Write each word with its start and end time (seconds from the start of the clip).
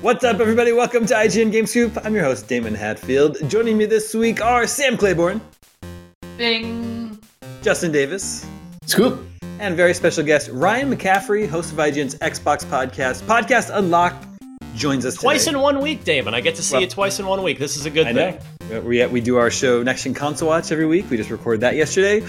What's 0.00 0.22
up, 0.24 0.38
everybody? 0.40 0.72
Welcome 0.72 1.06
to 1.06 1.14
IGN 1.14 1.50
Game 1.50 1.66
Scoop. 1.66 1.96
I'm 2.04 2.14
your 2.14 2.22
host, 2.24 2.46
Daemon 2.46 2.74
Hatfield. 2.74 3.36
Joining 3.48 3.76
me 3.76 3.84
this 3.86 4.14
week 4.14 4.40
are 4.44 4.66
Sam 4.66 4.96
Claiborn, 4.96 5.40
Bing. 6.36 7.18
Justin 7.62 7.90
Davis, 7.90 8.46
Scoop. 8.86 9.20
and 9.58 9.76
very 9.76 9.92
special 9.94 10.24
guest 10.24 10.50
Ryan 10.52 10.94
McCaffrey, 10.94 11.48
host 11.48 11.72
of 11.72 11.78
IGN's 11.78 12.14
Xbox 12.16 12.64
podcast, 12.64 13.22
Podcast 13.22 13.76
Unlocked, 13.76 14.24
joins 14.78 15.04
us 15.04 15.16
Twice 15.16 15.44
today. 15.44 15.56
in 15.56 15.62
one 15.62 15.80
week, 15.80 16.04
Daemon. 16.04 16.34
I 16.34 16.40
get 16.40 16.54
to 16.56 16.62
see 16.62 16.74
Well- 16.74 16.82
you 16.82 16.88
twice 16.88 17.18
in 17.18 17.26
one 17.26 17.42
week. 17.42 17.58
This 17.58 17.76
is 17.76 17.84
a 17.84 17.90
good 17.90 18.06
I 18.06 18.12
thing. 18.14 18.38
know. 18.70 18.80
We, 18.82 19.04
we 19.06 19.20
do 19.22 19.36
our 19.38 19.50
show 19.50 19.82
Next 19.82 20.04
Gen 20.04 20.12
Console 20.12 20.48
Watch 20.48 20.70
every 20.70 20.84
week. 20.86 21.08
We 21.10 21.16
just 21.16 21.30
recorded 21.30 21.62
that 21.62 21.74
yesterday, 21.74 22.22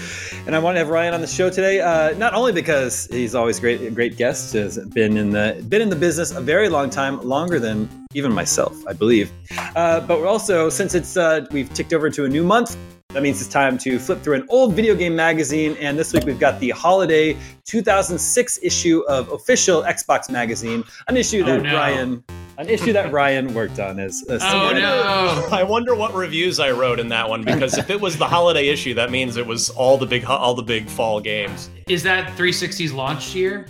and 0.46 0.56
I 0.56 0.58
want 0.58 0.76
to 0.76 0.78
have 0.78 0.88
Ryan 0.88 1.12
on 1.12 1.20
the 1.20 1.26
show 1.26 1.50
today. 1.50 1.80
Uh, 1.80 2.14
not 2.16 2.32
only 2.32 2.52
because 2.52 3.06
he's 3.10 3.34
always 3.34 3.60
great, 3.60 3.82
a 3.82 3.90
great 3.90 4.16
guest, 4.16 4.54
has 4.54 4.78
been 4.78 5.18
in 5.18 5.30
the 5.30 5.62
been 5.68 5.82
in 5.82 5.90
the 5.90 5.96
business 5.96 6.30
a 6.30 6.40
very 6.40 6.70
long 6.70 6.88
time, 6.88 7.20
longer 7.20 7.58
than 7.60 7.88
even 8.14 8.32
myself, 8.32 8.74
I 8.88 8.94
believe. 8.94 9.30
Uh, 9.76 10.00
but 10.00 10.18
we're 10.18 10.26
also 10.26 10.70
since 10.70 10.94
it's 10.94 11.18
uh, 11.18 11.46
we've 11.52 11.72
ticked 11.74 11.92
over 11.92 12.08
to 12.08 12.24
a 12.24 12.28
new 12.28 12.42
month. 12.42 12.74
That 13.10 13.22
means 13.22 13.40
it's 13.42 13.50
time 13.50 13.76
to 13.78 13.98
flip 13.98 14.22
through 14.22 14.36
an 14.36 14.46
old 14.48 14.72
video 14.74 14.94
game 14.94 15.14
magazine, 15.14 15.76
and 15.78 15.98
this 15.98 16.12
week 16.14 16.24
we've 16.24 16.38
got 16.40 16.58
the 16.58 16.70
holiday 16.70 17.36
2006 17.66 18.60
issue 18.62 19.02
of 19.08 19.30
official 19.30 19.82
Xbox 19.82 20.30
magazine, 20.30 20.84
an 21.08 21.16
issue 21.18 21.42
that 21.44 21.62
no. 21.62 21.74
Ryan, 21.74 22.24
an 22.60 22.68
issue 22.68 22.92
that 22.92 23.10
Ryan 23.12 23.54
worked 23.54 23.78
on 23.78 23.98
as. 23.98 24.22
as 24.28 24.42
Oh 24.42 24.72
no! 24.72 25.48
I 25.50 25.62
wonder 25.62 25.94
what 25.94 26.14
reviews 26.14 26.60
I 26.60 26.70
wrote 26.70 27.00
in 27.00 27.08
that 27.08 27.28
one 27.28 27.42
because 27.44 27.76
if 27.78 27.90
it 27.90 28.00
was 28.00 28.16
the 28.18 28.26
holiday 28.26 28.68
issue, 28.68 28.94
that 28.94 29.10
means 29.10 29.36
it 29.36 29.46
was 29.46 29.70
all 29.70 29.96
the 29.96 30.06
big 30.06 30.24
all 30.26 30.54
the 30.54 30.62
big 30.62 30.88
fall 30.88 31.20
games. 31.20 31.70
Is 31.88 32.02
that 32.04 32.36
360's 32.36 32.92
launch 32.92 33.34
year? 33.34 33.66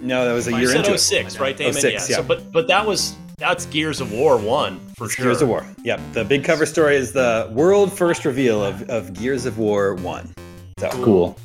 No, 0.00 0.24
that 0.24 0.32
was 0.32 0.48
a 0.48 0.50
You 0.50 0.56
You 0.56 0.62
year 0.62 0.70
said 0.72 0.78
into 0.80 0.94
it. 0.94 0.98
06, 0.98 1.38
right, 1.38 1.56
Daemon? 1.56 1.74
06, 1.74 2.08
yeah. 2.10 2.16
So, 2.16 2.22
but 2.22 2.50
but 2.50 2.66
that 2.68 2.84
was 2.86 3.14
that's 3.38 3.66
Gears 3.66 4.00
of 4.00 4.12
War 4.12 4.36
one 4.38 4.80
for 4.96 5.08
sure. 5.08 5.26
Gears 5.26 5.42
of 5.42 5.48
War. 5.48 5.66
Yep. 5.84 6.00
The 6.12 6.24
big 6.24 6.44
cover 6.44 6.64
story 6.66 6.96
is 6.96 7.12
the 7.12 7.48
world 7.52 7.92
first 7.92 8.24
reveal 8.24 8.62
of, 8.64 8.88
of 8.88 9.12
Gears 9.14 9.46
of 9.46 9.58
War 9.58 9.94
1. 9.96 10.34
So 10.78 10.88
Cool. 10.90 11.36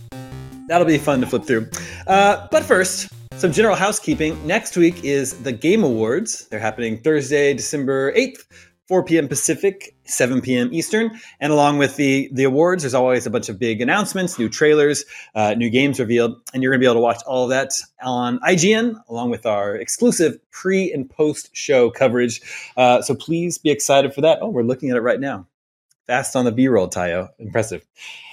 that'll 0.67 0.85
be 0.87 0.97
fun 0.99 1.21
to 1.21 1.27
flip 1.27 1.43
through. 1.43 1.69
Uh, 2.05 2.47
but 2.51 2.63
first, 2.63 3.09
some 3.37 3.51
general 3.51 3.75
housekeeping. 3.75 4.35
Next 4.47 4.75
week 4.75 5.03
is 5.03 5.33
the 5.43 5.51
Game 5.51 5.83
Awards. 5.83 6.47
They're 6.47 6.59
happening 6.59 6.97
Thursday, 6.97 7.53
December 7.53 8.11
8th, 8.13 8.45
4 8.87 9.03
p.m. 9.03 9.27
Pacific, 9.27 9.95
7 10.05 10.41
p.m. 10.41 10.73
Eastern. 10.73 11.11
And 11.39 11.53
along 11.53 11.77
with 11.77 11.97
the, 11.97 12.29
the 12.33 12.45
awards, 12.45 12.81
there's 12.81 12.95
always 12.95 13.27
a 13.27 13.29
bunch 13.29 13.47
of 13.47 13.59
big 13.59 13.79
announcements, 13.79 14.39
new 14.39 14.49
trailers, 14.49 15.05
uh, 15.35 15.53
new 15.53 15.69
games 15.69 15.99
revealed. 15.99 16.35
And 16.51 16.63
you're 16.63 16.71
going 16.71 16.79
to 16.79 16.83
be 16.83 16.87
able 16.87 16.95
to 16.95 17.01
watch 17.01 17.21
all 17.27 17.43
of 17.43 17.51
that 17.51 17.73
on 18.01 18.39
IGN, 18.39 18.95
along 19.07 19.29
with 19.29 19.45
our 19.45 19.75
exclusive 19.75 20.39
pre 20.49 20.91
and 20.91 21.07
post 21.07 21.55
show 21.55 21.91
coverage. 21.91 22.41
Uh, 22.75 23.03
so 23.03 23.13
please 23.13 23.59
be 23.59 23.69
excited 23.69 24.15
for 24.15 24.21
that. 24.21 24.39
Oh, 24.41 24.49
we're 24.49 24.63
looking 24.63 24.89
at 24.89 24.97
it 24.97 25.01
right 25.01 25.19
now. 25.19 25.45
Fast 26.07 26.35
on 26.35 26.45
the 26.45 26.51
B 26.51 26.67
roll, 26.67 26.89
Tayo. 26.89 27.29
Impressive. 27.37 27.85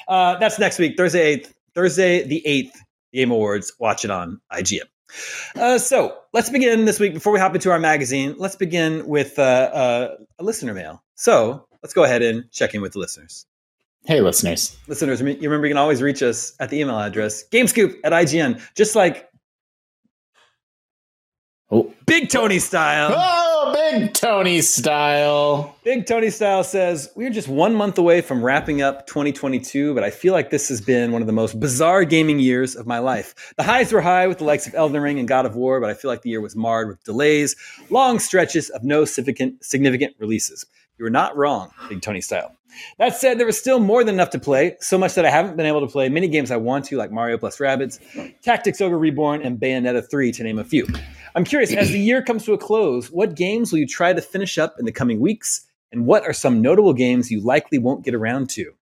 Uh, 0.08 0.38
that's 0.38 0.58
next 0.58 0.78
week, 0.78 0.96
Thursday 0.96 1.36
8th. 1.36 1.52
Thursday 1.74 2.26
the 2.26 2.42
8th, 2.46 2.78
Game 3.12 3.32
Awards. 3.32 3.72
Watch 3.78 4.06
it 4.06 4.10
on 4.10 4.40
IGN. 4.50 4.84
Uh, 5.56 5.78
so 5.78 6.16
let's 6.32 6.50
begin 6.50 6.84
this 6.84 6.98
week. 6.98 7.14
Before 7.14 7.32
we 7.32 7.38
hop 7.38 7.54
into 7.54 7.70
our 7.70 7.78
magazine, 7.78 8.34
let's 8.38 8.56
begin 8.56 9.06
with 9.06 9.38
uh, 9.38 9.42
uh, 9.42 10.16
a 10.38 10.42
listener 10.44 10.74
mail. 10.74 11.02
So 11.14 11.66
let's 11.82 11.94
go 11.94 12.04
ahead 12.04 12.22
and 12.22 12.50
check 12.50 12.74
in 12.74 12.82
with 12.82 12.92
the 12.94 12.98
listeners. 12.98 13.46
Hey, 14.06 14.20
listeners. 14.20 14.76
Listeners, 14.86 15.20
you 15.20 15.26
remember 15.26 15.66
you 15.66 15.70
can 15.70 15.78
always 15.78 16.02
reach 16.02 16.22
us 16.22 16.54
at 16.60 16.68
the 16.70 16.78
email 16.80 16.98
address 16.98 17.44
gamescoop 17.48 17.94
at 18.04 18.12
IGN, 18.12 18.60
just 18.74 18.94
like 18.96 19.28
Oh, 21.70 21.92
Big 22.06 22.28
Tony 22.28 22.58
style. 22.58 23.12
oh 23.16 23.43
Big 23.72 24.12
Tony 24.12 24.60
style. 24.60 25.76
Big 25.84 26.06
Tony 26.06 26.30
Style 26.30 26.64
says, 26.64 27.10
We're 27.14 27.30
just 27.30 27.48
one 27.48 27.74
month 27.74 27.98
away 27.98 28.20
from 28.20 28.44
wrapping 28.44 28.82
up 28.82 29.06
2022, 29.06 29.94
but 29.94 30.02
I 30.02 30.10
feel 30.10 30.32
like 30.32 30.50
this 30.50 30.68
has 30.68 30.80
been 30.80 31.12
one 31.12 31.22
of 31.22 31.26
the 31.26 31.32
most 31.32 31.58
bizarre 31.58 32.04
gaming 32.04 32.38
years 32.38 32.74
of 32.74 32.86
my 32.86 32.98
life. 32.98 33.54
The 33.56 33.62
highs 33.62 33.92
were 33.92 34.00
high 34.00 34.26
with 34.26 34.38
the 34.38 34.44
likes 34.44 34.66
of 34.66 34.74
Elden 34.74 35.00
Ring 35.00 35.18
and 35.18 35.28
God 35.28 35.46
of 35.46 35.56
War, 35.56 35.80
but 35.80 35.90
I 35.90 35.94
feel 35.94 36.10
like 36.10 36.22
the 36.22 36.30
year 36.30 36.40
was 36.40 36.56
marred 36.56 36.88
with 36.88 37.02
delays, 37.04 37.56
long 37.90 38.18
stretches 38.18 38.70
of 38.70 38.82
no 38.82 39.04
significant, 39.04 39.64
significant 39.64 40.14
releases. 40.18 40.66
You 40.98 41.04
were 41.04 41.10
not 41.10 41.36
wrong, 41.36 41.70
Big 41.88 42.02
Tony 42.02 42.20
Style. 42.20 42.54
That 42.98 43.16
said, 43.16 43.38
there 43.38 43.46
was 43.46 43.58
still 43.58 43.80
more 43.80 44.04
than 44.04 44.14
enough 44.14 44.30
to 44.30 44.38
play, 44.38 44.76
so 44.80 44.96
much 44.96 45.14
that 45.14 45.24
I 45.24 45.30
haven't 45.30 45.56
been 45.56 45.66
able 45.66 45.80
to 45.80 45.86
play 45.86 46.08
many 46.08 46.28
games 46.28 46.50
I 46.50 46.56
want 46.56 46.84
to, 46.86 46.96
like 46.96 47.10
Mario 47.10 47.36
plus 47.38 47.58
Rabbids, 47.58 47.98
Tactics 48.42 48.80
Ogre 48.80 48.98
Reborn, 48.98 49.42
and 49.42 49.58
Bayonetta 49.58 50.08
3, 50.08 50.32
to 50.32 50.42
name 50.44 50.58
a 50.58 50.64
few. 50.64 50.86
I'm 51.34 51.44
curious, 51.44 51.72
as 51.72 51.90
the 51.90 51.98
year 51.98 52.22
comes 52.22 52.44
to 52.44 52.52
a 52.52 52.58
close, 52.58 53.10
what 53.10 53.34
games 53.34 53.72
will 53.72 53.80
you 53.80 53.86
try 53.86 54.12
to 54.12 54.20
finish 54.20 54.56
up 54.58 54.76
in 54.78 54.84
the 54.84 54.92
coming 54.92 55.18
weeks? 55.20 55.66
And 55.92 56.06
what 56.06 56.24
are 56.24 56.32
some 56.32 56.60
notable 56.62 56.92
games 56.92 57.30
you 57.30 57.40
likely 57.40 57.78
won't 57.78 58.04
get 58.04 58.14
around 58.14 58.50
to? 58.50 58.72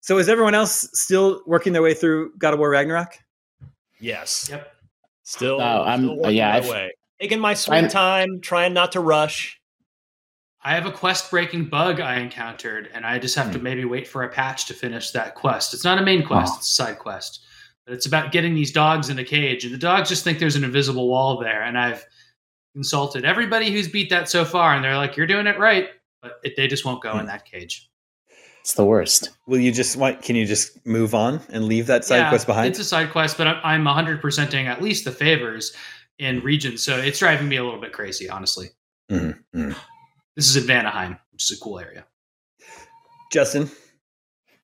So, 0.00 0.18
is 0.18 0.28
everyone 0.28 0.54
else 0.54 0.88
still 0.92 1.40
working 1.46 1.72
their 1.72 1.82
way 1.82 1.94
through 1.94 2.32
God 2.36 2.52
of 2.52 2.60
War 2.60 2.70
Ragnarok? 2.70 3.18
Yes. 4.00 4.48
Yep. 4.50 4.72
Still, 5.24 5.60
Oh, 5.60 5.82
I'm- 5.82 6.00
still 6.04 6.16
working 6.18 6.36
yeah, 6.36 6.50
my 6.50 6.56
I've- 6.58 6.68
way. 6.70 6.92
Taking 7.20 7.40
my 7.40 7.54
sweet 7.54 7.76
I'm- 7.76 7.88
time, 7.88 8.40
trying 8.40 8.74
not 8.74 8.92
to 8.92 9.00
rush. 9.00 9.60
I 10.64 10.74
have 10.74 10.86
a 10.86 10.92
quest 10.92 11.30
breaking 11.30 11.66
bug 11.66 12.00
I 12.00 12.16
encountered, 12.16 12.88
and 12.94 13.04
I 13.04 13.18
just 13.18 13.34
have 13.34 13.52
to 13.52 13.58
maybe 13.58 13.84
wait 13.84 14.08
for 14.08 14.22
a 14.22 14.28
patch 14.30 14.64
to 14.66 14.74
finish 14.74 15.10
that 15.10 15.34
quest. 15.34 15.74
It's 15.74 15.84
not 15.84 15.98
a 15.98 16.02
main 16.02 16.24
quest, 16.24 16.52
Oh. 16.54 16.58
it's 16.58 16.70
a 16.70 16.74
side 16.74 16.98
quest. 16.98 17.40
But 17.84 17.92
it's 17.92 18.06
about 18.06 18.32
getting 18.32 18.54
these 18.54 18.72
dogs 18.72 19.10
in 19.10 19.18
a 19.18 19.24
cage, 19.24 19.64
and 19.66 19.74
the 19.74 19.78
dogs 19.78 20.08
just 20.08 20.24
think 20.24 20.38
there's 20.38 20.56
an 20.56 20.64
invisible 20.64 21.06
wall 21.06 21.38
there. 21.38 21.62
And 21.62 21.78
I've 21.78 22.02
consulted 22.74 23.26
everybody 23.26 23.70
who's 23.70 23.88
beat 23.88 24.08
that 24.08 24.30
so 24.30 24.44
far, 24.46 24.74
and 24.74 24.82
they're 24.82 24.96
like, 24.96 25.18
"You're 25.18 25.26
doing 25.26 25.46
it 25.46 25.58
right," 25.58 25.90
but 26.22 26.40
it, 26.42 26.56
they 26.56 26.66
just 26.66 26.86
won't 26.86 27.02
go 27.02 27.18
in 27.18 27.26
that 27.26 27.44
cage. 27.44 27.90
It's 28.62 28.72
the 28.72 28.86
worst. 28.86 29.28
Will 29.46 29.60
you 29.60 29.70
just 29.70 29.96
want? 29.96 30.22
Can 30.22 30.34
you 30.34 30.46
just 30.46 30.84
move 30.86 31.14
on 31.14 31.42
and 31.50 31.66
leave 31.66 31.86
that 31.88 32.06
side 32.06 32.16
Yeah, 32.20 32.28
quest 32.30 32.46
behind? 32.46 32.68
It's 32.68 32.78
a 32.78 32.84
side 32.84 33.10
quest, 33.10 33.36
but 33.36 33.46
I'm, 33.46 33.60
I'm 33.62 33.84
100%ing 33.84 34.66
at 34.66 34.80
least 34.80 35.04
the 35.04 35.12
favors 35.12 35.74
in 36.18 36.40
regions, 36.40 36.82
so 36.82 36.96
it's 36.96 37.18
driving 37.18 37.50
me 37.50 37.56
a 37.56 37.64
little 37.64 37.80
bit 37.82 37.92
crazy, 37.92 38.30
honestly. 38.30 38.68
Mhm, 39.12 39.38
mhm. 39.54 39.76
This 40.36 40.48
is 40.48 40.56
at 40.56 40.64
Vanaheim, 40.64 41.18
which 41.32 41.50
is 41.50 41.56
a 41.56 41.60
cool 41.60 41.78
area. 41.78 42.04
Justin. 43.32 43.70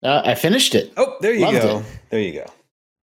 Uh, 0.02 0.22
I 0.24 0.34
finished 0.34 0.74
it. 0.74 0.92
Oh, 0.96 1.16
there 1.20 1.34
you 1.34 1.44
Loved 1.44 1.62
go. 1.62 1.78
it. 1.78 1.84
There 2.10 2.20
you 2.20 2.32
go. 2.32 2.46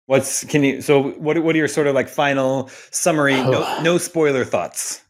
What's 0.06 0.44
can 0.44 0.64
you? 0.64 0.82
So 0.82 1.10
what? 1.12 1.38
What 1.42 1.54
are 1.54 1.58
your 1.58 1.68
sort 1.68 1.86
of 1.86 1.94
like 1.94 2.08
final 2.08 2.68
summary? 2.90 3.34
No, 3.34 3.82
no 3.82 3.98
spoiler 3.98 4.44
thoughts. 4.44 5.02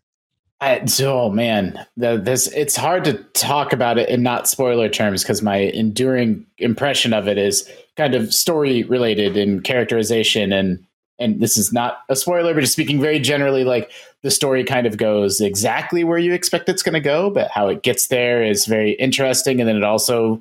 I, 0.61 0.85
so, 0.85 1.23
oh 1.23 1.31
man, 1.31 1.85
the, 1.97 2.19
this 2.19 2.47
it's 2.49 2.77
hard 2.77 3.03
to 3.05 3.15
talk 3.35 3.73
about 3.73 3.99
it 3.99 4.09
in 4.09 4.23
not 4.23 4.47
spoiler 4.47 4.89
terms 4.89 5.25
because 5.25 5.43
my 5.43 5.57
enduring 5.57 6.47
impression 6.59 7.13
of 7.13 7.27
it 7.27 7.37
is 7.37 7.69
kind 7.97 8.15
of 8.15 8.33
story 8.33 8.85
related 8.85 9.37
and 9.37 9.65
characterization 9.65 10.53
and 10.53 10.87
and 11.23 11.41
this 11.41 11.57
is 11.57 11.73
not 11.73 12.01
a 12.09 12.17
spoiler, 12.17 12.55
but 12.55 12.61
just 12.61 12.73
speaking 12.73 13.01
very 13.01 13.19
generally, 13.19 13.65
like 13.65 13.91
the 14.23 14.31
story 14.31 14.65
kind 14.65 14.87
of 14.87 14.97
goes 14.97 15.41
exactly 15.41 16.05
where 16.05 16.19
you 16.19 16.33
expect 16.33 16.69
it's 16.69 16.83
going 16.83 16.95
to 16.95 17.01
go, 17.01 17.31
but 17.31 17.51
how 17.51 17.69
it 17.69 17.83
gets 17.83 18.09
there 18.09 18.43
is 18.43 18.67
very 18.67 18.93
interesting, 18.93 19.61
and 19.61 19.69
then 19.69 19.77
it 19.77 19.85
also. 19.85 20.41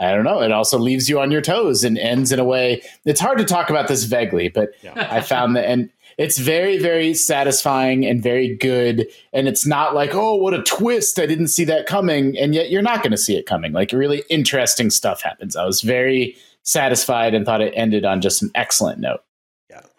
I 0.00 0.14
don't 0.14 0.22
know. 0.22 0.40
It 0.42 0.52
also 0.52 0.78
leaves 0.78 1.08
you 1.08 1.18
on 1.18 1.32
your 1.32 1.40
toes 1.40 1.82
and 1.82 1.98
ends 1.98 2.30
in 2.30 2.38
a 2.38 2.44
way. 2.44 2.82
It's 3.04 3.20
hard 3.20 3.38
to 3.38 3.44
talk 3.44 3.68
about 3.68 3.88
this 3.88 4.04
vaguely, 4.04 4.48
but 4.48 4.68
I 4.96 5.20
found 5.20 5.56
that, 5.56 5.68
and 5.68 5.90
it's 6.18 6.38
very, 6.38 6.78
very 6.78 7.14
satisfying 7.14 8.06
and 8.06 8.22
very 8.22 8.54
good. 8.54 9.08
And 9.32 9.48
it's 9.48 9.66
not 9.66 9.96
like, 9.96 10.14
oh, 10.14 10.36
what 10.36 10.54
a 10.54 10.62
twist! 10.62 11.18
I 11.18 11.26
didn't 11.26 11.48
see 11.48 11.64
that 11.64 11.86
coming, 11.86 12.38
and 12.38 12.54
yet 12.54 12.70
you're 12.70 12.80
not 12.80 13.02
going 13.02 13.10
to 13.10 13.18
see 13.18 13.36
it 13.36 13.46
coming. 13.46 13.72
Like 13.72 13.90
really 13.90 14.22
interesting 14.30 14.90
stuff 14.90 15.20
happens. 15.20 15.56
I 15.56 15.64
was 15.64 15.80
very 15.80 16.36
satisfied 16.62 17.34
and 17.34 17.46
thought 17.46 17.60
it 17.60 17.72
ended 17.74 18.04
on 18.04 18.20
just 18.20 18.42
an 18.42 18.50
excellent 18.54 19.00
note. 19.00 19.22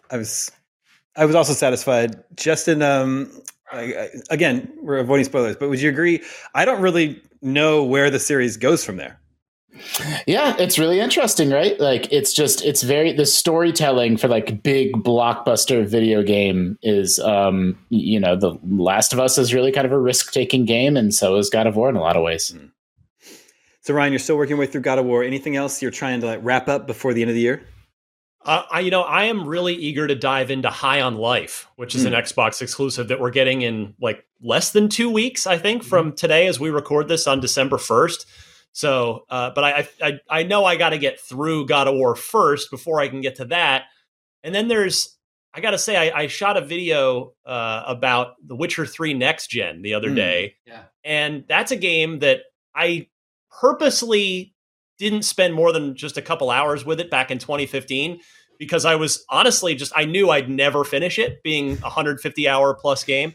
I 0.10 0.18
was. 0.18 0.52
I 1.16 1.26
was 1.26 1.36
also 1.36 1.54
satisfied. 1.54 2.24
Justin, 2.36 2.82
um, 2.82 3.32
I, 3.72 3.82
I, 3.82 4.10
again, 4.30 4.72
we're 4.82 5.00
avoiding 5.00 5.26
spoilers, 5.26 5.58
but 5.58 5.70
would 5.70 5.82
you 5.82 5.90
agree? 5.90 6.24
I 6.54 6.66
don't 6.66 6.82
really 6.82 7.22
know 7.42 7.84
where 7.84 8.10
the 8.10 8.20
series 8.20 8.58
goes 8.58 8.86
from 8.86 8.98
there. 8.98 9.20
Yeah, 10.26 10.56
it's 10.58 10.80
really 10.80 11.00
interesting, 11.00 11.52
right? 11.52 11.80
Like 11.80 12.12
it's 12.12 12.34
just 12.34 12.64
it's 12.66 12.84
very 12.84 13.14
the 13.14 13.26
storytelling 13.26 14.18
for 14.18 14.28
like 14.28 14.64
big 14.64 14.94
blockbuster 14.94 15.86
video 15.88 16.24
game 16.24 16.78
is 16.82 17.20
um 17.20 17.78
you 17.90 18.20
know, 18.20 18.36
the 18.36 18.58
Last 18.64 19.14
of 19.14 19.20
Us 19.20 19.38
is 19.38 19.54
really 19.54 19.72
kind 19.72 19.86
of 19.86 19.94
a 19.94 20.00
risk-taking 20.00 20.66
game 20.66 20.98
and 20.98 21.14
so 21.14 21.36
is 21.38 21.50
God 21.50 21.68
of 21.68 21.76
War 21.76 21.90
in 21.90 21.96
a 21.96 22.02
lot 22.02 22.18
of 22.18 22.24
ways. 22.24 22.54
So 23.82 23.94
Ryan, 23.94 24.12
you're 24.12 24.20
still 24.20 24.38
working 24.38 24.52
your 24.52 24.60
way 24.60 24.68
through 24.68 24.82
God 24.82 25.00
of 25.00 25.06
War. 25.06 25.24
Anything 25.24 25.56
else 25.56 25.82
you're 25.82 25.92
trying 25.92 26.22
to 26.22 26.28
like 26.28 26.40
wrap 26.44 26.68
up 26.68 26.88
before 26.88 27.14
the 27.14 27.22
end 27.22 27.30
of 27.30 27.36
the 27.36 27.42
year? 27.42 27.64
Uh, 28.50 28.64
I, 28.72 28.80
you 28.80 28.90
know, 28.90 29.04
I 29.04 29.26
am 29.26 29.48
really 29.48 29.76
eager 29.76 30.08
to 30.08 30.16
dive 30.16 30.50
into 30.50 30.72
High 30.72 31.02
on 31.02 31.14
Life, 31.16 31.68
which 31.76 31.94
is 31.94 32.06
an 32.06 32.14
Xbox 32.14 32.64
exclusive 32.64 33.10
that 33.10 33.20
we're 33.20 33.30
getting 33.30 33.62
in 33.62 33.94
like 34.02 34.26
less 34.42 34.72
than 34.72 34.90
two 34.90 35.08
weeks, 35.12 35.46
I 35.46 35.60
think, 35.60 35.84
from 35.84 36.14
today 36.14 36.48
as 36.48 36.60
we 36.60 36.72
record 36.72 37.08
this 37.08 37.28
on 37.28 37.42
December 37.42 37.78
first. 37.78 38.26
So, 38.72 39.26
uh, 39.30 39.52
but 39.54 39.64
I, 39.64 39.88
I, 40.02 40.20
I 40.28 40.44
know 40.44 40.66
I 40.66 40.78
got 40.78 40.90
to 40.90 40.98
get 40.98 41.20
through 41.20 41.68
God 41.68 41.88
of 41.88 41.94
War 41.94 42.16
first 42.16 42.72
before 42.72 43.00
I 43.00 43.08
can 43.08 43.22
get 43.22 43.36
to 43.36 43.46
that. 43.46 43.84
And 44.44 44.56
then 44.56 44.68
there's, 44.68 45.16
I 45.54 45.60
got 45.62 45.72
to 45.72 45.78
say, 45.78 45.96
I, 46.12 46.22
I 46.22 46.28
shot 46.28 46.58
a 46.58 46.62
video 46.62 47.34
uh, 47.46 47.84
about 47.86 48.34
The 48.44 48.56
Witcher 48.56 48.88
Three 48.88 49.14
Next 49.14 49.52
Gen 49.52 49.84
the 49.84 49.94
other 49.94 50.10
Hmm. 50.10 50.16
day, 50.16 50.56
Yeah. 50.66 50.86
and 51.04 51.44
that's 51.48 51.72
a 51.72 51.76
game 51.78 52.18
that 52.20 52.40
I 52.74 53.10
purposely 53.62 54.56
didn't 54.98 55.24
spend 55.24 55.54
more 55.54 55.72
than 55.72 55.96
just 55.96 56.18
a 56.18 56.22
couple 56.22 56.50
hours 56.50 56.84
with 56.84 57.00
it 57.00 57.10
back 57.12 57.30
in 57.32 57.38
2015 57.38 58.20
because 58.60 58.86
I 58.86 58.96
was 58.96 59.26
honestly 59.30 59.74
just 59.74 59.92
I 59.96 60.06
knew 60.06 60.30
I'd 60.30 60.50
never 60.50 60.84
finish 60.84 61.18
it 61.18 61.42
being 61.44 61.78
a 61.80 61.82
150 61.90 62.48
hour 62.48 62.76
plus 62.76 63.04
game. 63.04 63.34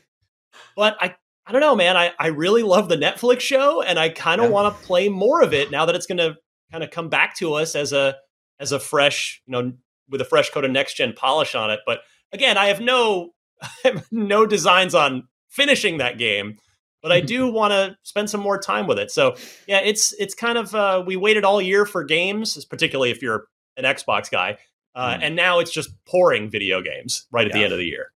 But 0.77 0.97
I 1.01 1.17
I 1.47 1.53
don't 1.53 1.61
know, 1.61 1.77
man. 1.77 1.97
I, 1.97 2.13
I 2.19 2.29
really 2.29 2.63
love 2.63 2.89
the 2.89 2.97
Netflix 2.97 3.41
show 3.41 3.83
and 3.83 3.99
I 3.99 4.09
kind 4.11 4.41
of 4.41 4.47
Yeah. 4.47 4.53
want 4.53 4.81
to 4.81 4.87
play 4.87 5.09
more 5.09 5.43
of 5.43 5.53
it 5.53 5.71
now 5.71 5.85
that 5.87 5.95
it's 5.95 6.07
gonna 6.07 6.37
kind 6.71 6.85
of 6.85 6.91
come 6.91 7.09
back 7.09 7.37
to 7.39 7.55
us 7.55 7.75
as 7.75 7.93
a 7.93 8.17
as 8.61 8.71
a 8.73 8.79
fresh, 8.79 9.43
you 9.47 9.53
know, 9.53 9.73
with 10.09 10.21
a 10.21 10.25
fresh 10.25 10.51
coat 10.51 10.65
of 10.65 10.71
next 10.71 10.95
gen 10.95 11.13
polish 11.15 11.55
on 11.55 11.71
it. 11.71 11.81
But 11.87 12.01
again, 12.33 12.57
I 12.57 12.67
have 12.67 12.81
no 12.81 13.31
I 13.63 13.69
have 13.89 14.07
no 14.13 14.47
designs 14.47 14.95
on 14.95 15.27
finishing 15.49 15.99
that 15.99 16.19
game, 16.19 16.57
but 17.03 17.13
I 17.13 17.21
do 17.21 17.49
want 17.53 17.73
to 17.73 17.97
spend 18.03 18.31
some 18.31 18.41
more 18.41 18.59
time 18.59 18.87
with 18.87 18.99
it. 18.99 19.11
So 19.11 19.37
yeah, 19.67 19.81
it's 19.81 20.13
it's 20.19 20.35
kind 20.35 20.59
of 20.59 20.75
uh, 20.75 21.03
we 21.07 21.17
waited 21.17 21.45
all 21.45 21.61
year 21.63 21.85
for 21.87 22.05
games, 22.05 22.63
particularly 22.67 23.11
if 23.11 23.23
you're 23.23 23.47
an 23.77 23.85
Xbox 23.85 24.31
guy, 24.31 24.57
uh, 24.95 25.15
Mm. 25.15 25.19
and 25.23 25.37
now 25.37 25.59
it's 25.59 25.71
just 25.73 25.91
pouring 26.07 26.51
video 26.51 26.81
games 26.83 27.27
right 27.31 27.47
at 27.47 27.53
the 27.53 27.63
end 27.63 27.73
of 27.73 27.79
the 27.79 27.87
year. 27.87 28.13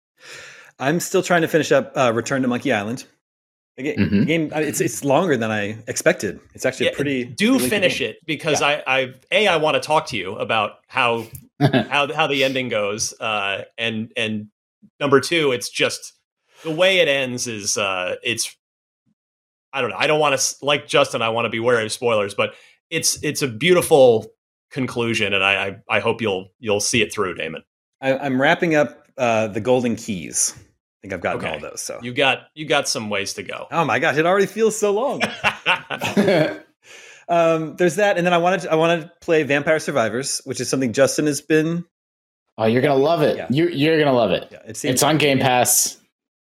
I'm 0.79 1.01
still 1.01 1.23
trying 1.23 1.43
to 1.43 1.49
finish 1.49 1.73
up 1.73 1.93
uh, 1.97 2.13
Return 2.15 2.43
to 2.43 2.49
Monkey 2.49 2.73
Island. 2.73 3.05
The 3.77 3.83
ga- 3.85 3.97
Mhm. 3.97 4.11
the 4.21 4.25
game, 4.27 4.53
it's 4.55 4.81
it's 4.81 5.05
longer 5.05 5.37
than 5.37 5.51
I 5.51 5.77
expected. 5.87 6.41
It's 6.55 6.65
actually 6.67 6.87
Yeah, 6.87 6.95
pretty. 6.97 7.25
Do 7.25 7.53
lengthy 7.53 7.69
finish 7.69 7.99
game. 8.01 8.11
it 8.11 8.17
because 8.27 8.61
I, 8.63 8.83
I 8.87 9.15
a 9.33 9.47
I 9.49 9.57
want 9.57 9.75
to 9.75 9.81
talk 9.81 10.07
to 10.09 10.17
you 10.17 10.35
about 10.37 10.79
how 10.89 11.27
how 11.61 12.13
how 12.13 12.27
the 12.27 12.43
ending 12.45 12.69
goes, 12.69 13.13
uh, 13.21 13.65
and 13.77 14.13
and 14.17 14.49
number 15.01 15.21
two, 15.21 15.53
it's 15.53 15.69
just 15.69 16.13
the 16.65 16.71
way 16.73 16.99
it 16.99 17.07
ends 17.09 17.47
is 17.47 17.77
uh, 17.79 18.17
it's 18.25 18.57
I 19.73 19.81
don't 19.81 19.91
know. 19.91 19.97
I 19.97 20.07
don't 20.07 20.19
want 20.21 20.39
to 20.41 20.57
like 20.65 20.87
Justin. 20.89 21.23
I 21.23 21.29
want 21.29 21.45
to 21.47 21.51
be 21.51 21.61
wary 21.61 21.85
of 21.85 21.93
spoilers, 21.93 22.35
but 22.35 22.55
it's 22.91 23.23
it's 23.23 23.43
a 23.43 23.49
beautiful 23.49 24.27
conclusion, 24.71 25.33
and 25.35 25.43
I 25.45 25.67
I, 25.69 25.77
I 25.97 26.01
hope 26.01 26.21
you'll 26.21 26.53
you'll 26.59 26.81
see 26.81 27.03
it 27.03 27.13
through, 27.13 27.35
Daemon. 27.35 27.63
I, 28.01 28.17
I'm 28.19 28.41
wrapping 28.41 28.75
up 28.75 29.07
uh, 29.17 29.49
the 29.49 29.61
Golden 29.61 29.97
Keys. 29.97 30.55
I 30.57 30.61
think 31.03 31.13
I've 31.15 31.21
gotten 31.21 31.41
Okay. 31.45 31.53
all 31.55 31.61
those. 31.61 31.81
So. 31.81 31.99
You 32.03 32.13
got 32.13 32.49
you 32.55 32.67
got 32.67 32.89
some 32.89 33.09
ways 33.11 33.35
to 33.35 33.43
go. 33.43 33.67
oh 33.71 33.85
my 33.85 33.99
gosh! 33.99 34.17
It 34.17 34.27
already 34.27 34.47
feels 34.47 34.77
so 34.79 34.93
long. 34.93 35.23
um, 37.29 37.77
there's 37.77 37.97
that, 37.97 38.17
and 38.19 38.27
then 38.27 38.33
I 38.33 38.39
wanted 38.39 38.61
to, 38.63 38.73
I 38.73 38.75
wanted 38.75 39.03
to 39.03 39.13
play 39.21 39.43
Vampire 39.43 39.79
Survivors, 39.79 40.41
which 40.45 40.61
is 40.61 40.69
something 40.69 40.93
Justin 40.93 41.27
has 41.27 41.41
been. 41.41 41.85
oh, 42.57 42.65
you're 42.67 42.83
gonna 42.83 42.95
love 42.97 43.23
it. 43.23 43.37
Yeah. 43.37 43.47
You 43.51 43.69
you're 43.69 43.99
gonna 43.99 44.17
love 44.17 44.31
it. 44.31 44.49
Yeah, 44.51 44.59
it 44.67 44.77
seems 44.77 44.95
It's 44.95 45.03
on 45.03 45.19
Game 45.19 45.39
Pass. 45.39 45.99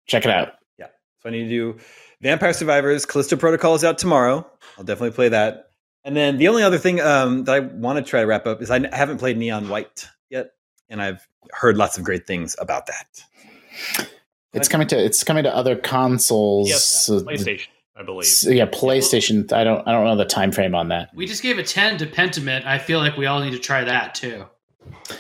Check 0.07 0.25
it 0.25 0.31
out. 0.31 0.54
Yeah. 0.77 0.88
So 1.19 1.29
I 1.29 1.32
need 1.32 1.43
to 1.43 1.50
do 1.50 1.77
Vampire 2.22 2.53
Survivors. 2.53 3.05
Callisto 3.05 3.36
Protocol 3.38 3.75
is 3.75 3.84
out 3.84 3.98
tomorrow. 3.98 4.46
I'll 4.77 4.84
definitely 4.84 5.15
play 5.15 5.29
that. 5.29 5.70
And 6.05 6.15
then 6.15 6.38
the 6.38 6.48
only 6.50 6.63
other 6.63 6.77
thing 6.77 7.00
um, 7.00 7.45
that 7.45 7.55
I 7.55 7.60
want 7.60 7.98
to 7.98 8.10
try 8.10 8.22
to 8.22 8.27
wrap 8.27 8.45
up 8.45 8.62
is 8.62 8.69
I 8.69 8.88
haven't 8.95 9.19
played 9.19 9.38
Neon 9.38 9.69
White 9.69 10.07
yet, 10.29 10.51
and 10.89 11.01
I've 11.01 11.25
heard 11.51 11.77
lots 11.77 11.98
of 11.98 12.03
great 12.03 12.27
things 12.27 12.55
about 12.60 12.88
that. 12.88 14.07
It's 14.53 14.67
coming 14.67 14.88
to 14.88 14.98
it's 14.98 15.24
coming 15.24 15.43
to 15.45 15.55
other 15.55 15.75
consoles. 15.75 16.69
yes, 16.69 17.05
So- 17.05 17.22
PlayStation, 17.22 17.67
I 17.95 18.03
believe. 18.03 18.27
yeah, 18.43 18.65
PlayStation. 18.65 19.51
I 19.51 19.63
don't 19.63 19.88
I 19.88 19.91
don't 19.91 20.05
know 20.05 20.15
the 20.15 20.25
time 20.25 20.51
frame 20.51 20.75
on 20.75 20.89
that. 20.89 21.10
We 21.15 21.25
just 21.25 21.41
gave 21.41 21.57
a 21.57 21.63
10 21.63 21.98
to 22.00 22.05
Pentiment. 22.05 22.65
I 22.65 22.77
feel 22.77 23.00
like 23.00 23.17
we 23.17 23.25
all 23.25 23.39
need 23.39 23.51
to 23.51 23.60
try 23.60 23.83
that 23.83 24.13
too. 24.13 24.45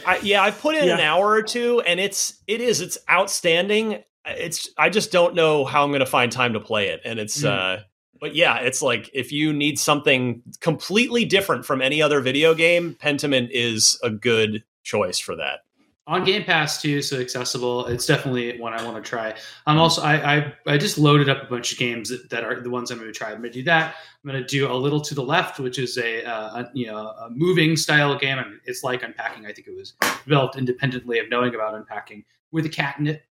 I, 0.05 0.19
yeah, 0.21 0.43
I've 0.43 0.59
put 0.59 0.75
in 0.75 0.89
an 0.89 0.99
hour 0.99 1.29
or 1.29 1.41
two, 1.41 1.79
and 1.81 1.99
it's 1.99 2.41
it 2.47 2.59
is 2.61 2.81
it's 2.81 2.97
outstanding. 3.09 4.03
It's 4.25 4.69
I 4.77 4.89
just 4.89 5.11
don't 5.11 5.33
know 5.35 5.65
how 5.65 5.83
I'm 5.83 5.89
going 5.89 6.01
to 6.01 6.05
find 6.05 6.31
time 6.31 6.53
to 6.53 6.59
play 6.59 6.89
it, 6.89 7.01
and 7.05 7.19
it's. 7.19 7.41
Mm. 7.41 7.77
uh 7.79 7.83
But 8.23 8.35
yeah, 8.35 8.59
it's 8.59 8.81
like 8.81 9.09
if 9.13 9.33
you 9.33 9.51
need 9.51 9.77
something 9.77 10.41
completely 10.61 11.25
different 11.25 11.65
from 11.65 11.81
any 11.81 12.01
other 12.01 12.21
video 12.21 12.53
game, 12.53 12.95
Pentiment 12.95 13.49
is 13.51 13.99
a 14.01 14.09
good 14.09 14.63
choice 14.83 15.19
for 15.19 15.35
that. 15.35 15.65
On 16.07 16.23
Game 16.23 16.45
Pass 16.45 16.81
too, 16.81 17.01
so 17.01 17.19
accessible. 17.19 17.85
It's 17.87 18.05
definitely 18.05 18.57
one 18.61 18.71
I 18.71 18.81
want 18.85 18.95
to 18.95 19.09
try. 19.09 19.35
I'm 19.67 19.77
also 19.77 20.01
I 20.01 20.35
I, 20.37 20.53
I 20.67 20.77
just 20.77 20.97
loaded 20.97 21.27
up 21.27 21.43
a 21.43 21.47
bunch 21.47 21.73
of 21.73 21.77
games 21.77 22.13
that, 22.29 22.45
are 22.45 22.61
the 22.61 22.69
ones 22.69 22.91
I'm 22.91 22.97
going 22.97 23.11
to 23.11 23.17
try. 23.17 23.27
I'm 23.27 23.39
going 23.39 23.51
to 23.51 23.59
do 23.59 23.63
that. 23.63 23.95
I'm 24.23 24.31
going 24.31 24.41
to 24.41 24.47
do 24.47 24.71
a 24.71 24.73
little 24.73 25.01
to 25.01 25.13
the 25.13 25.21
left, 25.21 25.59
which 25.59 25.77
is 25.77 25.97
a, 25.97 26.23
uh, 26.23 26.61
a 26.61 26.69
you 26.73 26.87
know 26.87 26.99
a 26.99 27.29
moving 27.29 27.75
style 27.75 28.17
game. 28.17 28.39
I 28.39 28.45
mean, 28.45 28.61
it's 28.63 28.85
like 28.85 29.03
unpacking. 29.03 29.45
I 29.45 29.51
think 29.51 29.67
it 29.67 29.75
was 29.75 29.95
developed 30.23 30.55
independently 30.55 31.19
of 31.19 31.29
knowing 31.29 31.55
about 31.55 31.75
unpacking 31.75 32.23
with 32.53 32.65
a 32.65 32.69
cat 32.69 32.95
in 32.99 33.07
it 33.07 33.23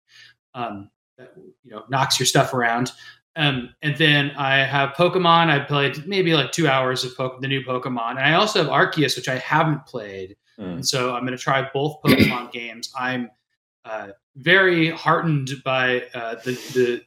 um, 0.53 0.91
that 1.17 1.33
you 1.65 1.71
know 1.71 1.85
knocks 1.89 2.21
your 2.21 2.27
stuff 2.27 2.53
around. 2.53 2.93
Um, 3.35 3.75
and 3.81 3.97
then 3.97 4.33
I 4.33 4.59
have 4.59 4.91
Pokemon. 4.91 5.49
I 5.49 5.61
played 5.61 6.07
maybe 6.07 6.35
like 6.35 6.53
two 6.53 6.69
hours 6.69 7.05
of 7.05 7.17
po- 7.17 7.39
the 7.41 7.49
new 7.49 7.62
Pokemon, 7.62 8.11
and 8.11 8.21
I 8.21 8.35
also 8.35 8.62
have 8.62 8.71
Arceus, 8.71 9.17
which 9.17 9.29
I 9.29 9.39
haven't 9.39 9.87
played. 9.87 10.37
Mm. 10.59 10.75
And 10.75 10.87
so 10.87 11.15
I'm 11.15 11.23
going 11.23 11.37
to 11.37 11.43
try 11.43 11.69
both 11.73 12.03
Pokemon 12.03 12.53
games. 12.53 12.93
I'm 12.97 13.31
uh, 13.85 14.09
very 14.37 14.91
heartened 14.91 15.51
by 15.65 16.03
uh, 16.15 16.37
the 16.45 16.53
the 16.75 17.03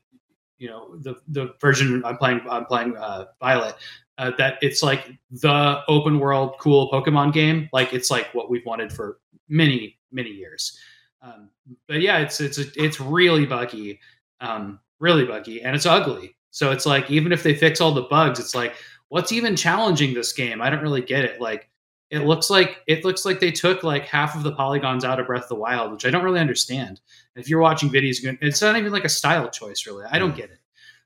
you 0.57 0.67
know 0.67 0.97
the 0.97 1.15
the 1.27 1.53
version 1.61 2.03
I'm 2.03 2.17
playing. 2.17 2.41
I'm 2.49 2.65
playing 2.65 2.97
uh, 2.97 3.25
Violet. 3.39 3.75
Uh, 4.17 4.31
that 4.37 4.57
it's 4.61 4.81
like 4.81 5.11
the 5.29 5.81
open 5.89 6.19
world 6.19 6.55
cool 6.59 6.89
Pokemon 6.89 7.33
game. 7.33 7.69
Like 7.73 7.93
it's 7.93 8.09
like 8.09 8.33
what 8.33 8.49
we've 8.49 8.65
wanted 8.65 8.91
for 8.91 9.19
many 9.49 9.99
many 10.11 10.29
years. 10.29 10.79
Um, 11.21 11.49
but 11.87 12.01
yeah, 12.01 12.19
it's 12.19 12.39
it's 12.39 12.57
it's 12.57 12.99
really 12.99 13.45
buggy, 13.45 13.99
um, 14.39 14.79
really 14.99 15.25
buggy, 15.25 15.61
and 15.61 15.75
it's 15.75 15.85
ugly. 15.85 16.35
So 16.51 16.71
it's 16.71 16.85
like 16.85 17.11
even 17.11 17.31
if 17.31 17.43
they 17.43 17.53
fix 17.53 17.81
all 17.81 17.93
the 17.93 18.03
bugs, 18.03 18.39
it's 18.39 18.55
like 18.55 18.75
what's 19.09 19.31
even 19.31 19.55
challenging 19.55 20.13
this 20.13 20.33
game? 20.33 20.61
I 20.61 20.69
don't 20.69 20.81
really 20.81 21.01
get 21.01 21.25
it. 21.25 21.39
Like 21.39 21.69
it 22.09 22.19
looks 22.19 22.49
like 22.49 22.77
it 22.87 23.03
looks 23.03 23.25
like 23.25 23.39
they 23.39 23.51
took 23.51 23.83
like 23.83 24.05
half 24.05 24.35
of 24.35 24.43
the 24.43 24.51
polygons 24.51 25.03
out 25.03 25.19
of 25.19 25.27
Breath 25.27 25.43
of 25.43 25.49
the 25.49 25.55
Wild, 25.55 25.91
which 25.91 26.05
I 26.05 26.11
don't 26.11 26.23
really 26.23 26.39
understand. 26.39 27.01
If 27.35 27.49
you're 27.49 27.59
watching 27.59 27.89
videos, 27.89 28.17
it's 28.41 28.61
not 28.61 28.77
even 28.77 28.91
like 28.91 29.05
a 29.05 29.09
style 29.09 29.49
choice, 29.49 29.85
really. 29.87 30.05
I 30.09 30.19
don't 30.19 30.35
get 30.35 30.51
it. 30.51 30.59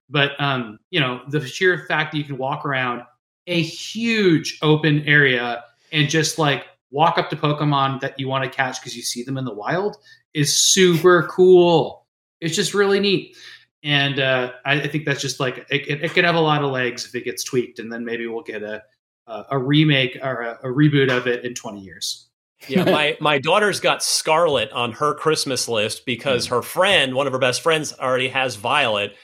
But 0.09 0.31
um, 0.39 0.79
you 0.89 0.99
know, 0.99 1.21
the 1.29 1.45
sheer 1.45 1.85
fact 1.87 2.11
that 2.11 2.17
you 2.17 2.23
can 2.23 2.37
walk 2.37 2.65
around 2.65 3.03
a 3.47 3.61
huge 3.61 4.59
open 4.61 5.03
area 5.05 5.63
and 5.91 6.09
just 6.09 6.37
like 6.37 6.65
walk 6.91 7.17
up 7.17 7.29
to 7.29 7.35
Pokemon 7.35 8.01
that 8.01 8.19
you 8.19 8.27
want 8.27 8.43
to 8.43 8.49
catch 8.49 8.79
because 8.79 8.95
you 8.95 9.01
see 9.01 9.23
them 9.23 9.37
in 9.37 9.45
the 9.45 9.53
wild 9.53 9.97
is 10.33 10.57
super 10.57 11.27
cool. 11.31 12.05
It's 12.41 12.55
just 12.55 12.73
really 12.73 12.99
neat. 12.99 13.35
And 13.83 14.19
uh, 14.19 14.51
I, 14.65 14.81
I, 14.81 14.87
think 14.87 15.05
that's 15.05 15.21
just 15.21 15.39
like 15.39 15.65
it, 15.69 15.87
it, 15.87 16.03
it, 16.03 16.11
could 16.11 16.25
have 16.25 16.35
a 16.35 16.41
lot 16.41 16.63
of 16.63 16.71
legs 16.71 17.05
if 17.05 17.15
it 17.15 17.23
gets 17.23 17.45
tweaked, 17.45 17.79
and 17.79 17.91
then 17.91 18.03
maybe 18.03 18.27
we'll 18.27 18.43
get 18.43 18.61
a 18.61 18.83
a, 19.25 19.45
a 19.51 19.57
remake 19.57 20.17
or 20.21 20.41
a, 20.41 20.59
a, 20.63 20.67
reboot 20.67 21.15
of 21.15 21.27
it 21.27 21.45
in 21.45 21.53
20 21.53 21.79
years. 21.79 22.27
yeah, 22.67 22.83
my 22.83 23.15
my 23.21 23.39
daughter's 23.39 23.79
got 23.79 24.03
Scarlet 24.03 24.69
on 24.71 24.91
her 24.93 25.13
Christmas 25.13 25.69
list 25.69 26.05
because 26.05 26.47
mm. 26.47 26.49
her 26.49 26.61
friend, 26.61 27.15
one 27.15 27.25
of 27.27 27.31
her 27.33 27.39
best 27.39 27.61
friends, 27.61 27.93
already 27.97 28.27
has 28.27 28.57
Violet, 28.57 29.15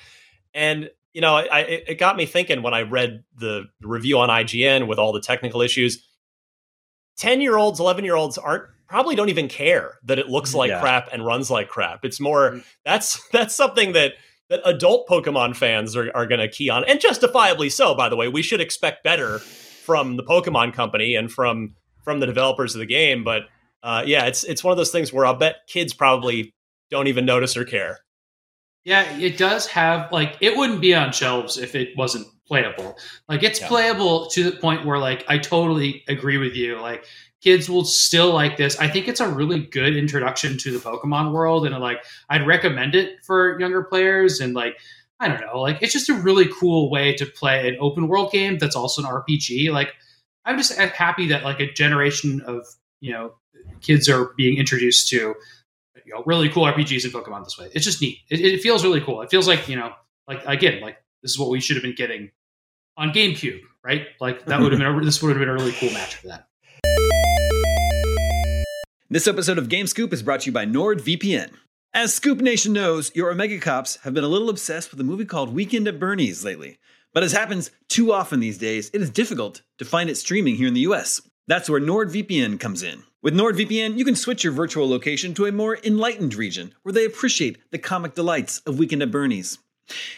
and 0.53 0.89
you 1.13 1.21
know, 1.21 1.35
I, 1.35 1.59
it 1.59 1.97
got 1.97 2.17
me 2.17 2.25
thinking 2.25 2.61
when 2.61 2.73
I 2.73 2.81
read 2.81 3.23
the 3.37 3.65
review 3.81 4.19
on 4.19 4.29
IGN 4.29 4.87
with 4.87 4.99
all 4.99 5.13
the 5.13 5.21
technical 5.21 5.61
issues. 5.61 6.05
Ten 7.17 7.41
year 7.41 7.57
olds, 7.57 7.79
eleven 7.79 8.05
year 8.05 8.15
olds 8.15 8.37
aren't 8.37 8.65
probably 8.87 9.15
don't 9.15 9.29
even 9.29 9.47
care 9.47 9.97
that 10.03 10.19
it 10.19 10.29
looks 10.29 10.53
like 10.53 10.69
yeah. 10.69 10.79
crap 10.79 11.09
and 11.11 11.25
runs 11.25 11.49
like 11.49 11.69
crap. 11.69 12.05
It's 12.05 12.19
more 12.19 12.51
mm. 12.51 12.63
that's 12.83 13.27
that's 13.31 13.55
something 13.55 13.93
that 13.93 14.13
that 14.49 14.61
adult 14.65 15.07
Pokemon 15.07 15.55
fans 15.55 15.95
are, 15.95 16.11
are 16.15 16.27
going 16.27 16.39
to 16.39 16.47
key 16.47 16.69
on, 16.69 16.83
and 16.85 16.99
justifiably 16.99 17.69
so. 17.69 17.95
By 17.95 18.09
the 18.09 18.15
way, 18.15 18.27
we 18.27 18.41
should 18.41 18.61
expect 18.61 19.03
better 19.03 19.39
from 19.39 20.17
the 20.17 20.23
Pokemon 20.23 20.73
Company 20.73 21.15
and 21.15 21.31
from 21.31 21.75
from 22.03 22.19
the 22.19 22.25
developers 22.25 22.75
of 22.75 22.79
the 22.79 22.85
game. 22.85 23.23
But 23.23 23.43
uh, 23.83 24.03
yeah, 24.05 24.25
it's 24.25 24.43
it's 24.43 24.63
one 24.63 24.71
of 24.71 24.77
those 24.77 24.91
things 24.91 25.11
where 25.11 25.25
I'll 25.25 25.35
bet 25.35 25.67
kids 25.67 25.93
probably 25.93 26.53
don't 26.89 27.07
even 27.07 27.25
notice 27.25 27.57
or 27.57 27.65
care. 27.65 27.99
Yeah, 28.83 29.17
it 29.17 29.37
does 29.37 29.65
have 29.67 30.11
like 30.11 30.37
it 30.41 30.55
wouldn't 30.55 30.81
be 30.81 30.93
on 30.93 31.11
shelves 31.11 31.57
if 31.57 31.75
it 31.75 31.89
wasn't 31.97 32.27
playable. 32.47 32.97
Like 33.27 33.43
it's 33.43 33.59
yeah. 33.59 33.67
playable 33.67 34.27
to 34.27 34.43
the 34.43 34.57
point 34.57 34.85
where 34.85 34.99
like 34.99 35.25
I 35.27 35.39
totally 35.39 36.03
agree 36.07 36.37
with 36.37 36.55
you. 36.55 36.79
Like 36.79 37.05
kids 37.45 37.69
will 37.69 37.85
still 37.85 38.33
like 38.33 38.57
this. 38.57 38.77
I 38.79 38.87
think 38.87 39.07
it's 39.07 39.19
a 39.19 39.29
really 39.29 39.59
good 39.59 39.95
introduction 39.95 40.57
to 40.57 40.71
the 40.71 40.79
Pokemon 40.79 41.31
world, 41.31 41.67
and 41.67 41.77
like 41.77 42.03
I'd 42.27 42.45
recommend 42.47 42.95
it 42.95 43.23
for 43.23 43.59
younger 43.59 43.83
players. 43.83 44.39
And 44.39 44.55
like 44.55 44.79
I 45.19 45.27
don't 45.27 45.39
know, 45.41 45.61
like 45.61 45.77
it's 45.81 45.93
just 45.93 46.09
a 46.09 46.15
really 46.15 46.49
cool 46.59 46.89
way 46.89 47.13
to 47.13 47.25
play 47.25 47.69
an 47.69 47.77
open 47.79 48.07
world 48.07 48.31
game 48.31 48.57
that's 48.57 48.75
also 48.75 49.03
an 49.03 49.07
RPG. 49.07 49.71
Like 49.71 49.93
I'm 50.43 50.57
just 50.57 50.77
uh, 50.77 50.87
happy 50.87 51.27
that 51.27 51.43
like 51.43 51.59
a 51.59 51.71
generation 51.71 52.41
of 52.41 52.65
you 52.99 53.13
know 53.13 53.35
kids 53.79 54.09
are 54.09 54.33
being 54.35 54.57
introduced 54.57 55.07
to 55.09 55.35
you 56.03 56.13
know 56.15 56.23
really 56.25 56.49
cool 56.49 56.63
RPGs 56.63 57.03
and 57.03 57.13
Pokemon 57.13 57.43
this 57.43 57.59
way. 57.59 57.69
It's 57.73 57.85
just 57.85 58.01
neat. 58.01 58.21
It, 58.27 58.39
it 58.39 58.61
feels 58.61 58.83
really 58.83 59.01
cool. 59.01 59.21
It 59.21 59.29
feels 59.29 59.47
like 59.47 59.69
you 59.69 59.75
know 59.75 59.93
like 60.27 60.43
again 60.47 60.81
like 60.81 60.97
this 61.21 61.29
is 61.29 61.39
what 61.39 61.49
we 61.49 61.59
should 61.59 61.75
have 61.75 61.83
been 61.83 61.95
getting 61.95 62.31
on 62.97 63.11
GameCube, 63.11 63.61
right? 63.83 64.07
Like 64.19 64.47
that 64.47 64.59
would 64.61 64.71
have 64.71 64.79
been 64.79 64.87
a, 64.87 65.01
this 65.05 65.21
would 65.21 65.29
have 65.29 65.39
been 65.39 65.49
a 65.49 65.53
really 65.53 65.73
cool 65.73 65.91
match 65.91 66.15
for 66.15 66.29
that. 66.29 66.47
This 69.07 69.27
episode 69.27 69.59
of 69.59 69.69
Game 69.69 69.85
Scoop 69.85 70.11
is 70.13 70.23
brought 70.23 70.39
to 70.39 70.45
you 70.47 70.51
by 70.51 70.65
NordVPN. 70.65 71.51
As 71.93 72.15
Scoop 72.15 72.39
Nation 72.41 72.73
knows, 72.73 73.15
your 73.15 73.29
Omega 73.29 73.59
Cops 73.59 73.97
have 73.97 74.15
been 74.15 74.23
a 74.23 74.27
little 74.27 74.49
obsessed 74.49 74.89
with 74.89 74.99
a 74.99 75.03
movie 75.03 75.25
called 75.25 75.53
Weekend 75.53 75.87
at 75.87 75.99
Bernie's 75.99 76.43
lately. 76.43 76.79
But 77.13 77.21
as 77.21 77.31
happens 77.31 77.69
too 77.87 78.11
often 78.11 78.39
these 78.39 78.57
days, 78.57 78.89
it 78.95 79.03
is 79.03 79.11
difficult 79.11 79.61
to 79.77 79.85
find 79.85 80.09
it 80.09 80.15
streaming 80.15 80.55
here 80.55 80.67
in 80.67 80.73
the 80.73 80.87
US. 80.89 81.21
That's 81.45 81.69
where 81.69 81.79
NordVPN 81.79 82.59
comes 82.59 82.81
in. 82.81 83.03
With 83.21 83.35
NordVPN, 83.35 83.95
you 83.95 84.03
can 84.05 84.15
switch 84.15 84.43
your 84.43 84.53
virtual 84.53 84.89
location 84.89 85.35
to 85.35 85.45
a 85.45 85.51
more 85.51 85.77
enlightened 85.83 86.33
region 86.33 86.73
where 86.81 86.91
they 86.91 87.05
appreciate 87.05 87.59
the 87.69 87.77
comic 87.77 88.15
delights 88.15 88.61
of 88.61 88.79
Weekend 88.79 89.03
at 89.03 89.11
Bernie's. 89.11 89.59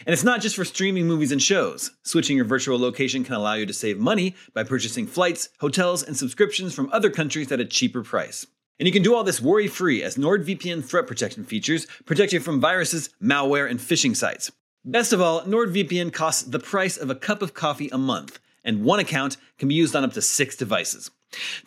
And 0.06 0.14
it's 0.14 0.24
not 0.24 0.40
just 0.40 0.56
for 0.56 0.64
streaming 0.64 1.06
movies 1.06 1.30
and 1.30 1.42
shows. 1.42 1.90
Switching 2.04 2.38
your 2.38 2.46
virtual 2.46 2.78
location 2.78 3.22
can 3.22 3.34
allow 3.34 3.52
you 3.52 3.66
to 3.66 3.74
save 3.74 3.98
money 3.98 4.34
by 4.54 4.64
purchasing 4.64 5.06
flights, 5.06 5.50
hotels, 5.60 6.02
and 6.02 6.16
subscriptions 6.16 6.72
from 6.72 6.88
other 6.90 7.10
countries 7.10 7.52
at 7.52 7.60
a 7.60 7.66
cheaper 7.66 8.02
price. 8.02 8.46
And 8.78 8.86
you 8.86 8.92
can 8.92 9.02
do 9.02 9.14
all 9.14 9.24
this 9.24 9.40
worry 9.40 9.66
free 9.66 10.02
as 10.02 10.16
NordVPN 10.16 10.84
threat 10.84 11.06
protection 11.06 11.44
features 11.44 11.86
protect 12.04 12.32
you 12.32 12.40
from 12.40 12.60
viruses, 12.60 13.10
malware, 13.22 13.68
and 13.68 13.80
phishing 13.80 14.14
sites. 14.14 14.52
Best 14.84 15.12
of 15.12 15.20
all, 15.20 15.42
NordVPN 15.42 16.12
costs 16.12 16.42
the 16.42 16.60
price 16.60 16.96
of 16.96 17.10
a 17.10 17.14
cup 17.14 17.42
of 17.42 17.54
coffee 17.54 17.88
a 17.90 17.98
month, 17.98 18.38
and 18.64 18.84
one 18.84 19.00
account 19.00 19.36
can 19.58 19.68
be 19.68 19.74
used 19.74 19.96
on 19.96 20.04
up 20.04 20.12
to 20.12 20.22
six 20.22 20.56
devices. 20.56 21.10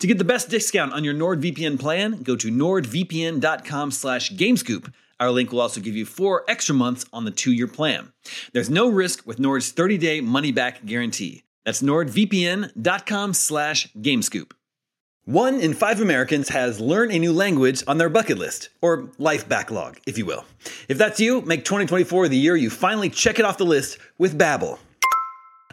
To 0.00 0.06
get 0.06 0.18
the 0.18 0.24
best 0.24 0.48
discount 0.48 0.92
on 0.92 1.04
your 1.04 1.14
NordVPN 1.14 1.78
plan, 1.78 2.22
go 2.22 2.34
to 2.36 2.50
nordvpn.com 2.50 3.90
slash 3.90 4.32
gamescoop. 4.32 4.92
Our 5.20 5.30
link 5.30 5.52
will 5.52 5.60
also 5.60 5.80
give 5.80 5.94
you 5.94 6.04
four 6.04 6.44
extra 6.48 6.74
months 6.74 7.04
on 7.12 7.24
the 7.24 7.30
two-year 7.30 7.68
plan. 7.68 8.12
There's 8.52 8.70
no 8.70 8.88
risk 8.88 9.24
with 9.24 9.38
Nord's 9.38 9.72
30-day 9.72 10.20
money-back 10.20 10.84
guarantee. 10.84 11.44
That's 11.64 11.82
nordvpn.com 11.82 13.34
slash 13.34 13.92
gamescoop. 13.92 14.50
One 15.24 15.60
in 15.60 15.72
five 15.72 16.00
Americans 16.00 16.48
has 16.48 16.80
learn 16.80 17.12
a 17.12 17.18
new 17.20 17.32
language 17.32 17.84
on 17.86 17.96
their 17.96 18.08
bucket 18.08 18.38
list, 18.38 18.70
or 18.80 19.08
life 19.18 19.48
backlog, 19.48 20.00
if 20.04 20.18
you 20.18 20.26
will. 20.26 20.44
If 20.88 20.98
that's 20.98 21.20
you, 21.20 21.42
make 21.42 21.64
2024 21.64 22.26
the 22.26 22.36
year 22.36 22.56
you 22.56 22.68
finally 22.70 23.08
check 23.08 23.38
it 23.38 23.44
off 23.44 23.56
the 23.56 23.64
list 23.64 23.98
with 24.18 24.36
Babbel. 24.36 24.80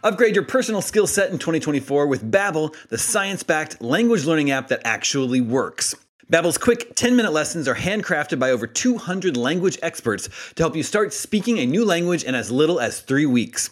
Upgrade 0.03 0.35
your 0.35 0.45
personal 0.45 0.83
skill 0.83 1.07
set 1.07 1.31
in 1.31 1.39
2024 1.39 2.05
with 2.05 2.31
Babbel, 2.31 2.75
the 2.89 2.99
science-backed 2.99 3.81
language 3.81 4.25
learning 4.25 4.51
app 4.51 4.67
that 4.67 4.81
actually 4.85 5.41
works. 5.41 5.95
Babbel's 6.31 6.59
quick 6.59 6.95
10-minute 6.95 7.33
lessons 7.33 7.67
are 7.67 7.73
handcrafted 7.73 8.37
by 8.37 8.51
over 8.51 8.67
200 8.67 9.35
language 9.35 9.79
experts 9.81 10.29
to 10.53 10.61
help 10.61 10.75
you 10.75 10.83
start 10.83 11.11
speaking 11.11 11.57
a 11.57 11.65
new 11.65 11.83
language 11.83 12.23
in 12.23 12.35
as 12.35 12.51
little 12.51 12.79
as 12.79 13.01
3 13.01 13.25
weeks. 13.25 13.71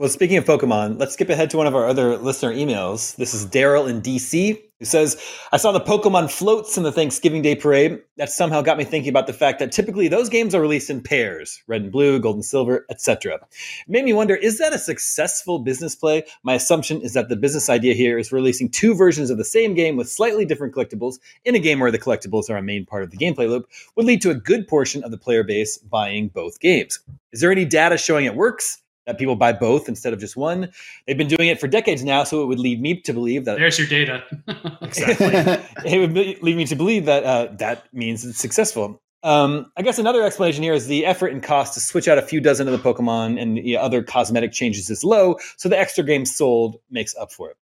Well, 0.00 0.08
speaking 0.08 0.38
of 0.38 0.46
Pokemon, 0.46 0.98
let's 0.98 1.12
skip 1.12 1.28
ahead 1.28 1.50
to 1.50 1.58
one 1.58 1.66
of 1.66 1.74
our 1.74 1.86
other 1.86 2.16
listener 2.16 2.54
emails. 2.54 3.16
This 3.16 3.34
is 3.34 3.44
Daryl 3.44 3.86
in 3.86 4.00
DC 4.00 4.58
who 4.78 4.86
says, 4.86 5.22
I 5.52 5.58
saw 5.58 5.72
the 5.72 5.80
Pokemon 5.80 6.30
floats 6.30 6.78
in 6.78 6.84
the 6.84 6.90
Thanksgiving 6.90 7.42
Day 7.42 7.54
parade. 7.54 8.00
That 8.16 8.30
somehow 8.30 8.62
got 8.62 8.78
me 8.78 8.84
thinking 8.84 9.10
about 9.10 9.26
the 9.26 9.34
fact 9.34 9.58
that 9.58 9.72
typically 9.72 10.08
those 10.08 10.30
games 10.30 10.54
are 10.54 10.60
released 10.62 10.88
in 10.88 11.02
pairs 11.02 11.62
red 11.66 11.82
and 11.82 11.92
blue, 11.92 12.18
gold 12.18 12.36
and 12.36 12.44
silver, 12.46 12.86
etc. 12.88 13.40
Made 13.88 14.06
me 14.06 14.14
wonder 14.14 14.34
is 14.34 14.56
that 14.56 14.72
a 14.72 14.78
successful 14.78 15.58
business 15.58 15.94
play? 15.94 16.24
My 16.44 16.54
assumption 16.54 17.02
is 17.02 17.12
that 17.12 17.28
the 17.28 17.36
business 17.36 17.68
idea 17.68 17.92
here 17.92 18.16
is 18.16 18.32
releasing 18.32 18.70
two 18.70 18.94
versions 18.94 19.28
of 19.28 19.36
the 19.36 19.44
same 19.44 19.74
game 19.74 19.98
with 19.98 20.08
slightly 20.08 20.46
different 20.46 20.74
collectibles 20.74 21.18
in 21.44 21.54
a 21.54 21.58
game 21.58 21.78
where 21.78 21.92
the 21.92 21.98
collectibles 21.98 22.48
are 22.48 22.56
a 22.56 22.62
main 22.62 22.86
part 22.86 23.02
of 23.02 23.10
the 23.10 23.18
gameplay 23.18 23.50
loop 23.50 23.68
would 23.96 24.06
lead 24.06 24.22
to 24.22 24.30
a 24.30 24.34
good 24.34 24.66
portion 24.66 25.04
of 25.04 25.10
the 25.10 25.18
player 25.18 25.44
base 25.44 25.76
buying 25.76 26.28
both 26.28 26.58
games. 26.58 27.00
Is 27.32 27.42
there 27.42 27.52
any 27.52 27.66
data 27.66 27.98
showing 27.98 28.24
it 28.24 28.34
works? 28.34 28.78
That 29.06 29.18
people 29.18 29.36
buy 29.36 29.52
both 29.52 29.88
instead 29.88 30.12
of 30.12 30.20
just 30.20 30.36
one. 30.36 30.70
They've 31.06 31.16
been 31.16 31.28
doing 31.28 31.48
it 31.48 31.60
for 31.60 31.68
decades 31.68 32.04
now, 32.04 32.24
so 32.24 32.42
it 32.42 32.46
would 32.46 32.58
lead 32.58 32.80
me 32.80 33.00
to 33.00 33.12
believe 33.12 33.44
that 33.44 33.58
there's 33.58 33.78
your 33.78 33.88
data. 33.88 34.22
exactly, 34.82 35.90
it 35.90 35.98
would 35.98 36.12
lead 36.42 36.56
me 36.56 36.66
to 36.66 36.76
believe 36.76 37.06
that 37.06 37.24
uh, 37.24 37.48
that 37.58 37.92
means 37.92 38.24
it's 38.24 38.38
successful. 38.38 39.00
Um, 39.22 39.70
I 39.76 39.82
guess 39.82 39.98
another 39.98 40.22
explanation 40.22 40.62
here 40.62 40.72
is 40.72 40.86
the 40.86 41.04
effort 41.04 41.28
and 41.32 41.42
cost 41.42 41.74
to 41.74 41.80
switch 41.80 42.08
out 42.08 42.16
a 42.16 42.22
few 42.22 42.40
dozen 42.40 42.68
of 42.68 42.72
the 42.72 42.92
Pokemon 42.92 43.40
and 43.40 43.58
the 43.58 43.76
other 43.76 44.02
cosmetic 44.02 44.52
changes 44.52 44.88
is 44.88 45.04
low, 45.04 45.36
so 45.56 45.68
the 45.68 45.78
extra 45.78 46.04
games 46.04 46.34
sold 46.34 46.76
makes 46.90 47.14
up 47.16 47.32
for 47.32 47.50
it. 47.50 47.56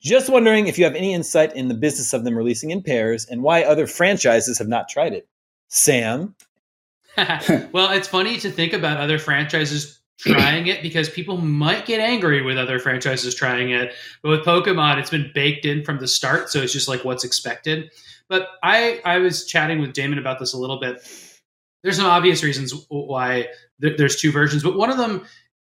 Just 0.00 0.28
wondering 0.28 0.66
if 0.66 0.78
you 0.78 0.84
have 0.84 0.94
any 0.94 1.14
insight 1.14 1.54
in 1.54 1.68
the 1.68 1.74
business 1.74 2.12
of 2.12 2.24
them 2.24 2.36
releasing 2.36 2.70
in 2.70 2.82
pairs 2.82 3.26
and 3.26 3.42
why 3.42 3.62
other 3.62 3.86
franchises 3.86 4.58
have 4.58 4.68
not 4.68 4.88
tried 4.88 5.12
it. 5.12 5.26
Sam? 5.68 6.34
well, 7.72 7.90
it's 7.90 8.08
funny 8.08 8.38
to 8.38 8.50
think 8.50 8.72
about 8.72 8.98
other 8.98 9.18
franchises 9.18 9.99
trying 10.20 10.66
it 10.66 10.82
because 10.82 11.08
people 11.08 11.38
might 11.38 11.86
get 11.86 12.00
angry 12.00 12.42
with 12.42 12.58
other 12.58 12.78
franchises 12.78 13.34
trying 13.34 13.70
it. 13.70 13.92
But 14.22 14.30
with 14.30 14.40
Pokemon, 14.40 14.98
it's 14.98 15.10
been 15.10 15.30
baked 15.34 15.64
in 15.64 15.84
from 15.84 15.98
the 15.98 16.08
start, 16.08 16.50
so 16.50 16.60
it's 16.60 16.72
just 16.72 16.88
like 16.88 17.04
what's 17.04 17.24
expected. 17.24 17.90
But 18.28 18.48
I 18.62 19.00
I 19.04 19.18
was 19.18 19.46
chatting 19.46 19.80
with 19.80 19.92
Daemon 19.92 20.18
about 20.18 20.38
this 20.38 20.52
a 20.54 20.58
little 20.58 20.78
bit. 20.78 21.06
There's 21.82 21.96
some 21.96 22.06
obvious 22.06 22.44
reasons 22.44 22.74
why 22.88 23.48
th- 23.80 23.96
there's 23.96 24.20
two 24.20 24.30
versions, 24.30 24.62
but 24.62 24.76
one 24.76 24.90
of 24.90 24.98
them 24.98 25.24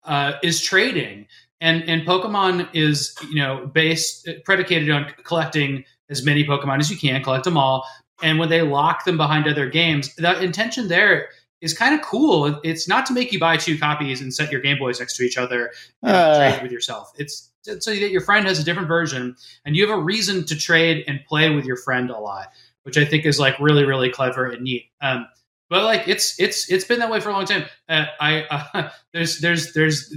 uh, 0.04 0.34
is 0.44 0.62
trading, 0.62 1.28
and 1.62 1.84
and 1.90 2.04
Pokemon 2.04 2.70
is 2.74 3.16
you 3.30 3.36
know 3.36 3.66
based 3.68 4.28
predicated 4.46 4.90
on 4.90 5.12
collecting 5.24 5.86
as 6.10 6.26
many 6.26 6.44
Pokemon 6.44 6.80
as 6.80 6.92
you 6.92 6.98
can, 6.98 7.24
collect 7.24 7.46
them 7.46 7.58
all, 7.58 7.88
and 8.22 8.38
when 8.38 8.50
they 8.50 8.62
lock 8.62 9.06
them 9.06 9.18
behind 9.18 9.48
other 9.48 9.70
games, 9.70 10.14
the 10.16 10.40
intention 10.42 10.90
there 10.90 11.30
is 11.64 11.74
kind 11.74 11.96
of 11.96 12.02
cool. 12.02 12.60
It's 12.64 12.88
not 12.90 13.06
to 13.08 13.14
make 13.14 13.32
you 13.32 13.40
buy 13.40 13.56
two 13.56 13.78
copies 13.80 14.22
and 14.22 14.34
set 14.34 14.52
your 14.52 14.60
Game 14.60 14.78
Boys 14.78 15.00
next 15.00 15.16
to 15.16 15.24
each 15.24 15.38
other 15.38 15.72
and 16.04 16.16
uh. 16.16 16.52
trade 16.52 16.62
with 16.62 16.72
yourself. 16.72 17.12
It's 17.18 17.50
so 17.64 17.92
that 17.92 18.12
your 18.12 18.22
friend 18.22 18.46
has 18.46 18.60
a 18.60 18.64
different 18.64 18.90
version 18.90 19.38
and 19.66 19.76
you 19.76 19.88
have 19.88 19.98
a 19.98 20.02
reason 20.02 20.46
to 20.46 20.58
trade 20.58 21.06
and 21.08 21.22
play 21.26 21.50
with 21.50 21.64
your 21.64 21.78
friend 21.78 22.10
a 22.10 22.20
lot, 22.20 22.50
which 22.84 22.98
I 22.98 23.06
think 23.06 23.26
is 23.26 23.40
like 23.40 23.58
really 23.60 23.86
really 23.86 24.10
clever 24.10 24.46
and 24.46 24.62
neat. 24.64 24.90
Um, 25.02 25.26
but 25.70 25.86
like 25.86 26.08
it's 26.08 26.38
it's 26.40 26.70
it's 26.70 26.84
been 26.84 27.00
that 27.00 27.10
way 27.10 27.22
for 27.22 27.30
a 27.30 27.32
long 27.32 27.46
time. 27.46 27.64
Uh, 27.88 28.06
I 28.20 28.44
uh, 28.74 28.90
there's 29.14 29.40
there's 29.40 29.74
there's 29.74 30.14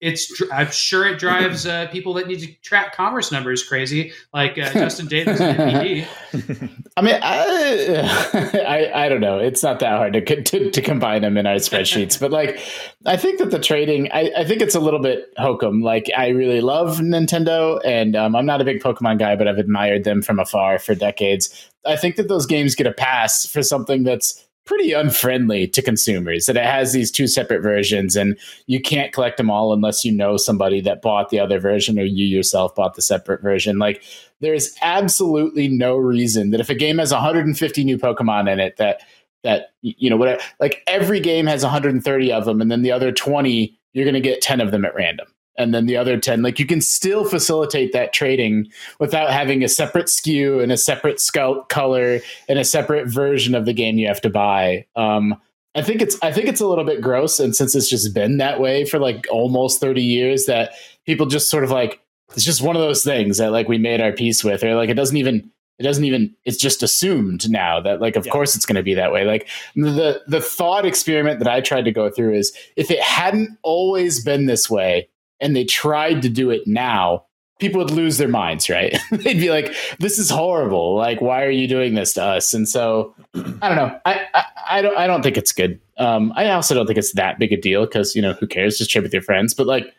it's 0.00 0.42
I'm 0.52 0.70
sure 0.70 1.06
it 1.06 1.18
drives 1.18 1.66
uh, 1.66 1.86
people 1.88 2.12
that 2.14 2.26
need 2.26 2.40
to 2.40 2.52
track 2.62 2.94
commerce 2.94 3.32
numbers 3.32 3.64
crazy, 3.64 4.12
like 4.34 4.58
uh, 4.58 4.70
Justin 4.72 5.06
Davis 5.06 5.40
I 6.98 7.02
mean, 7.02 7.18
I, 7.22 8.50
I, 8.94 9.04
I 9.04 9.08
don't 9.08 9.20
know. 9.20 9.38
It's 9.38 9.62
not 9.62 9.80
that 9.80 9.96
hard 9.96 10.12
to, 10.12 10.42
to, 10.42 10.70
to 10.70 10.82
combine 10.82 11.22
them 11.22 11.38
in 11.38 11.46
our 11.46 11.56
spreadsheets, 11.56 12.20
but 12.20 12.30
like 12.30 12.60
I 13.06 13.16
think 13.16 13.38
that 13.38 13.50
the 13.50 13.58
trading, 13.58 14.10
I, 14.12 14.30
I 14.36 14.44
think 14.44 14.60
it's 14.60 14.74
a 14.74 14.80
little 14.80 15.00
bit 15.00 15.32
hokum. 15.38 15.82
Like 15.82 16.10
I 16.16 16.28
really 16.28 16.60
love 16.60 16.98
Nintendo, 16.98 17.80
and 17.84 18.16
um, 18.16 18.36
I'm 18.36 18.46
not 18.46 18.60
a 18.60 18.64
big 18.64 18.80
Pokemon 18.80 19.18
guy, 19.18 19.34
but 19.34 19.48
I've 19.48 19.58
admired 19.58 20.04
them 20.04 20.20
from 20.20 20.38
afar 20.38 20.78
for 20.78 20.94
decades. 20.94 21.70
I 21.86 21.96
think 21.96 22.16
that 22.16 22.28
those 22.28 22.46
games 22.46 22.74
get 22.74 22.86
a 22.86 22.92
pass 22.92 23.46
for 23.46 23.62
something 23.62 24.04
that's 24.04 24.45
pretty 24.66 24.92
unfriendly 24.92 25.68
to 25.68 25.80
consumers 25.80 26.46
that 26.46 26.56
it 26.56 26.64
has 26.64 26.92
these 26.92 27.10
two 27.10 27.26
separate 27.26 27.62
versions 27.62 28.16
and 28.16 28.36
you 28.66 28.80
can't 28.80 29.12
collect 29.12 29.36
them 29.36 29.50
all 29.50 29.72
unless 29.72 30.04
you 30.04 30.12
know 30.12 30.36
somebody 30.36 30.80
that 30.80 31.00
bought 31.00 31.30
the 31.30 31.38
other 31.38 31.58
version 31.58 31.98
or 31.98 32.04
you 32.04 32.26
yourself 32.26 32.74
bought 32.74 32.94
the 32.94 33.02
separate 33.02 33.40
version. 33.40 33.78
Like 33.78 34.02
there's 34.40 34.76
absolutely 34.82 35.68
no 35.68 35.96
reason 35.96 36.50
that 36.50 36.60
if 36.60 36.68
a 36.68 36.74
game 36.74 36.98
has 36.98 37.12
150 37.12 37.84
new 37.84 37.96
pokemon 37.96 38.52
in 38.52 38.60
it 38.60 38.76
that 38.76 39.00
that 39.44 39.70
you 39.82 40.10
know 40.10 40.16
whatever 40.16 40.42
like 40.58 40.82
every 40.88 41.20
game 41.20 41.46
has 41.46 41.62
130 41.62 42.32
of 42.32 42.44
them 42.44 42.60
and 42.60 42.70
then 42.70 42.82
the 42.82 42.90
other 42.90 43.12
20 43.12 43.78
you're 43.92 44.04
going 44.04 44.14
to 44.14 44.20
get 44.20 44.42
10 44.42 44.60
of 44.60 44.72
them 44.72 44.84
at 44.84 44.94
random 44.94 45.26
and 45.58 45.74
then 45.74 45.86
the 45.86 45.96
other 45.96 46.18
10 46.18 46.42
like 46.42 46.58
you 46.58 46.66
can 46.66 46.80
still 46.80 47.24
facilitate 47.24 47.92
that 47.92 48.12
trading 48.12 48.66
without 48.98 49.30
having 49.30 49.62
a 49.62 49.68
separate 49.68 50.06
SKU 50.06 50.62
and 50.62 50.72
a 50.72 50.76
separate 50.76 51.20
scout 51.20 51.68
color 51.68 52.20
and 52.48 52.58
a 52.58 52.64
separate 52.64 53.08
version 53.08 53.54
of 53.54 53.64
the 53.64 53.72
game 53.72 53.98
you 53.98 54.06
have 54.06 54.20
to 54.20 54.30
buy 54.30 54.84
um, 54.96 55.34
i 55.74 55.82
think 55.82 56.00
it's 56.02 56.16
i 56.22 56.32
think 56.32 56.46
it's 56.48 56.60
a 56.60 56.66
little 56.66 56.84
bit 56.84 57.00
gross 57.00 57.38
and 57.40 57.54
since 57.54 57.74
it's 57.74 57.88
just 57.88 58.14
been 58.14 58.38
that 58.38 58.60
way 58.60 58.84
for 58.84 58.98
like 58.98 59.26
almost 59.30 59.80
30 59.80 60.02
years 60.02 60.46
that 60.46 60.72
people 61.04 61.26
just 61.26 61.50
sort 61.50 61.64
of 61.64 61.70
like 61.70 62.00
it's 62.34 62.44
just 62.44 62.62
one 62.62 62.76
of 62.76 62.82
those 62.82 63.04
things 63.04 63.38
that 63.38 63.52
like 63.52 63.68
we 63.68 63.78
made 63.78 64.00
our 64.00 64.12
peace 64.12 64.42
with 64.42 64.64
or 64.64 64.74
like 64.74 64.90
it 64.90 64.94
doesn't 64.94 65.16
even 65.16 65.50
it 65.78 65.82
doesn't 65.82 66.04
even 66.04 66.34
it's 66.44 66.56
just 66.56 66.82
assumed 66.82 67.48
now 67.50 67.80
that 67.80 68.00
like 68.00 68.16
of 68.16 68.26
yeah. 68.26 68.32
course 68.32 68.54
it's 68.54 68.66
going 68.66 68.76
to 68.76 68.82
be 68.82 68.94
that 68.94 69.12
way 69.12 69.24
like 69.24 69.48
the 69.74 70.22
the 70.26 70.40
thought 70.40 70.86
experiment 70.86 71.38
that 71.38 71.48
i 71.48 71.60
tried 71.60 71.84
to 71.84 71.92
go 71.92 72.10
through 72.10 72.34
is 72.34 72.52
if 72.76 72.90
it 72.90 73.00
hadn't 73.00 73.56
always 73.62 74.22
been 74.24 74.46
this 74.46 74.70
way 74.70 75.08
and 75.40 75.54
they 75.54 75.64
tried 75.64 76.22
to 76.22 76.28
do 76.28 76.50
it 76.50 76.66
now, 76.66 77.24
people 77.58 77.78
would 77.78 77.90
lose 77.90 78.18
their 78.18 78.28
minds, 78.28 78.68
right? 78.68 78.98
They'd 79.10 79.38
be 79.40 79.50
like, 79.50 79.74
"This 79.98 80.18
is 80.18 80.30
horrible! 80.30 80.96
Like, 80.96 81.20
why 81.20 81.44
are 81.44 81.50
you 81.50 81.68
doing 81.68 81.94
this 81.94 82.14
to 82.14 82.22
us?" 82.22 82.54
And 82.54 82.68
so, 82.68 83.14
I 83.34 83.68
don't 83.68 83.76
know. 83.76 84.00
I 84.04 84.26
I, 84.34 84.44
I 84.70 84.82
don't 84.82 84.96
I 84.96 85.06
don't 85.06 85.22
think 85.22 85.36
it's 85.36 85.52
good. 85.52 85.80
Um, 85.98 86.32
I 86.36 86.50
also 86.50 86.74
don't 86.74 86.86
think 86.86 86.98
it's 86.98 87.12
that 87.12 87.38
big 87.38 87.52
a 87.52 87.56
deal 87.56 87.86
because 87.86 88.14
you 88.14 88.22
know 88.22 88.34
who 88.34 88.46
cares? 88.46 88.78
Just 88.78 88.90
trade 88.90 89.02
with 89.02 89.12
your 89.12 89.22
friends. 89.22 89.54
But 89.54 89.66
like, 89.66 89.94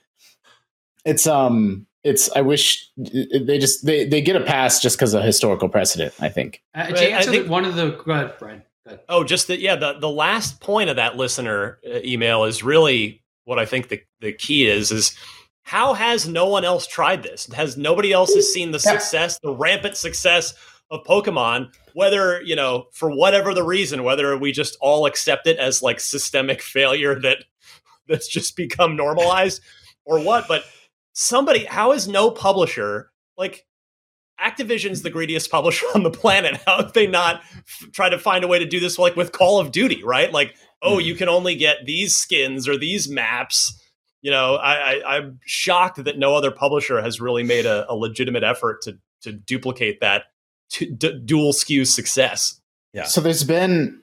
it's 1.06 1.28
um, 1.28 1.88
it's 2.04 2.30
I 2.36 2.42
wish 2.42 2.90
they 2.98 3.58
just 3.60 3.86
they 3.86 4.06
they 4.06 4.22
get 4.22 4.36
a 4.36 4.44
pass 4.44 4.82
just 4.82 4.98
because 4.98 5.14
of 5.14 5.24
historical 5.24 5.70
precedent. 5.70 6.14
I 6.20 6.30
think. 6.30 6.62
Uh, 6.76 6.86
I 6.90 7.24
think, 7.24 7.50
one 7.50 7.66
of 7.66 7.76
the 7.76 7.92
go 8.06 8.12
ahead, 8.12 8.34
Ryan. 8.40 8.64
Oh, 9.10 9.24
just 9.24 9.48
that. 9.48 9.60
Yeah, 9.60 9.76
the 9.76 9.94
the 10.00 10.10
last 10.10 10.62
point 10.62 10.90
of 10.90 10.96
that 10.96 11.18
listener 11.18 11.80
uh, 11.86 12.00
email 12.04 12.46
is 12.46 12.64
really 12.64 13.22
what 13.48 13.60
I 13.60 13.66
think 13.66 13.88
the, 13.88 14.02
the 14.20 14.34
key 14.34 14.68
is 14.68 14.92
is 14.92 15.16
how 15.64 15.94
has 15.94 16.28
no 16.28 16.48
one 16.48 16.66
else 16.66 16.86
tried 16.86 17.24
this? 17.24 17.52
Has 17.54 17.78
nobody 17.78 18.12
else 18.12 18.34
has 18.36 18.52
seen 18.52 18.72
the 18.72 18.80
success, 18.80 19.40
the 19.42 19.56
rampant 19.56 19.96
success 19.96 20.54
of 20.92 21.06
Pokemon, 21.06 21.74
whether, 21.94 22.42
you 22.42 22.58
know, 22.58 22.88
for 22.92 23.10
whatever 23.10 23.54
the 23.54 23.64
reason, 23.64 24.04
whether 24.04 24.38
we 24.38 24.52
just 24.52 24.78
all 24.82 25.06
accept 25.06 25.48
it 25.48 25.58
as 25.60 25.82
like 25.82 26.02
systemic 26.02 26.62
failure 26.62 27.20
that 27.22 27.46
that's 28.08 28.28
just 28.28 28.58
become 28.58 28.98
normalized 28.98 29.62
or 30.04 30.20
what, 30.20 30.46
but 30.50 30.66
somebody 31.14 31.64
how 31.66 31.94
is 31.94 32.08
no 32.08 32.30
publisher 32.30 33.12
like 33.38 33.66
Activision's 34.40 35.02
the 35.02 35.10
greediest 35.10 35.50
publisher 35.50 35.86
on 35.96 36.04
the 36.04 36.12
planet. 36.12 36.60
How 36.66 36.78
have 36.78 36.94
they 36.94 37.08
not 37.08 37.42
f- 37.56 37.92
tried 37.94 38.10
to 38.10 38.20
find 38.20 38.44
a 38.44 38.48
way 38.48 38.60
to 38.60 38.66
do 38.66 38.80
this 38.80 39.00
like 39.00 39.16
with 39.16 39.32
Call 39.32 39.60
of 39.60 39.72
Duty, 39.72 40.04
right? 40.04 40.32
Like 40.32 40.56
oh, 40.82 41.00
you 41.00 41.16
can 41.16 41.30
only 41.30 41.56
get 41.56 41.86
these 41.86 42.16
skins 42.16 42.68
or 42.68 42.78
these 42.78 43.10
maps. 43.10 43.82
You 44.22 44.32
know, 44.32 44.56
I, 44.56 45.02
I, 45.06 45.18
am 45.18 45.40
shocked 45.46 46.04
that 46.04 46.18
no 46.18 46.36
other 46.36 46.52
publisher 46.52 47.02
has 47.02 47.22
really 47.22 47.44
made 47.44 47.66
a, 47.66 47.90
a 47.90 47.96
legitimate 47.96 48.44
effort 48.44 48.82
to 48.84 48.98
to 49.22 49.32
duplicate 49.32 50.00
that 50.02 50.26
d- 50.70 51.20
dual 51.24 51.54
SKU 51.54 51.88
success. 51.88 52.60
Yeah. 52.94 53.04
So 53.04 53.22
there's 53.22 53.44
been 53.44 54.02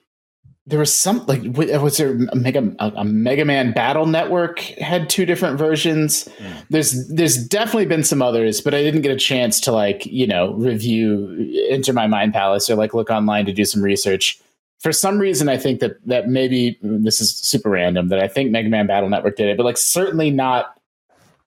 there 0.67 0.79
was 0.79 0.93
some 0.93 1.23
like 1.27 1.41
was 1.55 1.97
there 1.97 2.17
a 2.31 2.35
mega 2.35 2.75
a, 2.79 2.91
a 2.95 3.03
Mega 3.03 3.45
Man 3.45 3.71
Battle 3.71 4.07
Network 4.07 4.59
had 4.59 5.09
two 5.09 5.25
different 5.25 5.59
versions. 5.59 6.25
Mm. 6.39 6.65
There's 6.69 7.07
there's 7.09 7.37
definitely 7.47 7.85
been 7.85 8.03
some 8.03 8.21
others, 8.21 8.61
but 8.61 8.73
I 8.73 8.81
didn't 8.81 9.01
get 9.01 9.11
a 9.11 9.17
chance 9.17 9.59
to 9.61 9.71
like 9.71 10.05
you 10.05 10.25
know 10.25 10.53
review 10.53 11.67
enter 11.69 11.93
my 11.93 12.07
mind 12.07 12.33
palace 12.33 12.69
or 12.69 12.75
like 12.75 12.93
look 12.93 13.09
online 13.09 13.45
to 13.45 13.53
do 13.53 13.65
some 13.65 13.81
research 13.81 14.39
for 14.79 14.91
some 14.91 15.19
reason, 15.19 15.49
I 15.49 15.57
think 15.57 15.79
that 15.79 16.05
that 16.07 16.27
maybe 16.27 16.77
this 16.81 17.21
is 17.21 17.35
super 17.35 17.69
random 17.69 18.09
that 18.09 18.19
I 18.19 18.27
think 18.27 18.51
Mega 18.51 18.69
Man 18.69 18.87
Battle 18.87 19.09
Network 19.09 19.35
did 19.35 19.47
it, 19.47 19.57
but 19.57 19.65
like 19.65 19.77
certainly 19.77 20.29
not 20.29 20.75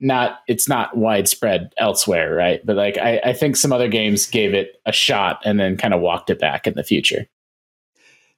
not 0.00 0.40
it's 0.48 0.68
not 0.68 0.96
widespread 0.96 1.72
elsewhere, 1.76 2.34
right? 2.34 2.64
But 2.64 2.76
like 2.76 2.98
I, 2.98 3.20
I 3.24 3.32
think 3.32 3.56
some 3.56 3.72
other 3.72 3.88
games 3.88 4.26
gave 4.26 4.54
it 4.54 4.80
a 4.86 4.92
shot 4.92 5.40
and 5.44 5.58
then 5.58 5.76
kind 5.76 5.94
of 5.94 6.00
walked 6.00 6.30
it 6.30 6.38
back 6.38 6.66
in 6.66 6.74
the 6.74 6.84
future. 6.84 7.26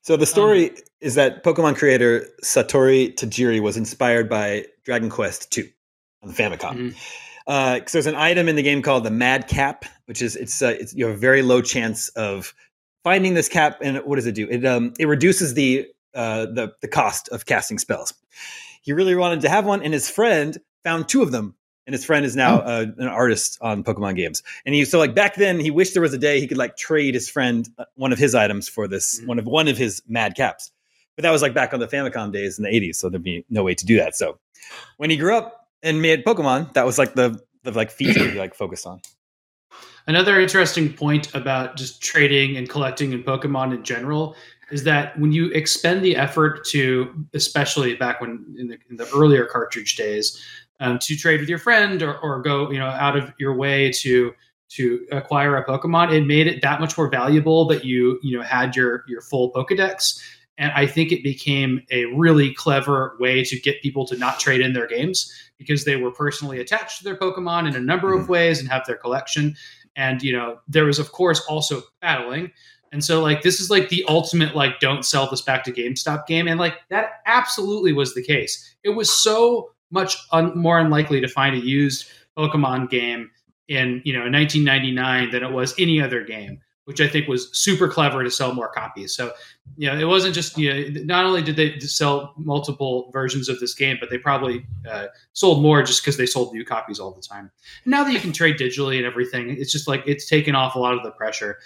So 0.02 0.16
the 0.16 0.26
story 0.26 0.70
um, 0.70 0.76
is 1.00 1.14
that 1.16 1.44
Pokemon 1.44 1.76
creator 1.76 2.26
Satoru 2.42 3.14
Tajiri 3.14 3.60
was 3.60 3.76
inspired 3.76 4.28
by 4.28 4.64
Dragon 4.84 5.10
Quest 5.10 5.56
II 5.56 5.70
on 6.22 6.30
the 6.30 6.34
Famicom. 6.34 6.58
Mm-hmm. 6.58 6.90
Uh, 7.46 7.80
so 7.86 7.92
there's 7.92 8.06
an 8.06 8.14
item 8.14 8.48
in 8.48 8.56
the 8.56 8.62
game 8.62 8.80
called 8.80 9.04
the 9.04 9.10
Mad 9.10 9.48
Cap, 9.48 9.84
which 10.06 10.22
is 10.22 10.36
it's, 10.36 10.62
uh, 10.62 10.74
it's 10.78 10.94
you 10.94 11.06
have 11.06 11.14
a 11.14 11.18
very 11.18 11.42
low 11.42 11.60
chance 11.60 12.08
of 12.10 12.54
finding 13.04 13.34
this 13.34 13.48
cap 13.48 13.78
and 13.82 13.98
what 13.98 14.16
does 14.16 14.26
it 14.26 14.34
do? 14.34 14.48
It 14.48 14.64
um 14.64 14.94
it 14.98 15.06
reduces 15.06 15.54
the 15.54 15.86
uh 16.14 16.46
the 16.46 16.72
the 16.80 16.88
cost 16.88 17.28
of 17.28 17.46
casting 17.46 17.78
spells. 17.78 18.14
He 18.82 18.92
really 18.92 19.14
wanted 19.14 19.42
to 19.42 19.48
have 19.48 19.66
one, 19.66 19.82
and 19.82 19.92
his 19.92 20.08
friend 20.08 20.58
found 20.84 21.08
two 21.08 21.22
of 21.22 21.32
them. 21.32 21.54
And 21.86 21.94
his 21.94 22.04
friend 22.04 22.24
is 22.24 22.36
now 22.36 22.62
oh. 22.62 22.64
uh, 22.64 22.86
an 22.98 23.08
artist 23.08 23.58
on 23.60 23.82
Pokemon 23.82 24.14
games. 24.14 24.44
And 24.64 24.74
he 24.74 24.84
so 24.84 24.98
like 24.98 25.14
back 25.14 25.34
then 25.34 25.58
he 25.58 25.72
wished 25.72 25.92
there 25.94 26.02
was 26.02 26.14
a 26.14 26.18
day 26.18 26.38
he 26.38 26.46
could 26.46 26.58
like 26.58 26.76
trade 26.76 27.14
his 27.14 27.28
friend 27.28 27.68
uh, 27.78 27.84
one 27.96 28.12
of 28.12 28.18
his 28.18 28.34
items 28.34 28.68
for 28.68 28.86
this 28.86 29.18
mm-hmm. 29.18 29.26
one 29.26 29.38
of 29.38 29.46
one 29.46 29.66
of 29.66 29.76
his 29.76 30.00
mad 30.06 30.36
caps. 30.36 30.70
But 31.16 31.22
that 31.22 31.32
was 31.32 31.42
like 31.42 31.52
back 31.52 31.74
on 31.74 31.80
the 31.80 31.88
Famicom 31.88 32.32
days 32.32 32.58
in 32.58 32.64
the 32.64 32.70
80s, 32.70 32.96
so 32.96 33.08
there'd 33.08 33.22
be 33.22 33.44
no 33.50 33.64
way 33.64 33.74
to 33.74 33.84
do 33.84 33.96
that. 33.96 34.14
So 34.14 34.38
when 34.98 35.10
he 35.10 35.16
grew 35.16 35.36
up 35.36 35.68
and 35.82 36.00
made 36.00 36.24
Pokemon, 36.24 36.74
that 36.74 36.86
was 36.86 36.96
like 36.96 37.14
the 37.14 37.40
the 37.64 37.72
like 37.72 37.90
feature 37.90 38.28
he 38.28 38.38
like 38.38 38.54
focused 38.54 38.86
on. 38.86 39.00
Another 40.06 40.40
interesting 40.40 40.92
point 40.92 41.34
about 41.34 41.76
just 41.76 42.02
trading 42.02 42.56
and 42.56 42.68
collecting 42.68 43.12
in 43.12 43.22
Pokemon 43.22 43.74
in 43.74 43.82
general 43.82 44.36
is 44.70 44.84
that 44.84 45.18
when 45.18 45.32
you 45.32 45.50
expend 45.50 46.04
the 46.04 46.16
effort 46.16 46.64
to, 46.64 47.12
especially 47.34 47.94
back 47.94 48.20
when 48.20 48.44
in 48.58 48.68
the, 48.68 48.78
in 48.88 48.96
the 48.96 49.08
earlier 49.14 49.44
cartridge 49.44 49.96
days, 49.96 50.40
um, 50.80 50.98
to 50.98 51.16
trade 51.16 51.40
with 51.40 51.48
your 51.48 51.58
friend 51.58 52.02
or, 52.02 52.18
or 52.18 52.40
go 52.40 52.70
you 52.70 52.78
know 52.78 52.86
out 52.86 53.16
of 53.16 53.32
your 53.38 53.54
way 53.54 53.92
to 53.92 54.32
to 54.70 55.04
acquire 55.10 55.56
a 55.56 55.66
Pokemon, 55.66 56.12
it 56.12 56.24
made 56.26 56.46
it 56.46 56.62
that 56.62 56.80
much 56.80 56.96
more 56.96 57.08
valuable 57.08 57.66
that 57.66 57.84
you 57.84 58.18
you 58.22 58.36
know 58.36 58.42
had 58.42 58.74
your 58.74 59.04
your 59.06 59.20
full 59.20 59.52
Pokedex 59.52 60.20
And 60.58 60.72
I 60.72 60.86
think 60.86 61.12
it 61.12 61.22
became 61.22 61.82
a 61.90 62.06
really 62.06 62.54
clever 62.54 63.16
way 63.20 63.44
to 63.44 63.60
get 63.60 63.82
people 63.82 64.06
to 64.06 64.16
not 64.16 64.40
trade 64.40 64.60
in 64.60 64.72
their 64.72 64.86
games 64.86 65.32
because 65.58 65.84
they 65.84 65.96
were 65.96 66.10
personally 66.10 66.60
attached 66.60 66.98
to 66.98 67.04
their 67.04 67.16
Pokemon 67.16 67.68
in 67.68 67.76
a 67.76 67.80
number 67.80 68.14
of 68.14 68.28
ways 68.28 68.60
and 68.60 68.68
have 68.68 68.86
their 68.86 68.96
collection. 68.96 69.54
And, 70.00 70.22
you 70.22 70.32
know, 70.32 70.58
there 70.66 70.86
was, 70.86 70.98
of 70.98 71.12
course, 71.12 71.40
also 71.46 71.82
battling. 72.00 72.50
And 72.90 73.04
so, 73.04 73.20
like, 73.20 73.42
this 73.42 73.60
is 73.60 73.68
like 73.68 73.90
the 73.90 74.02
ultimate, 74.08 74.56
like, 74.56 74.80
don't 74.80 75.04
sell 75.04 75.28
this 75.28 75.42
back 75.42 75.62
to 75.64 75.72
GameStop 75.72 76.26
game. 76.26 76.48
And, 76.48 76.58
like, 76.58 76.76
that 76.88 77.20
absolutely 77.26 77.92
was 77.92 78.14
the 78.14 78.22
case. 78.22 78.76
It 78.82 78.96
was 78.96 79.10
so 79.10 79.72
much 79.90 80.16
un- 80.32 80.56
more 80.56 80.80
unlikely 80.80 81.20
to 81.20 81.28
find 81.28 81.54
a 81.54 81.58
used 81.58 82.06
Pokemon 82.34 82.88
game 82.88 83.30
in, 83.68 84.00
you 84.06 84.14
know, 84.14 84.20
1999 84.20 85.32
than 85.32 85.44
it 85.44 85.52
was 85.52 85.74
any 85.78 86.00
other 86.00 86.24
game 86.24 86.62
which 86.90 87.00
I 87.00 87.06
think 87.06 87.28
was 87.28 87.56
super 87.56 87.86
clever 87.86 88.24
to 88.24 88.30
sell 88.32 88.52
more 88.52 88.68
copies. 88.68 89.14
So, 89.14 89.30
you 89.76 89.86
know, 89.86 89.96
it 89.96 90.06
wasn't 90.06 90.34
just, 90.34 90.58
you 90.58 90.74
know, 90.74 91.02
not 91.04 91.24
only 91.24 91.40
did 91.40 91.54
they 91.54 91.78
sell 91.78 92.34
multiple 92.36 93.10
versions 93.12 93.48
of 93.48 93.60
this 93.60 93.74
game, 93.74 93.96
but 94.00 94.10
they 94.10 94.18
probably 94.18 94.66
uh, 94.90 95.06
sold 95.32 95.62
more 95.62 95.84
just 95.84 96.02
because 96.02 96.16
they 96.16 96.26
sold 96.26 96.52
new 96.52 96.64
copies 96.64 96.98
all 96.98 97.12
the 97.12 97.22
time. 97.22 97.52
Now 97.86 98.02
that 98.02 98.12
you 98.12 98.18
can 98.18 98.32
trade 98.32 98.58
digitally 98.58 98.96
and 98.96 99.06
everything, 99.06 99.50
it's 99.50 99.70
just 99.70 99.86
like 99.86 100.02
it's 100.04 100.28
taken 100.28 100.56
off 100.56 100.74
a 100.74 100.80
lot 100.80 100.94
of 100.94 101.04
the 101.04 101.12
pressure. 101.12 101.58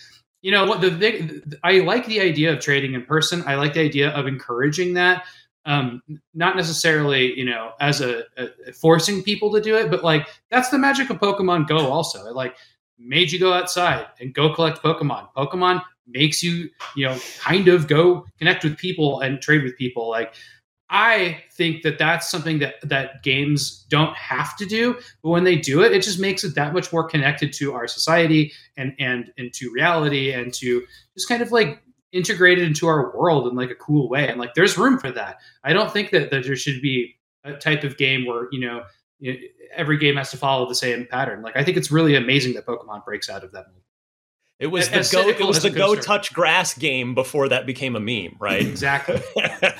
You 0.42 0.50
know, 0.50 0.66
what 0.66 0.82
the 0.82 0.90
big, 0.90 1.56
I 1.64 1.78
like 1.78 2.04
the 2.04 2.20
idea 2.20 2.52
of 2.52 2.60
trading 2.60 2.92
in 2.92 3.06
person. 3.06 3.42
I 3.46 3.54
like 3.54 3.72
the 3.72 3.80
idea 3.80 4.10
of 4.10 4.26
encouraging 4.26 4.92
that. 4.92 5.24
Um, 5.64 6.02
not 6.34 6.54
necessarily, 6.54 7.32
you 7.38 7.46
know, 7.46 7.70
as 7.80 8.02
a, 8.02 8.24
a 8.36 8.74
forcing 8.74 9.22
people 9.22 9.50
to 9.54 9.62
do 9.62 9.74
it, 9.78 9.90
but 9.90 10.04
like 10.04 10.28
that's 10.50 10.68
the 10.68 10.76
magic 10.76 11.08
of 11.08 11.16
Pokemon 11.16 11.66
Go. 11.66 11.90
Also, 11.90 12.30
like 12.34 12.54
made 12.98 13.32
you 13.32 13.38
go 13.38 13.52
outside 13.52 14.06
and 14.20 14.34
go 14.34 14.54
collect 14.54 14.82
Pokemon. 14.82 15.28
Pokemon 15.36 15.82
makes 16.06 16.42
you, 16.42 16.68
you 16.96 17.06
know, 17.06 17.18
kind 17.38 17.68
of 17.68 17.88
go 17.88 18.26
connect 18.38 18.64
with 18.64 18.76
people 18.76 19.20
and 19.20 19.40
trade 19.40 19.62
with 19.62 19.76
people. 19.76 20.08
Like, 20.08 20.34
I 20.90 21.42
think 21.52 21.82
that 21.82 21.98
that's 21.98 22.30
something 22.30 22.58
that 22.58 22.74
that 22.82 23.22
games 23.22 23.86
don't 23.88 24.14
have 24.14 24.56
to 24.58 24.66
do, 24.66 24.98
but 25.22 25.30
when 25.30 25.44
they 25.44 25.56
do 25.56 25.82
it, 25.82 25.92
it 25.92 26.02
just 26.02 26.20
makes 26.20 26.44
it 26.44 26.54
that 26.54 26.74
much 26.74 26.92
more 26.92 27.08
connected 27.08 27.52
to 27.54 27.72
our 27.72 27.88
society 27.88 28.52
and 28.76 28.94
and 28.98 29.32
into 29.36 29.72
reality 29.72 30.32
and 30.32 30.52
to 30.54 30.84
just 31.16 31.28
kind 31.28 31.42
of 31.42 31.52
like 31.52 31.82
integrated 32.12 32.64
into 32.64 32.86
our 32.86 33.16
world 33.16 33.48
in 33.48 33.56
like 33.56 33.70
a 33.70 33.74
cool 33.74 34.08
way. 34.08 34.28
And 34.28 34.38
like, 34.38 34.54
there's 34.54 34.78
room 34.78 34.98
for 34.98 35.10
that. 35.10 35.38
I 35.64 35.72
don't 35.72 35.92
think 35.92 36.10
that 36.10 36.30
that 36.30 36.44
there 36.44 36.56
should 36.56 36.80
be 36.80 37.16
a 37.44 37.54
type 37.54 37.82
of 37.82 37.96
game 37.96 38.26
where 38.26 38.48
you 38.52 38.60
know 38.60 38.84
every 39.74 39.98
game 39.98 40.16
has 40.16 40.30
to 40.30 40.36
follow 40.36 40.68
the 40.68 40.74
same 40.74 41.06
pattern. 41.06 41.42
Like 41.42 41.56
I 41.56 41.64
think 41.64 41.76
it's 41.76 41.90
really 41.90 42.14
amazing 42.14 42.54
that 42.54 42.66
Pokemon 42.66 43.04
breaks 43.04 43.28
out 43.28 43.44
of 43.44 43.52
that. 43.52 43.66
It 44.58 44.68
was 44.68 44.88
the 44.88 45.08
go. 45.10 45.28
It 45.28 45.46
was 45.46 45.62
the 45.62 45.70
go 45.70 45.94
touch 45.94 46.32
grass 46.32 46.74
game 46.74 47.14
before 47.14 47.48
that 47.48 47.66
became 47.66 47.96
a 47.96 48.00
meme, 48.00 48.36
right? 48.38 48.64
exactly. 48.64 49.20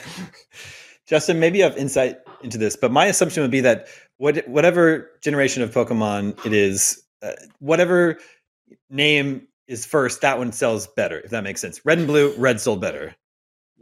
Justin, 1.07 1.38
maybe 1.38 1.59
you 1.59 1.64
have 1.64 1.77
insight 1.77 2.18
into 2.42 2.59
this, 2.59 2.77
but 2.77 2.90
my 2.90 3.07
assumption 3.07 3.42
would 3.42 3.51
be 3.51 3.61
that 3.61 3.88
what, 4.16 4.49
whatever 4.49 5.11
generation 5.23 5.62
of 5.62 5.70
Pokemon 5.70 6.44
it 6.47 6.53
is, 6.53 7.03
uh, 7.23 7.33
whatever 7.59 8.18
name 8.88 9.47
is 9.66 9.85
first, 9.85 10.23
that 10.23 10.38
one 10.38 10.51
sells 10.51 10.87
better. 10.87 11.20
If 11.20 11.31
that 11.31 11.44
makes 11.44 11.61
sense. 11.61 11.85
Red 11.85 11.99
and 11.99 12.07
blue, 12.07 12.35
red 12.37 12.61
sold 12.61 12.81
better. 12.81 13.14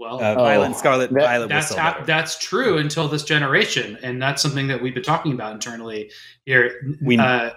Well, 0.03 0.17
uh, 0.17 0.35
Violet 0.35 0.67
and 0.67 0.77
Scarlet, 0.77 1.13
that, 1.13 1.23
Violet 1.23 1.49
that's 1.49 1.73
ha- 1.73 2.03
that's 2.05 2.37
true 2.37 2.79
until 2.79 3.07
this 3.07 3.23
generation, 3.23 3.97
and 4.03 4.21
that's 4.21 4.43
something 4.43 4.67
that 4.67 4.83
we've 4.83 4.95
been 4.95 5.05
talking 5.05 5.33
about 5.33 5.53
internally 5.53 6.11
here. 6.45 6.97
We 7.01 7.19
uh, 7.19 7.51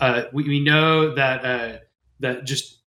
uh, 0.00 0.24
we, 0.32 0.42
we 0.42 0.58
know 0.58 1.14
that 1.14 1.44
uh, 1.44 1.78
that 2.18 2.46
just 2.46 2.82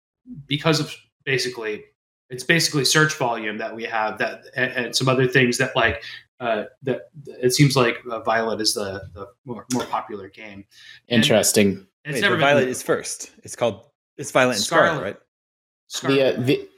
because 0.47 0.81
of 0.81 0.97
basically 1.25 1.85
it's 2.31 2.45
basically 2.45 2.87
search 2.87 3.15
volume 3.17 3.59
that 3.59 3.77
we 3.77 3.85
have 3.85 4.17
that 4.21 4.45
and, 4.57 4.73
and 4.73 4.97
some 4.97 5.07
other 5.07 5.29
things 5.29 5.59
that 5.59 5.77
like 5.77 6.03
uh, 6.41 6.65
that 6.85 7.11
it 7.27 7.53
seems 7.53 7.77
like 7.77 7.99
uh, 8.11 8.21
Violet 8.21 8.63
is 8.63 8.73
the, 8.73 9.03
the 9.13 9.29
more, 9.45 9.67
more 9.75 9.85
popular 9.85 10.31
game. 10.31 10.65
Interesting. 11.09 11.87
And 12.07 12.17
it's 12.17 12.23
Wait, 12.23 12.23
never 12.23 12.39
Violet 12.39 12.69
is 12.69 12.83
first. 12.83 13.33
It's 13.43 13.55
called 13.55 13.87
it's 14.17 14.31
Violet 14.31 14.57
and 14.57 14.65
Scarlet, 14.65 14.87
Scarlet 14.87 15.03
right? 15.03 15.17
Scarlet. 15.89 16.37
The 16.47 16.55
the 16.57 16.69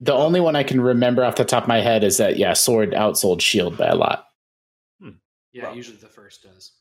the 0.00 0.14
only 0.14 0.40
one 0.40 0.56
I 0.56 0.62
can 0.62 0.80
remember 0.80 1.24
off 1.24 1.36
the 1.36 1.44
top 1.44 1.64
of 1.64 1.68
my 1.68 1.80
head 1.80 2.04
is 2.04 2.18
that 2.18 2.36
yeah, 2.36 2.52
Sword 2.52 2.92
outsold 2.92 3.40
Shield 3.40 3.76
by 3.76 3.86
a 3.86 3.96
lot. 3.96 4.26
Hmm. 5.00 5.10
Yeah, 5.52 5.64
well, 5.64 5.76
usually 5.76 5.96
the 5.96 6.06
first 6.06 6.44
does. 6.44 6.72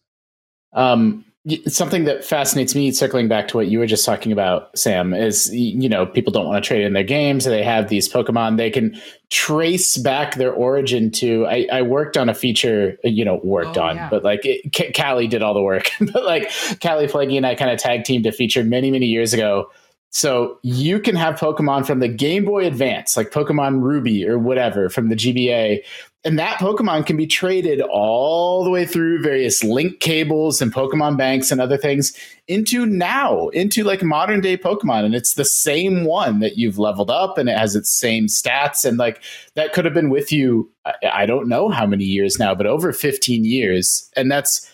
Um, 0.74 1.26
something 1.68 2.04
that 2.04 2.26
fascinates 2.26 2.76
me, 2.76 2.92
circling 2.92 3.28
back 3.28 3.48
to 3.48 3.58
what 3.58 3.68
you 3.68 3.80
were 3.80 3.88
just 3.88 4.06
talking 4.06 4.32
about, 4.32 4.78
Sam, 4.78 5.14
is 5.14 5.50
you 5.54 5.90
know 5.90 6.06
people 6.06 6.32
don't 6.32 6.46
want 6.46 6.64
to 6.64 6.68
trade 6.68 6.84
in 6.84 6.94
their 6.94 7.04
games. 7.04 7.46
They 7.46 7.64
have 7.64 7.90
these 7.90 8.12
Pokemon. 8.12 8.58
They 8.58 8.70
can 8.70 9.00
trace 9.30 9.98
back 9.98 10.36
their 10.36 10.52
origin 10.52 11.10
to. 11.12 11.48
I, 11.48 11.68
I 11.72 11.82
worked 11.82 12.18
on 12.18 12.30
a 12.30 12.36
feature, 12.36 12.98
you 13.04 13.26
know, 13.26 13.40
worked 13.44 13.78
oh, 13.78 13.84
on, 13.84 13.96
yeah. 13.96 14.10
but 14.10 14.24
like 14.24 14.42
it, 14.44 14.72
Kallie 14.94 15.30
did 15.30 15.42
all 15.42 15.54
the 15.54 15.62
work. 15.62 15.90
but 16.00 16.24
like 16.24 16.50
Kallie 16.80 17.10
Plagge 17.10 17.34
and 17.34 17.46
I 17.48 17.56
kind 17.56 17.72
of 17.72 17.80
tag 17.80 18.04
teamed 18.04 18.26
a 18.28 18.32
feature 18.32 18.64
many 18.64 18.92
many 18.92 19.08
years 19.08 19.34
ago 19.34 19.72
so 20.18 20.58
you 20.64 21.00
can 21.00 21.16
have 21.16 21.36
Pokemon 21.36 21.86
from 21.86 22.00
the 22.00 22.08
Game 22.08 22.44
Boy 22.44 22.66
Advance, 22.66 23.16
like 23.16 23.30
Pokemon 23.30 23.84
Ruby 23.84 24.28
or 24.28 24.40
whatever 24.40 24.90
from 24.90 25.10
the 25.10 25.16
GBA, 25.16 25.84
and 26.24 26.40
that 26.40 26.58
Pokemon 26.58 27.06
can 27.06 27.18
be 27.18 27.28
traded 27.28 27.82
all 27.82 28.64
the 28.64 28.72
way 28.72 28.84
through 28.84 29.22
various 29.22 29.64
link 29.64 30.00
cables 30.00 30.60
and 30.60 30.74
Pokemon 30.74 31.20
banks 31.20 31.52
and 31.52 31.62
other 31.62 31.78
things 31.78 32.18
into 32.48 32.88
now, 32.88 33.50
into 33.50 33.84
like 33.84 34.02
modern 34.02 34.42
day 34.42 34.58
Pokemon. 34.58 35.06
And 35.06 35.14
it's 35.14 35.36
the 35.36 35.46
same 35.46 36.04
one 36.04 36.40
that 36.40 36.58
you've 36.58 36.80
leveled 36.80 37.12
up 37.12 37.38
and 37.38 37.48
it 37.48 37.56
has 37.56 37.76
its 37.76 37.92
same 37.92 38.26
stats. 38.26 38.86
And 38.86 38.98
like 38.98 39.22
that 39.54 39.72
could 39.72 39.86
have 39.86 39.94
been 39.94 40.10
with 40.10 40.32
you, 40.32 40.68
I 41.14 41.28
don't 41.28 41.48
know 41.48 41.70
how 41.70 41.86
many 41.86 42.06
years 42.06 42.40
now, 42.40 42.56
but 42.56 42.66
over 42.66 42.92
15 42.92 43.46
years. 43.46 44.10
And 44.16 44.32
that's 44.32 44.68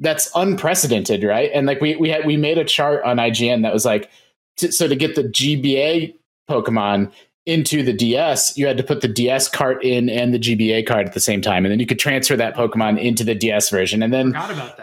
that's 0.00 0.30
unprecedented, 0.34 1.24
right? 1.24 1.50
And 1.54 1.66
like 1.66 1.80
we 1.80 1.96
we 1.96 2.10
had 2.10 2.26
we 2.26 2.36
made 2.36 2.58
a 2.58 2.64
chart 2.64 3.02
on 3.04 3.16
IGN 3.16 3.62
that 3.62 3.72
was 3.72 3.86
like 3.86 4.10
to, 4.58 4.72
so 4.72 4.88
to 4.88 4.96
get 4.96 5.14
the 5.14 5.24
GBA 5.24 6.14
Pokemon 6.48 7.12
into 7.44 7.82
the 7.82 7.92
DS, 7.92 8.56
you 8.56 8.66
had 8.66 8.76
to 8.76 8.84
put 8.84 9.00
the 9.00 9.08
DS 9.08 9.48
cart 9.48 9.82
in 9.84 10.08
and 10.08 10.32
the 10.32 10.38
GBA 10.38 10.86
card 10.86 11.06
at 11.08 11.14
the 11.14 11.20
same 11.20 11.40
time, 11.40 11.64
and 11.64 11.72
then 11.72 11.80
you 11.80 11.86
could 11.86 11.98
transfer 11.98 12.36
that 12.36 12.54
Pokemon 12.54 13.00
into 13.00 13.24
the 13.24 13.34
DS 13.34 13.68
version. 13.70 14.02
And 14.02 14.12
then 14.12 14.30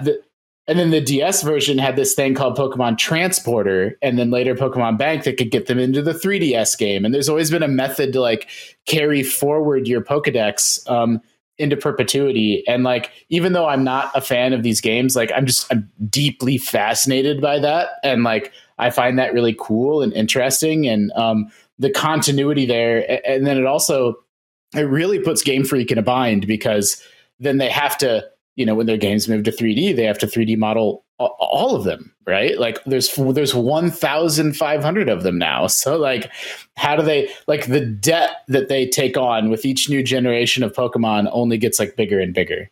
the, 0.01 0.21
and 0.67 0.77
then 0.77 0.91
the 0.91 1.01
DS 1.01 1.41
version 1.41 1.79
had 1.79 1.95
this 1.95 2.13
thing 2.13 2.35
called 2.35 2.57
Pokemon 2.57 2.97
Transporter, 2.97 3.97
and 4.01 4.19
then 4.19 4.29
later 4.29 4.55
Pokemon 4.55 4.97
Bank 4.97 5.23
that 5.23 5.37
could 5.37 5.51
get 5.51 5.67
them 5.67 5.79
into 5.79 6.01
the 6.01 6.13
3DS 6.13 6.77
game. 6.77 7.05
And 7.05 7.13
there's 7.13 7.27
always 7.27 7.49
been 7.49 7.63
a 7.63 7.67
method 7.67 8.13
to 8.13 8.21
like 8.21 8.49
carry 8.85 9.23
forward 9.23 9.87
your 9.87 10.01
Pokedex 10.01 10.87
um, 10.89 11.21
into 11.57 11.75
perpetuity. 11.75 12.63
And 12.67 12.83
like, 12.83 13.11
even 13.29 13.53
though 13.53 13.67
I'm 13.67 13.83
not 13.83 14.11
a 14.13 14.21
fan 14.21 14.53
of 14.53 14.61
these 14.61 14.79
games, 14.79 15.15
like 15.15 15.31
I'm 15.35 15.45
just 15.45 15.65
I'm 15.71 15.89
deeply 16.07 16.57
fascinated 16.57 17.41
by 17.41 17.57
that, 17.59 17.89
and 18.03 18.23
like 18.23 18.51
I 18.79 18.89
find 18.89 19.19
that 19.19 19.33
really 19.33 19.55
cool 19.59 20.01
and 20.01 20.13
interesting, 20.13 20.87
and 20.87 21.11
um, 21.13 21.51
the 21.77 21.91
continuity 21.91 22.65
there. 22.65 23.21
And 23.27 23.45
then 23.45 23.57
it 23.57 23.65
also 23.65 24.15
it 24.75 24.83
really 24.83 25.19
puts 25.19 25.41
Game 25.43 25.63
Freak 25.63 25.91
in 25.91 25.97
a 25.97 26.03
bind 26.03 26.47
because 26.47 27.01
then 27.39 27.57
they 27.57 27.69
have 27.69 27.97
to, 27.99 28.25
you 28.55 28.65
know, 28.65 28.75
when 28.75 28.85
their 28.85 28.97
games 28.97 29.27
move 29.27 29.43
to 29.43 29.51
3D, 29.51 29.95
they 29.95 30.03
have 30.03 30.19
to 30.19 30.27
3D 30.27 30.57
model 30.57 31.03
all 31.19 31.75
of 31.75 31.83
them, 31.83 32.13
right? 32.25 32.57
Like 32.57 32.81
there's 32.85 33.13
there's 33.15 33.53
1,500 33.53 35.09
of 35.09 35.23
them 35.23 35.37
now. 35.37 35.67
So 35.79 35.97
like, 35.97 36.31
how 36.75 36.95
do 36.95 37.03
they 37.03 37.29
like 37.47 37.67
the 37.67 37.81
debt 37.81 38.31
that 38.47 38.69
they 38.69 38.87
take 38.87 39.17
on 39.17 39.49
with 39.49 39.65
each 39.65 39.89
new 39.89 40.03
generation 40.03 40.63
of 40.63 40.73
Pokemon 40.73 41.29
only 41.31 41.57
gets 41.57 41.79
like 41.79 41.95
bigger 41.95 42.19
and 42.19 42.33
bigger. 42.33 42.69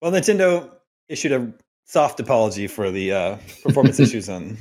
Well, 0.00 0.12
Nintendo 0.12 0.70
issued 1.08 1.32
a 1.32 1.52
soft 1.86 2.20
apology 2.20 2.66
for 2.66 2.90
the 2.90 3.12
uh, 3.12 3.36
performance 3.62 3.98
issues 4.00 4.28
on 4.28 4.58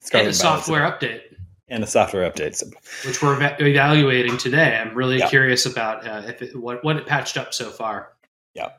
Scarlet 0.00 0.26
and 0.26 0.34
a 0.34 0.36
software 0.36 0.82
update 0.82 1.22
and 1.68 1.82
a 1.82 1.86
software 1.86 2.30
update, 2.30 2.56
so. 2.56 2.66
which 3.06 3.22
we're 3.22 3.36
evaluating 3.58 4.36
today. 4.36 4.76
I'm 4.76 4.94
really 4.94 5.18
yeah. 5.18 5.28
curious 5.28 5.64
about 5.64 6.06
uh, 6.06 6.22
if 6.26 6.42
it, 6.42 6.56
what 6.56 6.84
what 6.84 6.96
it 6.96 7.06
patched 7.06 7.36
up 7.36 7.54
so 7.54 7.70
far. 7.70 8.10
Yeah. 8.54 8.70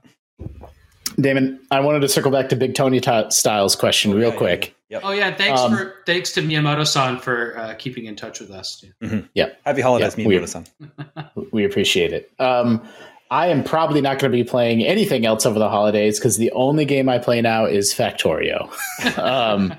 Daemon, 1.17 1.59
I 1.71 1.79
wanted 1.79 2.01
to 2.01 2.09
circle 2.09 2.31
back 2.31 2.49
to 2.49 2.55
Big 2.55 2.75
Tony 2.75 2.99
T- 2.99 3.29
Styles 3.29 3.75
question 3.75 4.13
real 4.13 4.33
quick. 4.33 4.75
Yep. 4.89 5.01
Oh 5.03 5.11
yeah, 5.11 5.33
thanks 5.33 5.61
um, 5.61 5.75
for 5.75 5.95
thanks 6.05 6.31
to 6.33 6.41
Miyamoto-san 6.41 7.19
for 7.19 7.57
uh, 7.57 7.73
keeping 7.75 8.05
in 8.05 8.15
touch 8.15 8.39
with 8.39 8.51
us. 8.51 8.83
Mm-hmm. 9.01 9.27
Yeah, 9.33 9.49
happy 9.65 9.81
holidays, 9.81 10.15
yeah, 10.17 10.25
Miyamoto-san. 10.25 10.65
We, 11.35 11.47
we 11.51 11.65
appreciate 11.65 12.13
it. 12.13 12.31
Um, 12.39 12.85
I 13.35 13.47
am 13.47 13.65
probably 13.65 13.99
not 13.99 14.17
going 14.17 14.31
to 14.31 14.35
be 14.35 14.45
playing 14.45 14.81
anything 14.81 15.25
else 15.25 15.45
over 15.45 15.59
the 15.59 15.67
holidays 15.67 16.17
because 16.17 16.37
the 16.37 16.53
only 16.53 16.85
game 16.85 17.09
I 17.09 17.19
play 17.19 17.41
now 17.41 17.65
is 17.65 17.93
Factorio. 17.93 18.71
um, 19.19 19.75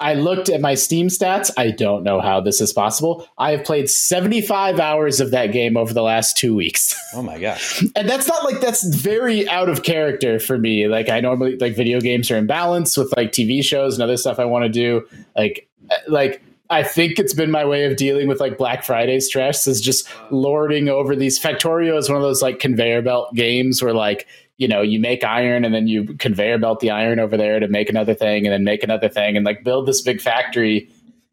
I 0.00 0.12
looked 0.12 0.50
at 0.50 0.60
my 0.60 0.74
Steam 0.74 1.08
stats. 1.08 1.50
I 1.56 1.70
don't 1.70 2.02
know 2.02 2.20
how 2.20 2.42
this 2.42 2.60
is 2.60 2.74
possible. 2.74 3.26
I 3.38 3.52
have 3.52 3.64
played 3.64 3.88
75 3.88 4.78
hours 4.80 5.18
of 5.18 5.30
that 5.30 5.46
game 5.46 5.78
over 5.78 5.94
the 5.94 6.02
last 6.02 6.36
two 6.36 6.54
weeks. 6.54 6.94
Oh 7.16 7.22
my 7.22 7.38
gosh. 7.38 7.80
and 7.94 8.08
that's 8.08 8.26
not 8.26 8.42
like 8.42 8.60
that's 8.60 8.84
very 8.92 9.48
out 9.48 9.68
of 9.68 9.84
character 9.84 10.40
for 10.40 10.58
me. 10.58 10.88
Like 10.88 11.08
I 11.08 11.20
normally 11.20 11.56
like 11.56 11.76
video 11.76 12.00
games 12.00 12.28
are 12.28 12.36
in 12.36 12.48
balance 12.48 12.96
with 12.96 13.16
like 13.16 13.30
TV 13.30 13.62
shows 13.62 13.94
and 13.94 14.02
other 14.02 14.16
stuff 14.16 14.40
I 14.40 14.44
want 14.46 14.64
to 14.64 14.68
do. 14.68 15.06
Like 15.36 15.68
like 16.08 16.42
I 16.70 16.82
think 16.82 17.18
it's 17.18 17.34
been 17.34 17.50
my 17.50 17.64
way 17.64 17.84
of 17.84 17.96
dealing 17.96 18.26
with 18.26 18.40
like 18.40 18.56
Black 18.56 18.84
Friday 18.84 19.20
stress 19.20 19.66
is 19.66 19.80
just 19.80 20.08
lording 20.30 20.88
over 20.88 21.14
these. 21.14 21.38
Factorio 21.38 21.96
is 21.98 22.08
one 22.08 22.16
of 22.16 22.22
those 22.22 22.42
like 22.42 22.58
conveyor 22.58 23.02
belt 23.02 23.34
games 23.34 23.82
where 23.82 23.92
like 23.92 24.26
you 24.56 24.66
know 24.66 24.80
you 24.80 24.98
make 24.98 25.24
iron 25.24 25.64
and 25.64 25.74
then 25.74 25.88
you 25.88 26.14
conveyor 26.14 26.58
belt 26.58 26.80
the 26.80 26.90
iron 26.90 27.18
over 27.18 27.36
there 27.36 27.60
to 27.60 27.68
make 27.68 27.90
another 27.90 28.14
thing 28.14 28.46
and 28.46 28.52
then 28.52 28.64
make 28.64 28.82
another 28.82 29.08
thing 29.08 29.36
and 29.36 29.44
like 29.44 29.62
build 29.62 29.86
this 29.86 30.00
big 30.00 30.20
factory. 30.20 30.88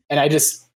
And 0.10 0.20
I 0.20 0.28
just 0.28 0.68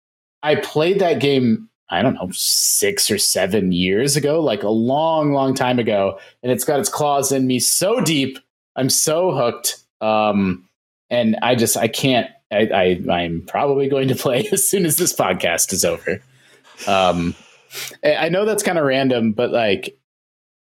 I 0.42 0.56
played 0.56 1.00
that 1.00 1.20
game 1.20 1.70
I 1.90 2.02
don't 2.02 2.16
know, 2.16 2.30
six 2.32 3.12
or 3.12 3.18
seven 3.18 3.72
years 3.72 4.16
ago, 4.16 4.42
like 4.42 4.64
a 4.64 4.70
long, 4.70 5.34
long 5.34 5.54
time 5.54 5.78
ago. 5.78 6.20
And 6.42 6.52
it's 6.52 6.64
got 6.64 6.80
its 6.80 6.90
claws 6.90 7.32
in 7.32 7.46
me 7.46 7.60
so 7.60 8.02
deep. 8.02 8.40
I'm 8.76 8.90
so 8.90 9.32
hooked. 9.32 9.78
Um, 10.02 10.68
and 11.10 11.38
I 11.44 11.56
just, 11.56 11.78
I 11.78 11.88
can't, 11.88 12.30
I, 12.52 12.68
I, 13.08 13.12
I'm 13.12 13.44
probably 13.48 13.88
going 13.90 14.08
to 14.10 14.16
play 14.26 14.48
as 14.52 14.70
soon 14.70 14.86
as 14.86 14.98
this 14.98 15.14
podcast 15.14 15.74
is 15.74 15.84
over. 15.86 16.22
Um, 16.88 17.36
I 18.04 18.30
know 18.30 18.46
that's 18.46 18.64
kind 18.64 18.78
of 18.78 18.86
random, 18.86 19.32
but 19.34 19.52
like, 19.52 19.98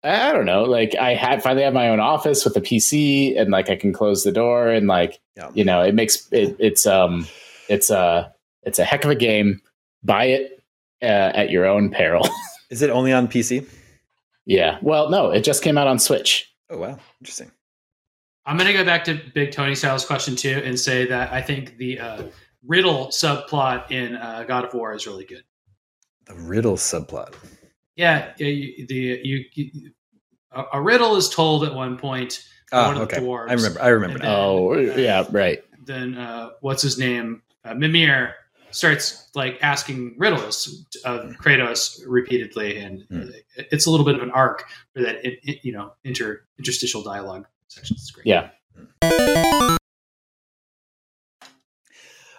I 0.03 0.33
don't 0.33 0.47
know. 0.47 0.65
Like, 0.65 0.95
I 0.95 1.15
had 1.15 1.43
finally 1.43 1.65
have 1.65 1.75
my 1.75 1.89
own 1.91 2.01
office 2.01 2.45
with 2.45 2.57
a 2.57 2.61
PC, 2.61 3.39
and 3.39 3.51
like 3.51 3.69
I 3.69 3.77
can 3.77 3.93
close 3.93 4.25
the 4.25 4.33
door, 4.33 4.69
and 4.71 4.87
like, 4.87 5.21
Yeah. 5.37 5.51
you 5.53 5.65
know, 5.65 5.83
it 5.83 5.95
makes 5.95 6.27
it. 6.33 6.57
It's 6.59 6.87
um, 6.87 7.27
it's 7.69 7.91
a, 7.91 8.33
it's 8.63 8.79
a 8.79 8.85
heck 8.85 9.05
of 9.05 9.11
a 9.11 9.15
game. 9.15 9.61
Buy 10.03 10.25
it 10.27 10.63
uh, 11.03 11.05
at 11.35 11.51
your 11.51 11.67
own 11.67 11.91
peril. 11.91 12.27
Is 12.71 12.81
it 12.83 12.89
only 12.91 13.13
on 13.13 13.29
PC? 13.29 13.67
yeah. 14.47 14.79
Well, 14.81 15.11
no, 15.11 15.31
it 15.33 15.43
just 15.43 15.63
came 15.63 15.77
out 15.77 15.87
on 15.87 15.99
Switch. 15.99 16.51
Oh 16.71 16.79
wow, 16.79 16.99
interesting. 17.21 17.51
I'm 18.51 18.57
going 18.57 18.67
to 18.67 18.73
go 18.73 18.85
back 18.85 19.05
to 19.05 19.21
Big 19.33 19.53
Tony 19.53 19.77
Styles' 19.77 20.05
question 20.05 20.35
too 20.35 20.61
and 20.65 20.79
say 20.79 21.07
that 21.07 21.33
I 21.33 21.41
think 21.41 21.77
the 21.77 22.01
uh, 22.01 22.23
riddle 22.67 23.07
subplot 23.09 23.93
in 23.93 24.17
uh, 24.17 24.45
God 24.49 24.65
of 24.65 24.75
War 24.75 24.93
is 24.93 25.07
really 25.07 25.25
good. 25.25 25.45
The 26.27 26.35
riddle 26.35 26.75
subplot. 26.75 27.35
Yeah, 27.95 28.33
yeah, 28.39 28.49
you, 28.49 28.87
the 28.89 29.21
you, 29.23 29.45
you 29.55 29.91
a, 30.51 30.65
a 30.75 30.83
riddle 30.83 31.15
is 31.15 31.29
told 31.29 31.63
at 31.63 31.73
one 31.75 31.97
point. 31.97 32.45
by 32.73 32.79
Ah, 32.79 32.87
one 32.89 32.97
of 33.01 33.09
the 33.09 33.17
okay. 33.17 33.25
dwarves. 33.25 33.51
I 33.51 33.53
remember. 33.53 33.83
I 33.83 33.89
remember 33.89 34.15
And 34.17 34.25
now. 34.25 34.37
Oh, 34.37 34.75
uh, 34.75 34.79
yeah, 34.97 35.25
right. 35.31 35.63
Then 35.85 36.17
uh, 36.17 36.51
what's 36.61 36.83
his 36.83 36.99
name? 36.99 37.43
Uh, 37.65 37.75
Mimir 37.75 38.35
starts 38.73 39.29
like 39.37 39.59
asking 39.63 40.17
riddles 40.19 40.87
of 41.05 41.21
Kratos 41.37 42.01
repeatedly, 42.05 42.79
and 42.79 43.03
Hmm. 43.09 43.21
it- 43.57 43.69
it's 43.71 43.87
a 43.87 43.91
little 43.93 44.07
bit 44.07 44.17
of 44.17 44.23
an 44.23 44.31
arc 44.33 44.65
for 44.93 45.03
that. 45.03 45.25
It, 45.25 45.39
it- 45.45 45.65
you 45.65 45.73
know, 45.73 45.93
inter 46.03 46.43
interstitial 46.59 47.03
dialogue 47.05 47.47
section. 47.71 47.97
It's 47.97 48.11
great. 48.11 48.27
Yeah. 48.27 48.51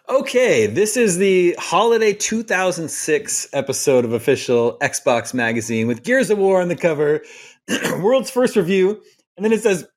Okay, 0.09 0.65
this 0.67 0.97
is 0.97 1.17
the 1.17 1.55
holiday 1.57 2.11
2006 2.13 3.47
episode 3.53 4.03
of 4.03 4.11
official 4.11 4.77
Xbox 4.81 5.33
Magazine 5.33 5.87
with 5.87 6.03
Gears 6.03 6.29
of 6.29 6.37
War 6.37 6.61
on 6.61 6.67
the 6.67 6.75
cover, 6.75 7.21
world's 8.01 8.29
first 8.29 8.55
review, 8.57 9.01
and 9.37 9.45
then 9.45 9.53
it 9.53 9.61
says 9.63 9.87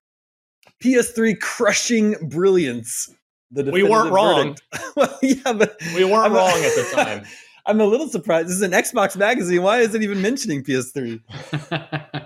PS3 0.83 1.41
crushing 1.41 2.15
brilliance. 2.29 3.13
The 3.51 3.65
We 3.73 3.83
weren't 3.83 4.13
wrong. 4.13 4.57
well, 4.97 5.19
yeah, 5.23 5.53
but 5.53 5.77
We 5.97 6.05
weren't 6.05 6.27
I'm 6.27 6.33
a- 6.33 6.37
wrong 6.37 6.59
at 6.59 6.75
the 6.77 6.91
time. 6.95 7.25
I'm 7.67 7.81
a 7.81 7.85
little 7.87 8.09
surprised. 8.09 8.49
This 8.49 8.57
is 8.57 8.63
an 8.63 8.73
Xbox 8.73 9.17
Magazine. 9.17 9.63
Why 9.63 9.79
is 9.81 9.95
it 9.95 10.03
even 10.03 10.21
mentioning 10.23 10.63
PS3? 10.63 11.21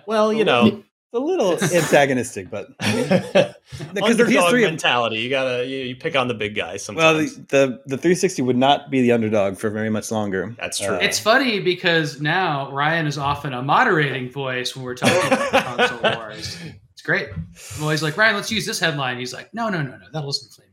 Well, 0.07 0.33
you 0.33 0.43
know, 0.45 0.67
It's 0.67 0.88
a 1.13 1.19
little 1.19 1.53
antagonistic, 1.75 2.51
but 2.51 2.69
because 2.79 3.31
the 3.95 4.03
underdog 4.05 4.29
PS3 4.29 4.63
mentality. 4.63 5.17
You 5.21 5.31
gotta 5.31 5.65
you, 5.67 5.79
you 5.79 5.97
pick 5.97 6.15
on 6.17 6.29
the 6.29 6.35
big 6.35 6.55
guys 6.55 6.85
sometimes 6.85 7.35
well, 7.37 7.45
the, 7.49 7.81
the 7.87 7.97
the 7.97 7.97
360 7.97 8.43
would 8.43 8.57
not 8.57 8.91
be 8.91 9.01
the 9.03 9.13
underdog 9.13 9.57
for 9.57 9.71
very 9.71 9.91
much 9.91 10.11
longer. 10.11 10.55
That's 10.59 10.79
true. 10.79 10.97
Uh, 10.97 10.99
It's 10.99 11.19
funny 11.19 11.61
because 11.61 12.21
now 12.21 12.71
Ryan 12.71 13.07
is 13.07 13.17
often 13.19 13.53
a 13.55 13.63
moderating 13.63 14.31
voice 14.31 14.77
when 14.77 14.85
we're 14.85 14.95
talking 14.97 15.17
about 15.39 15.77
console 15.77 16.01
wars. 16.17 16.59
It's 16.93 17.03
great. 17.03 17.29
I'm 17.77 17.83
always 17.83 18.03
like, 18.03 18.17
Ryan, 18.17 18.37
let's 18.37 18.51
use 18.51 18.67
this 18.67 18.79
headline. 18.81 19.19
He's 19.19 19.33
like, 19.33 19.55
no, 19.55 19.69
no, 19.71 19.81
no, 19.83 19.97
no, 19.97 20.07
that'll 20.13 20.29
inflame. 20.33 20.67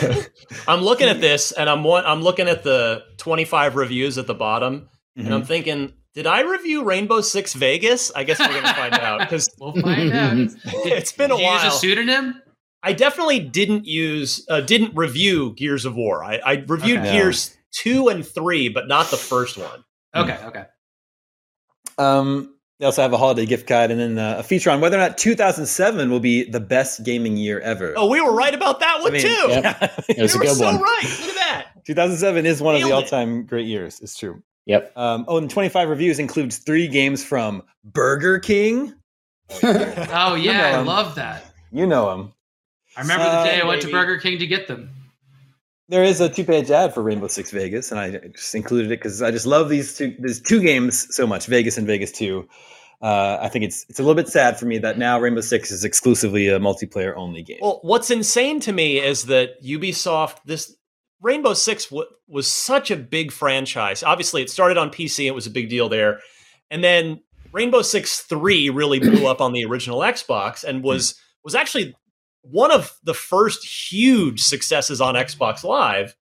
People. 0.00 0.22
I'm 0.68 0.80
looking 0.80 1.08
at 1.08 1.20
this 1.20 1.52
and 1.52 1.68
I'm 1.70 1.84
one, 1.84 2.04
I'm 2.04 2.22
looking 2.22 2.48
at 2.48 2.62
the 2.62 3.04
25 3.18 3.76
reviews 3.76 4.18
at 4.18 4.26
the 4.26 4.34
bottom 4.34 4.88
and 5.16 5.28
Mhm. 5.28 5.32
I'm 5.32 5.44
thinking, 5.44 5.92
did 6.16 6.26
I 6.26 6.40
review 6.40 6.82
Rainbow 6.82 7.20
Six 7.20 7.52
Vegas? 7.52 8.10
I 8.16 8.24
guess 8.24 8.40
we're 8.40 8.48
gonna 8.48 8.72
find 8.72 8.94
out 8.94 9.20
because 9.20 9.50
We'll 9.60 9.74
find 9.74 10.12
out. 10.12 10.36
it's 10.64 11.12
been 11.12 11.30
a 11.30 11.36
Did 11.36 11.44
you 11.44 11.52
use 11.52 11.64
a 11.64 11.70
pseudonym? 11.70 12.42
I 12.82 12.94
definitely 12.94 13.38
didn't 13.38 13.84
use 13.84 14.44
uh, 14.48 14.62
didn't 14.62 14.96
review 14.96 15.52
Gears 15.52 15.84
of 15.84 15.94
War. 15.94 16.24
I, 16.24 16.40
I 16.44 16.52
reviewed 16.66 17.00
Okay. 17.00 17.12
Gears 17.12 17.54
two 17.72 18.08
and 18.08 18.26
three, 18.26 18.70
but 18.70 18.88
not 18.88 19.10
the 19.10 19.18
first 19.18 19.58
one. 19.58 19.84
Okay, 20.14 20.38
okay. 20.46 20.64
Um, 21.98 22.54
they 22.80 22.86
also 22.86 23.02
have 23.02 23.12
a 23.12 23.18
holiday 23.18 23.44
gift 23.44 23.66
guide 23.66 23.90
and 23.90 24.00
then 24.00 24.18
uh, 24.18 24.36
a 24.38 24.42
feature 24.42 24.70
on 24.70 24.80
whether 24.80 24.96
or 24.96 25.00
not 25.00 25.18
2007 25.18 26.10
will 26.10 26.20
be 26.20 26.44
the 26.48 26.60
best 26.60 27.04
gaming 27.04 27.36
year 27.36 27.60
ever. 27.60 27.92
Oh, 27.94 28.08
we 28.08 28.22
were 28.22 28.32
right 28.32 28.54
about 28.54 28.80
that 28.80 29.00
one 29.02 29.10
I 29.10 29.12
mean, 29.12 29.22
too. 29.22 29.46
Yep. 29.48 30.04
It 30.08 30.22
was 30.22 30.34
we 30.34 30.36
a 30.36 30.38
were 30.38 30.44
good 30.46 30.56
so 30.56 30.64
one. 30.66 30.80
right. 30.80 31.16
Look 31.20 31.28
at 31.28 31.34
that. 31.34 31.66
2007 31.84 32.46
is 32.46 32.62
one 32.62 32.74
of 32.74 32.80
the 32.80 32.92
all-time 32.92 33.44
great 33.44 33.66
years. 33.66 34.00
It's 34.00 34.16
true. 34.16 34.42
Yep. 34.66 34.92
Um, 34.96 35.24
oh, 35.28 35.38
and 35.38 35.48
25 35.48 35.88
reviews 35.88 36.18
includes 36.18 36.58
three 36.58 36.88
games 36.88 37.24
from 37.24 37.62
Burger 37.84 38.38
King. 38.38 38.92
Oh 39.62 40.34
yeah, 40.34 40.72
know 40.72 40.78
I 40.80 40.82
love 40.82 41.14
that. 41.14 41.44
You 41.70 41.86
know 41.86 42.10
them. 42.10 42.32
I 42.96 43.02
remember 43.02 43.24
the 43.24 43.44
day 43.44 43.60
I 43.60 43.64
went 43.64 43.80
to. 43.82 43.90
Burger 43.92 44.18
King 44.18 44.38
to 44.40 44.46
get 44.46 44.66
them. 44.66 44.90
There 45.88 46.02
is 46.02 46.20
a 46.20 46.28
two-page 46.28 46.68
ad 46.68 46.92
for 46.92 47.00
Rainbow 47.00 47.28
Six 47.28 47.52
Vegas, 47.52 47.92
and 47.92 48.00
I 48.00 48.10
just 48.10 48.56
included 48.56 48.86
it 48.90 48.98
because 48.98 49.22
I 49.22 49.30
just 49.30 49.46
love 49.46 49.68
these 49.68 49.96
two 49.96 50.16
these 50.18 50.40
two 50.40 50.60
games 50.60 51.14
so 51.14 51.28
much, 51.28 51.46
Vegas 51.46 51.78
and 51.78 51.86
Vegas 51.86 52.10
Two. 52.10 52.48
Uh, 53.00 53.38
I 53.40 53.48
think 53.48 53.64
it's 53.64 53.86
it's 53.88 54.00
a 54.00 54.02
little 54.02 54.16
bit 54.16 54.28
sad 54.28 54.58
for 54.58 54.66
me 54.66 54.78
that 54.78 54.98
now 54.98 55.20
Rainbow 55.20 55.42
Six 55.42 55.70
is 55.70 55.84
exclusively 55.84 56.48
a 56.48 56.58
multiplayer 56.58 57.14
only 57.16 57.42
game. 57.42 57.58
Well, 57.60 57.78
what's 57.82 58.10
insane 58.10 58.58
to 58.60 58.72
me 58.72 58.98
is 58.98 59.26
that 59.26 59.62
Ubisoft, 59.62 60.38
this 60.44 60.74
Rainbow 61.22 61.54
Six 61.54 61.86
w- 61.86 62.08
was 62.28 62.50
such 62.50 62.90
a 62.90 62.96
big 62.96 63.32
franchise. 63.32 64.02
Obviously, 64.02 64.42
it 64.42 64.50
started 64.50 64.76
on 64.78 64.90
PC; 64.90 65.26
it 65.26 65.34
was 65.34 65.46
a 65.46 65.50
big 65.50 65.68
deal 65.68 65.88
there, 65.88 66.20
and 66.70 66.82
then 66.84 67.20
Rainbow 67.52 67.82
Six 67.82 68.20
Three 68.22 68.70
really 68.70 68.98
blew 68.98 69.26
up 69.26 69.40
on 69.40 69.52
the 69.52 69.64
original 69.64 70.00
Xbox 70.00 70.62
and 70.64 70.82
was 70.82 71.14
was 71.44 71.54
actually 71.54 71.94
one 72.42 72.70
of 72.70 72.92
the 73.02 73.14
first 73.14 73.64
huge 73.90 74.42
successes 74.42 75.00
on 75.00 75.14
Xbox 75.14 75.64
Live. 75.64 76.14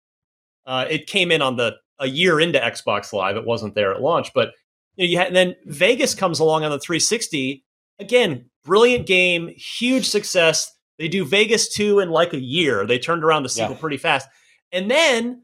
Uh, 0.65 0.85
it 0.89 1.07
came 1.07 1.31
in 1.31 1.41
on 1.41 1.55
the 1.57 1.73
a 1.99 2.07
year 2.07 2.39
into 2.39 2.59
Xbox 2.59 3.11
Live; 3.13 3.35
it 3.35 3.45
wasn't 3.45 3.75
there 3.75 3.93
at 3.93 4.01
launch, 4.01 4.33
but 4.33 4.51
you, 4.95 5.05
know, 5.05 5.11
you 5.11 5.17
had, 5.17 5.27
and 5.27 5.35
then 5.35 5.55
Vegas 5.65 6.15
comes 6.15 6.39
along 6.39 6.63
on 6.63 6.71
the 6.71 6.79
360. 6.79 7.63
Again, 7.99 8.49
brilliant 8.63 9.05
game, 9.07 9.49
huge 9.55 10.05
success. 10.07 10.71
They 10.97 11.07
do 11.07 11.25
Vegas 11.25 11.73
2 11.73 11.99
in 11.99 12.09
like 12.09 12.33
a 12.33 12.39
year. 12.39 12.85
They 12.85 12.99
turned 12.99 13.23
around 13.23 13.43
the 13.43 13.49
sequel 13.49 13.75
Yeah. 13.75 13.79
pretty 13.79 13.97
fast. 13.97 14.27
And 14.75 14.91
then 14.91 15.43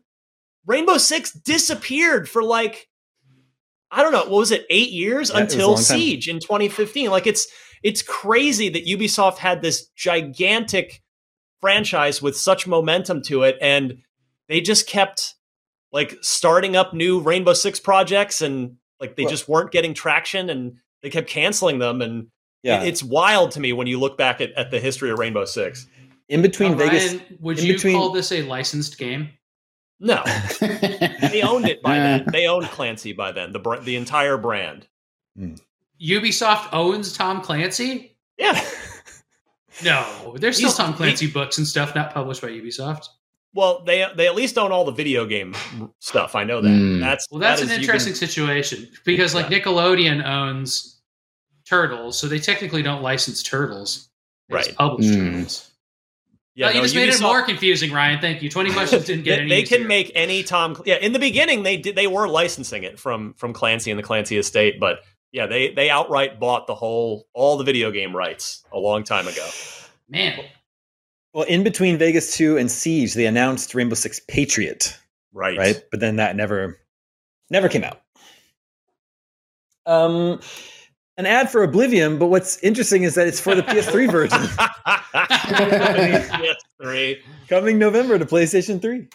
Rainbow 0.66 0.98
Six 0.98 1.32
disappeared 1.32 2.30
for 2.30 2.44
like, 2.44 2.90
I 3.90 4.04
don't 4.04 4.12
know, 4.12 4.20
what 4.20 4.30
was 4.32 4.52
it, 4.52 4.66
eight 4.70 4.92
years 4.92 5.30
Yeah, 5.32 5.40
it 5.40 5.44
was 5.46 5.54
a 5.54 5.56
until 5.58 5.68
long 5.70 5.76
time. 5.78 5.84
Siege 5.86 6.28
in 6.30 6.40
2015. 6.40 7.10
Like 7.10 7.26
it's 7.28 7.48
it's 7.82 8.02
crazy 8.04 8.70
that 8.70 8.86
Ubisoft 8.86 9.38
had 9.38 9.62
this 9.62 9.88
gigantic 9.96 11.02
franchise 11.62 12.22
with 12.22 12.38
such 12.38 12.68
momentum 12.68 13.22
to 13.24 13.44
it, 13.44 13.58
and 13.62 13.98
they 14.50 14.62
just 14.62 14.86
kept 14.88 15.34
like 15.92 16.18
starting 16.22 16.76
up 16.76 16.94
new 16.94 17.20
Rainbow 17.20 17.54
Six 17.54 17.80
projects 17.80 18.42
and 18.42 18.76
like 19.00 19.16
they 19.16 19.24
Well- 19.24 19.32
just 19.32 19.48
weren't 19.48 19.72
getting 19.72 19.94
traction 19.94 20.50
and 20.50 20.74
they 21.02 21.10
kept 21.10 21.28
canceling 21.30 21.80
them 21.80 22.02
and 22.02 22.28
yeah, 22.64 22.84
it- 22.84 22.90
it's 22.90 23.02
wild 23.02 23.52
to 23.52 23.60
me 23.60 23.74
when 23.74 23.88
you 23.88 24.00
look 24.00 24.18
back 24.18 24.40
at, 24.42 24.52
at 24.52 24.70
the 24.72 24.80
history 24.80 25.10
of 25.10 25.18
Rainbow 25.20 25.46
Six. 25.46 25.88
In 26.32 26.42
between 26.42 26.74
Uh, 26.74 26.78
Vegas. 26.78 27.14
Ryan, 27.14 27.38
would 27.42 27.60
in 27.60 27.66
you 27.66 27.74
between- 27.74 27.96
call 27.96 28.12
this 28.12 28.32
a 28.32 28.42
licensed 28.44 28.98
game? 28.98 29.30
No, 30.00 30.24
they 30.60 31.44
owned 31.44 31.68
it 31.68 31.82
by 31.84 31.98
then. 32.00 32.26
They 32.32 32.48
owned 32.48 32.66
Clancy 32.68 33.14
by 33.14 33.32
then. 33.32 33.52
The 33.54 33.60
br- 33.60 33.78
the 33.78 33.96
entire 33.96 34.38
brand. 34.38 34.88
Ubisoft 36.02 36.70
owns 36.74 37.14
Tom 37.14 37.42
Clancy? 37.42 38.18
Yeah. 38.38 38.60
No, 39.86 40.36
there's 40.38 40.58
still 40.58 40.68
He's- 40.70 40.78
Tom 40.78 40.94
Clancy 40.94 41.28
books 41.28 41.58
and 41.58 41.66
stuff 41.66 41.96
not 41.96 42.14
published 42.14 42.42
by 42.42 42.50
Ubisoft. 42.50 43.08
Well, 43.56 43.84
they 43.86 44.06
they 44.16 44.28
at 44.28 44.36
least 44.36 44.58
own 44.58 44.72
all 44.72 44.84
the 44.86 44.92
video 44.92 45.26
game 45.26 45.56
stuff. 46.00 46.36
I 46.36 46.44
know 46.44 46.62
that. 46.62 46.68
Mm. 46.70 47.00
That's 47.00 47.26
Well, 47.32 47.40
that's 47.40 47.62
that 47.62 47.68
an 47.68 47.72
is- 47.74 47.78
interesting 47.80 48.12
can- 48.14 48.28
situation 48.28 48.90
because 49.06 49.34
like 49.34 49.48
Nickelodeon 49.48 50.24
owns 50.26 51.02
Turtles, 51.68 52.20
so 52.20 52.28
they 52.28 52.38
technically 52.38 52.84
don't 52.84 53.02
license 53.02 53.42
Turtles. 53.42 54.10
They 54.50 54.58
just 54.58 54.70
Right. 54.70 54.78
publish 54.78 55.08
Mm. 55.08 55.32
Turtles. 55.32 55.71
Yeah, 56.56 56.68
Oh, 56.68 56.70
you 56.70 56.76
no, 56.76 56.82
just 56.84 56.96
made 56.96 57.10
it 57.10 57.22
more 57.22 57.42
confusing, 57.44 57.92
Ryan. 57.92 58.20
Thank 58.20 58.42
you. 58.42 58.50
Twenty 58.50 58.72
questions 58.72 59.06
didn't 59.06 59.24
get 59.26 59.38
They, 59.38 59.42
any. 59.42 59.50
they 59.50 59.64
can 59.64 59.88
make 59.88 60.12
any 60.16 60.44
Tom. 60.44 60.82
Yeah, 60.86 60.96
in 60.96 61.14
the 61.14 61.20
beginning 61.20 61.64
they 61.64 61.78
did. 61.78 61.96
They 61.96 62.08
were 62.08 62.28
licensing 62.28 62.84
it 62.84 63.00
from 63.00 63.34
from 63.36 63.54
Clancy 63.54 63.92
and 63.92 63.98
the 63.98 64.04
Clancy 64.04 64.38
estate, 64.38 64.80
but 64.80 65.00
yeah, 65.32 65.46
they 65.48 65.72
they 65.74 65.90
outright 65.90 66.40
bought 66.40 66.68
the 66.68 66.76
whole 66.76 67.28
all 67.34 67.58
the 67.58 67.64
video 67.64 67.90
game 67.92 68.16
rights 68.16 68.64
a 68.74 68.78
long 68.80 69.04
time 69.04 69.28
ago. 69.28 69.48
man. 70.10 70.40
Well, 71.34 71.46
in 71.46 71.64
between 71.64 71.98
Vegas 71.98 72.36
2 72.36 72.58
and 72.58 72.70
Siege, 72.70 73.14
they 73.14 73.26
announced 73.26 73.74
Rainbow 73.74 73.96
Six 73.96 74.20
Patriot. 74.28 75.00
Right. 75.32 75.58
right? 75.58 75.82
But 75.90 76.02
then 76.02 76.18
that 76.18 76.36
never 76.36 76.78
never 77.50 77.70
came 77.70 77.86
out. 77.86 78.02
Um, 79.86 80.42
an 81.18 81.26
ad 81.26 81.50
for 81.52 81.64
Oblivion, 81.64 82.18
but 82.18 82.28
what's 82.28 82.58
interesting 82.64 83.04
is 83.04 83.16
that 83.16 83.28
it's 83.28 83.40
for 83.40 83.54
the 83.56 83.62
PS3 83.64 84.12
version, 84.12 84.40
PS3. 86.82 87.18
coming 87.50 87.78
November 87.80 88.18
to 88.20 88.26
PlayStation 88.26 88.82
3. 88.82 89.08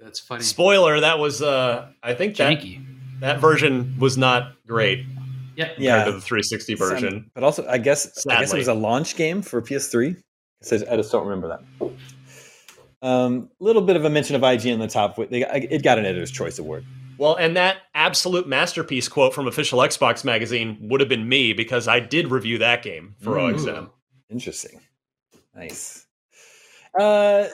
That's 0.00 0.20
funny. 0.20 0.42
Spoiler, 0.42 1.00
that 1.00 1.18
was 1.18 1.40
uh 1.42 1.88
I 2.02 2.14
think 2.14 2.36
that 2.36 2.58
Janky. 2.58 2.84
that 3.20 3.40
version 3.40 3.96
was 3.98 4.18
not 4.18 4.52
great 4.66 5.04
Yeah. 5.56 5.66
compared 5.68 5.78
Yeah, 5.82 6.04
to 6.04 6.12
the 6.12 6.20
360 6.20 6.74
version. 6.74 7.10
Some- 7.10 7.30
but 7.34 7.44
also 7.44 7.66
I 7.68 7.78
guess 7.78 8.26
I 8.28 8.40
guess 8.40 8.52
it 8.52 8.58
was 8.58 8.68
a 8.68 8.74
launch 8.74 9.16
game 9.16 9.40
for 9.42 9.62
PS3. 9.62 10.10
It 10.10 10.18
says 10.62 10.82
I 10.84 10.96
just 10.96 11.10
don't 11.12 11.26
remember 11.26 11.48
that. 11.80 11.90
Um, 13.02 13.50
little 13.60 13.82
bit 13.82 13.96
of 13.96 14.04
a 14.06 14.10
mention 14.10 14.34
of 14.34 14.42
IGN 14.42 14.74
on 14.74 14.78
the 14.80 14.88
top. 14.88 15.16
They 15.16 15.42
it 15.44 15.82
got 15.82 15.98
an 15.98 16.06
Editor's 16.06 16.30
Choice 16.30 16.58
Award. 16.58 16.84
Well, 17.24 17.36
and 17.36 17.56
that 17.56 17.78
absolute 17.94 18.46
masterpiece 18.46 19.08
quote 19.08 19.32
from 19.32 19.46
official 19.46 19.78
Xbox 19.78 20.26
magazine 20.26 20.76
would 20.82 21.00
have 21.00 21.08
been 21.08 21.26
me 21.26 21.54
because 21.54 21.88
I 21.88 21.98
did 21.98 22.30
review 22.30 22.58
that 22.58 22.82
game 22.82 23.14
for 23.18 23.38
Ooh. 23.38 23.50
OXM. 23.50 23.88
Interesting. 24.28 24.78
Nice. 25.56 26.04
Uh, 27.00 27.46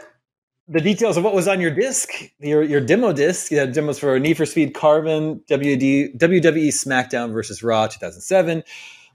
the 0.67 0.81
details 0.81 1.17
of 1.17 1.23
what 1.23 1.35
was 1.35 1.47
on 1.47 1.61
your 1.61 1.71
disc, 1.71 2.11
your 2.41 2.65
your 2.65 2.81
demo 2.81 3.13
disc. 3.13 3.53
You 3.53 3.59
had 3.59 3.73
demos 3.73 4.01
for 4.01 4.19
Need 4.19 4.37
for 4.37 4.45
Speed 4.45 4.75
Carbon, 4.75 5.41
WD, 5.49 6.19
WWE 6.19 6.69
SmackDown 6.71 7.33
versus 7.33 7.63
Raw 7.63 7.87
2007, 7.87 8.65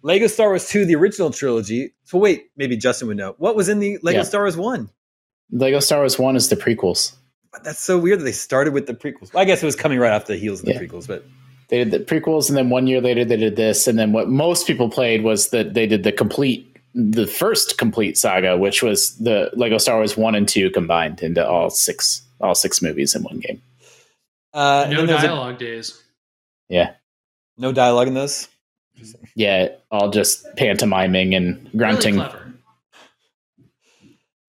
Lego 0.03 0.27
Star 0.27 0.47
Wars 0.47 0.69
2, 0.69 0.85
the 0.85 0.95
original 0.95 1.31
trilogy. 1.31 1.93
So 2.05 2.17
wait, 2.17 2.45
maybe 2.55 2.77
Justin 2.77 3.09
would 3.09 3.17
know. 3.17 3.35
What 3.39 3.57
was 3.57 3.67
in 3.67 3.79
the 3.79 3.97
Lego 4.03 4.19
Yeah. 4.19 4.23
Star 4.23 4.43
Wars 4.43 4.55
1? 4.55 4.89
Lego 5.51 5.81
Star 5.81 5.99
Wars 5.99 6.17
One 6.17 6.37
is 6.37 6.47
the 6.47 6.55
prequels. 6.55 7.13
That's 7.63 7.79
so 7.83 7.97
weird 7.97 8.19
that 8.19 8.23
they 8.23 8.31
started 8.31 8.73
with 8.73 8.87
the 8.87 8.93
prequels. 8.93 9.35
I 9.35 9.45
guess 9.45 9.61
it 9.63 9.65
was 9.65 9.75
coming 9.75 9.99
right 9.99 10.11
off 10.11 10.25
the 10.25 10.35
heels 10.37 10.59
of 10.61 10.65
the 10.67 10.73
Yeah. 10.73 10.79
prequels, 10.81 11.07
but 11.07 11.25
They 11.69 11.77
did 11.83 11.89
the 11.91 11.99
prequels, 11.99 12.47
and 12.47 12.55
then 12.57 12.69
one 12.69 12.85
year 12.85 13.01
later 13.01 13.25
they 13.25 13.37
did 13.37 13.55
this, 13.55 13.87
and 13.87 13.97
then 13.97 14.11
what 14.11 14.29
most 14.29 14.67
people 14.67 14.87
played 14.89 15.23
was 15.23 15.49
that 15.49 15.73
they 15.73 15.87
did 15.87 16.03
the 16.03 16.11
complete, 16.11 16.77
the 16.93 17.25
first 17.25 17.79
complete 17.79 18.17
saga, 18.19 18.55
which 18.55 18.83
was 18.83 19.17
the 19.17 19.49
Lego 19.55 19.79
Star 19.79 19.95
Wars 19.97 20.15
One 20.15 20.35
and 20.35 20.47
Two 20.47 20.69
combined 20.69 21.23
into 21.23 21.43
all 21.47 21.71
six, 21.71 22.21
all 22.39 22.53
six 22.53 22.83
movies 22.83 23.15
in 23.15 23.23
one 23.23 23.39
game. 23.39 23.61
uh, 24.53 24.83
and 24.85 24.91
No 24.91 24.97
then 24.97 25.05
there 25.07 25.15
was 25.15 25.23
a- 25.23 25.27
dialogue 25.27 25.57
days. 25.57 26.03
Yeah, 26.69 26.91
no 27.57 27.71
dialogue 27.71 28.07
in 28.09 28.13
those. 28.13 28.47
yeah, 29.35 29.69
all 29.91 30.09
just 30.11 30.45
pantomiming 30.55 31.33
and 31.35 31.67
grunting. 31.75 32.15
Really 32.17 32.29
clever. 32.29 32.44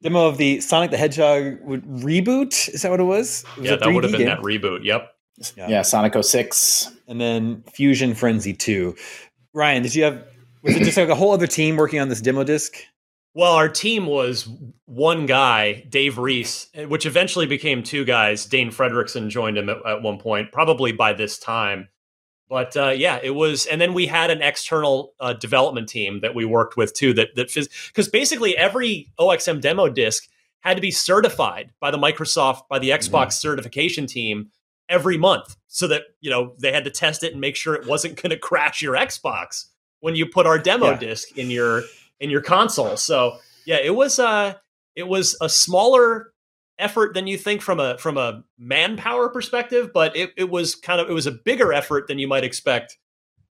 Demo 0.07 0.27
of 0.29 0.37
the 0.39 0.61
Sonic 0.61 0.91
the 0.93 0.97
Hedgehog 0.97 1.59
would- 1.63 1.85
reboot. 1.85 2.69
Is 2.73 2.83
that 2.83 2.91
what 2.93 3.01
it 3.01 3.05
was? 3.05 3.45
It 3.57 3.61
was 3.61 3.71
Yeah, 3.71 3.77
that 3.77 3.93
would 3.93 4.05
have 4.05 4.13
been 4.13 4.21
game. 4.21 4.29
that 4.29 4.39
reboot. 4.41 4.85
Yep. 4.85 5.13
Yeah. 5.57 5.69
yeah, 5.69 5.83
Sonic 5.83 6.15
06. 6.23 6.93
and 7.09 7.21
then 7.21 7.63
Fusion 7.73 8.15
Frenzy 8.15 8.53
2. 8.55 8.95
Ryan, 9.53 9.83
did 9.83 9.95
you 9.95 10.05
have 10.05 10.25
was 10.63 10.77
it 10.77 10.85
just 10.85 10.97
like 10.97 11.09
a 11.09 11.15
whole 11.15 11.33
other 11.33 11.47
team 11.47 11.77
working 11.77 12.01
on 12.01 12.09
this 12.09 12.21
demo 12.21 12.45
disc? 12.45 12.75
Well, 13.35 13.53
our 13.53 13.69
team 13.69 14.07
was 14.07 14.49
one 14.87 15.27
guy, 15.27 15.85
Dave 15.89 16.17
Reese, 16.19 16.69
which 16.89 17.05
eventually 17.05 17.47
became 17.47 17.83
two 17.83 18.05
guys. 18.05 18.47
Dane 18.47 18.71
Fredrickson 18.71 19.29
joined 19.29 19.59
him 19.59 19.69
at, 19.69 19.77
at 19.87 20.03
one 20.03 20.19
point, 20.19 20.53
probably 20.53 20.93
by 20.93 21.13
this 21.13 21.39
time. 21.39 21.89
But 22.49 22.77
uh, 22.77 22.91
yeah, 22.91 23.19
it 23.23 23.35
was, 23.35 23.67
and 23.67 23.81
then 23.81 23.93
we 23.93 24.07
had 24.07 24.31
an 24.31 24.41
external 24.41 25.15
uh, 25.19 25.33
development 25.33 25.89
team 25.89 26.21
that 26.21 26.35
we 26.35 26.45
worked 26.45 26.77
with 26.77 26.93
too. 26.95 27.13
That 27.15 27.35
that 27.35 27.53
because 27.89 28.09
basically 28.09 28.57
every 28.57 29.09
OXM 29.19 29.61
demo 29.61 29.89
disc 29.89 30.29
had 30.61 30.77
to 30.77 30.81
be 30.81 30.91
certified 30.93 31.73
by 31.81 31.91
the 31.91 31.99
Microsoft 31.99 32.63
by 32.69 32.79
the 32.79 32.91
Xbox 32.91 33.33
certification 33.33 34.07
team 34.07 34.51
every 34.89 35.19
month, 35.19 35.57
so 35.67 35.89
that 35.89 36.03
you 36.21 36.31
know 36.31 36.55
they 36.61 36.71
had 36.73 36.85
to 36.85 36.91
test 36.91 37.25
it 37.25 37.33
and 37.33 37.41
make 37.41 37.57
sure 37.57 37.75
it 37.75 37.87
wasn't 37.87 38.21
going 38.21 38.31
to 38.37 38.39
crash 38.39 38.81
your 38.81 38.95
Xbox 38.95 39.65
when 40.01 40.15
you 40.15 40.27
put 40.27 40.47
our 40.47 40.59
demo 40.59 40.91
Yeah. 40.91 40.99
disc 40.99 41.37
in 41.37 41.51
your 41.51 41.83
in 42.21 42.31
your 42.31 42.43
console. 42.43 42.97
So 42.97 43.39
yeah, 43.65 43.79
it 43.83 43.95
was 43.97 44.21
uh 44.21 44.55
it 44.95 45.09
was 45.09 45.37
a 45.41 45.49
smaller 45.49 46.33
effort 46.79 47.15
than 47.15 47.27
you 47.27 47.39
think 47.39 47.63
from 47.63 47.81
a 47.81 47.97
from 47.99 48.17
a 48.19 48.43
manpower 48.59 49.29
perspective, 49.29 49.91
but 49.95 50.15
it, 50.17 50.33
it 50.37 50.51
was 50.51 50.75
kind 50.75 51.01
of 51.01 51.09
it 51.09 51.13
was 51.13 51.27
a 51.27 51.33
bigger 51.33 51.73
effort 51.73 52.09
than 52.09 52.19
you 52.19 52.29
might 52.29 52.45
expect 52.45 52.99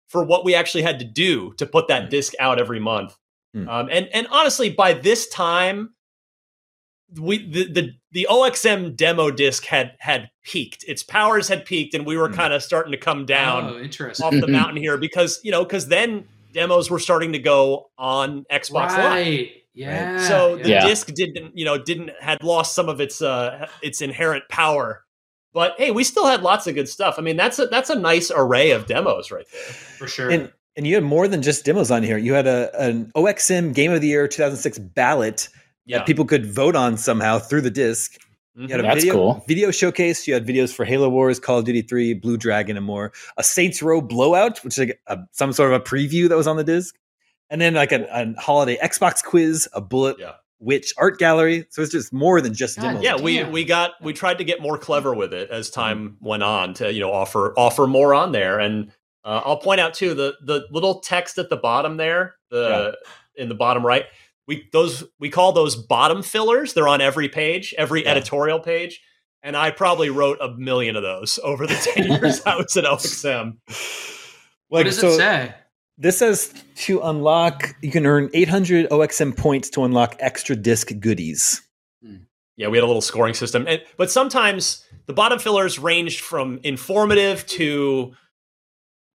for 0.07 0.23
what 0.23 0.43
we 0.45 0.53
actually 0.53 0.83
had 0.83 0.99
to 0.99 1.05
do 1.05 1.53
to 1.53 1.65
put 1.65 1.87
that 1.87 2.09
disc 2.09 2.33
out 2.39 2.59
every 2.59 2.79
month. 2.79 3.15
Hmm. 3.53 3.67
Um, 3.69 3.89
and 3.91 4.07
and 4.13 4.27
honestly, 4.27 4.69
by 4.69 4.93
this 4.93 5.27
time, 5.29 5.93
we 7.19 7.37
the, 7.49 7.71
the 7.71 7.91
the 8.11 8.27
OXM 8.29 8.95
demo 8.95 9.31
disc 9.31 9.65
had 9.65 9.93
had 9.99 10.29
peaked. 10.43 10.83
Its 10.87 11.03
powers 11.03 11.47
had 11.47 11.65
peaked, 11.65 11.93
and 11.93 12.05
we 12.05 12.17
were 12.17 12.29
Hmm. 12.29 12.35
kind 12.35 12.53
of 12.53 12.63
starting 12.63 12.91
to 12.91 12.97
come 12.97 13.25
down 13.25 13.65
Oh, 13.65 14.25
off 14.25 14.33
the 14.33 14.47
mountain 14.49 14.77
here 14.77 14.97
because 14.97 15.39
you 15.43 15.51
know 15.51 15.63
because 15.63 15.87
then 15.87 16.27
demos 16.53 16.89
were 16.91 16.99
starting 16.99 17.33
to 17.33 17.39
go 17.39 17.89
on 17.97 18.45
Xbox 18.51 18.89
Live. 18.97 19.47
Right. 19.75 19.81
Yeah. 19.85 20.27
So 20.27 20.57
the 20.57 20.69
Yeah. 20.69 20.85
disc 20.85 21.07
didn't, 21.13 21.57
you 21.57 21.65
know, 21.65 21.77
didn't 21.77 22.11
had 22.19 22.43
lost 22.43 22.75
some 22.75 22.89
of 22.89 22.99
its 23.01 23.21
uh 23.21 23.67
its 23.81 24.01
inherent 24.01 24.43
power. 24.49 25.03
But 25.53 25.75
hey, 25.77 25.91
we 25.91 26.03
still 26.03 26.25
had 26.25 26.41
lots 26.41 26.65
of 26.67 26.73
good 26.75 26.89
stuff. 26.89 27.15
I 27.17 27.21
mean, 27.21 27.37
that's 27.37 27.59
a 27.59 27.67
that's 27.67 27.89
a 27.89 27.95
nice 27.95 28.31
array 28.35 28.71
of 28.71 28.85
demos 28.87 29.31
right 29.31 29.45
there. 29.51 29.61
for 29.73 30.07
sure. 30.07 30.29
And 30.29 30.51
and 30.75 30.87
you 30.87 30.95
had 30.95 31.03
more 31.03 31.27
than 31.27 31.41
just 31.43 31.65
demos 31.65 31.91
on 31.91 32.01
here. 32.03 32.17
You 32.17 32.33
had 32.33 32.47
a 32.47 32.71
an 32.81 33.11
OXM 33.15 33.73
Game 33.73 33.91
of 33.91 34.01
the 34.01 34.07
Year 34.07 34.27
2006 34.27 34.79
ballot 34.79 35.49
Yeah. 35.85 35.99
that 35.99 36.07
people 36.07 36.25
could 36.25 36.45
vote 36.45 36.75
on 36.75 36.97
somehow 36.97 37.39
through 37.39 37.61
the 37.61 37.69
disc. 37.71 38.17
You 38.55 38.67
had 38.67 38.79
a 38.79 38.83
Mhm. 38.83 38.85
That's 38.87 38.95
video, 39.03 39.13
cool. 39.13 39.43
video 39.47 39.71
showcase. 39.71 40.27
You 40.27 40.35
had 40.35 40.45
videos 40.45 40.71
for 40.71 40.85
Halo 40.85 41.09
Wars, 41.09 41.39
Call 41.39 41.57
of 41.59 41.65
Duty 41.65 41.81
3, 41.81 42.13
Blue 42.13 42.37
Dragon, 42.37 42.77
and 42.77 42.85
more. 42.85 43.11
A 43.37 43.43
Saints 43.43 43.81
Row 43.81 43.99
blowout, 43.99 44.63
which 44.63 44.75
is 44.75 44.77
like 44.77 44.99
a, 45.07 45.17
some 45.31 45.53
sort 45.53 45.73
of 45.73 45.81
a 45.81 45.83
preview 45.83 46.29
that 46.29 46.35
was 46.37 46.45
on 46.45 46.57
the 46.57 46.63
disc. 46.63 46.95
And 47.53 47.61
then 47.61 47.75
like 47.75 47.91
a, 47.91 48.05
a 48.11 48.33
holiday 48.41 48.77
Xbox 48.83 49.23
quiz, 49.23 49.67
a 49.73 49.79
bullet 49.79 50.17
Yeah. 50.19 50.31
witch 50.59 50.91
art 50.97 51.19
gallery. 51.19 51.67
So 51.69 51.83
it's 51.83 51.91
just 51.91 52.11
more 52.11 52.41
than 52.41 52.55
just 52.55 52.77
God, 52.77 52.83
demos. 52.87 53.03
yeah, 53.03 53.15
we 53.15 53.43
we 53.43 53.63
got 53.63 53.91
we 54.01 54.11
tried 54.11 54.39
to 54.39 54.43
get 54.43 54.59
more 54.59 54.77
clever 54.77 55.13
with 55.13 55.33
it 55.35 55.51
as 55.51 55.69
time 55.69 56.17
went 56.19 56.41
on 56.41 56.73
to 56.75 56.91
you 56.91 56.99
know 56.99 57.11
offer 57.13 57.53
offer 57.55 57.85
more 57.85 58.15
on 58.15 58.31
there. 58.31 58.59
And 58.59 58.91
uh, 59.23 59.41
I'll 59.45 59.57
point 59.57 59.79
out 59.81 59.93
too 59.93 60.15
the 60.15 60.33
the 60.43 60.65
little 60.71 60.99
text 61.01 61.37
at 61.37 61.49
the 61.51 61.55
bottom 61.57 61.97
there, 61.97 62.35
the 62.49 62.97
in 63.35 63.49
the 63.49 63.55
bottom 63.55 63.85
right. 63.85 64.05
We 64.47 64.67
those 64.73 65.03
we 65.19 65.29
call 65.29 65.51
those 65.53 65.75
bottom 65.75 66.23
fillers. 66.23 66.73
They're 66.73 66.87
on 66.87 67.01
every 67.01 67.29
page, 67.29 67.75
every 67.77 68.03
Yeah. 68.03 68.09
editorial 68.11 68.59
page. 68.59 68.99
And 69.43 69.55
I 69.55 69.69
probably 69.71 70.09
wrote 70.09 70.39
a 70.41 70.49
million 70.57 70.95
of 70.95 71.03
those 71.03 71.37
over 71.43 71.67
the 71.67 71.75
ten 71.75 72.07
years 72.11 72.41
I 72.47 72.55
was 72.55 72.75
at 72.77 72.85
OXM. 72.85 73.57
what 74.69 74.79
Like, 74.79 74.85
does 74.87 74.99
so 74.99 75.09
it 75.09 75.17
say? 75.17 75.53
This 75.97 76.17
says 76.17 76.53
to 76.77 77.01
unlock, 77.01 77.75
you 77.81 77.91
can 77.91 78.05
earn 78.05 78.29
800 78.33 78.89
OXM 78.89 79.37
points 79.37 79.69
to 79.71 79.83
unlock 79.83 80.15
extra 80.19 80.55
disc 80.55 80.91
goodies. 80.99 81.61
Yeah, 82.55 82.67
we 82.67 82.77
had 82.77 82.83
a 82.83 82.87
little 82.87 83.01
scoring 83.01 83.33
system, 83.33 83.65
and, 83.67 83.81
but 83.97 84.11
sometimes 84.11 84.85
the 85.07 85.13
bottom 85.13 85.39
fillers 85.39 85.79
ranged 85.79 86.21
from 86.21 86.59
informative 86.63 87.45
to 87.47 88.13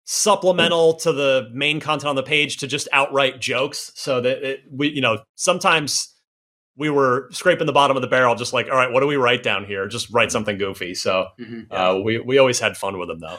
supplemental 0.03 0.95
to 0.95 1.13
the 1.13 1.49
main 1.53 1.79
content 1.79 2.09
on 2.09 2.15
the 2.17 2.23
page 2.23 2.57
to 2.57 2.67
just 2.67 2.89
outright 2.91 3.39
jokes. 3.39 3.91
So 3.95 4.19
that 4.19 4.43
it, 4.43 4.59
we, 4.69 4.89
you 4.89 4.99
know, 4.99 5.19
sometimes 5.35 6.13
we 6.75 6.89
were 6.89 7.29
scraping 7.31 7.65
the 7.65 7.71
bottom 7.73 7.95
of 7.95 8.01
the 8.01 8.07
barrel, 8.09 8.35
just 8.35 8.51
like, 8.51 8.67
all 8.69 8.75
right, 8.75 8.91
what 8.91 8.99
do 8.99 9.07
we 9.07 9.15
write 9.15 9.41
down 9.43 9.63
here? 9.65 9.87
Just 9.87 10.09
write 10.11 10.31
something 10.33 10.57
goofy. 10.57 10.93
So 10.93 11.27
Mhm. 11.39 11.67
uh, 11.71 12.01
we 12.01 12.19
we 12.19 12.39
always 12.39 12.59
had 12.59 12.75
fun 12.75 12.97
with 12.99 13.07
them, 13.07 13.19
though. 13.19 13.37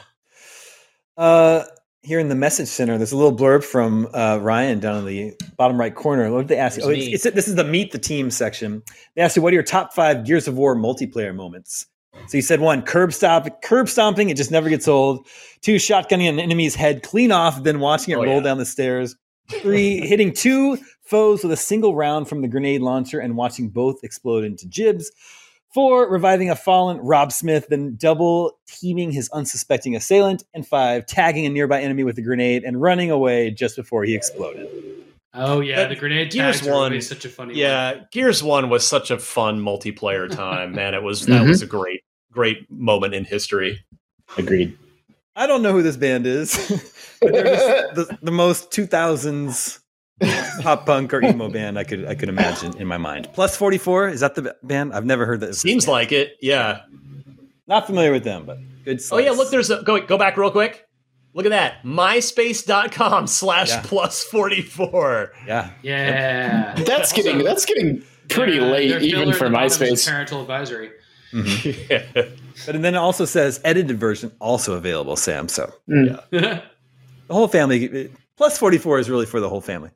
Uh, 1.15 1.63
here 2.03 2.19
in 2.19 2.29
the 2.29 2.35
message 2.35 2.67
center, 2.67 2.97
there's 2.97 3.11
a 3.11 3.17
little 3.17 3.35
blurb 3.35 3.63
from 3.63 4.07
uh, 4.13 4.39
Ryan 4.41 4.79
down 4.79 4.97
in 4.99 5.05
the 5.05 5.33
bottom 5.57 5.79
right 5.79 5.93
corner. 5.93 6.31
What 6.31 6.41
did 6.41 6.47
they 6.47 6.57
ask 6.57 6.79
you? 6.79 6.83
Oh, 6.85 6.89
it's, 6.89 7.25
it's, 7.25 7.35
this 7.35 7.47
is 7.47 7.55
the 7.55 7.63
meet 7.63 7.91
the 7.91 7.99
team 7.99 8.31
section. 8.31 8.81
They 9.15 9.21
asked 9.21 9.35
you, 9.35 9.41
what 9.41 9.51
are 9.51 9.55
your 9.55 9.63
top 9.63 9.93
five 9.93 10.25
Gears 10.25 10.47
of 10.47 10.55
War 10.57 10.75
multiplayer 10.75 11.35
moments? 11.35 11.85
So 12.27 12.37
you 12.37 12.41
said 12.41 12.59
one, 12.59 12.81
curb 12.81 13.13
stop, 13.13 13.61
curb 13.61 13.87
stomping, 13.87 14.29
it 14.29 14.37
just 14.37 14.51
never 14.51 14.67
gets 14.67 14.87
old. 14.87 15.25
Two, 15.61 15.75
shotgunning 15.75 16.27
an 16.27 16.39
enemy's 16.39 16.75
head 16.75 17.03
clean 17.03 17.31
off, 17.31 17.63
then 17.63 17.79
watching 17.79 18.13
it 18.13 18.17
Oh, 18.17 18.23
roll 18.23 18.37
yeah. 18.37 18.41
down 18.43 18.57
the 18.57 18.65
stairs. 18.65 19.15
Three, 19.61 19.99
hitting 20.07 20.33
two 20.33 20.77
foes 21.03 21.43
with 21.43 21.51
a 21.53 21.57
single 21.57 21.95
round 21.95 22.27
from 22.27 22.41
the 22.41 22.47
grenade 22.47 22.81
launcher 22.81 23.19
and 23.19 23.37
watching 23.37 23.69
both 23.69 24.03
explode 24.03 24.43
into 24.43 24.67
gibs. 24.67 25.11
Four, 25.73 26.09
reviving 26.11 26.49
a 26.49 26.55
fallen 26.55 26.97
Rob 26.97 27.31
Smith, 27.31 27.67
then 27.69 27.95
double 27.95 28.57
teaming 28.67 29.11
his 29.11 29.29
unsuspecting 29.29 29.95
assailant. 29.95 30.43
And 30.53 30.67
five, 30.67 31.05
tagging 31.05 31.45
a 31.45 31.49
nearby 31.49 31.81
enemy 31.81 32.03
with 32.03 32.17
a 32.17 32.21
grenade 32.21 32.63
and 32.63 32.81
running 32.81 33.09
away 33.09 33.51
just 33.51 33.75
before 33.77 34.03
he 34.03 34.13
exploded. 34.15 34.67
Oh 35.33 35.61
yeah, 35.61 35.77
That- 35.77 35.89
the 35.89 35.95
grenade 35.95 36.29
Gears 36.31 36.57
tags 36.57 36.67
are 36.67 36.71
one- 36.73 36.83
always 36.91 37.07
such 37.07 37.23
a 37.23 37.29
funny. 37.29 37.53
one. 37.53 37.57
Yeah, 37.57 37.93
Gears 38.11 38.43
One 38.43 38.69
was 38.69 38.85
such 38.85 39.11
a 39.11 39.17
fun 39.17 39.61
multiplayer 39.61 40.29
time, 40.35 40.73
man. 40.75 40.93
It 40.93 41.03
was 41.03 41.25
that 41.27 41.43
Mhm. 41.43 41.47
was 41.47 41.61
a 41.61 41.65
great 41.67 42.01
great 42.33 42.69
moment 42.69 43.13
in 43.13 43.23
history. 43.25 43.79
Agreed. 44.37 44.77
I 45.37 45.47
don't 45.47 45.61
know 45.61 45.71
who 45.71 45.81
this 45.83 45.95
band 45.97 46.25
is, 46.27 46.53
but 47.21 47.31
they're 47.31 47.43
just 47.45 47.95
the, 47.95 48.17
the 48.21 48.31
most 48.31 48.71
2000s 48.71 49.79
pop 50.61 50.85
punk 50.85 51.13
or 51.13 51.23
emo 51.23 51.49
band 51.57 51.77
I 51.79 51.83
could 51.83 52.05
I 52.05 52.15
could 52.15 52.29
imagine 52.29 52.77
in 52.77 52.87
my 52.87 52.97
mind. 52.97 53.29
Plus 53.33 53.55
44 53.57 54.09
is 54.09 54.19
that 54.21 54.35
the 54.35 54.55
band? 54.63 54.93
I've 54.93 55.05
never 55.05 55.25
heard 55.25 55.39
that. 55.41 55.55
Seems 55.55 55.87
like 55.87 56.11
it, 56.11 56.37
yeah. 56.41 56.81
Not 57.67 57.85
familiar 57.87 58.11
with 58.11 58.23
them, 58.23 58.45
but 58.45 58.57
good. 58.85 59.01
Stuff. 59.01 59.17
Oh 59.17 59.21
yeah, 59.21 59.31
look, 59.31 59.49
there's 59.51 59.69
a 59.69 59.81
go 59.83 59.99
go 60.01 60.17
back 60.17 60.37
real 60.37 60.51
quick. 60.51 60.85
Look 61.33 61.45
at 61.45 61.51
that. 61.51 61.81
MySpace.com 61.85 63.25
slash 63.27 63.69
Yeah. 63.69 63.81
plus 63.85 64.21
44. 64.25 65.31
Yeah. 65.47 65.69
Yeah. 65.81 66.73
That's 66.85 67.13
getting 67.13 67.37
that's 67.43 67.63
getting 67.65 68.03
pretty 68.27 68.55
Yeah, 68.55 68.63
late 68.63 69.01
even 69.01 69.31
for 69.33 69.45
the 69.45 69.51
bottom 69.51 69.67
is 69.67 69.77
MySpace. 69.77 70.09
Parental 70.09 70.41
advisory. 70.41 70.91
Yeah. 71.33 72.03
But 72.65 72.75
and 72.75 72.83
then 72.83 72.95
it 72.95 72.97
also 72.97 73.23
says 73.23 73.61
edited 73.63 73.97
version 73.97 74.33
also 74.41 74.73
available, 74.73 75.15
Sam. 75.15 75.47
So 75.47 75.71
Mm. 75.89 76.21
the 76.31 76.61
whole 77.29 77.47
family 77.47 78.11
plus 78.35 78.57
44 78.57 78.99
is 78.99 79.09
really 79.09 79.25
for 79.25 79.39
the 79.39 79.47
whole 79.47 79.61
family. 79.61 79.91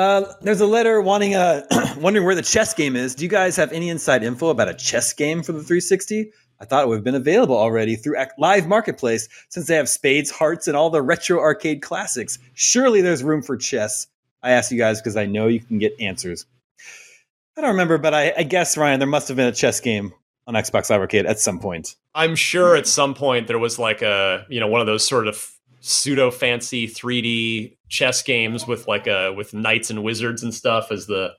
Uh, 0.00 0.32
there's 0.40 0.62
a 0.62 0.66
letter 0.66 0.98
wanting 1.02 1.34
uh, 1.34 1.60
wondering 1.98 2.24
where 2.24 2.34
the 2.34 2.40
chess 2.40 2.72
game 2.72 2.96
is. 2.96 3.14
Do 3.14 3.22
you 3.22 3.28
guys 3.28 3.54
have 3.56 3.70
any 3.70 3.90
inside 3.90 4.24
info 4.24 4.48
about 4.48 4.70
a 4.70 4.72
chess 4.72 5.12
game 5.12 5.42
for 5.42 5.52
the 5.52 5.58
360? 5.58 6.32
I 6.58 6.64
thought 6.64 6.84
it 6.84 6.88
would 6.88 6.94
have 6.94 7.04
been 7.04 7.14
available 7.14 7.54
already 7.54 7.96
through 7.96 8.16
Live 8.38 8.66
Marketplace 8.66 9.28
since 9.50 9.66
they 9.66 9.74
have 9.74 9.90
spades, 9.90 10.30
hearts, 10.30 10.68
and 10.68 10.74
all 10.74 10.88
the 10.88 11.02
retro 11.02 11.38
arcade 11.38 11.82
classics. 11.82 12.38
Surely 12.54 13.02
there's 13.02 13.22
room 13.22 13.42
for 13.42 13.58
chess. 13.58 14.06
I 14.42 14.52
ask 14.52 14.72
you 14.72 14.78
guys 14.78 15.02
because 15.02 15.18
I 15.18 15.26
know 15.26 15.48
you 15.48 15.60
can 15.60 15.78
get 15.78 15.92
answers. 16.00 16.46
I 17.58 17.60
don't 17.60 17.72
remember, 17.72 17.98
but 17.98 18.14
I, 18.14 18.32
I 18.38 18.42
guess 18.44 18.78
Ryan, 18.78 19.00
there 19.00 19.06
must 19.06 19.28
have 19.28 19.36
been 19.36 19.48
a 19.48 19.52
chess 19.52 19.80
game 19.80 20.14
on 20.46 20.54
Xbox 20.54 20.88
Live 20.88 21.02
Arcade 21.02 21.26
at 21.26 21.38
some 21.38 21.58
point. 21.58 21.94
I'm 22.14 22.36
sure 22.36 22.74
at 22.74 22.86
some 22.86 23.12
point 23.12 23.48
there 23.48 23.58
was 23.58 23.78
like 23.78 24.00
a, 24.00 24.46
you 24.48 24.60
know, 24.60 24.66
one 24.66 24.80
of 24.80 24.86
those 24.86 25.06
sort 25.06 25.28
of 25.28 25.46
pseudo 25.80 26.30
fancy 26.30 26.88
3D 26.88 27.76
chess 27.90 28.22
games 28.22 28.66
with 28.66 28.88
like 28.88 29.06
a 29.06 29.32
with 29.34 29.52
knights 29.52 29.90
and 29.90 30.02
wizards 30.02 30.42
and 30.42 30.54
stuff 30.54 30.90
as 30.90 31.06
the 31.06 31.34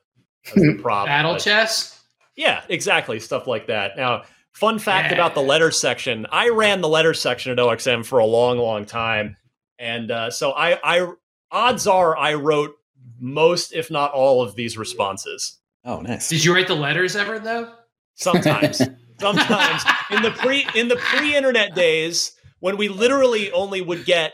as 0.47 0.53
the 0.53 0.77
prop. 0.81 1.07
Battle 1.07 1.33
But- 1.33 1.41
chess. 1.41 1.97
Yeah, 2.35 2.61
exactly. 2.69 3.19
Stuff 3.19 3.45
like 3.47 3.67
that. 3.67 3.97
Now, 3.97 4.23
fun 4.51 4.79
fact 4.79 5.09
Yeah. 5.09 5.15
about 5.15 5.33
the 5.35 5.41
letter 5.41 5.69
section 5.71 6.25
I 6.31 6.49
ran 6.49 6.81
the 6.81 6.87
letter 6.87 7.13
section 7.13 7.51
at 7.51 7.57
OXM 7.57 8.05
for 8.05 8.19
a 8.19 8.25
long, 8.25 8.57
long 8.57 8.85
time. 8.85 9.35
And 9.79 10.11
uh, 10.11 10.29
so 10.31 10.51
I, 10.51 10.79
I, 10.83 11.11
odds 11.51 11.87
are 11.87 12.15
I 12.17 12.35
wrote 12.35 12.75
most, 13.19 13.73
if 13.73 13.91
not 13.91 14.11
all, 14.13 14.41
of 14.41 14.55
these 14.55 14.77
responses. 14.77 15.57
Oh, 15.83 15.99
nice. 16.01 16.29
Did 16.29 16.43
you 16.45 16.53
write 16.53 16.67
the 16.67 16.75
letters 16.75 17.15
ever 17.15 17.37
though? 17.39 17.73
Sometimes, 18.15 18.77
sometimes 19.19 19.83
in 20.11 20.21
the 20.21 20.31
pre 20.31 20.65
in 20.75 20.87
the 20.87 20.95
pre-internet 20.97 21.75
days 21.75 22.33
when 22.59 22.77
we 22.77 22.87
literally 22.87 23.51
only 23.51 23.81
would 23.81 24.05
get 24.05 24.33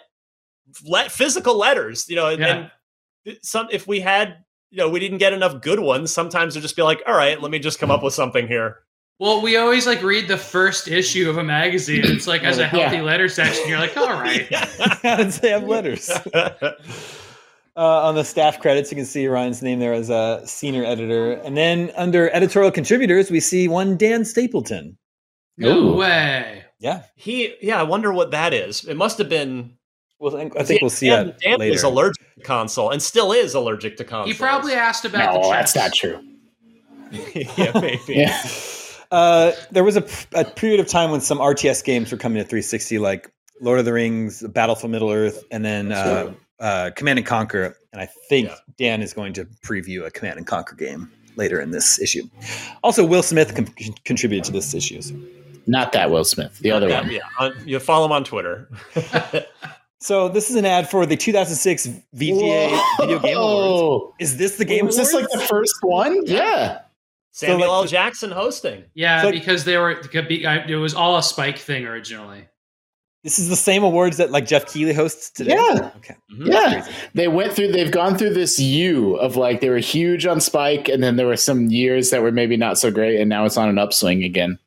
le- 0.85 1.09
physical 1.09 1.57
letters, 1.57 2.07
you 2.09 2.15
know, 2.15 2.27
and, 2.29 2.39
Yeah. 2.39 2.69
and 3.25 3.37
some 3.41 3.67
if 3.71 3.87
we 3.87 3.99
had, 3.99 4.37
you 4.69 4.77
know, 4.77 4.89
we 4.89 4.99
didn't 4.99 5.17
get 5.19 5.33
enough 5.33 5.61
good 5.61 5.79
ones. 5.79 6.11
Sometimes 6.13 6.53
it'd 6.55 6.63
just 6.63 6.75
be 6.75 6.81
like, 6.81 7.01
all 7.07 7.15
right, 7.15 7.41
let 7.41 7.51
me 7.51 7.59
just 7.59 7.79
come 7.79 7.91
up 7.91 8.03
with 8.03 8.13
something 8.13 8.47
here. 8.47 8.79
Well, 9.19 9.41
we 9.41 9.57
always 9.57 9.87
like 9.87 10.03
read 10.03 10.27
the 10.27 10.37
first 10.37 10.87
issue 10.87 11.27
of 11.29 11.37
a 11.37 11.43
magazine. 11.43 12.01
It's 12.03 12.27
like 12.27 12.43
as 12.43 12.59
a 12.59 12.67
healthy 12.67 12.97
Yeah. 12.97 13.01
letter 13.01 13.27
section, 13.27 13.67
you're 13.67 13.79
like, 13.79 13.97
all 13.97 14.09
right. 14.13 14.47
How 15.03 15.15
did 15.15 15.31
they 15.31 15.49
have 15.49 15.63
letters? 15.63 16.11
Uh, 17.75 18.07
on 18.07 18.15
the 18.15 18.23
staff 18.25 18.59
credits, 18.59 18.89
you 18.91 18.95
can 18.95 19.05
see 19.05 19.27
Ryan's 19.27 19.61
name 19.61 19.77
there 19.77 19.93
as 19.93 20.09
a 20.09 20.41
senior 20.47 20.83
editor. 20.83 21.33
And 21.33 21.55
then 21.55 21.91
under 21.95 22.27
editorial 22.31 22.71
contributors, 22.71 23.29
we 23.29 23.39
see 23.39 23.67
one 23.67 23.97
Dan 23.97 24.25
Stapleton. 24.25 24.97
No 25.57 25.77
Ooh. 25.77 25.95
way. 25.97 26.63
Yeah. 26.79 27.03
He, 27.15 27.53
yeah, 27.61 27.79
I 27.79 27.83
wonder 27.83 28.11
what 28.11 28.31
that 28.31 28.51
is. 28.51 28.83
It 28.85 28.97
must 28.97 29.19
have 29.19 29.29
been. 29.29 29.76
Well, 30.19 30.35
I 30.35 30.39
think, 30.39 30.57
I 30.59 30.63
think 30.63 30.81
we'll 30.81 30.89
see 30.89 31.09
Dan, 31.09 31.27
that 31.27 31.39
Dan 31.39 31.59
later. 31.59 31.73
was 31.73 31.83
allergic 31.83 32.35
to 32.35 32.41
console 32.41 32.89
and 32.89 33.01
still 33.01 33.31
is 33.31 33.53
allergic 33.53 33.97
to 33.97 34.03
console. 34.03 34.31
He 34.31 34.33
probably 34.37 34.73
asked 34.73 35.05
about 35.05 35.33
the 35.33 35.39
No, 35.41 35.49
chess. 35.51 35.73
that's 35.73 35.75
not 35.75 35.93
true. 35.93 36.23
yeah, 37.57 37.71
maybe. 37.79 38.01
Yeah. 38.07 38.41
Uh, 39.11 39.51
there 39.71 39.83
was 39.83 39.95
a, 39.95 40.05
a 40.33 40.43
period 40.43 40.79
of 40.79 40.87
time 40.87 41.11
when 41.11 41.21
some 41.21 41.37
RTS 41.37 41.83
games 41.83 42.11
were 42.11 42.17
coming 42.17 42.37
to 42.37 42.43
360, 42.43 42.99
like 42.99 43.31
Lord 43.61 43.79
of 43.79 43.85
the 43.85 43.93
Rings, 43.93 44.41
Battle 44.41 44.75
for 44.75 44.87
Middle 44.87 45.11
Earth, 45.11 45.43
and 45.51 45.63
then 45.63 45.91
uh, 45.91 46.33
uh, 46.59 46.89
Command 46.95 47.19
and 47.19 47.25
Conquer. 47.25 47.77
And 47.93 48.01
I 48.01 48.07
think 48.27 48.49
Yeah. 48.49 48.55
Dan 48.77 49.01
is 49.01 49.13
going 49.13 49.33
to 49.33 49.45
preview 49.45 50.05
a 50.05 50.11
Command 50.11 50.37
and 50.37 50.45
Conquer 50.47 50.75
game 50.75 51.09
later 51.37 51.61
in 51.61 51.71
this 51.71 52.01
issue. 52.01 52.23
Also, 52.83 53.05
Will 53.05 53.23
Smith 53.23 53.55
con- 53.55 53.67
contributed 54.03 54.43
to 54.45 54.51
this 54.51 54.73
issue. 54.73 55.01
Not 55.67 55.91
that 55.93 56.11
Will 56.11 56.23
Smith, 56.25 56.59
the 56.59 56.71
other 56.71 56.87
yeah, 56.89 57.01
one. 57.01 57.11
Yeah, 57.11 57.19
on, 57.39 57.53
you 57.65 57.79
follow 57.79 58.05
him 58.05 58.11
on 58.13 58.23
Twitter. 58.23 58.69
So 59.99 60.29
this 60.29 60.49
is 60.49 60.55
an 60.55 60.65
ad 60.65 60.89
for 60.89 61.05
the 61.05 61.17
2006 61.17 61.87
VGA 62.15 62.79
Video 62.99 63.19
Game 63.19 63.37
Awards. 63.37 64.13
Is 64.19 64.37
this 64.37 64.57
the 64.57 64.65
Game 64.65 64.85
Was 64.85 64.95
this 64.97 65.13
like 65.13 65.27
the 65.31 65.39
first 65.39 65.75
one? 65.81 66.21
Yeah. 66.25 66.81
Samuel 67.31 67.59
like 67.59 67.67
L. 67.69 67.85
Jackson 67.85 68.31
hosting. 68.31 68.83
Yeah, 68.93 69.21
So- 69.23 69.31
because 69.31 69.63
they 69.63 69.77
were 69.77 69.95
could 69.95 70.27
be- 70.27 70.45
I- 70.45 70.65
it 70.67 70.75
was 70.75 70.93
all 70.93 71.17
a 71.17 71.23
Spike 71.23 71.57
thing 71.57 71.85
originally. 71.85 72.47
this 73.23 73.39
is 73.39 73.49
the 73.49 73.55
same 73.57 73.83
awards 73.83 74.17
that 74.17 74.31
like 74.31 74.45
Geoff 74.45 74.71
Keighley 74.71 74.93
hosts 74.93 75.29
today. 75.31 75.55
Yeah. 75.55 75.91
Okay. 75.97 76.15
Mhm. 76.31 76.47
Yeah. 76.47 76.87
They 77.13 77.27
went 77.27 77.51
through 77.53 77.71
they've 77.73 77.91
gone 77.91 78.17
through 78.17 78.33
this 78.35 78.57
U 78.59 79.15
of 79.17 79.35
like 79.35 79.59
they 79.61 79.69
were 79.69 79.79
huge 79.79 80.25
on 80.25 80.39
Spike 80.39 80.87
and 80.87 81.03
then 81.03 81.15
there 81.17 81.27
were 81.27 81.35
some 81.35 81.65
years 81.69 82.11
that 82.11 82.21
were 82.21 82.31
maybe 82.31 82.55
not 82.55 82.77
so 82.77 82.89
great 82.91 83.19
and 83.19 83.27
now 83.29 83.43
it's 83.45 83.57
on 83.57 83.67
an 83.67 83.77
upswing 83.79 84.23
again. 84.23 84.57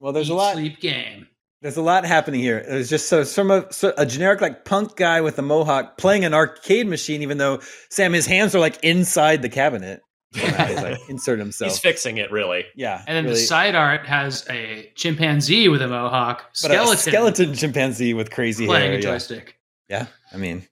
Well, 0.00 0.12
there's 0.12 0.28
a 0.28 0.32
Eat, 0.32 0.36
lot. 0.36 0.52
Sleep 0.54 0.80
game. 0.80 1.28
There's 1.62 1.76
a 1.76 1.82
lot 1.82 2.04
happening 2.06 2.40
here. 2.40 2.58
It 2.58 2.72
was 2.72 2.88
just 2.88 3.08
so 3.08 3.22
some 3.22 3.50
a, 3.50 3.70
so 3.72 3.92
a 3.98 4.06
generic 4.06 4.40
like 4.40 4.64
punk 4.64 4.96
guy 4.96 5.20
with 5.20 5.38
a 5.38 5.42
mohawk 5.42 5.98
playing 5.98 6.24
an 6.24 6.32
arcade 6.32 6.86
machine, 6.86 7.20
even 7.22 7.36
though 7.38 7.60
Sam 7.90 8.12
his 8.14 8.26
hands 8.26 8.54
are 8.54 8.60
like 8.60 8.78
inside 8.82 9.42
the 9.42 9.48
cabinet. 9.50 10.00
He's 10.32 10.42
like 10.52 10.98
insert 11.08 11.38
himself. 11.40 11.72
He's 11.72 11.80
fixing 11.80 12.16
it, 12.18 12.30
really. 12.30 12.64
yeah, 12.76 13.02
And 13.08 13.16
then 13.16 13.24
really. 13.24 13.34
the 13.36 13.40
side 13.46 13.74
art 13.74 14.06
has 14.06 14.46
a 14.48 14.90
chimpanzee 14.94 15.68
with 15.68 15.82
a 15.82 15.88
mohawk, 15.88 16.44
but 16.62 16.70
a 16.70 16.74
skeleton, 16.74 16.96
skeleton 16.98 17.54
chimpanzee 17.54 18.14
with 18.14 18.30
crazy 18.30 18.64
playing 18.64 18.92
hair. 18.92 19.00
a 19.00 19.02
Yeah. 19.02 19.08
joystick. 19.10 19.58
yeah, 19.88 20.06
I 20.32 20.36
mean, 20.36 20.66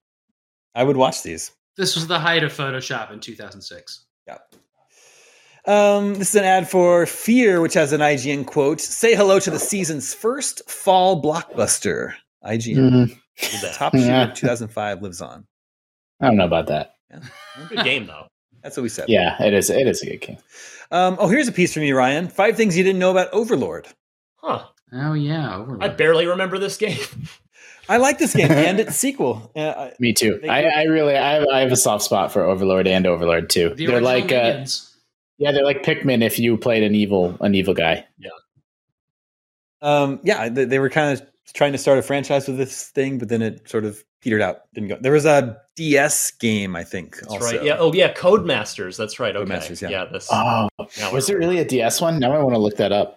I 0.76 0.84
would 0.84 0.96
watch 0.96 1.24
these. 1.24 1.50
This 1.76 1.96
was 1.96 2.06
the 2.06 2.20
height 2.20 2.44
of 2.44 2.52
Photoshop 2.52 3.12
in 3.12 3.18
2006. 3.20 4.04
Yeah. 4.28 4.38
Um, 5.68 6.14
this 6.14 6.30
is 6.30 6.34
an 6.36 6.44
ad 6.44 6.68
for 6.68 7.04
Fear, 7.06 7.60
which 7.60 7.74
has 7.74 7.92
an 7.92 8.00
IGN 8.00 8.46
quote. 8.46 8.80
Say 8.80 9.14
hello 9.14 9.38
to 9.38 9.50
the 9.50 9.58
season's 9.58 10.14
first 10.14 10.68
fall 10.68 11.22
blockbuster. 11.22 12.14
IGN. 12.44 12.76
Mhm. 12.90 13.08
Did 13.40 13.60
that. 13.62 13.74
Top 13.74 13.94
Yeah. 13.94 14.24
shooter 14.24 14.34
2005 14.34 15.02
lives 15.02 15.20
on. 15.20 15.46
I 16.20 16.26
don't 16.26 16.36
know 16.36 16.46
about 16.46 16.68
that. 16.68 16.94
Good 17.68 17.84
game 17.84 18.06
though. 18.06 18.26
That's 18.62 18.76
what 18.76 18.82
we 18.82 18.88
said. 18.88 19.08
Yeah, 19.08 19.40
it 19.42 19.52
is 19.54 19.70
it 19.70 19.86
is 19.86 20.02
a 20.02 20.06
good 20.06 20.20
game. 20.20 20.38
Um, 20.90 21.16
oh, 21.20 21.28
here's 21.28 21.48
a 21.48 21.52
piece 21.52 21.72
from 21.74 21.82
you, 21.84 21.94
Ryan. 21.96 22.28
Five 22.28 22.56
things 22.56 22.76
you 22.76 22.82
didn't 22.82 22.98
know 22.98 23.10
about 23.10 23.28
Overlord. 23.32 23.86
Huh. 24.36 24.64
Oh 24.92 25.12
yeah, 25.12 25.56
Overlord. 25.58 25.84
I 25.84 25.88
barely 25.88 26.26
remember 26.26 26.58
this 26.58 26.76
game. 26.78 26.98
I 27.90 27.98
like 27.98 28.18
this 28.18 28.34
game 28.34 28.50
and 28.50 28.80
its 28.80 28.96
sequel. 28.96 29.50
Uh, 29.54 29.90
Me 29.98 30.12
too. 30.12 30.40
I, 30.48 30.64
I 30.64 30.82
really 30.84 31.14
I 31.16 31.34
have, 31.34 31.46
I 31.52 31.60
have 31.60 31.72
a 31.72 31.76
soft 31.76 32.04
spot 32.04 32.32
for 32.32 32.42
Overlord 32.42 32.86
and 32.88 33.06
Overlord 33.06 33.48
too. 33.50 33.70
the 33.74 33.86
they're 33.86 33.96
original 33.96 34.02
like 34.12 34.32
uh, 34.32 34.42
Minions. 34.42 34.87
Yeah, 35.38 35.52
they're 35.52 35.64
like 35.64 35.82
Pikmin 35.82 36.22
if 36.22 36.38
you 36.38 36.56
played 36.56 36.82
an 36.82 36.94
evil 36.94 37.36
an 37.40 37.54
evil 37.54 37.74
guy. 37.74 38.04
Yeah. 38.18 38.30
Um, 39.80 40.20
yeah, 40.24 40.48
they, 40.48 40.64
they 40.64 40.78
were 40.78 40.90
kind 40.90 41.18
of 41.18 41.26
trying 41.54 41.72
to 41.72 41.78
start 41.78 41.98
a 41.98 42.02
franchise 42.02 42.48
with 42.48 42.58
this 42.58 42.88
thing, 42.88 43.18
but 43.18 43.28
then 43.28 43.42
it 43.42 43.68
sort 43.68 43.84
of 43.84 44.02
petered 44.20 44.42
out. 44.42 44.62
Didn't 44.74 44.88
go. 44.88 44.98
There 45.00 45.12
was 45.12 45.24
a 45.24 45.56
DS 45.76 46.32
game, 46.32 46.74
I 46.74 46.84
think. 46.84 47.16
That's 47.16 47.28
also. 47.34 47.46
right. 47.56 47.64
Yeah. 47.64 47.76
Oh 47.78 47.92
yeah. 47.92 48.12
Codemasters. 48.12 48.96
That's 48.96 49.20
right. 49.20 49.34
Okay. 49.36 49.50
Codemasters, 49.50 49.80
yeah. 49.82 49.88
Yeah. 49.90 50.04
This. 50.06 50.28
Oh, 50.32 50.68
now 50.98 51.12
was 51.12 51.28
we're- 51.28 51.38
really 51.38 51.58
a 51.58 51.64
DS 51.64 52.00
one? 52.00 52.18
Now 52.18 52.32
I 52.32 52.38
want 52.42 52.54
to 52.54 52.58
look 52.58 52.76
that 52.76 52.92
up. 52.92 53.14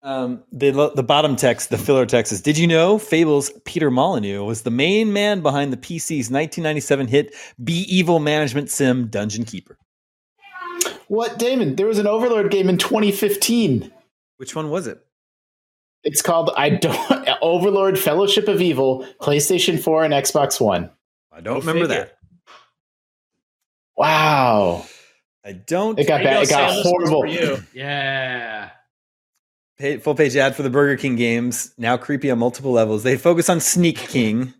Um, 0.00 0.44
the 0.52 0.92
the 0.94 1.02
bottom 1.02 1.34
text, 1.34 1.70
the 1.70 1.76
filler 1.76 2.06
text 2.06 2.32
is: 2.32 2.40
Did 2.40 2.56
you 2.56 2.66
know 2.68 2.98
Fable's 2.98 3.50
Peter 3.64 3.90
Molyneux 3.90 4.44
was 4.44 4.62
the 4.62 4.70
main 4.70 5.12
man 5.12 5.40
behind 5.40 5.72
the 5.72 5.76
PC's 5.76 6.30
1997 6.30 7.08
hit 7.08 7.34
"Be 7.62 7.80
Evil" 7.88 8.20
management 8.20 8.70
sim 8.70 9.08
Dungeon 9.08 9.44
Keeper? 9.44 9.76
What, 11.08 11.38
Daemon? 11.38 11.76
There 11.76 11.86
was 11.86 11.98
an 11.98 12.06
Overlord 12.06 12.50
game 12.50 12.68
in 12.68 12.78
2015. 12.78 13.90
Which 14.36 14.54
one 14.54 14.70
was 14.70 14.86
it? 14.86 15.04
It's 16.04 16.22
called 16.22 16.50
I 16.56 16.70
don't 16.70 17.28
Overlord 17.42 17.98
Fellowship 17.98 18.46
of 18.48 18.60
Evil, 18.60 19.06
PlayStation 19.20 19.82
4 19.82 20.04
and 20.04 20.14
Xbox 20.14 20.60
One. 20.60 20.90
I 21.32 21.40
don't 21.40 21.54
Go 21.54 21.60
remember 21.60 21.88
figure. 21.88 22.04
that. 22.04 22.18
Wow. 23.96 24.86
I 25.44 25.52
don't. 25.52 25.98
It 25.98 26.06
got 26.06 26.22
bad. 26.22 26.34
go, 26.34 26.42
It 26.42 26.48
got 26.50 26.72
Sam, 26.72 26.82
horrible. 26.82 27.20
for 27.22 27.26
you. 27.26 27.58
Yeah. 27.74 28.70
Pay, 29.78 29.98
full 29.98 30.14
page 30.16 30.34
ad 30.34 30.56
for 30.56 30.62
the 30.64 30.70
Burger 30.70 30.96
King 31.00 31.14
games. 31.14 31.72
Now 31.78 31.96
creepy 31.96 32.30
on 32.32 32.38
multiple 32.40 32.72
levels. 32.72 33.04
They 33.04 33.16
focus 33.16 33.48
on 33.48 33.60
Sneak 33.60 33.96
King. 33.96 34.52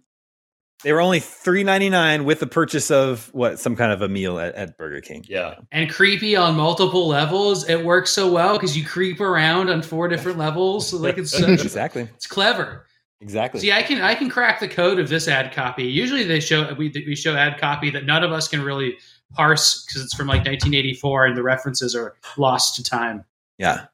They 0.84 0.92
were 0.92 1.00
only 1.00 1.18
three 1.20 1.64
ninety 1.64 1.90
nine 1.90 2.24
with 2.24 2.40
the 2.40 2.46
purchase 2.46 2.90
of 2.90 3.28
what 3.32 3.58
some 3.58 3.74
kind 3.74 3.90
of 3.90 4.00
a 4.00 4.08
meal 4.08 4.38
at, 4.38 4.54
at 4.54 4.78
Burger 4.78 5.00
King. 5.00 5.24
Yeah. 5.28 5.56
And 5.72 5.90
creepy 5.90 6.36
on 6.36 6.54
multiple 6.54 7.08
levels. 7.08 7.68
It 7.68 7.84
works 7.84 8.10
so 8.10 8.30
well 8.30 8.54
because 8.54 8.76
you 8.76 8.84
creep 8.84 9.20
around 9.20 9.70
on 9.70 9.82
four 9.82 10.06
different 10.06 10.38
levels. 10.38 10.88
So 10.90 10.98
like 10.98 11.18
it's 11.18 11.30
such, 11.38 11.48
exactly, 11.48 12.02
it's 12.14 12.26
clever. 12.28 12.86
exactly. 13.20 13.60
See, 13.60 13.72
I 13.72 13.82
can 13.82 14.00
I 14.00 14.14
can 14.14 14.30
crack 14.30 14.60
the 14.60 14.68
code 14.68 15.00
of 15.00 15.08
this 15.08 15.26
ad 15.26 15.52
copy. 15.52 15.84
Usually 15.84 16.22
they 16.22 16.38
show 16.40 16.72
we 16.74 16.92
we 17.06 17.16
show 17.16 17.34
ad 17.34 17.58
copy 17.58 17.90
that 17.90 18.04
none 18.04 18.22
of 18.22 18.30
us 18.30 18.46
can 18.46 18.62
really 18.62 18.98
parse 19.32 19.84
because 19.84 20.02
it's 20.02 20.14
from 20.14 20.28
like 20.28 20.38
1984 20.46 21.26
and 21.26 21.36
the 21.36 21.42
references 21.42 21.94
are 21.96 22.14
lost 22.36 22.76
to 22.76 22.84
time. 22.84 23.24
Yeah. 23.58 23.86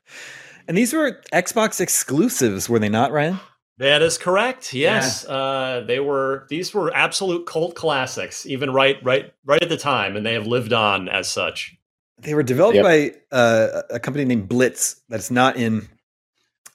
And 0.68 0.76
these 0.76 0.92
were 0.92 1.20
Xbox 1.32 1.80
exclusives, 1.80 2.68
were 2.68 2.78
they 2.78 2.88
not, 2.88 3.10
Ryan? 3.10 3.40
That 3.78 4.02
is 4.02 4.18
correct. 4.18 4.72
Yes, 4.72 5.24
yeah. 5.28 5.34
uh, 5.34 5.84
they 5.84 5.98
were. 5.98 6.46
These 6.48 6.72
were 6.72 6.94
absolute 6.94 7.46
cult 7.46 7.74
classics, 7.74 8.46
even 8.46 8.72
right, 8.72 9.02
right, 9.02 9.32
right 9.44 9.62
at 9.62 9.68
the 9.68 9.76
time, 9.76 10.16
and 10.16 10.24
they 10.24 10.34
have 10.34 10.46
lived 10.46 10.72
on 10.72 11.08
as 11.08 11.28
such. 11.28 11.76
They 12.18 12.34
were 12.34 12.44
developed 12.44 12.76
yep. 12.76 12.84
by 12.84 13.12
uh, 13.32 13.82
a 13.90 13.98
company 13.98 14.24
named 14.24 14.48
Blitz 14.48 15.02
that's 15.08 15.30
not 15.30 15.56
in 15.56 15.88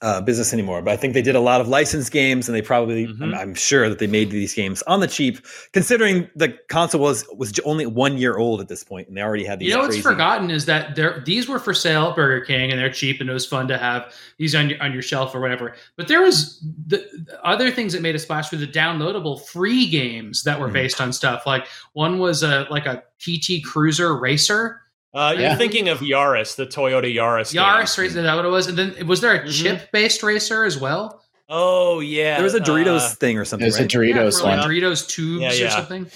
uh, 0.02 0.20
business 0.20 0.52
anymore. 0.52 0.80
But 0.80 0.92
I 0.92 0.96
think 0.96 1.12
they 1.12 1.22
did 1.22 1.34
a 1.34 1.40
lot 1.40 1.60
of 1.60 1.68
licensed 1.68 2.10
games, 2.10 2.48
and 2.48 2.56
they 2.56 2.62
probably, 2.62 3.06
mm-hmm. 3.06 3.22
I'm, 3.22 3.34
I'm, 3.34 3.54
sure 3.54 3.88
that 3.88 3.98
they 3.98 4.06
made 4.06 4.30
these 4.30 4.54
games 4.54 4.82
on 4.82 5.00
the 5.00 5.06
cheap, 5.06 5.44
considering 5.72 6.30
the 6.34 6.56
console 6.68 7.00
was 7.02 7.26
was 7.36 7.58
only 7.60 7.84
one 7.84 8.16
year 8.16 8.38
old 8.38 8.60
at 8.60 8.68
this 8.68 8.82
point, 8.82 9.08
and 9.08 9.16
they 9.16 9.20
already 9.20 9.44
had 9.44 9.58
these. 9.58 9.68
You 9.68 9.74
know 9.74 9.84
crazy- 9.84 9.98
what's 9.98 10.08
forgotten 10.08 10.50
is 10.50 10.64
that 10.66 10.96
there 10.96 11.22
these 11.26 11.48
were 11.48 11.58
for 11.58 11.74
sale 11.74 12.08
at 12.08 12.16
Burger 12.16 12.44
King, 12.44 12.70
and 12.70 12.80
they're 12.80 12.90
cheap, 12.90 13.20
and 13.20 13.28
it 13.28 13.32
was 13.32 13.46
fun 13.46 13.68
to 13.68 13.76
have 13.76 14.14
these 14.38 14.54
on 14.54 14.70
your 14.70 14.82
on 14.82 14.92
your 14.92 15.02
shelf 15.02 15.34
or 15.34 15.40
whatever. 15.40 15.74
But 15.96 16.08
there 16.08 16.22
was 16.22 16.58
the, 16.86 16.98
the 17.26 17.38
other 17.44 17.70
things 17.70 17.92
that 17.92 18.00
made 18.00 18.14
a 18.14 18.18
splash 18.18 18.50
were 18.50 18.58
the 18.58 18.66
downloadable 18.66 19.44
free 19.46 19.86
games 19.86 20.44
that 20.44 20.58
were 20.58 20.66
mm-hmm. 20.66 20.74
based 20.74 21.00
on 21.00 21.12
stuff. 21.12 21.44
Like 21.46 21.66
one 21.92 22.18
was 22.18 22.42
a 22.42 22.66
like 22.70 22.86
a 22.86 23.02
PT 23.18 23.62
Cruiser 23.64 24.16
Racer 24.16 24.80
uh, 25.12 25.34
you're 25.36 25.56
thinking 25.56 25.88
of 25.88 25.98
Yaris, 25.98 26.56
the 26.56 26.66
Toyota 26.66 27.12
Yaris. 27.12 27.54
Yaris 27.54 27.98
racer, 27.98 28.04
is 28.04 28.14
that 28.14 28.34
what 28.34 28.44
it 28.44 28.48
was? 28.48 28.66
And 28.68 28.78
then 28.78 29.06
was 29.06 29.20
there 29.20 29.34
a 29.34 29.40
mm-hmm. 29.40 29.50
chip-based 29.50 30.22
racer 30.22 30.64
as 30.64 30.78
well? 30.78 31.22
Oh 31.48 31.98
yeah, 31.98 32.36
there 32.36 32.44
was 32.44 32.54
a 32.54 32.60
Doritos 32.60 33.00
uh, 33.00 33.08
thing 33.16 33.36
or 33.36 33.44
something. 33.44 33.64
There's 33.64 33.80
right? 33.80 33.92
a 33.92 33.98
Doritos 33.98 34.38
yeah, 34.38 34.48
one. 34.48 34.58
Like 34.58 34.68
Doritos 34.68 35.08
tubes 35.08 35.42
yeah, 35.42 35.52
yeah. 35.52 35.66
or 35.66 35.70
something. 35.70 36.10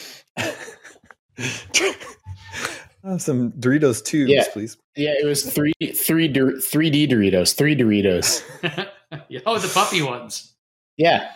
oh, 3.04 3.18
some 3.18 3.50
Doritos 3.52 4.04
tubes, 4.04 4.30
yeah. 4.30 4.44
please. 4.52 4.76
Yeah, 4.96 5.14
it 5.20 5.26
was 5.26 5.42
three, 5.42 5.72
three, 5.92 6.32
three 6.60 6.90
D 6.90 7.08
Doritos, 7.08 7.56
three 7.56 7.74
Doritos. 7.74 8.44
oh, 9.46 9.58
the 9.58 9.68
puppy 9.68 10.02
ones. 10.02 10.54
Yeah. 10.96 11.30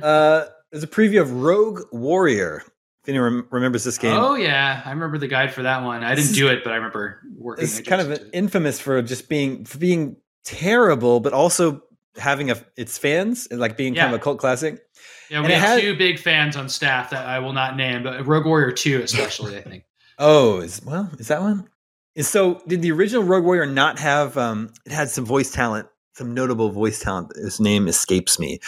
Uh, 0.00 0.44
there's 0.70 0.84
a 0.84 0.88
preview 0.88 1.20
of 1.20 1.32
Rogue 1.32 1.82
Warrior. 1.90 2.62
If 3.04 3.10
anyone 3.10 3.44
remembers 3.50 3.84
this 3.84 3.98
game. 3.98 4.16
Oh 4.16 4.34
yeah, 4.34 4.80
I 4.82 4.90
remember 4.90 5.18
the 5.18 5.28
guide 5.28 5.52
for 5.52 5.62
that 5.62 5.82
one. 5.82 6.02
I 6.02 6.14
didn't 6.14 6.32
do 6.32 6.48
it, 6.48 6.64
but 6.64 6.72
I 6.72 6.76
remember 6.76 7.20
working. 7.36 7.64
It's 7.64 7.82
kind 7.82 8.00
of 8.00 8.18
infamous 8.32 8.80
for 8.80 9.02
just 9.02 9.28
being 9.28 9.66
for 9.66 9.76
being 9.76 10.16
terrible, 10.42 11.20
but 11.20 11.34
also 11.34 11.82
having 12.16 12.50
a 12.50 12.56
its 12.78 12.96
fans 12.96 13.46
and 13.50 13.60
like 13.60 13.76
being 13.76 13.94
yeah. 13.94 14.04
kind 14.04 14.14
of 14.14 14.20
a 14.22 14.24
cult 14.24 14.38
classic. 14.38 14.82
Yeah, 15.28 15.40
we 15.40 15.44
and 15.44 15.52
have 15.52 15.62
had, 15.62 15.80
two 15.82 15.94
big 15.98 16.18
fans 16.18 16.56
on 16.56 16.70
staff 16.70 17.10
that 17.10 17.26
I 17.26 17.40
will 17.40 17.52
not 17.52 17.76
name, 17.76 18.04
but 18.04 18.26
Rogue 18.26 18.46
Warrior 18.46 18.72
Two 18.72 19.02
especially. 19.02 19.58
I 19.58 19.60
think. 19.60 19.84
Oh, 20.18 20.60
is 20.60 20.82
well, 20.82 21.10
is 21.18 21.28
that 21.28 21.42
one? 21.42 21.68
Is 22.14 22.26
so? 22.26 22.62
Did 22.66 22.80
the 22.80 22.90
original 22.92 23.22
Rogue 23.22 23.44
Warrior 23.44 23.66
not 23.66 23.98
have? 23.98 24.38
um 24.38 24.72
It 24.86 24.92
had 24.92 25.10
some 25.10 25.26
voice 25.26 25.50
talent, 25.50 25.88
some 26.14 26.32
notable 26.32 26.70
voice 26.70 27.00
talent. 27.00 27.36
His 27.36 27.60
name 27.60 27.86
escapes 27.86 28.38
me. 28.38 28.60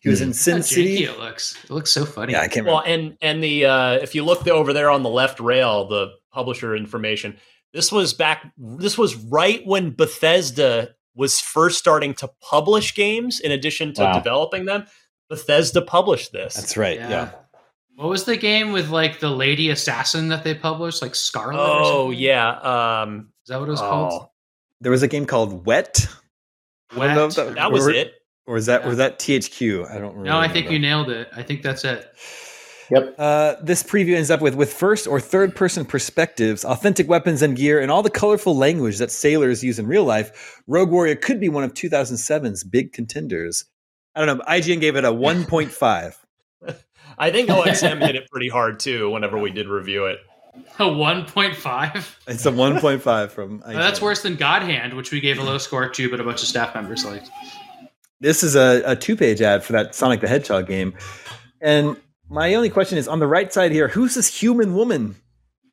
He 0.00 0.08
was 0.08 0.22
in 0.22 0.32
Sin 0.32 0.62
City. 0.62 1.04
It 1.04 1.18
looks. 1.18 1.56
It 1.62 1.70
looks 1.70 1.92
so 1.92 2.06
funny. 2.06 2.32
Yeah, 2.32 2.40
I 2.40 2.48
can't. 2.48 2.66
Well, 2.66 2.82
and 2.84 3.18
and 3.20 3.42
the 3.42 3.66
uh, 3.66 3.92
if 3.94 4.14
you 4.14 4.24
look 4.24 4.46
over 4.48 4.72
there 4.72 4.90
on 4.90 5.02
the 5.02 5.10
left 5.10 5.40
rail, 5.40 5.86
the 5.86 6.12
publisher 6.32 6.74
information. 6.74 7.36
This 7.72 7.92
was 7.92 8.14
back. 8.14 8.50
This 8.56 8.96
was 8.96 9.14
right 9.14 9.64
when 9.66 9.90
Bethesda 9.90 10.94
was 11.14 11.38
first 11.38 11.78
starting 11.78 12.14
to 12.14 12.30
publish 12.40 12.94
games. 12.94 13.40
In 13.40 13.52
addition 13.52 13.92
to 13.94 14.02
wow. 14.02 14.12
developing 14.14 14.64
them, 14.64 14.86
Bethesda 15.28 15.82
published 15.82 16.32
this. 16.32 16.54
That's 16.54 16.76
right. 16.78 16.98
Yeah. 16.98 17.10
yeah. 17.10 17.30
What 17.96 18.08
was 18.08 18.24
the 18.24 18.38
game 18.38 18.72
with 18.72 18.88
like 18.88 19.20
the 19.20 19.28
lady 19.28 19.68
assassin 19.68 20.28
that 20.28 20.44
they 20.44 20.54
published, 20.54 21.02
like 21.02 21.14
Scarlet? 21.14 21.58
Oh 21.58 22.10
yeah. 22.10 23.02
Um, 23.02 23.32
Is 23.44 23.48
that 23.48 23.60
what 23.60 23.68
it 23.68 23.72
was 23.72 23.82
oh. 23.82 23.88
called? 23.88 24.28
There 24.80 24.90
was 24.90 25.02
a 25.02 25.08
game 25.08 25.26
called 25.26 25.66
Wet. 25.66 26.06
Wet. 26.96 27.34
That, 27.34 27.54
that 27.56 27.70
was 27.70 27.86
it 27.86 28.14
or 28.46 28.56
is 28.56 28.66
that 28.66 28.82
yeah. 28.82 28.88
was 28.88 28.96
that 28.98 29.18
THQ? 29.18 29.90
I 29.90 29.98
don't. 29.98 30.14
Really 30.14 30.28
no, 30.28 30.38
I 30.38 30.48
think 30.48 30.70
you 30.70 30.78
nailed 30.78 31.10
it. 31.10 31.28
I 31.34 31.42
think 31.42 31.62
that's 31.62 31.84
it. 31.84 32.12
Yep. 32.90 33.14
Uh, 33.18 33.54
this 33.62 33.82
preview 33.84 34.16
ends 34.16 34.30
up 34.30 34.40
with 34.40 34.56
with 34.56 34.72
first 34.72 35.06
or 35.06 35.20
third 35.20 35.54
person 35.54 35.84
perspectives, 35.84 36.64
authentic 36.64 37.08
weapons 37.08 37.40
and 37.42 37.56
gear, 37.56 37.80
and 37.80 37.90
all 37.90 38.02
the 38.02 38.10
colorful 38.10 38.56
language 38.56 38.98
that 38.98 39.10
sailors 39.10 39.62
use 39.62 39.78
in 39.78 39.86
real 39.86 40.04
life. 40.04 40.60
Rogue 40.66 40.90
Warrior 40.90 41.16
could 41.16 41.38
be 41.38 41.48
one 41.48 41.62
of 41.62 41.74
2007's 41.74 42.64
big 42.64 42.92
contenders. 42.92 43.64
I 44.14 44.24
don't 44.24 44.38
know. 44.38 44.44
IGN 44.44 44.80
gave 44.80 44.96
it 44.96 45.04
a 45.04 45.12
1.5. 45.12 46.14
I 47.18 47.30
think 47.30 47.48
OXM 47.48 48.04
hit 48.04 48.16
it 48.16 48.28
pretty 48.30 48.48
hard 48.48 48.80
too. 48.80 49.10
Whenever 49.10 49.38
we 49.38 49.50
did 49.50 49.68
review 49.68 50.06
it. 50.06 50.18
A 50.80 50.84
1.5? 50.84 52.16
It's 52.26 52.44
a 52.44 52.50
1.5 52.50 53.30
from. 53.30 53.60
IGN. 53.60 53.72
That's 53.74 54.02
worse 54.02 54.22
than 54.22 54.34
God 54.34 54.62
Hand, 54.62 54.94
which 54.94 55.12
we 55.12 55.20
gave 55.20 55.38
a 55.38 55.42
low 55.42 55.58
score 55.58 55.88
to, 55.88 56.10
but 56.10 56.18
a 56.18 56.24
bunch 56.24 56.42
of 56.42 56.48
staff 56.48 56.74
members 56.74 57.04
liked. 57.04 57.30
This 58.20 58.42
is 58.42 58.54
a, 58.54 58.82
a 58.84 58.96
two 58.96 59.16
page 59.16 59.40
ad 59.40 59.64
for 59.64 59.72
that 59.72 59.94
Sonic 59.94 60.20
the 60.20 60.28
Hedgehog 60.28 60.66
game. 60.66 60.94
And 61.60 61.96
my 62.28 62.54
only 62.54 62.70
question 62.70 62.98
is 62.98 63.08
on 63.08 63.18
the 63.18 63.26
right 63.26 63.52
side 63.52 63.72
here, 63.72 63.88
who's 63.88 64.14
this 64.14 64.28
human 64.28 64.74
woman? 64.74 65.16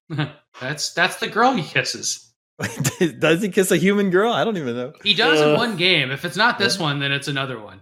that's 0.59 0.93
that's 0.93 1.17
the 1.17 1.27
girl 1.27 1.53
he 1.53 1.63
kisses. 1.63 2.23
does 3.19 3.41
he 3.41 3.49
kiss 3.49 3.71
a 3.71 3.77
human 3.77 4.09
girl? 4.09 4.33
I 4.33 4.43
don't 4.43 4.57
even 4.57 4.75
know. 4.75 4.93
He 5.03 5.13
does 5.13 5.39
uh, 5.39 5.49
in 5.49 5.57
one 5.57 5.77
game. 5.77 6.09
If 6.09 6.25
it's 6.25 6.37
not 6.37 6.57
this 6.57 6.79
one, 6.79 6.99
then 6.99 7.11
it's 7.11 7.27
another 7.27 7.59
one. 7.59 7.81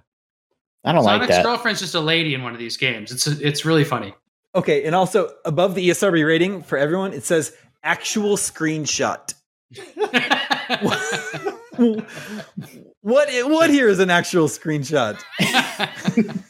I 0.83 0.91
don't 0.91 1.03
Sonic's 1.03 1.21
like 1.21 1.29
that. 1.29 1.35
Sonic's 1.35 1.47
girlfriend's 1.47 1.79
just 1.79 1.95
a 1.95 1.99
lady 1.99 2.33
in 2.33 2.43
one 2.43 2.53
of 2.53 2.59
these 2.59 2.75
games. 2.75 3.11
It's 3.11 3.27
it's 3.27 3.63
really 3.63 3.85
funny. 3.85 4.13
Okay, 4.53 4.85
and 4.85 4.95
also 4.95 5.29
above 5.45 5.75
the 5.75 5.89
ESRB 5.89 6.25
rating 6.25 6.63
for 6.63 6.77
everyone, 6.77 7.13
it 7.13 7.23
says 7.23 7.55
actual 7.83 8.35
screenshot. 8.35 9.33
what 13.05 13.29
what 13.47 13.69
here 13.69 13.87
is 13.87 13.99
an 13.99 14.09
actual 14.09 14.47
screenshot? 14.47 15.23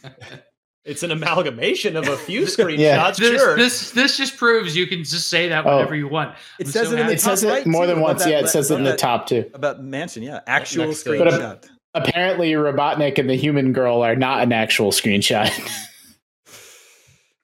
it's 0.86 1.04
an 1.04 1.12
amalgamation 1.12 1.98
of 1.98 2.08
a 2.08 2.16
few 2.16 2.44
screenshots. 2.44 2.78
yeah. 2.78 3.12
This, 3.12 3.42
sure. 3.42 3.58
This 3.58 3.92
this 3.92 4.16
just 4.16 4.38
proves 4.38 4.74
you 4.74 4.88
can 4.88 5.04
just 5.04 5.28
say 5.28 5.50
that 5.50 5.66
whenever 5.66 5.96
oh. 5.96 5.98
you 5.98 6.08
want. 6.08 6.34
It 6.58 6.68
I'm 6.68 6.72
says 6.72 6.88
so 6.88 6.94
it 6.94 7.00
in 7.00 7.08
the 7.08 7.14
it 7.14 7.20
says 7.20 7.44
it 7.44 7.68
more 7.68 7.86
than 7.86 8.00
once. 8.00 8.24
That, 8.24 8.30
yeah, 8.30 8.40
it 8.40 8.48
says 8.48 8.72
it 8.72 8.76
in 8.76 8.86
the 8.86 8.96
top 8.96 9.28
too. 9.28 9.52
About 9.54 9.84
mansion, 9.84 10.24
yeah, 10.24 10.40
actual 10.48 10.86
screenshot. 10.94 11.40
But 11.62 11.70
apparently, 11.94 12.54
Robotnik 12.54 13.18
and 13.18 13.30
the 13.30 13.36
human 13.36 13.74
girl 13.74 14.02
are 14.02 14.16
not 14.16 14.42
an 14.42 14.54
actual 14.54 14.92
screenshot. 14.92 15.52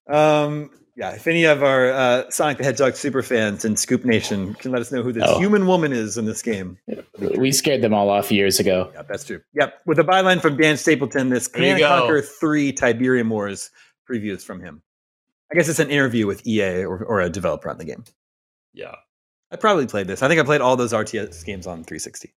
um 0.07 0.70
yeah, 0.95 1.11
if 1.11 1.27
any 1.27 1.45
of 1.45 1.63
our 1.63 1.91
uh, 1.91 2.29
Sonic 2.29 2.57
the 2.57 2.63
Hedgehog 2.63 2.95
super 2.95 3.23
fans 3.23 3.63
in 3.63 3.77
Scoop 3.77 4.03
Nation 4.03 4.53
can 4.55 4.71
let 4.71 4.81
us 4.81 4.91
know 4.91 5.01
who 5.01 5.13
this 5.13 5.23
oh. 5.25 5.39
human 5.39 5.65
woman 5.65 5.93
is 5.93 6.17
in 6.17 6.25
this 6.25 6.41
game. 6.41 6.77
We 7.37 7.51
scared 7.51 7.81
them 7.81 7.93
all 7.93 8.09
off 8.09 8.31
years 8.31 8.59
ago. 8.59 8.91
Yep, 8.93 9.07
that's 9.07 9.23
true. 9.23 9.41
Yep. 9.53 9.81
With 9.85 9.99
a 9.99 10.03
byline 10.03 10.41
from 10.41 10.57
Dan 10.57 10.77
Stapleton, 10.77 11.29
this 11.29 11.47
Command 11.47 11.81
and 11.81 11.87
Conquer 11.87 12.21
3 12.21 12.73
Tiberium 12.73 13.29
Wars 13.29 13.69
previews 14.09 14.43
from 14.43 14.61
him. 14.61 14.81
I 15.51 15.55
guess 15.55 15.69
it's 15.69 15.79
an 15.79 15.89
interview 15.89 16.27
with 16.27 16.45
EA 16.45 16.83
or, 16.83 17.03
or 17.03 17.21
a 17.21 17.29
developer 17.29 17.69
on 17.69 17.77
the 17.77 17.85
game. 17.85 18.03
Yeah. 18.73 18.95
I 19.51 19.57
probably 19.57 19.85
played 19.85 20.07
this. 20.07 20.21
I 20.21 20.27
think 20.27 20.39
I 20.39 20.43
played 20.43 20.61
all 20.61 20.77
those 20.77 20.93
RTS 20.93 21.45
games 21.45 21.67
on 21.67 21.83
360. 21.83 22.33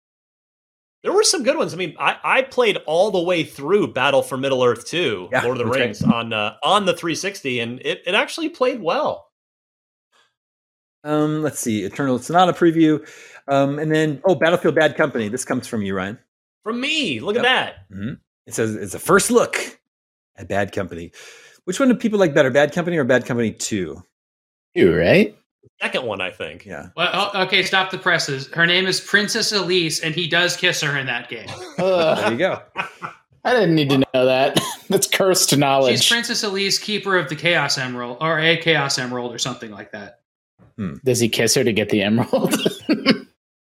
There 1.04 1.12
were 1.12 1.24
some 1.24 1.44
good 1.44 1.58
ones. 1.58 1.74
I 1.74 1.78
mean, 1.78 1.96
I, 2.00 2.18
I 2.24 2.42
played 2.44 2.78
all 2.86 3.10
the 3.10 3.22
way 3.22 3.44
through 3.44 3.94
Battle 3.94 4.22
for 4.22 4.38
Middle 4.38 4.64
Earth 4.64 4.86
2, 4.86 5.30
yeah, 5.32 5.42
Lord 5.42 5.60
of 5.60 5.66
the 5.66 5.72
Rings, 5.72 6.02
right. 6.04 6.14
on 6.14 6.34
uh, 6.34 6.56
on 6.64 6.86
the 6.86 6.94
360, 6.94 7.60
and 7.60 7.80
it, 7.80 8.04
it 8.06 8.14
actually 8.14 8.50
played 8.50 8.82
well. 8.82 9.28
Um, 11.04 11.42
let's 11.42 11.60
see, 11.60 11.84
Eternal 11.84 12.20
Sonata 12.20 12.54
preview, 12.54 13.08
um, 13.48 13.80
and 13.80 13.92
then 13.92 14.22
oh, 14.26 14.36
Battlefield 14.36 14.76
Bad 14.76 14.96
Company. 14.96 15.28
This 15.28 15.44
comes 15.44 15.68
from 15.68 15.82
you, 15.82 15.96
Ryan. 15.96 16.20
From 16.64 16.80
me. 16.80 17.20
Look 17.20 17.36
yep. 17.36 17.46
at 17.46 17.48
that. 17.48 17.96
Mm-hmm. 17.96 18.14
It 18.46 18.54
says 18.54 18.76
it's 18.76 18.94
a 18.94 19.00
first 19.00 19.32
look 19.32 19.80
at 20.36 20.48
Bad 20.48 20.72
Company. 20.72 21.12
Which 21.66 21.80
one 21.80 21.90
do 21.90 21.96
people 21.96 22.20
like 22.20 22.36
better, 22.36 22.52
Bad 22.52 22.74
Company 22.74 22.98
or 22.98 23.04
Bad 23.04 23.26
Company 23.26 23.52
Two? 23.52 24.04
You 24.76 24.96
right? 24.96 25.36
Second 25.82 26.06
one, 26.06 26.22
I 26.22 26.32
think. 26.32 26.66
Yeah. 26.66 26.90
Well, 26.96 27.10
oh, 27.34 27.44
okay, 27.44 27.64
stop 27.64 27.92
the 27.92 27.98
presses. 27.98 28.48
Her 28.48 28.68
name 28.68 28.86
is 28.86 29.02
Princess 29.02 29.52
Elise, 29.52 30.00
and 30.00 30.14
he 30.14 30.28
does 30.28 30.56
kiss 30.56 30.82
her 30.82 30.98
in 30.98 31.08
that 31.08 31.30
game. 31.30 31.48
there 31.78 32.32
you 32.32 32.38
go. 32.38 32.62
I 33.44 33.54
didn't 33.54 33.74
need 33.74 33.90
to 33.90 33.98
know 33.98 34.26
that. 34.26 34.60
That's 34.90 35.08
cursed 35.08 35.58
knowledge. 35.58 36.02
She's 36.02 36.10
Princess 36.10 36.44
Elise, 36.44 36.78
keeper 36.78 37.18
of 37.18 37.28
the 37.28 37.36
Chaos 37.36 37.78
Emerald, 37.78 38.18
or 38.22 38.40
a 38.40 38.56
Chaos 38.58 39.00
Emerald, 39.00 39.34
or 39.34 39.40
something 39.40 39.72
like 39.72 39.92
that. 39.94 40.20
Hmm. 40.78 40.96
Does 41.04 41.20
he 41.20 41.28
kiss 41.28 41.56
her 41.56 41.64
to 41.64 41.74
get 41.74 41.90
the 41.90 42.04
emerald? 42.04 42.56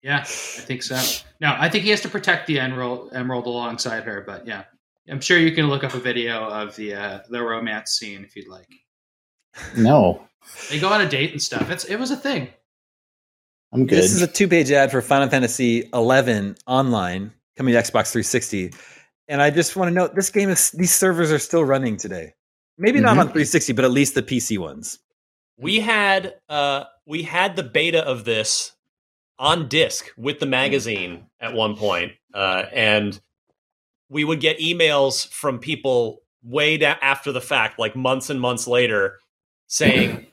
yeah, 0.03 0.19
I 0.19 0.23
think 0.23 0.83
so. 0.83 1.01
No, 1.39 1.55
I 1.57 1.67
think 1.67 1.83
he 1.83 1.89
has 1.89 2.01
to 2.01 2.09
protect 2.09 2.45
the 2.45 2.59
emerald, 2.59 3.09
emerald 3.13 3.47
alongside 3.47 4.03
her. 4.03 4.21
But 4.21 4.45
yeah, 4.45 4.65
I'm 5.09 5.19
sure 5.19 5.39
you 5.39 5.51
can 5.51 5.67
look 5.67 5.83
up 5.83 5.95
a 5.95 5.99
video 5.99 6.47
of 6.47 6.75
the 6.75 6.93
uh, 6.93 7.19
the 7.29 7.41
romance 7.41 7.91
scene 7.91 8.23
if 8.23 8.35
you'd 8.35 8.47
like. 8.47 8.69
No, 9.75 10.27
they 10.69 10.79
go 10.79 10.89
on 10.89 11.01
a 11.01 11.09
date 11.09 11.31
and 11.31 11.41
stuff. 11.41 11.69
It's 11.69 11.85
it 11.85 11.97
was 11.97 12.11
a 12.11 12.17
thing. 12.17 12.49
I'm 13.73 13.85
good. 13.85 13.97
This 13.97 14.13
is 14.13 14.21
a 14.21 14.27
two 14.27 14.47
page 14.47 14.71
ad 14.71 14.91
for 14.91 15.01
Final 15.01 15.29
Fantasy 15.29 15.89
11 15.93 16.57
online 16.67 17.31
coming 17.55 17.73
to 17.73 17.79
Xbox 17.79 18.11
360, 18.11 18.73
and 19.27 19.41
I 19.41 19.49
just 19.49 19.75
want 19.75 19.89
to 19.89 19.93
note 19.93 20.15
this 20.15 20.29
game 20.29 20.49
is 20.49 20.71
these 20.71 20.93
servers 20.93 21.31
are 21.31 21.39
still 21.39 21.63
running 21.63 21.97
today. 21.97 22.33
Maybe 22.77 22.97
mm-hmm. 22.97 23.05
not 23.05 23.17
on 23.17 23.25
360, 23.27 23.73
but 23.73 23.85
at 23.85 23.91
least 23.91 24.15
the 24.15 24.23
PC 24.23 24.57
ones. 24.57 24.99
We 25.57 25.79
had 25.79 26.35
uh 26.49 26.85
we 27.05 27.23
had 27.23 27.55
the 27.55 27.63
beta 27.63 28.05
of 28.05 28.25
this 28.25 28.73
on 29.37 29.67
disc 29.67 30.05
with 30.17 30.39
the 30.39 30.45
magazine 30.45 31.25
at 31.39 31.53
one 31.53 31.75
point, 31.75 32.13
uh, 32.33 32.63
and 32.71 33.19
we 34.09 34.23
would 34.23 34.39
get 34.39 34.59
emails 34.59 35.27
from 35.27 35.57
people 35.57 36.21
way 36.43 36.77
da- 36.77 36.97
after 37.01 37.31
the 37.31 37.41
fact, 37.41 37.79
like 37.79 37.95
months 37.95 38.29
and 38.29 38.39
months 38.39 38.67
later, 38.67 39.19
saying, 39.67 40.27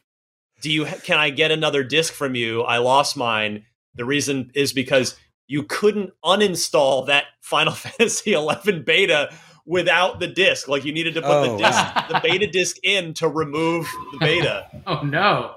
"Do 0.61 0.71
you 0.71 0.87
can 1.05 1.19
I 1.19 1.31
get 1.31 1.51
another 1.51 1.83
disc 1.85 2.13
from 2.13 2.35
you? 2.35 2.63
I 2.63 2.79
lost 2.79 3.17
mine." 3.17 3.65
The 3.95 4.05
reason 4.05 4.51
is 4.55 4.73
because 4.73 5.17
you 5.49 5.63
couldn't 5.65 6.13
uninstall 6.25 7.07
that 7.07 7.25
Final 7.41 7.73
Fantasy 7.75 8.33
11 8.33 8.83
beta 8.85 9.35
without 9.67 10.21
the 10.21 10.27
disc. 10.27 10.69
Like 10.69 10.85
you 10.85 10.93
needed 10.93 11.15
to 11.15 11.23
put 11.23 11.31
Oh, 11.31 11.57
the 11.57 11.63
disc, 11.63 11.85
the 12.09 12.21
beta 12.23 12.47
disc 12.47 12.77
in 12.83 13.15
to 13.15 13.29
remove 13.29 13.87
the 14.13 14.19
beta. 14.19 14.67
Oh 14.87 15.03
no. 15.03 15.57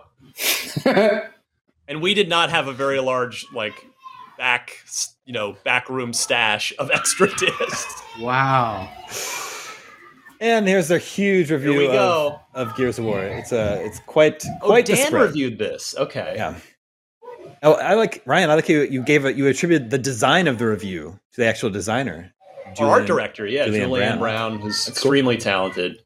and 1.87 2.01
we 2.01 2.13
did 2.13 2.29
not 2.29 2.49
have 2.49 2.67
a 2.67 2.73
very 2.73 2.99
large 2.99 3.45
like 3.53 3.85
back 4.37 4.77
you 5.25 5.33
know 5.33 5.55
back 5.63 5.89
room 5.89 6.13
stash 6.13 6.73
of 6.79 6.89
extra 6.91 7.27
discs 7.35 8.01
Wow. 8.19 8.89
And 10.41 10.67
here's 10.67 10.87
their 10.87 10.97
huge 10.99 11.51
review 11.51 11.75
we 11.77 11.85
of, 11.85 11.91
go. 11.93 12.39
of 12.55 12.75
Gears 12.75 12.97
of 12.99 13.05
War. 13.05 13.23
It's 13.23 13.51
a 13.51 13.81
it's 13.85 13.99
quite 14.01 14.43
oh 14.61 14.65
quite 14.67 14.87
the 14.87 14.95
dan 14.95 15.07
spread. 15.07 15.21
reviewed 15.21 15.57
this 15.59 15.95
okay 15.97 16.33
Yeah. 16.35 16.55
Oh, 17.63 17.73
I 17.73 17.93
like 17.93 18.23
Ryan. 18.25 18.49
I 18.49 18.55
like 18.55 18.67
you. 18.67 18.81
You 18.81 19.03
gave 19.03 19.23
it. 19.25 19.35
You 19.35 19.45
attributed 19.47 19.91
the 19.91 19.99
design 19.99 20.47
of 20.47 20.57
the 20.57 20.65
review 20.65 21.19
to 21.33 21.41
the 21.41 21.45
actual 21.45 21.69
designer, 21.69 22.33
Julian- 22.75 22.91
art 22.91 23.05
director 23.05 23.45
yeah 23.45 23.65
Julian 23.65 23.89
julian, 23.89 24.17
Brown. 24.17 24.19
brown, 24.53 24.59
who's 24.59 24.83
That's 24.85 24.99
cool. 24.99 25.11
extremely 25.11 25.37
talented 25.37 26.01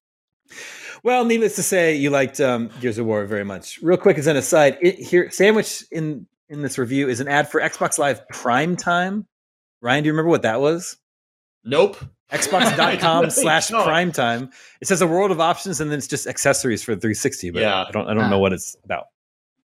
Well, 1.01 1.23
needless 1.23 1.55
to 1.55 1.63
say, 1.63 1.95
you 1.95 2.09
liked 2.09 2.41
um, 2.41 2.69
Gears 2.81 2.97
of 2.97 3.05
War 3.05 3.25
very 3.25 3.45
much. 3.45 3.79
Real 3.81 3.97
quick, 3.97 4.17
as 4.17 4.27
an 4.27 4.36
aside, 4.36 4.77
it, 4.81 4.95
here 4.95 5.31
sandwich 5.31 5.86
in 5.91 6.27
in 6.49 6.61
this 6.61 6.77
review 6.77 7.07
is 7.07 7.21
an 7.21 7.27
ad 7.29 7.47
for 7.49 7.61
Xbox 7.61 7.97
Live 7.97 8.27
Prime 8.27 8.75
Time. 8.75 9.25
Ryan, 9.81 10.03
do 10.03 10.07
you 10.07 10.13
remember 10.13 10.29
what 10.29 10.41
that 10.41 10.59
was? 10.59 10.97
nope 11.63 11.97
Xbox.com 12.32 13.19
really 13.21 13.30
slash 13.32 13.69
don't. 13.69 13.84
Prime 13.84 14.11
Time. 14.11 14.49
It 14.82 14.88
says 14.88 15.01
a 15.01 15.07
world 15.07 15.32
of 15.32 15.39
options, 15.39 15.80
and 15.82 15.91
then 15.91 15.97
it's 15.97 16.07
just 16.07 16.28
accessories 16.28 16.82
for 16.82 16.93
360. 16.93 17.51
But 17.51 17.61
Yeah. 17.61 17.86
I 17.88 17.91
don't 17.91 18.07
I 18.07 18.13
don't 18.13 18.30
know 18.30 18.38
ah. 18.38 18.39
what 18.39 18.53
it's 18.53 18.76
about. 18.84 19.05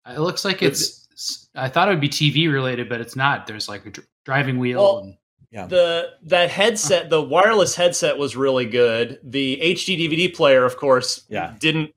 It 0.08 0.20
looks 0.20 0.44
like 0.44 0.62
it's. 0.62 1.48
I 1.54 1.68
thought 1.68 1.88
it 1.88 1.92
would 1.92 2.00
be 2.00 2.08
TV 2.08 2.52
related, 2.52 2.88
but 2.88 3.00
it's 3.00 3.16
not. 3.16 3.46
There's 3.46 3.68
like 3.68 3.86
a 3.86 3.90
dr- 3.90 4.06
driving 4.24 4.58
wheel. 4.58 4.82
Well, 4.82 4.98
and, 4.98 5.16
Yeah. 5.50 5.66
the 5.66 6.10
that 6.24 6.50
headset 6.50 7.08
the 7.10 7.22
wireless 7.22 7.74
headset 7.74 8.18
was 8.18 8.36
really 8.36 8.66
good 8.66 9.20
the 9.22 9.58
hd 9.62 9.96
dvd 9.98 10.34
player 10.34 10.64
of 10.64 10.76
course 10.76 11.24
Yeah. 11.28 11.54
didn't 11.60 11.92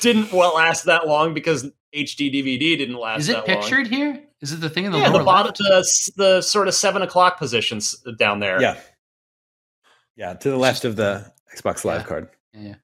didn't 0.00 0.32
well 0.32 0.54
last 0.54 0.84
that 0.84 1.06
long 1.08 1.34
because 1.34 1.64
hd 1.94 2.32
dvd 2.32 2.78
didn't 2.78 2.96
last 2.96 3.22
is 3.22 3.26
that 3.26 3.44
it 3.44 3.48
long. 3.48 3.60
pictured 3.60 3.86
here? 3.88 4.22
Is 4.40 4.52
it 4.52 4.60
the 4.60 4.70
thing 4.70 4.84
in 4.86 4.92
the 4.92 4.98
yeah, 4.98 5.08
lower 5.08 5.18
the 5.18 5.24
bottom, 5.24 5.52
the, 5.58 6.12
the 6.16 6.40
sort 6.42 6.68
of 6.68 6.74
seven 6.74 7.02
o'clock 7.02 7.38
positions 7.38 7.94
down 8.18 8.40
there. 8.40 8.60
Yeah. 8.60 8.76
Yeah, 10.22 10.34
to 10.34 10.50
the 10.50 10.56
left 10.56 10.84
of 10.84 10.94
the 10.94 11.32
Xbox 11.52 11.84
Live 11.84 12.02
Yeah. 12.02 12.06
card. 12.06 12.28
Yeah. 12.54 12.74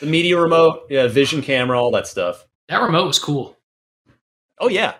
the 0.00 0.06
media 0.06 0.36
remote, 0.40 0.86
yeah, 0.90 1.06
vision 1.06 1.40
camera, 1.40 1.80
all 1.80 1.92
that 1.92 2.08
stuff. 2.08 2.44
That 2.68 2.82
remote 2.82 3.06
was 3.06 3.20
cool. 3.20 3.56
Oh 4.58 4.68
yeah, 4.68 4.94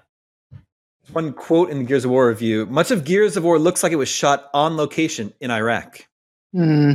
One 1.13 1.33
quote 1.33 1.71
in 1.71 1.79
the 1.79 1.85
Gears 1.85 2.05
of 2.05 2.13
War 2.13 2.29
review 2.29 2.65
Much 2.67 2.93
of 2.93 3.05
Gears 3.05 3.37
of 3.37 3.43
War 3.43 3.59
looks 3.59 3.83
like 3.83 3.91
it 3.91 3.97
was 3.97 4.09
shot 4.09 4.49
on 4.55 4.77
location 4.77 5.33
in 5.41 5.51
Iraq. 5.51 6.07
Hmm. 6.55 6.93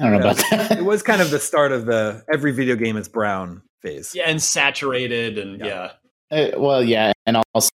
I 0.00 0.02
don't 0.02 0.12
know 0.12 0.18
Yeah. 0.18 0.32
about 0.32 0.36
that. 0.50 0.78
It 0.78 0.84
was 0.84 1.02
kind 1.04 1.22
of 1.22 1.30
the 1.30 1.38
start 1.38 1.70
of 1.70 1.86
the 1.86 2.24
every 2.32 2.50
video 2.50 2.74
game 2.74 2.96
is 2.96 3.08
brown 3.08 3.62
phase. 3.82 4.14
yeah, 4.16 4.24
and 4.26 4.42
saturated, 4.42 5.38
and 5.38 5.60
Yeah. 5.60 5.92
yeah, 6.32 6.38
Uh, 6.56 6.60
well, 6.60 6.82
yeah, 6.82 7.12
and 7.26 7.36
also 7.54 7.70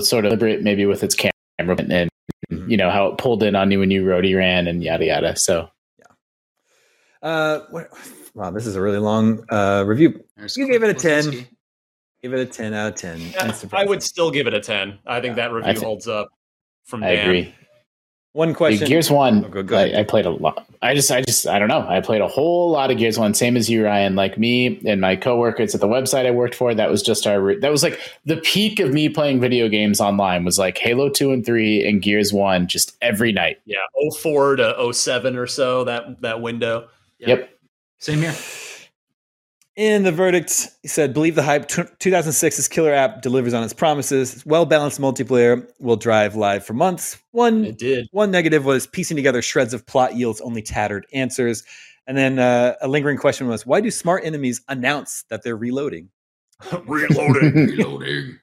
sort 0.00 0.24
of 0.26 0.30
deliberate 0.30 0.62
maybe 0.62 0.86
with 0.86 1.02
its 1.02 1.16
camera 1.16 1.32
and 1.58 2.08
Mhm. 2.50 2.70
you 2.70 2.76
know 2.76 2.90
how 2.90 3.06
it 3.08 3.18
pulled 3.18 3.42
in 3.42 3.54
on 3.56 3.70
you 3.70 3.78
when 3.80 3.90
you 3.90 4.04
roadie 4.04 4.36
ran 4.36 4.66
and 4.68 4.82
yada 4.82 5.04
yada. 5.06 5.36
So 5.36 5.68
yeah. 5.98 6.06
Uh, 7.28 7.60
what, 7.70 7.88
wow, 8.34 8.50
this 8.50 8.66
is 8.66 8.76
a 8.76 8.80
really 8.80 8.98
long 8.98 9.44
uh, 9.50 9.84
review. 9.86 10.22
There's 10.36 10.56
You 10.56 10.66
gave 10.68 10.82
it 10.82 10.90
a 10.90 10.94
10. 10.94 11.24
Lisinski. 11.24 11.46
Give 12.22 12.32
it 12.34 12.40
a 12.40 12.46
10 12.46 12.74
out 12.74 12.88
of 12.88 12.94
10. 12.96 13.20
Yeah, 13.20 13.52
I 13.72 13.84
would 13.84 14.02
still 14.02 14.30
give 14.30 14.46
it 14.46 14.54
a 14.54 14.60
ten. 14.60 14.98
I 15.06 15.20
think 15.20 15.36
Yeah, 15.36 15.48
that 15.48 15.52
review 15.54 15.74
thi- 15.74 15.84
holds 15.84 16.08
up. 16.08 16.28
From 16.84 17.02
I 17.04 17.14
Dan. 17.16 17.28
agree. 17.28 17.54
One 18.36 18.52
question. 18.52 18.86
Gears 18.86 19.10
One, 19.10 19.46
Oh, 19.46 19.48
go- 19.48 19.62
go. 19.62 19.78
I, 19.78 20.00
I 20.00 20.02
played 20.04 20.26
a 20.26 20.30
lot. 20.30 20.66
I 20.82 20.94
just, 20.94 21.10
I 21.10 21.22
just, 21.22 21.46
I 21.46 21.58
don't 21.58 21.68
know. 21.68 21.86
I 21.88 22.00
played 22.02 22.20
a 22.20 22.28
whole 22.28 22.70
lot 22.70 22.90
of 22.90 22.98
Gears 22.98 23.18
One, 23.18 23.32
same 23.32 23.56
as 23.56 23.70
you, 23.70 23.82
Ryan. 23.86 24.14
Like 24.14 24.36
me 24.36 24.78
and 24.86 25.00
my 25.00 25.16
coworkers 25.16 25.74
at 25.74 25.80
the 25.80 25.88
website 25.88 26.26
I 26.26 26.32
worked 26.32 26.54
for. 26.54 26.74
That 26.74 26.90
was 26.90 27.02
just 27.02 27.26
our. 27.26 27.58
That 27.58 27.70
was 27.72 27.82
like 27.82 27.98
the 28.26 28.36
peak 28.36 28.78
of 28.78 28.92
me 28.92 29.08
playing 29.08 29.40
video 29.40 29.70
games 29.70 30.02
online. 30.02 30.44
Was 30.44 30.58
like 30.58 30.76
Halo 30.76 31.08
Two 31.08 31.32
and 31.32 31.46
Three 31.46 31.82
and 31.88 32.02
Gears 32.02 32.30
One, 32.30 32.66
just 32.66 32.94
every 33.00 33.32
night. 33.32 33.58
Yeah, 33.64 33.78
04 34.18 34.56
to 34.56 34.92
07 34.92 35.36
or 35.36 35.46
so 35.46 35.84
that 35.84 36.20
that 36.20 36.42
window. 36.42 36.88
Yep. 37.20 37.48
Same 38.00 38.18
here. 38.18 38.34
In 39.76 40.04
the 40.04 40.12
verdict, 40.12 40.68
he 40.80 40.88
said, 40.88 41.12
"Believe 41.12 41.34
the 41.34 41.42
hype. 41.42 41.68
Tw 41.68 41.80
2006's 41.98 42.66
killer 42.66 42.94
app 42.94 43.20
delivers 43.20 43.52
on 43.52 43.62
its 43.62 43.74
promises. 43.74 44.44
Well 44.46 44.64
balanced 44.64 44.98
multiplayer 44.98 45.68
will 45.78 45.96
drive 45.96 46.34
live 46.34 46.64
for 46.64 46.72
months. 46.72 47.18
One 47.32 47.66
It 47.66 47.78
did. 47.78 48.08
one 48.10 48.30
negative 48.30 48.64
was 48.64 48.86
piecing 48.86 49.16
together 49.16 49.42
shreds 49.42 49.74
of 49.74 49.84
plot 49.84 50.16
yields 50.16 50.40
only 50.40 50.62
tattered 50.62 51.06
answers. 51.12 51.62
And 52.06 52.16
then 52.16 52.38
uh, 52.38 52.74
a 52.80 52.88
lingering 52.88 53.18
question 53.18 53.48
was, 53.48 53.66
why 53.66 53.80
do 53.80 53.90
smart 53.90 54.24
enemies 54.24 54.62
announce 54.68 55.24
that 55.28 55.42
they're 55.42 55.56
reloading? 55.56 56.08
Reloading. 56.86 57.52
Reloading. 57.66 58.38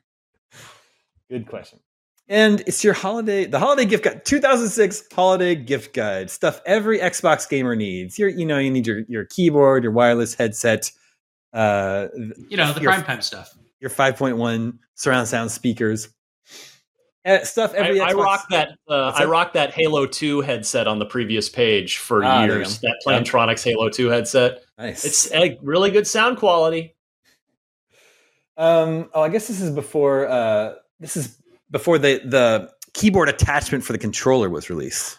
Good 1.30 1.48
question. 1.48 1.80
And 2.28 2.62
it's 2.68 2.84
your 2.84 2.94
holiday, 2.94 3.46
the 3.46 3.60
holiday 3.60 3.86
gift 3.86 4.04
guide, 4.04 4.24
2006 4.26 5.06
holiday 5.14 5.56
gift 5.56 5.94
guide, 5.96 6.30
stuff 6.30 6.62
every 6.66 7.00
Xbox 7.00 7.50
gamer 7.50 7.76
needs. 7.76 8.20
Your, 8.20 8.30
you 8.30 8.46
know, 8.46 8.60
you 8.60 8.70
need 8.70 8.86
your 8.86 9.00
your 9.08 9.26
keyboard, 9.26 9.84
your 9.84 9.92
wireless 9.92 10.34
headset, 10.34 10.92
uh, 11.54 12.08
You 12.50 12.58
know 12.58 12.74
the 12.74 12.82
your, 12.82 12.92
prime 12.92 13.04
time 13.04 13.22
stuff. 13.22 13.54
your 13.80 13.90
5.1 13.90 14.78
surround 14.96 15.28
sound 15.28 15.52
speakers, 15.52 16.10
Uh, 17.26 17.40
stuff 17.44 17.74
every. 17.74 18.00
I, 18.02 18.08
I 18.08 18.14
Xbox- 18.14 18.24
rocked 18.24 18.50
that. 18.52 18.70
Uh, 18.90 19.12
I 19.16 19.20
that? 19.20 19.28
rocked 19.30 19.54
that 19.54 19.74
Halo 19.74 20.06
Two 20.06 20.42
headset 20.42 20.88
on 20.88 21.00
the 21.00 21.06
previous 21.06 21.50
page 21.50 21.98
for 21.98 22.24
Ah, 22.24 22.44
years. 22.44 22.80
That 22.80 23.00
Plantronics 23.06 23.64
Halo 23.64 23.90
Two 23.90 24.08
headset. 24.10 24.64
Nice. 24.78 25.06
It's 25.06 25.32
a 25.32 25.58
really 25.62 25.90
good 25.92 26.06
sound 26.08 26.38
quality. 26.38 26.96
Um, 28.58 29.10
oh, 29.14 29.22
I 29.22 29.30
guess 29.30 29.48
this 29.48 29.62
is 29.62 29.72
before. 29.72 30.28
Uh, 30.28 30.74
this 31.00 31.16
is 31.18 31.38
before 31.72 31.98
the 31.98 32.22
the 32.26 32.72
keyboard 32.94 33.30
attachment 33.30 33.84
for 33.84 33.94
the 33.94 34.00
controller 34.00 34.50
was 34.50 34.70
released. 34.70 35.18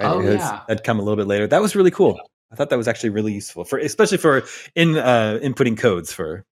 Oh, 0.00 0.20
It 0.20 0.24
was- 0.24 0.34
yeah. 0.36 0.60
that'd 0.68 0.84
come 0.84 0.98
a 0.98 1.02
little 1.02 1.16
bit 1.16 1.26
later. 1.26 1.46
That 1.46 1.62
was 1.62 1.74
really 1.76 1.90
cool. 1.92 2.18
I 2.52 2.56
thought 2.56 2.70
that 2.70 2.76
was 2.76 2.88
actually 2.88 3.10
really 3.10 3.32
useful 3.32 3.64
for, 3.64 3.78
especially 3.78 4.18
for 4.18 4.44
in 4.74 4.96
uh, 4.96 5.38
inputting 5.42 5.76
codes 5.78 6.12
for 6.12 6.44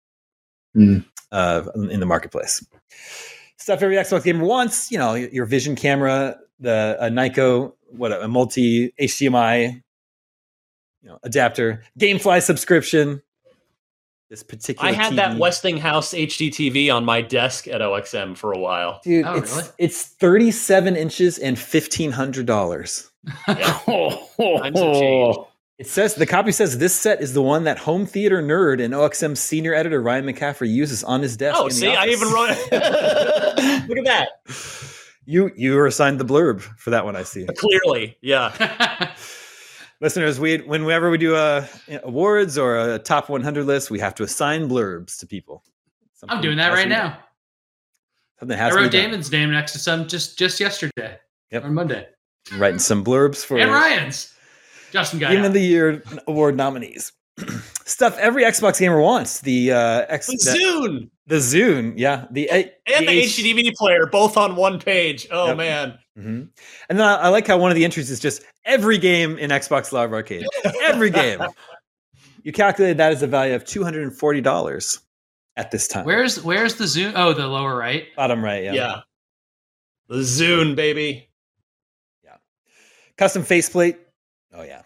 Mm. 0.76 1.04
uh, 1.32 1.64
in 1.90 1.98
the 1.98 2.06
marketplace. 2.06 2.64
Stuff 3.56 3.82
every 3.82 3.96
Xbox 3.96 4.22
gamer 4.24 4.44
wants. 4.44 4.90
You 4.92 4.98
know, 4.98 5.14
your 5.14 5.44
Vision 5.46 5.74
camera, 5.76 6.36
the 6.60 6.96
a 7.00 7.08
Nyko, 7.10 7.72
what 7.88 8.12
a, 8.12 8.28
multi 8.28 8.92
HDMI, 9.00 9.82
you 11.02 11.08
know, 11.08 11.18
adapter, 11.24 11.82
GameFly 11.98 12.40
subscription. 12.42 13.20
This 14.30 14.44
particular, 14.44 14.88
I 14.88 14.92
had 14.92 15.16
that 15.16 15.38
Westinghouse 15.38 16.14
HD 16.14 16.50
TV 16.50 16.94
on 16.94 17.04
my 17.04 17.20
desk 17.20 17.66
at 17.66 17.80
OXM 17.80 18.36
for 18.36 18.52
a 18.52 18.58
while. 18.58 19.00
Dude, 19.02 19.24
Oh, 19.26 19.34
it's 19.34 19.56
really? 19.56 19.68
it's 19.78 20.04
37 20.04 20.94
inches 20.94 21.36
and 21.36 21.58
fifteen 21.58 22.12
hundred 22.12 22.46
dollars. 22.46 23.10
Yeah. 23.48 23.76
Oh, 23.88 24.28
Times 24.60 24.78
have 24.78 24.94
changed. 24.94 25.38
It 25.80 25.86
says 25.86 26.14
the 26.14 26.26
copy 26.26 26.52
says 26.52 26.76
this 26.76 26.94
set 26.94 27.22
is 27.22 27.32
the 27.32 27.40
one 27.40 27.64
that 27.64 27.78
home 27.78 28.04
theater 28.04 28.42
nerd 28.42 28.84
and 28.84 28.92
OXM 28.92 29.34
senior 29.34 29.72
editor 29.72 30.02
Ryan 30.02 30.26
McCaffrey 30.26 30.68
uses 30.70 31.02
on 31.02 31.22
his 31.22 31.38
desk. 31.38 31.58
Oh, 31.58 31.62
in 31.62 31.68
the 31.70 31.74
see, 31.74 31.94
I 31.94 32.04
even 32.08 32.28
wrote. 32.28 32.48
Look 33.88 33.96
at 33.96 34.04
that. 34.04 34.28
you 35.24 35.50
you 35.56 35.74
were 35.74 35.86
assigned 35.86 36.20
the 36.20 36.24
blurb 36.26 36.60
for 36.60 36.90
that 36.90 37.06
one. 37.06 37.16
I 37.16 37.22
see. 37.22 37.46
Clearly, 37.46 38.18
yeah. 38.20 39.14
Listeners, 40.02 40.38
we 40.38 40.58
whenever 40.58 41.08
we 41.08 41.16
do 41.16 41.34
a 41.34 41.66
awards 42.02 42.58
or 42.58 42.78
a 42.78 42.98
top 42.98 43.30
100 43.30 43.64
list, 43.64 43.90
we 43.90 44.00
have 44.00 44.14
to 44.16 44.22
assign 44.22 44.68
blurbs 44.68 45.18
to 45.20 45.26
people. 45.26 45.64
I'm 46.28 46.42
doing 46.42 46.58
that 46.58 46.74
right 46.74 46.88
now. 46.88 47.08
done. 47.08 47.16
Something 48.40 48.58
I 48.58 48.62
has 48.64 48.74
to 48.74 48.80
wrote 48.80 48.90
be 48.92 48.98
done. 48.98 49.10
Daemon's 49.12 49.32
name 49.32 49.50
next 49.50 49.72
to 49.72 49.78
some 49.78 50.08
just 50.08 50.38
just 50.38 50.60
yesterday 50.60 51.16
Yep. 51.52 51.64
or 51.64 51.70
Monday, 51.70 52.06
Writing 52.58 52.78
some 52.78 53.02
blurbs 53.02 53.42
for 53.42 53.58
and 53.58 53.70
Ryan's. 53.70 54.34
Justin 54.92 55.18
got 55.18 55.30
Game 55.30 55.40
out. 55.40 55.46
of 55.46 55.52
the 55.52 55.60
Year 55.60 56.02
award 56.26 56.56
nominees. 56.56 57.12
Stuff 57.84 58.18
every 58.18 58.42
Xbox 58.44 58.78
gamer 58.78 59.00
wants. 59.00 59.40
The 59.40 59.72
uh, 59.72 60.06
X, 60.08 60.26
The 60.26 60.32
the, 60.36 60.58
Zune 60.58 61.10
the 61.26 61.36
Zune, 61.36 61.94
yeah, 61.96 62.26
the 62.30 62.50
and 62.50 62.68
the 63.08 63.12
H- 63.20 63.36
HD 63.38 63.54
DVD 63.54 63.72
player, 63.74 64.06
both 64.06 64.36
on 64.36 64.56
one 64.56 64.78
page. 64.80 65.26
Oh 65.30 65.48
Yep. 65.48 65.56
man, 65.56 65.98
Mhm. 66.18 66.48
And 66.88 66.98
then 66.98 67.06
I, 67.06 67.14
I 67.16 67.28
like 67.28 67.46
how 67.46 67.56
one 67.56 67.70
of 67.70 67.76
the 67.76 67.84
entries 67.84 68.10
is 68.10 68.20
just 68.20 68.42
every 68.64 68.98
game 68.98 69.38
in 69.38 69.50
Xbox 69.50 69.92
Live 69.92 70.12
Arcade. 70.12 70.44
Every 70.82 71.08
game. 71.10 71.40
You 72.42 72.52
calculated 72.52 72.98
that 72.98 73.12
as 73.12 73.22
a 73.22 73.26
value 73.26 73.54
of 73.54 73.64
two 73.64 73.84
hundred 73.84 74.02
and 74.02 74.14
forty 74.16 74.40
dollars 74.40 74.98
at 75.56 75.70
this 75.70 75.86
time. 75.88 76.04
Where's 76.04 76.42
where's 76.42 76.74
the 76.74 76.84
Zune? 76.84 77.12
Oh, 77.14 77.32
the 77.32 77.46
lower 77.46 77.76
right. 77.76 78.04
bottom 78.16 78.44
right? 78.44 78.64
Yeah. 78.64 78.74
yeah. 78.74 79.00
The 80.08 80.16
Zune, 80.16 80.74
baby. 80.76 81.30
Yeah. 82.24 82.36
Custom 83.16 83.42
faceplate. 83.44 83.96
Oh 84.52 84.62
yeah. 84.62 84.82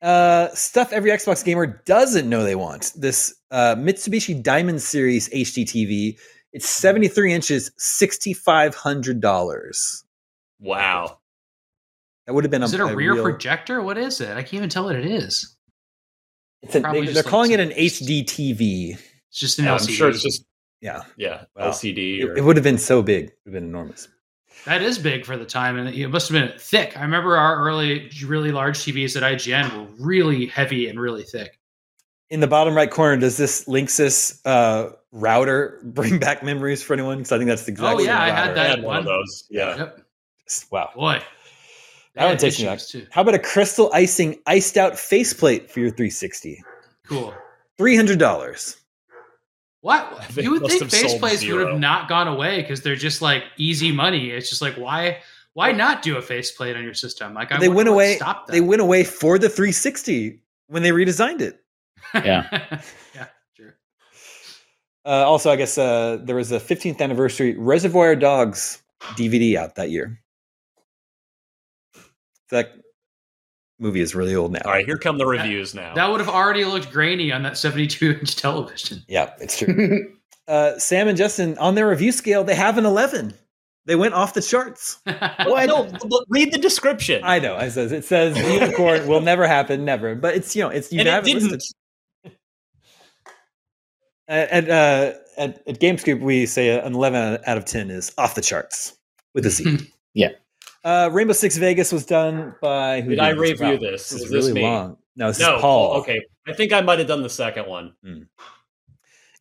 Uh, 0.00 0.48
stuff 0.54 0.92
every 0.92 1.10
Xbox 1.10 1.44
gamer 1.44 1.66
doesn't 1.84 2.28
know 2.28 2.44
they 2.44 2.54
want. 2.54 2.92
This 2.96 3.34
uh, 3.50 3.74
Mitsubishi 3.76 4.40
Diamond 4.42 4.80
Series 4.82 5.28
HD 5.30 5.64
TV. 5.64 6.16
It's 6.52 6.68
73 6.68 7.32
inches, 7.34 7.70
$6,500. 7.78 10.02
Wow. 10.60 11.18
That 12.26 12.34
would 12.34 12.44
have 12.44 12.50
been 12.50 12.62
Is 12.62 12.74
it 12.74 12.80
a, 12.80 12.86
rear 12.86 13.14
real- 13.14 13.22
projector? 13.24 13.82
What 13.82 13.98
is 13.98 14.20
it? 14.20 14.30
I 14.30 14.42
can't 14.42 14.54
even 14.54 14.68
tell 14.68 14.84
what 14.84 14.96
it 14.96 15.06
is. 15.06 15.54
It's 16.62 16.74
a, 16.74 16.80
they, 16.80 17.04
they're 17.06 17.14
like 17.14 17.24
calling 17.26 17.52
it 17.52 17.60
an 17.60 17.70
HD 17.70 18.24
TV. 18.24 18.98
It's 19.30 19.38
just 19.38 19.58
an 19.58 19.66
Yeah, 19.66 19.74
I'm 19.74 19.78
LCD. 19.78 19.90
sure 19.96 20.08
it's 20.08 20.22
just 20.22 20.44
Yeah, 20.80 21.02
yeah 21.16 21.44
Wow. 21.56 21.70
LCD. 21.70 22.20
it, 22.22 22.38
it 22.38 22.44
would 22.44 22.56
have 22.56 22.64
been 22.64 22.78
so 22.78 23.02
big. 23.02 23.26
It 23.26 23.32
would 23.44 23.54
have 23.54 23.62
been 23.62 23.68
enormous. 23.68 24.08
That 24.64 24.82
is 24.82 24.98
big 24.98 25.24
for 25.24 25.36
the 25.36 25.46
time, 25.46 25.78
and 25.78 25.88
it 25.88 26.08
must 26.08 26.28
have 26.30 26.40
been 26.48 26.58
thick. 26.58 26.96
I 26.98 27.02
remember 27.02 27.36
our 27.36 27.56
early, 27.64 28.10
really 28.24 28.52
large 28.52 28.78
TVs 28.78 29.16
at 29.16 29.22
IGN 29.22 29.74
were 29.74 30.04
really 30.04 30.46
heavy 30.46 30.88
and 30.88 31.00
really 31.00 31.22
thick. 31.22 31.58
In 32.30 32.40
the 32.40 32.46
bottom 32.46 32.74
right 32.76 32.90
corner, 32.90 33.16
does 33.16 33.38
this 33.38 33.64
Linksys 33.64 34.40
uh, 34.44 34.90
router 35.12 35.80
bring 35.82 36.18
back 36.20 36.42
memories 36.42 36.82
for 36.82 36.92
anyone? 36.92 37.18
Because 37.18 37.32
I 37.32 37.38
think 37.38 37.48
that's 37.48 37.64
the 37.64 37.72
exact 37.72 37.94
Oh, 37.94 37.98
same 37.98 38.06
yeah, 38.08 38.20
I 38.22 38.26
had 38.30 38.48
router. 38.48 38.50
I 38.50 38.54
that 38.54 38.70
had 38.70 38.82
one 38.82 38.96
of 38.98 39.04
those. 39.06 39.44
Yeah. 39.48 39.76
Yep. 39.78 40.00
Wow. 40.70 40.90
Boy, 40.94 41.22
That 42.14 42.22
one 42.24 42.30
had 42.32 42.38
takes 42.40 42.58
me 42.58 42.66
back. 42.66 42.80
too. 42.80 43.06
How 43.10 43.22
about 43.22 43.34
a 43.34 43.38
crystal 43.38 43.90
icing 43.94 44.38
iced 44.46 44.76
out 44.76 44.98
faceplate 44.98 45.70
for 45.70 45.80
your 45.80 45.90
360? 45.90 46.62
Cool. 47.06 47.32
$300. 47.78 48.76
What 49.80 50.36
you 50.36 50.50
would 50.52 50.66
think 50.66 50.82
have 50.82 50.92
sold 50.92 51.20
faceplates 51.20 51.50
would 51.50 51.68
have 51.68 51.78
not 51.78 52.08
gone 52.08 52.28
away 52.28 52.62
because 52.62 52.82
they're 52.82 52.96
just 52.96 53.22
like 53.22 53.44
easy 53.56 53.92
money. 53.92 54.30
It's 54.30 54.48
just 54.48 54.62
like 54.62 54.74
why 54.74 55.18
why 55.54 55.72
not 55.72 56.02
do 56.02 56.16
a 56.16 56.22
faceplate 56.22 56.76
on 56.76 56.84
your 56.84 56.94
system? 56.94 57.34
Like 57.34 57.52
I 57.52 57.58
they 57.58 57.68
went 57.68 57.88
what 57.88 57.94
away. 57.94 58.16
stopped 58.16 58.48
They 58.48 58.60
went 58.60 58.80
away 58.80 59.04
for 59.04 59.38
the 59.38 59.48
360 59.48 60.40
when 60.68 60.82
they 60.82 60.90
redesigned 60.90 61.40
it. 61.40 61.60
Yeah. 62.14 62.46
yeah, 63.14 63.26
sure. 63.52 63.76
Uh, 65.04 65.26
also, 65.26 65.50
I 65.50 65.56
guess 65.56 65.76
uh, 65.76 66.18
there 66.22 66.36
was 66.36 66.52
a 66.52 66.60
15th 66.60 67.02
anniversary 67.02 67.54
Reservoir 67.58 68.16
Dogs 68.16 68.80
DVD 69.16 69.56
out 69.56 69.74
that 69.74 69.90
year. 69.90 70.18
That 72.50 72.72
movie 73.78 74.00
is 74.00 74.14
really 74.14 74.34
old 74.34 74.52
now. 74.52 74.60
All 74.64 74.72
right, 74.72 74.84
here 74.84 74.98
come 74.98 75.18
the 75.18 75.26
reviews 75.26 75.74
now. 75.74 75.94
That 75.94 76.10
would 76.10 76.20
have 76.20 76.28
already 76.28 76.64
looked 76.64 76.90
grainy 76.90 77.32
on 77.32 77.42
that 77.44 77.56
72 77.56 78.12
inch 78.12 78.36
television. 78.36 79.02
Yeah, 79.08 79.32
it's 79.40 79.58
true. 79.58 80.12
uh, 80.48 80.78
Sam 80.78 81.08
and 81.08 81.16
Justin, 81.16 81.56
on 81.58 81.74
their 81.74 81.88
review 81.88 82.12
scale, 82.12 82.44
they 82.44 82.54
have 82.54 82.78
an 82.78 82.86
11. 82.86 83.34
They 83.86 83.96
went 83.96 84.12
off 84.14 84.34
the 84.34 84.42
charts. 84.42 84.98
What? 85.06 85.66
No, 85.66 85.84
but 86.08 86.24
read 86.28 86.52
the 86.52 86.58
description. 86.58 87.22
I 87.24 87.38
know. 87.38 87.56
It 87.56 87.70
says 87.70 87.90
it 87.90 88.04
says 88.04 88.36
unicorn 88.36 89.06
will 89.06 89.22
never 89.22 89.46
happen, 89.46 89.84
never. 89.84 90.14
But 90.14 90.34
it's 90.34 90.54
you 90.54 90.62
know 90.62 90.68
it's 90.68 90.92
you 90.92 90.98
and 91.00 91.08
have 91.08 91.26
it 91.26 91.32
didn't. 91.32 91.52
listed. 91.52 91.76
At 94.26 94.50
at, 94.50 94.68
uh, 94.68 95.18
at 95.38 95.66
at 95.66 95.80
GameScoop, 95.80 96.20
we 96.20 96.44
say 96.44 96.78
an 96.78 96.94
11 96.94 97.38
out 97.46 97.56
of 97.56 97.64
10 97.64 97.90
is 97.90 98.12
off 98.18 98.34
the 98.34 98.42
charts 98.42 98.94
with 99.34 99.46
a 99.46 99.50
Z. 99.50 99.90
Yeah. 100.12 100.32
Uh, 100.84 101.10
Rainbow 101.12 101.32
Six 101.32 101.56
Vegas 101.56 101.92
was 101.92 102.06
done 102.06 102.54
by 102.62 103.00
who 103.00 103.10
Did 103.10 103.18
I 103.18 103.32
this? 103.32 103.40
review 103.40 103.78
this? 103.78 104.10
This 104.10 104.22
is 104.22 104.30
this 104.30 104.44
really 104.44 104.52
me? 104.52 104.62
long. 104.62 104.96
No, 105.16 105.28
this 105.28 105.40
no, 105.40 105.56
is 105.56 105.60
Paul. 105.60 105.96
Okay, 105.98 106.20
I 106.46 106.52
think 106.52 106.72
I 106.72 106.80
might 106.80 106.98
have 106.98 107.08
done 107.08 107.22
the 107.22 107.30
second 107.30 107.66
one. 107.66 107.94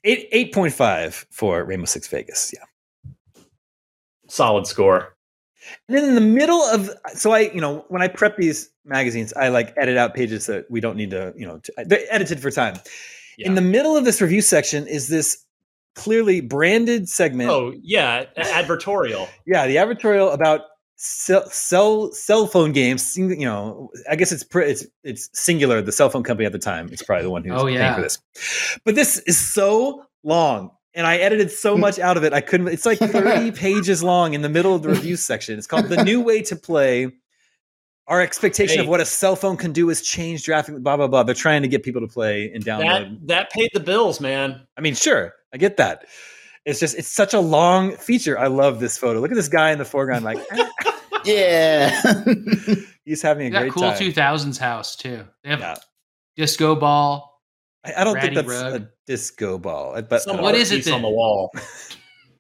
Eight 0.04 0.28
eight 0.32 0.54
point 0.54 0.74
five 0.74 1.26
for 1.32 1.64
Rainbow 1.64 1.86
Six 1.86 2.08
Vegas. 2.08 2.54
Yeah. 2.54 3.44
Solid 4.28 4.68
score. 4.68 5.16
And 5.88 5.98
then 5.98 6.06
in 6.06 6.16
the 6.16 6.22
middle 6.22 6.62
of 6.62 6.90
so 7.14 7.32
I 7.32 7.52
you 7.52 7.62
know 7.62 7.86
when 7.90 8.02
I 8.02 8.08
prep 8.08 8.38
these 8.38 8.70
magazines 8.86 9.34
I 9.34 9.50
like 9.50 9.74
edit 9.78 9.98
out 9.98 10.14
pages 10.14 10.46
that 10.48 10.70
we 10.72 10.80
don't 10.80 10.96
need 10.96 11.12
to 11.12 11.34
you 11.36 11.46
know 11.46 11.60
to, 11.60 11.74
they're 11.86 12.06
edited 12.10 12.40
for 12.40 12.52
time. 12.52 12.80
Yeah. 13.38 13.48
In 13.48 13.56
the 13.56 13.62
middle 13.62 13.96
of 13.96 14.06
this 14.06 14.22
review 14.22 14.42
section 14.42 14.88
is 14.88 15.10
this 15.10 15.46
clearly 15.96 16.42
branded 16.42 17.10
segment. 17.10 17.50
Oh 17.50 17.74
yeah, 17.82 18.26
advertorial. 18.38 19.28
Yeah, 19.46 19.68
the 19.68 19.76
advertorial 19.76 20.34
about 20.34 20.62
cell 20.98 21.48
cell, 21.50 22.12
cell 22.12 22.48
phone 22.48 22.72
games. 22.74 23.16
You 23.16 23.36
know, 23.38 23.90
I 24.10 24.16
guess 24.16 24.32
it's 24.32 24.44
it's 24.54 24.86
it's 25.04 25.30
singular. 25.34 25.82
The 25.82 25.92
cell 25.92 26.10
phone 26.10 26.24
company 26.24 26.46
at 26.46 26.52
the 26.52 26.60
time. 26.60 26.90
It's 26.92 27.02
probably 27.04 27.24
the 27.24 27.30
one 27.30 27.44
who's 27.44 27.54
Oh, 27.60 27.66
paying 27.66 27.76
yeah. 27.78 27.96
for 27.96 28.02
this. 28.02 28.20
But 28.84 28.96
this 28.96 29.18
is 29.20 29.38
so 29.40 30.06
long, 30.24 30.72
and 30.94 31.08
I 31.08 31.18
edited 31.18 31.52
so 31.52 31.78
much 31.86 32.00
out 32.00 32.18
of 32.18 32.24
it. 32.24 32.34
I 32.34 32.42
couldn't. 32.42 32.68
It's 32.68 32.86
like 32.86 33.00
thirty 33.00 33.52
pages 33.58 34.04
long 34.04 34.34
in 34.34 34.42
the 34.42 34.50
middle 34.50 34.76
of 34.76 34.82
the 34.84 34.90
review 34.90 35.16
section. 35.16 35.58
It's 35.58 35.68
called 35.68 35.86
"The 35.86 36.04
New 36.04 36.22
Way 36.22 36.42
to 36.44 36.56
Play." 36.56 37.12
Our 38.10 38.22
expectation 38.22 38.80
of 38.80 38.88
what 38.88 39.02
a 39.02 39.06
cell 39.06 39.36
phone 39.36 39.58
can 39.58 39.74
do 39.74 39.90
has 39.90 40.02
changed 40.02 40.46
drastically. 40.46 40.80
Blah 40.82 40.96
blah 40.96 41.08
blah. 41.08 41.24
They're 41.24 41.36
trying 41.36 41.62
to 41.64 41.68
get 41.68 41.84
people 41.84 42.00
to 42.02 42.08
play 42.08 42.50
and 42.54 42.64
That 42.64 42.80
download. 42.80 43.28
that 43.28 43.52
paid 43.52 43.70
the 43.74 43.82
bills, 43.82 44.22
man. 44.22 44.62
I 44.78 44.82
mean, 44.82 44.96
sure, 44.96 45.34
I 45.54 45.58
get 45.58 45.76
that. 45.78 46.06
It's 46.68 46.82
just 46.82 46.98
it's 46.98 47.08
such 47.08 47.34
a 47.34 47.40
long 47.40 47.96
feature. 47.96 48.38
I 48.38 48.48
love 48.48 48.82
this 48.82 48.98
photo. 48.98 49.22
Look 49.22 49.32
at 49.32 49.36
this 49.36 49.48
guy 49.48 49.72
in 49.72 49.78
the 49.78 49.86
foreground, 49.86 50.26
like 50.26 50.38
yeah. 51.24 52.02
he's 53.06 53.22
having 53.22 53.48
a 53.48 53.50
They 53.50 53.54
got 53.54 53.60
great 53.62 53.72
cool 53.72 53.84
time. 53.84 53.98
2000s 53.98 54.58
house 54.60 54.98
too. 54.98 55.26
They 55.46 55.50
have 55.52 55.62
Yeah. 55.62 55.76
disco 56.36 56.76
ball. 56.76 57.42
I, 57.86 58.02
I 58.02 58.04
don't 58.04 58.20
think 58.20 58.36
that's 58.36 58.48
rug. 58.50 58.82
a 58.82 58.90
disco 59.06 59.58
ball, 59.58 60.02
but 60.02 60.22
Some 60.24 60.38
What 60.42 60.56
art 60.56 60.56
is 60.56 60.74
it 60.74 60.84
piece 60.84 60.92
on 60.92 61.02
the 61.04 61.10
wall? 61.10 61.52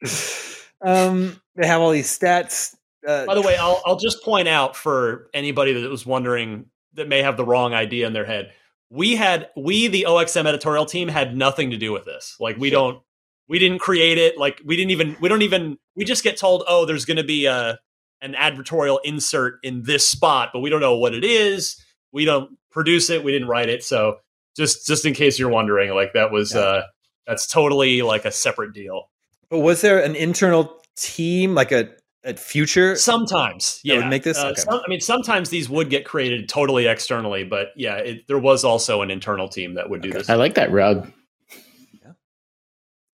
um, 0.81 1.39
they 1.55 1.65
have 1.65 1.79
all 1.79 1.91
these 1.91 2.07
stats. 2.07 2.75
Uh, 3.07 3.25
By 3.25 3.35
the 3.35 3.41
way, 3.41 3.55
I'll 3.55 3.81
I'll 3.85 3.95
just 3.95 4.23
point 4.23 4.49
out 4.49 4.75
for 4.75 5.29
anybody 5.33 5.71
that 5.71 5.89
was 5.89 6.05
wondering 6.05 6.65
that 6.95 7.07
may 7.07 7.21
have 7.21 7.37
the 7.37 7.45
wrong 7.45 7.73
idea 7.73 8.05
in 8.07 8.11
their 8.11 8.25
head. 8.25 8.51
We 8.89 9.15
had 9.15 9.49
we 9.55 9.87
the 9.87 10.05
OXM 10.09 10.45
editorial 10.45 10.85
team 10.85 11.07
had 11.07 11.35
nothing 11.37 11.71
to 11.71 11.77
do 11.77 11.93
with 11.93 12.03
this. 12.03 12.35
Like 12.41 12.57
we 12.57 12.69
don't 12.69 13.01
we 13.49 13.59
didn't 13.59 13.79
create 13.79 14.17
it. 14.17 14.37
Like 14.37 14.61
we 14.65 14.75
didn't 14.75 14.91
even 14.91 15.15
we 15.21 15.29
don't 15.29 15.41
even 15.41 15.77
we 15.95 16.05
just 16.05 16.23
get 16.23 16.37
told, 16.37 16.63
"Oh, 16.67 16.85
there's 16.85 17.05
going 17.05 17.17
to 17.17 17.23
be 17.23 17.45
a 17.45 17.79
an 18.21 18.33
advertorial 18.33 18.99
insert 19.03 19.59
in 19.63 19.83
this 19.83 20.07
spot," 20.07 20.49
but 20.53 20.59
we 20.59 20.69
don't 20.69 20.81
know 20.81 20.95
what 20.97 21.13
it 21.13 21.23
is. 21.23 21.81
We 22.11 22.25
don't 22.25 22.57
produce 22.71 23.09
it, 23.09 23.23
we 23.23 23.31
didn't 23.31 23.47
write 23.47 23.69
it. 23.69 23.83
So, 23.83 24.17
just 24.55 24.87
just 24.87 25.05
in 25.05 25.13
case 25.13 25.37
you're 25.39 25.49
wondering, 25.49 25.93
like 25.93 26.13
that 26.13 26.31
was 26.31 26.53
Yeah. 26.53 26.59
uh 26.61 26.83
that's 27.25 27.45
totally 27.47 28.01
like 28.03 28.25
a 28.25 28.31
separate 28.31 28.73
deal. 28.73 29.09
but 29.49 29.59
was 29.59 29.81
there 29.81 29.99
an 30.03 30.15
internal 30.15 30.81
team, 30.97 31.53
like 31.55 31.71
a 31.71 31.89
at 32.23 32.39
Future? 32.39 32.95
Sometimes, 32.95 33.79
yeah. 33.83 33.97
would 33.97 34.07
make 34.07 34.23
this? 34.23 34.37
Uh, 34.37 34.47
Okay. 34.47 34.61
some- 34.61 34.81
I 34.85 34.89
mean, 34.89 34.99
sometimes 35.01 35.49
these 35.49 35.69
would 35.69 35.89
get 35.89 36.03
created 36.05 36.49
totally 36.49 36.85
externally, 36.87 37.43
but 37.45 37.69
yeah, 37.77 37.95
it, 37.95 38.27
there 38.27 38.39
was 38.39 38.63
also 38.65 39.01
an 39.01 39.09
internal 39.11 39.47
team 39.47 39.75
that 39.75 39.89
would 39.89 40.01
do 40.01 40.09
Okay. 40.09 40.17
this. 40.19 40.29
I 40.29 40.35
like 40.35 40.55
that 40.55 40.71
rug. 40.71 41.11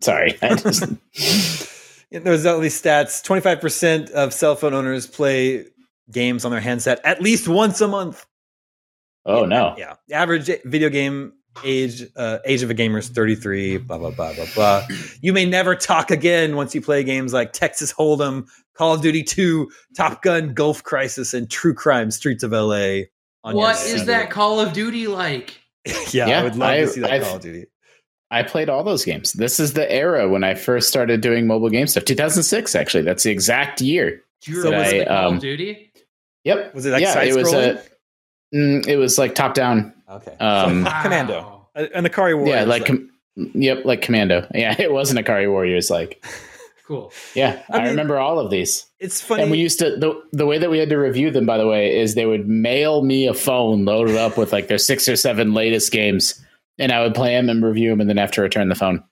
Yeah. 0.08 0.14
Sorry. 0.14 0.38
I 0.42 0.56
just, 0.56 0.84
Yeah, 2.12 2.20
There's 2.20 2.46
all 2.46 2.60
these 2.60 2.80
stats. 2.80 3.24
Twenty 3.24 3.42
five 3.42 3.60
percent 3.62 4.10
of 4.12 4.34
cell 4.34 4.56
phone 4.56 4.74
owners 4.74 5.08
play 5.08 5.66
games 6.12 6.46
on 6.46 6.52
their 6.52 6.60
handset 6.62 7.00
at 7.04 7.22
least 7.22 7.48
once 7.48 7.82
a 7.82 7.88
month. 7.88 8.26
oh 9.26 9.46
no. 9.46 9.74
Yeah, 9.78 9.96
the 10.08 10.16
average 10.16 10.50
video 10.66 10.90
game 10.90 11.34
age 11.64 12.04
uh, 12.16 12.40
age 12.46 12.62
of 12.64 12.70
a 12.70 12.74
gamer 12.74 12.98
is 13.00 13.10
33. 13.10 13.78
Blah 13.78 13.98
blah 13.98 14.12
blah 14.12 14.34
blah 14.34 14.46
blah. 14.54 14.88
You 15.22 15.34
may 15.34 15.46
never 15.46 15.76
talk 15.76 16.12
again 16.12 16.56
once 16.56 16.76
you 16.76 16.82
play 16.82 17.04
games 17.04 17.32
like 17.34 17.54
Texas 17.54 17.94
Hold'em, 17.94 18.48
Call 18.76 18.94
of 18.96 19.02
Duty 19.02 19.24
2, 19.24 19.70
Top 19.96 20.22
Gun, 20.24 20.54
Gulf 20.54 20.84
Crisis, 20.84 21.34
and 21.34 21.50
True 21.50 21.74
Crime: 21.74 22.12
Streets 22.12 22.44
of 22.44 22.52
LA. 22.52 23.06
on 23.44 23.54
your 23.56 23.56
What 23.56 23.84
is 23.86 24.06
that 24.08 24.30
Call 24.30 24.60
of 24.60 24.74
Duty 24.74 25.08
like? 25.08 25.60
yeah, 26.12 26.40
I 26.40 26.44
would 26.44 26.56
love 26.56 26.70
I- 26.70 26.80
to 26.82 26.88
see 26.88 27.02
that 27.02 27.12
I've- 27.12 27.26
Call 27.26 27.36
of 27.38 27.42
Duty. 27.42 27.66
I 28.34 28.44
played 28.44 28.70
all 28.70 28.84
those 28.84 29.06
games. 29.06 29.34
This 29.34 29.60
is 29.60 29.74
the 29.74 29.90
era 29.92 30.28
when 30.28 30.44
I 30.44 30.54
first 30.56 30.90
started 30.90 31.22
doing 31.22 31.48
mobile 31.48 31.70
game 31.70 31.88
stuff. 31.88 32.06
2006, 32.06 32.76
actually. 32.76 33.04
That's 33.04 33.24
the 33.24 33.32
exact 33.32 33.80
year. 33.82 34.22
Do 34.42 34.52
you 34.52 34.62
So 34.62 34.66
remember 34.72 34.84
was 34.84 34.92
the 34.92 35.02
it, 35.02 35.08
Call 35.08 35.28
um, 35.28 35.36
of 35.36 35.42
Duty? 35.42 35.92
Yep. 36.44 36.76
Was 36.76 36.86
it 36.86 36.92
like 36.92 37.02
yeah, 37.02 37.22
it 37.24 37.36
was 37.36 37.54
a. 37.54 37.82
Mm, 38.54 38.88
it 38.88 38.98
was 38.98 39.18
like 39.18 39.36
top 39.36 39.54
down. 39.54 39.94
Okay, 40.10 40.36
um, 40.40 40.84
So, 40.86 40.92
Commando, 41.04 41.34
Wow. 41.42 41.68
Uh, 41.76 41.88
and 41.96 42.06
the 42.06 42.10
Ikari 42.10 42.36
Warriors. 42.38 42.50
yeah, 42.50 42.64
like, 42.66 42.86
com- 42.86 43.10
yep, 43.36 43.84
like 43.86 44.02
Commando. 44.02 44.46
Yeah, 44.54 44.76
it 44.80 44.92
wasn't 44.92 45.26
Ikari 45.26 45.50
Warriors. 45.50 45.90
Like, 45.90 46.24
Cool. 46.88 47.12
yeah, 47.34 47.64
I 47.70 47.78
I, 47.78 47.80
mean- 47.82 47.90
remember 47.92 48.20
all 48.20 48.38
of 48.40 48.52
these. 48.52 48.86
it's 49.00 49.22
funny. 49.22 49.42
And 49.44 49.52
we 49.52 49.58
used 49.58 49.80
to 49.80 49.96
the 49.96 50.22
the 50.34 50.46
way 50.46 50.58
that 50.58 50.70
we 50.70 50.78
had 50.78 50.90
to 50.90 50.98
review 50.98 51.32
them. 51.32 51.46
By 51.46 51.58
the 51.58 51.66
way, 51.66 51.98
is 51.98 52.14
they 52.16 52.26
would 52.26 52.48
mail 52.48 53.02
me 53.04 53.26
a 53.28 53.34
phone 53.34 53.86
loaded 53.86 54.18
up 54.18 54.38
with 54.38 54.52
like 54.52 54.68
their 54.68 54.78
six 54.78 55.08
or 55.08 55.16
seven 55.16 55.54
latest 55.54 55.92
games, 55.94 56.43
and 56.80 56.92
I 56.92 57.02
would 57.04 57.14
play 57.16 57.34
them 57.36 57.50
and 57.50 57.64
review 57.64 57.90
them, 57.90 58.02
and 58.02 58.10
then 58.10 58.18
have 58.18 58.32
to 58.32 58.42
return 58.42 58.70
the 58.70 58.76
phone. 58.76 59.04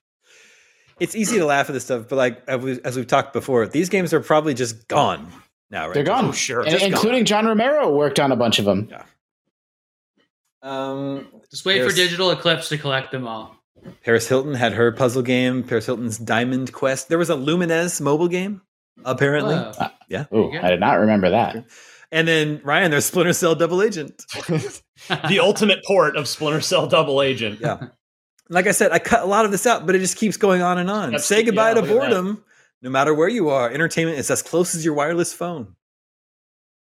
it's 1.00 1.16
easy 1.16 1.40
to 1.40 1.46
laugh 1.46 1.68
at 1.68 1.74
this 1.74 1.84
stuff, 1.86 2.06
but 2.10 2.16
like 2.16 2.44
as 2.48 2.62
we- 2.62 2.80
as 2.84 2.96
we've 2.96 3.08
talked 3.08 3.34
before, 3.34 3.66
these 3.68 3.90
games 3.90 4.14
are 4.14 4.20
probably 4.20 4.54
just 4.54 4.88
gone 4.88 5.32
now, 5.72 5.86
right? 5.88 5.94
They're 5.96 6.04
gone. 6.04 6.26
Oh, 6.26 6.32
sure. 6.32 6.62
And- 6.62 6.70
Just 6.70 6.86
including 6.86 7.26
John 7.26 7.48
Romero 7.48 7.92
worked 7.92 8.20
on 8.20 8.32
a 8.32 8.36
bunch 8.36 8.60
of 8.60 8.66
them. 8.66 8.88
Yeah. 8.92 9.04
Um, 10.62 11.28
Just 11.50 11.66
wait 11.66 11.84
for 11.84 11.92
Digital 11.96 12.30
Eclipse 12.32 12.70
to 12.70 12.78
collect 12.78 13.12
them 13.12 13.28
all. 13.28 13.56
Paris 14.06 14.28
Hilton 14.28 14.54
had 14.54 14.74
her 14.74 14.92
puzzle 14.92 15.24
game. 15.24 15.64
Paris 15.64 15.88
Hilton's 15.88 16.20
Diamond 16.20 16.72
Quest. 16.72 17.10
There 17.10 17.18
was 17.18 17.32
a 17.32 17.36
Lumines 17.36 18.00
mobile 18.00 18.28
game. 18.28 18.62
apparently. 19.04 19.56
Whoa. 19.56 20.28
Ooh, 20.38 20.52
you. 20.54 20.60
I 20.62 20.70
did 20.70 20.80
not 20.80 21.00
remember 21.00 21.32
that. 21.32 21.66
And 22.12 22.28
then 22.28 22.60
Ryan, 22.64 22.92
there's 22.92 23.06
Splinter 23.06 23.34
Cell 23.34 23.56
Double 23.56 23.82
Agent. 23.82 24.24
the 25.30 25.40
ultimate 25.42 25.80
port 25.86 26.16
of 26.18 26.28
Splinter 26.28 26.62
Cell 26.62 26.88
Double 26.88 27.22
Agent. 27.22 27.60
Yeah. 27.62 27.88
Like 28.50 28.68
I 28.68 28.72
said, 28.72 28.92
I 28.92 29.00
cut 29.00 29.22
a 29.24 29.26
lot 29.26 29.46
of 29.46 29.52
this 29.52 29.66
out, 29.66 29.86
but 29.86 29.96
it 29.96 30.00
just 30.00 30.18
keeps 30.18 30.36
going 30.36 30.62
on 30.62 30.78
and 30.78 30.90
on. 30.90 31.12
That's- 31.12 31.26
Say 31.26 31.42
goodbye 31.44 31.70
yeah, 31.70 31.76
to 31.76 31.82
look 31.82 31.90
at 31.90 31.94
that. 31.94 32.00
boredom. 32.00 32.44
No 32.82 32.90
matter 32.90 33.14
where 33.14 33.30
you 33.30 33.50
are, 33.50 33.70
entertainment 33.70 34.18
is 34.18 34.30
as 34.30 34.42
close 34.42 34.76
as 34.76 34.84
your 34.84 34.94
wireless 34.94 35.32
phone. 35.32 35.76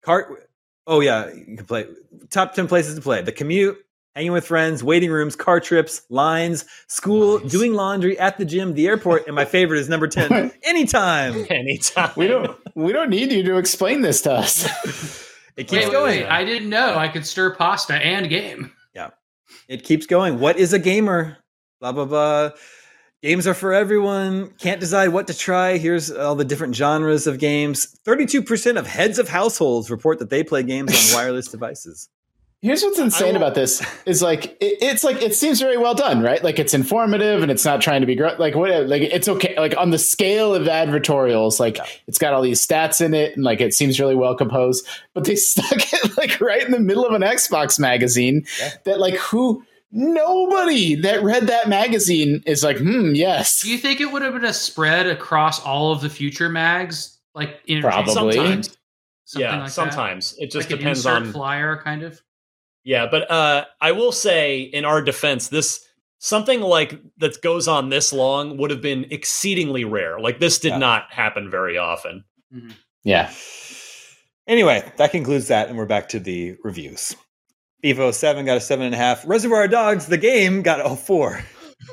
Cart. 0.03 0.49
Oh 0.87 1.01
yeah, 1.01 1.31
you 1.31 1.57
can 1.57 1.65
play 1.65 1.85
top 2.31 2.53
ten 2.55 2.67
places 2.67 2.95
to 2.95 3.01
play: 3.01 3.21
the 3.21 3.31
commute, 3.33 3.77
hanging 4.15 4.31
with 4.31 4.45
friends, 4.45 4.83
waiting 4.83 5.11
rooms, 5.11 5.35
car 5.35 5.59
trips, 5.59 6.01
lines, 6.09 6.65
school, 6.87 7.39
Nice. 7.39 7.51
doing 7.51 7.73
laundry 7.73 8.17
at 8.19 8.37
the 8.37 8.45
gym, 8.45 8.73
the 8.73 8.87
airport, 8.87 9.27
and 9.27 9.35
my 9.35 9.45
favorite 9.45 9.79
is 9.79 9.89
number 9.89 10.07
ten: 10.07 10.51
anytime. 10.63 11.45
Anytime. 11.49 12.11
We 12.15 12.27
don't 12.27 12.57
we 12.75 12.91
don't 12.91 13.09
need 13.09 13.31
you 13.31 13.43
to 13.43 13.57
explain 13.57 14.01
this 14.01 14.21
to 14.23 14.31
us. 14.33 15.25
It 15.57 15.67
keeps 15.67 15.71
Wait, 15.71 15.87
wait, 15.87 15.91
going. 15.91 16.19
wait. 16.21 16.25
I 16.27 16.45
didn't 16.45 16.69
know 16.69 16.95
I 16.95 17.09
could 17.09 17.25
stir 17.25 17.53
pasta 17.53 17.93
and 17.95 18.29
game. 18.29 18.71
Yeah. 18.95 19.09
It 19.67 19.83
keeps 19.83 20.05
going. 20.05 20.39
What 20.39 20.57
is 20.57 20.71
a 20.71 20.79
gamer? 20.79 21.35
Blah 21.81 21.91
blah 21.91 22.05
blah. 22.05 22.51
Games 23.21 23.45
are 23.45 23.53
for 23.53 23.73
everyone. 23.73 24.51
Can't 24.57 24.79
decide 24.79 25.09
what 25.09 25.27
to 25.27 25.37
try. 25.37 25.77
Here's 25.77 26.09
all 26.11 26.35
the 26.35 26.45
different 26.45 26.77
genres 26.77 27.27
of 27.27 27.39
games. 27.39 27.99
32% 28.07 28.77
of 28.79 28.87
heads 28.87 29.19
of 29.19 29.27
households 29.27 29.91
report 29.91 30.19
that 30.19 30.29
they 30.29 30.41
play 30.45 30.63
games 30.63 30.93
on 31.13 31.17
wireless 31.19 31.49
devices. 31.49 32.07
Here's 32.61 32.83
what's 32.83 32.99
insane 32.99 33.37
about 33.37 33.55
this 33.55 33.81
is 34.05 34.21
like 34.21 34.57
it, 34.59 34.77
it's 34.81 35.01
like 35.05 35.21
it 35.21 35.33
seems 35.33 35.61
very 35.61 35.77
well 35.77 35.93
done, 35.95 36.21
right? 36.21 36.43
Like 36.43 36.59
it's 36.59 36.73
informative 36.73 37.41
and 37.41 37.49
it's 37.49 37.63
not 37.63 37.79
trying 37.79 38.01
to 38.01 38.07
be 38.07 38.15
gr- 38.15 38.35
like 38.37 38.53
what 38.53 38.69
like 38.87 39.01
it's 39.01 39.29
okay 39.29 39.57
like 39.57 39.77
on 39.77 39.91
the 39.91 39.97
scale 39.97 40.53
of 40.53 40.63
advertorials, 40.63 41.57
like 41.57 41.77
it's 42.07 42.17
got 42.17 42.33
all 42.33 42.41
these 42.41 42.65
stats 42.65 42.99
in 42.99 43.13
it 43.13 43.33
and 43.33 43.45
like 43.45 43.61
it 43.61 43.73
seems 43.73 43.97
really 43.97 44.15
well 44.15 44.35
composed. 44.35 44.85
But 45.13 45.23
they 45.23 45.35
stuck 45.37 45.71
it 45.71 46.17
like 46.17 46.41
right 46.41 46.61
in 46.61 46.71
the 46.71 46.81
middle 46.81 47.05
of 47.05 47.13
an 47.13 47.21
Xbox 47.21 47.79
magazine 47.79 48.45
Yeah. 48.59 48.71
that 48.83 48.99
like 48.99 49.15
who 49.15 49.63
nobody 49.91 50.95
that 50.95 51.23
read 51.23 51.47
that 51.47 51.69
magazine 51.69 52.43
is 52.45 52.61
like, 52.61 52.77
hmm, 52.77 53.15
yes, 53.15 53.61
Do 53.61 53.71
you 53.71 53.77
think 53.77 54.01
it 54.01 54.11
would 54.11 54.21
have 54.21 54.33
been 54.33 54.43
a 54.43 54.53
spread 54.53 55.07
across 55.07 55.61
all 55.63 55.93
of 55.93 56.01
the 56.01 56.09
future 56.09 56.49
mags? 56.49 57.17
Like 57.33 57.61
in 57.67 57.81
Probably. 57.81 58.33
Sometimes. 58.33 58.77
Something 59.23 59.47
yeah, 59.49 59.55
like 59.57 59.65
that? 59.67 59.71
sometimes. 59.71 60.35
It 60.39 60.51
just 60.51 60.69
like 60.69 60.79
depends 60.79 61.05
an 61.05 61.13
on 61.13 61.31
flyer 61.31 61.77
kind 61.81 62.03
of. 62.03 62.21
Yeah, 62.83 63.07
but 63.09 63.29
uh, 63.29 63.65
I 63.81 63.91
will 63.91 64.11
say, 64.11 64.61
in 64.61 64.85
our 64.85 65.01
defense, 65.01 65.49
this 65.49 65.85
something 66.19 66.61
like 66.61 66.99
that 67.17 67.41
goes 67.41 67.67
on 67.67 67.89
this 67.89 68.11
long 68.13 68.57
would 68.57 68.71
have 68.71 68.81
been 68.81 69.05
exceedingly 69.11 69.83
rare. 69.85 70.19
Like 70.19 70.39
this 70.39 70.59
did 70.59 70.69
Yeah. 70.69 70.77
not 70.77 71.11
happen 71.11 71.49
very 71.49 71.77
often. 71.77 72.23
yeah. 73.03 73.31
Anyway, 74.47 74.89
that 74.97 75.11
concludes 75.11 75.47
that, 75.49 75.69
and 75.69 75.77
we're 75.77 75.85
back 75.85 76.09
to 76.09 76.19
the 76.19 76.55
reviews. 76.63 77.15
Evo 77.85 78.13
7 78.13 78.45
got 78.45 78.57
a 78.57 78.59
7.5. 78.59 79.27
Reservoir 79.27 79.67
Dogs, 79.67 80.07
the 80.07 80.17
game, 80.17 80.61
got 80.63 80.83
a 80.85 80.95
4. 80.95 81.41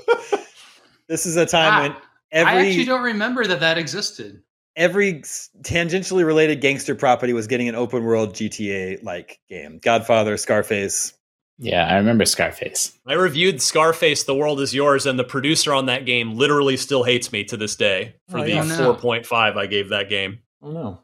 this 1.09 1.27
is 1.27 1.37
a 1.37 1.47
time 1.47 1.73
Ah, 1.73 1.83
when 1.83 1.97
every 2.33 2.53
I 2.53 2.67
actually 2.67 2.85
don't 2.87 3.03
remember 3.03 3.47
that 3.47 3.61
that 3.61 3.79
existed. 3.79 4.43
Every 4.77 5.23
tangentially 5.63 6.25
related 6.25 6.61
gangster 6.61 6.95
property 6.95 7.33
was 7.33 7.47
getting 7.47 7.69
an 7.69 7.75
open 7.75 8.05
world 8.05 8.35
GTA 8.35 9.03
like 9.03 9.41
game. 9.49 9.79
Godfather, 9.83 10.37
Scarface. 10.37 11.15
Yeah, 11.59 11.87
I 11.89 11.97
remember 11.97 12.27
Scarface. 12.27 12.93
I 13.07 13.15
reviewed 13.15 13.63
Scarface: 13.63 14.25
The 14.25 14.35
World 14.35 14.61
Is 14.61 14.75
Yours, 14.75 15.07
and 15.07 15.19
the 15.19 15.25
producer 15.25 15.73
on 15.73 15.87
that 15.87 16.05
game 16.05 16.35
literally 16.35 16.77
still 16.77 17.03
hates 17.05 17.33
me 17.33 17.45
to 17.45 17.57
this 17.57 17.75
day 17.77 18.17
for 18.29 18.41
Oh, 18.41 18.45
the 18.45 18.63
four 18.77 18.95
point 18.95 19.25
five 19.25 19.57
I 19.57 19.65
gave 19.67 19.89
that 19.89 20.11
game. 20.11 20.41
Oh 20.61 20.71
no. 20.71 21.01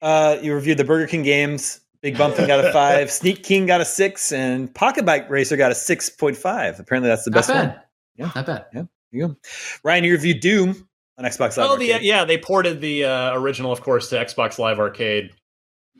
Uh, 0.00 0.38
you 0.40 0.54
reviewed 0.54 0.78
the 0.78 0.84
Burger 0.84 1.06
King 1.06 1.22
games. 1.22 1.80
Big 2.00 2.16
Bumpin' 2.16 2.46
got 2.46 2.64
a 2.64 2.72
five. 2.72 3.10
Sneak 3.10 3.42
King 3.42 3.66
got 3.66 3.82
a 3.82 3.84
six, 3.84 4.32
and 4.32 4.74
Pocket 4.74 5.04
Bike 5.04 5.28
Racer 5.28 5.58
got 5.58 5.70
a 5.70 5.74
six 5.74 6.08
point 6.08 6.38
five. 6.38 6.80
Apparently, 6.80 7.08
that's 7.10 7.24
the 7.24 7.30
Not 7.30 7.36
best 7.36 7.48
bad. 7.50 7.68
one. 7.68 7.80
Yeah. 8.16 8.30
Not 8.34 8.46
bad. 8.46 8.66
Yeah, 8.72 8.82
you 9.10 9.28
go. 9.28 9.36
Ryan, 9.84 10.04
you 10.04 10.12
reviewed 10.12 10.40
Doom 10.40 10.88
on 11.20 11.30
Xbox 11.30 11.56
Live 11.56 11.70
Oh, 11.70 11.76
the, 11.76 11.98
yeah, 12.00 12.24
they 12.24 12.38
ported 12.38 12.80
the 12.80 13.04
uh, 13.04 13.34
original, 13.34 13.70
of 13.72 13.80
course, 13.82 14.08
to 14.10 14.16
Xbox 14.16 14.58
Live 14.58 14.78
Arcade. 14.78 15.30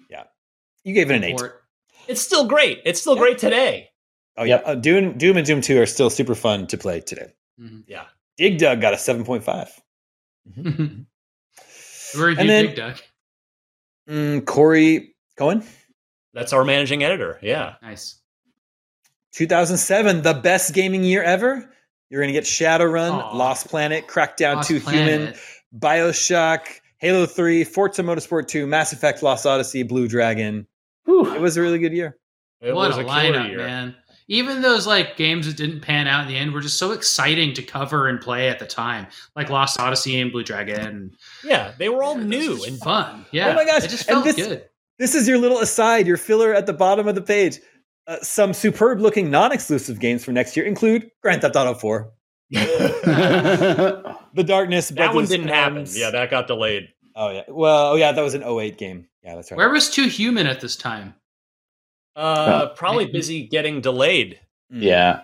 Yeah, 0.08 0.24
you 0.82 0.94
gave 0.94 1.10
it 1.10 1.14
an 1.16 1.24
eight. 1.24 1.40
It's 2.08 2.20
still 2.22 2.46
great. 2.46 2.80
It's 2.84 3.00
still 3.00 3.14
Yeah. 3.16 3.20
great 3.22 3.38
today. 3.38 3.90
Oh 4.36 4.44
yeah, 4.44 4.56
uh, 4.64 4.74
Doom, 4.74 5.18
Doom 5.18 5.36
and 5.36 5.46
Doom 5.46 5.60
Two 5.60 5.80
are 5.80 5.86
still 5.86 6.08
super 6.10 6.34
fun 6.34 6.66
to 6.68 6.78
play 6.78 7.00
today. 7.00 7.32
Mhm. 7.60 7.84
Yeah. 7.86 8.04
Dig 8.38 8.58
Dug 8.58 8.80
got 8.80 8.94
a 8.94 8.98
seven 8.98 9.24
point 9.24 9.44
five. 9.44 9.68
Who 10.56 11.04
reviewed 12.16 12.38
And 12.38 12.48
then- 12.48 12.66
Dig 12.66 12.76
Dug? 12.76 12.96
Mm, 14.08 14.46
Corey 14.46 15.14
Cohen, 15.36 15.62
That's 16.32 16.52
our 16.52 16.64
managing 16.64 17.02
editor. 17.04 17.38
Yeah. 17.42 17.74
Nice. 17.82 18.16
2007, 19.32 20.22
the 20.22 20.34
best 20.34 20.74
gaming 20.74 21.04
year 21.04 21.22
ever. 21.22 21.72
You're 22.10 22.20
going 22.20 22.28
to 22.28 22.38
get 22.38 22.44
Shadowrun, 22.44 23.12
Aw. 23.12 23.36
Lost 23.36 23.68
Planet, 23.68 24.06
Crackdown 24.08 24.56
Lost 24.56 24.68
Too 24.68 24.78
Human, 24.80 25.34
Bioshock, 25.78 26.66
Halo 26.98 27.24
3, 27.26 27.64
Forza 27.64 28.02
Motorsport 28.02 28.48
2, 28.48 28.66
Mass 28.66 28.92
Effect, 28.92 29.22
Lost 29.22 29.46
Odyssey, 29.46 29.82
Blue 29.82 30.08
Dragon. 30.08 30.66
Whew. 31.04 31.32
It 31.34 31.40
was 31.40 31.56
a 31.56 31.62
really 31.62 31.78
good 31.78 31.92
year. 31.92 32.16
It 32.60 32.74
what 32.74 32.88
was 32.88 32.98
a, 32.98 33.02
a 33.02 33.04
lineup, 33.04 33.48
year. 33.48 33.58
man! 33.58 33.96
Even 34.28 34.60
those 34.60 34.86
like 34.86 35.16
games 35.16 35.46
that 35.46 35.56
didn't 35.56 35.80
pan 35.80 36.06
out 36.06 36.22
in 36.22 36.28
the 36.28 36.36
end 36.36 36.52
were 36.52 36.60
just 36.60 36.78
so 36.78 36.92
exciting 36.92 37.54
to 37.54 37.62
cover 37.62 38.06
and 38.06 38.20
play 38.20 38.48
at 38.50 38.58
the 38.58 38.66
time, 38.66 39.06
like 39.34 39.48
Lost 39.48 39.80
Odyssey 39.80 40.20
and 40.20 40.30
Blue 40.30 40.44
Dragon. 40.44 41.10
Yeah, 41.42 41.72
they 41.78 41.88
were 41.88 42.02
all 42.02 42.18
Yeah, 42.18 42.24
new 42.26 42.64
and 42.64 42.78
fun. 42.78 43.24
Yeah. 43.32 43.48
Oh 43.48 43.54
my 43.54 43.64
gosh, 43.64 43.84
it 43.84 43.88
just 43.90 44.04
felt 44.04 44.24
this- 44.24 44.36
good. 44.36 44.64
This 44.98 45.14
is 45.14 45.26
your 45.26 45.38
little 45.38 45.60
aside, 45.60 46.06
your 46.06 46.18
filler 46.18 46.52
at 46.52 46.66
the 46.66 46.74
bottom 46.74 47.08
of 47.08 47.14
the 47.14 47.22
page. 47.22 47.58
Uh, 48.06 48.16
some 48.22 48.52
superb 48.52 49.00
looking 49.00 49.30
non 49.30 49.52
exclusive 49.52 50.00
games 50.00 50.24
for 50.24 50.32
next 50.32 50.56
year 50.56 50.66
include 50.66 51.10
Grand 51.22 51.42
Theft 51.42 51.54
Auto 51.56 51.74
4, 51.74 52.12
The 52.50 54.44
Darkness, 54.44 54.88
that 54.90 54.98
one 54.98 55.24
Breathless 55.24 55.28
didn't 55.30 55.48
happen. 55.48 55.76
Arms. 55.78 55.98
Yeah, 55.98 56.10
that 56.10 56.30
got 56.30 56.46
delayed. 56.46 56.88
Oh, 57.14 57.30
yeah. 57.30 57.42
Well, 57.48 57.92
oh, 57.92 57.94
yeah, 57.96 58.12
that 58.12 58.22
was 58.22 58.34
an 58.34 58.42
08 58.42 58.78
game. 58.78 59.06
Yeah, 59.22 59.34
that's 59.34 59.50
right. 59.50 59.56
Where 59.58 59.70
was 59.70 59.90
Too 59.90 60.06
Human 60.08 60.46
at 60.46 60.60
this 60.60 60.76
time? 60.76 61.14
Uh, 62.16 62.68
Oh. 62.70 62.74
probably 62.74 63.06
busy 63.06 63.46
getting 63.46 63.80
delayed. 63.80 64.40
Mm. 64.72 64.82
yeah. 64.82 65.20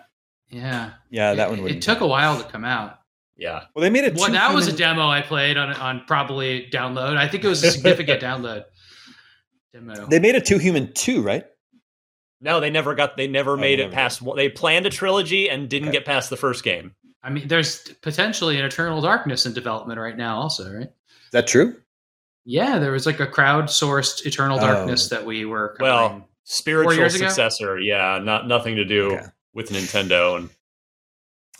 Yeah, 0.49 0.91
Yeah, 1.09 1.33
that 1.33 1.47
it, 1.47 1.49
one 1.49 1.59
It 1.59 1.63
wouldn't. 1.63 1.83
took 1.83 1.99
a 1.99 2.07
while 2.07 2.37
to 2.41 2.43
come 2.49 2.63
out. 2.63 2.99
Yeah. 3.35 3.63
Well, 3.75 3.81
they 3.83 3.89
made 3.89 4.05
it. 4.05 4.15
Well, 4.15 4.27
two 4.27 4.31
that 4.33 4.53
was 4.53 4.67
a 4.67 4.71
demo 4.71 5.07
I 5.09 5.21
played 5.21 5.57
on 5.57 5.71
on 5.73 6.03
probably 6.07 6.69
download. 6.71 7.17
I 7.17 7.27
think 7.27 7.43
it 7.43 7.47
was 7.49 7.61
a 7.63 7.71
significant 7.71 8.21
download 8.21 8.63
demo. 9.73 10.07
They 10.07 10.19
made 10.19 10.35
a 10.35 10.41
Too 10.41 10.57
Human 10.57 10.93
two, 10.93 11.21
right? 11.21 11.45
No, 12.39 12.59
they 12.59 12.69
never 12.69 12.93
got. 12.95 13.17
They 13.17 13.27
never 13.27 13.53
Oh, 13.53 13.57
made 13.57 13.79
they 13.79 13.85
it 13.85 13.91
past. 13.91 14.21
one 14.21 14.37
They 14.37 14.49
planned 14.49 14.85
a 14.85 14.89
trilogy 14.89 15.49
and 15.49 15.67
didn't 15.69 15.89
Okay. 15.89 15.97
get 15.97 16.05
past 16.05 16.29
the 16.29 16.37
first 16.37 16.63
game. 16.63 16.93
I 17.23 17.29
mean, 17.29 17.47
there's 17.47 17.79
potentially 18.01 18.57
an 18.59 18.65
Eternal 18.65 19.01
Darkness 19.01 19.45
in 19.45 19.53
development 19.53 19.99
right 19.99 20.15
now, 20.15 20.37
also, 20.39 20.71
right? 20.71 20.87
Is 20.87 21.31
that 21.31 21.47
true? 21.47 21.75
Yeah, 22.45 22.79
there 22.79 22.91
was 22.91 23.05
like 23.05 23.19
a 23.19 23.27
crowdsourced 23.27 24.25
Eternal 24.25 24.57
Oh. 24.59 24.61
Darkness 24.61 25.09
that 25.09 25.25
we 25.25 25.45
were 25.45 25.75
Well, 25.79 26.07
covering. 26.09 26.23
Spiritual 26.45 26.93
years 26.93 27.15
ago? 27.15 27.27
successor. 27.27 27.79
Yeah, 27.79 28.19
not 28.23 28.47
nothing 28.47 28.75
to 28.77 28.85
do 28.85 29.15
Okay. 29.15 29.25
with 29.53 29.69
Nintendo. 29.71 30.37
And 30.37 30.49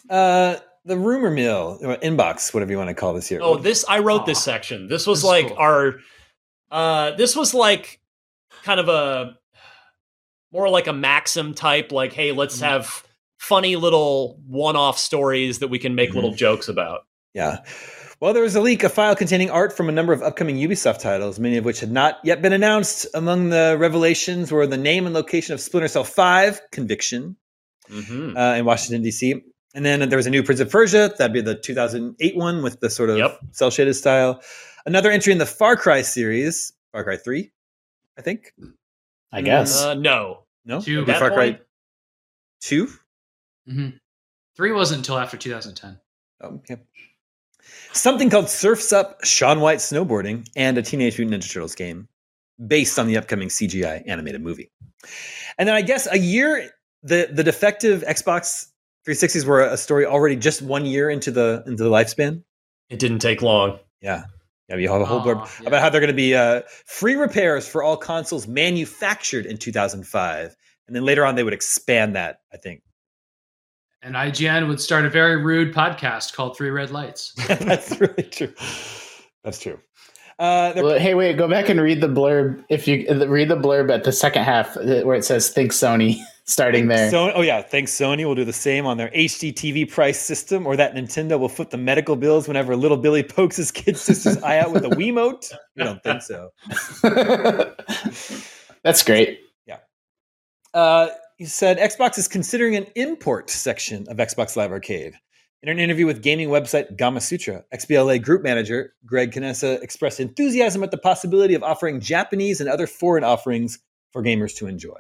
Uh, 0.10 0.60
the 0.86 0.98
rumor 0.98 1.30
mill 1.32 1.80
or 1.82 1.98
inbox, 1.98 2.54
whatever 2.54 2.72
you 2.72 2.78
want 2.78 2.90
to 2.90 2.94
call 2.94 3.14
this 3.14 3.28
here. 3.28 3.40
oh, 3.42 3.58
this 3.58 3.84
I 3.90 4.00
wrote 4.00 4.26
this 4.26 4.42
section. 4.42 4.88
This 4.88 5.06
was 5.06 5.22
This 5.22 5.28
like 5.28 5.48
cool. 5.50 5.58
our. 5.58 6.00
Uh, 6.72 7.12
this 7.12 7.36
was 7.36 7.54
like 7.54 8.00
kind 8.64 8.80
of 8.80 8.88
a 8.88 9.36
more 10.52 10.70
like 10.70 10.88
a 10.88 10.94
maxim 10.94 11.54
type. 11.54 11.92
Like, 11.92 12.14
hey, 12.14 12.32
let's 12.32 12.58
Mhm. 12.60 12.64
have 12.70 13.04
funny 13.38 13.76
little 13.76 14.40
one-off 14.48 14.98
stories 14.98 15.60
that 15.60 15.68
we 15.68 15.80
can 15.80 15.94
make 15.96 16.12
Mhm. 16.12 16.16
little 16.16 16.34
jokes 16.34 16.68
about. 16.68 17.02
Yeah. 17.34 17.60
Well, 18.20 18.34
there 18.34 18.42
was 18.42 18.56
a 18.56 18.62
leak, 18.62 18.84
a 18.84 18.90
file 18.90 19.16
containing 19.16 19.52
art 19.52 19.78
from 19.78 19.90
a 19.90 19.92
number 19.92 20.12
of 20.12 20.24
upcoming 20.24 20.58
Ubisoft 20.58 21.00
titles, 21.02 21.38
many 21.40 21.58
of 21.58 21.66
which 21.66 21.80
had 21.82 21.92
not 21.92 22.18
yet 22.24 22.42
been 22.42 22.52
announced. 22.54 23.06
Among 23.14 23.50
the 23.50 23.76
revelations 23.80 24.52
were 24.52 24.66
the 24.66 24.78
name 24.78 25.06
and 25.06 25.14
location 25.14 25.54
of 25.54 25.62
Splinter 25.62 25.88
Cell 25.88 26.04
5, 26.04 26.60
Conviction, 26.72 27.36
hmm 27.88 28.36
uh, 28.36 28.56
in 28.56 28.66
Washington, 28.66 29.04
D.C. 29.04 29.36
And 29.76 29.86
then 29.86 30.10
there 30.10 30.18
was 30.18 30.26
a 30.26 30.32
new 30.32 30.42
Prince 30.42 30.60
of 30.62 30.72
Persia. 30.72 31.14
That'd 31.16 31.32
be 31.34 31.42
the 31.42 31.54
2008 31.54 32.36
one 32.36 32.64
with 32.64 32.80
the 32.80 32.90
sort 32.90 33.12
of 33.12 33.18
Yep. 33.20 33.40
cel 33.52 33.70
shaded 33.70 33.94
style. 33.94 34.42
Another 34.88 35.12
entry 35.12 35.32
in 35.32 35.38
the 35.38 35.46
Far 35.46 35.76
Cry 35.76 36.02
series, 36.02 36.74
Far 36.94 37.04
Cry 37.04 37.18
3, 37.18 37.52
I 38.18 38.22
think. 38.24 38.54
I 39.32 39.42
guess. 39.42 39.82
Uh, 39.82 39.94
no, 39.94 40.44
No? 40.66 40.82
Two. 40.82 41.02
It'd 41.04 41.10
At 41.10 41.20
Far 41.20 41.30
that 41.30 41.36
Cry 41.36 41.52
point? 41.52 41.62
2? 42.62 42.88
hmm 43.68 43.90
Three 44.56 44.72
wasn't 44.72 45.00
until 45.00 45.20
after 45.20 45.38
2010. 45.38 46.00
Oh, 46.42 46.48
okay. 46.56 46.78
Something 47.94 48.30
called 48.30 48.50
Surfs 48.50 48.92
Up 48.94 49.24
Shaun 49.24 49.60
White 49.60 49.80
Snowboarding 49.80 50.48
and 50.56 50.78
a 50.78 50.82
Teenage 50.82 51.18
Mutant 51.20 51.44
Ninja 51.44 51.52
Turtles 51.54 51.76
game 51.76 52.08
based 52.66 52.98
on 52.98 53.08
the 53.08 53.18
upcoming 53.18 53.50
CGI 53.50 54.04
animated 54.08 54.42
movie. 54.42 54.72
And 55.58 55.68
then 55.68 55.76
I 55.76 55.82
guess 55.82 56.08
a 56.12 56.18
year 56.18 56.72
the 57.04 57.30
the 57.32 57.44
defective 57.44 58.04
Xbox 58.04 58.68
360s 59.08 59.46
were 59.46 59.62
a 59.62 59.78
story 59.78 60.06
already 60.06 60.36
just 60.36 60.62
one 60.62 60.86
year 60.86 61.10
into 61.10 61.30
the 61.32 61.64
into 61.68 61.84
the 61.84 61.90
lifespan. 61.90 62.44
it 62.90 62.98
didn't 63.00 63.20
take 63.20 63.42
long. 63.42 63.80
Yeah. 64.02 64.26
Yeah, 64.70 64.76
you 64.76 64.90
have 64.90 65.02
a 65.02 65.06
whole 65.06 65.22
blurb 65.22 65.48
yeah. 65.62 65.68
about 65.68 65.82
how 65.82 65.90
they're 65.90 66.02
going 66.02 66.10
to 66.10 66.14
be 66.14 66.36
uh, 66.36 66.62
free 66.86 67.16
repairs 67.16 67.68
for 67.68 67.84
all 67.84 67.96
consoles 67.96 68.48
manufactured 68.48 69.46
in 69.46 69.58
2005, 69.58 70.56
and 70.88 70.96
then 70.96 71.04
later 71.04 71.26
on 71.26 71.36
they 71.36 71.44
would 71.44 71.54
expand 71.54 72.16
that. 72.16 72.42
I 72.54 72.58
think 72.58 72.82
And 74.02 74.16
IGN 74.16 74.68
would 74.68 74.82
start 74.82 75.06
a 75.06 75.10
very 75.10 75.38
rude 75.42 75.74
podcast 75.74 76.34
called 76.34 76.58
Three 76.58 76.70
Red 76.70 76.92
Lights. 76.92 77.34
that's 77.48 78.00
really 78.00 78.24
true. 78.24 78.54
That's 79.44 79.60
true. 79.60 79.80
Uh, 80.40 80.74
Well, 80.76 81.00
hey, 81.00 81.16
wait, 81.16 81.36
go 81.38 81.48
back 81.48 81.68
and 81.68 81.82
read 81.82 82.00
the 82.02 82.08
blurb. 82.08 82.64
If 82.70 82.88
you 82.88 83.08
read 83.28 83.50
the 83.50 83.56
blurb 83.56 83.92
at 83.92 84.04
the 84.04 84.12
second 84.12 84.44
half 84.44 84.78
uh, 84.78 85.02
where 85.02 85.16
it 85.16 85.26
says 85.26 85.50
"Think 85.50 85.72
Sony," 85.72 86.20
starting 86.46 86.88
there. 86.88 87.10
So, 87.10 87.32
oh 87.32 87.42
yeah, 87.42 87.64
thanks 87.64 87.92
Sony 87.92 88.24
will 88.24 88.36
do 88.36 88.46
the 88.46 88.54
same 88.54 88.86
on 88.86 88.98
their 88.98 89.10
HD 89.10 89.52
TV 89.52 89.90
price 89.90 90.20
system, 90.20 90.68
or 90.68 90.76
that 90.76 90.94
Nintendo 90.94 91.40
will 91.40 91.50
foot 91.50 91.72
the 91.72 91.78
medical 91.78 92.16
bills 92.16 92.48
whenever 92.48 92.76
little 92.76 92.98
Billy 92.98 93.24
pokes 93.24 93.58
his 93.58 93.72
kid 93.72 93.98
sister's 93.98 94.38
eye 94.44 94.60
out 94.60 94.72
with 94.74 94.86
a 94.86 94.90
Wiimote. 94.90 95.52
We 95.76 95.84
don't 95.84 96.04
think 96.04 96.22
so. 96.22 96.52
That's 98.84 99.02
great. 99.04 99.40
Yeah. 99.66 99.80
Uh, 100.74 101.10
he 101.38 101.46
said 101.46 101.78
Xbox 101.78 102.18
is 102.18 102.28
considering 102.28 102.76
an 102.76 102.86
import 102.96 103.50
section 103.50 104.06
of 104.08 104.18
Xbox 104.18 104.56
Live 104.56 104.72
Arcade. 104.72 105.16
In 105.64 105.70
an 105.70 105.80
interview 105.80 106.06
with 106.06 106.22
gaming 106.22 106.50
website 106.50 106.98
Gamasutra, 106.98 107.64
XBLA 107.74 108.22
group 108.22 108.44
manager 108.44 108.94
Greg 109.06 109.32
Canessa 109.32 109.82
expressed 109.82 110.20
enthusiasm 110.20 110.84
at 110.84 110.92
the 110.92 110.98
possibility 110.98 111.56
of 111.56 111.64
offering 111.64 112.00
Japanese 112.00 112.62
and 112.62 112.70
other 112.70 112.86
foreign 112.86 113.24
offerings 113.24 113.80
for 114.12 114.22
gamers 114.22 114.56
to 114.58 114.68
enjoy. 114.68 115.00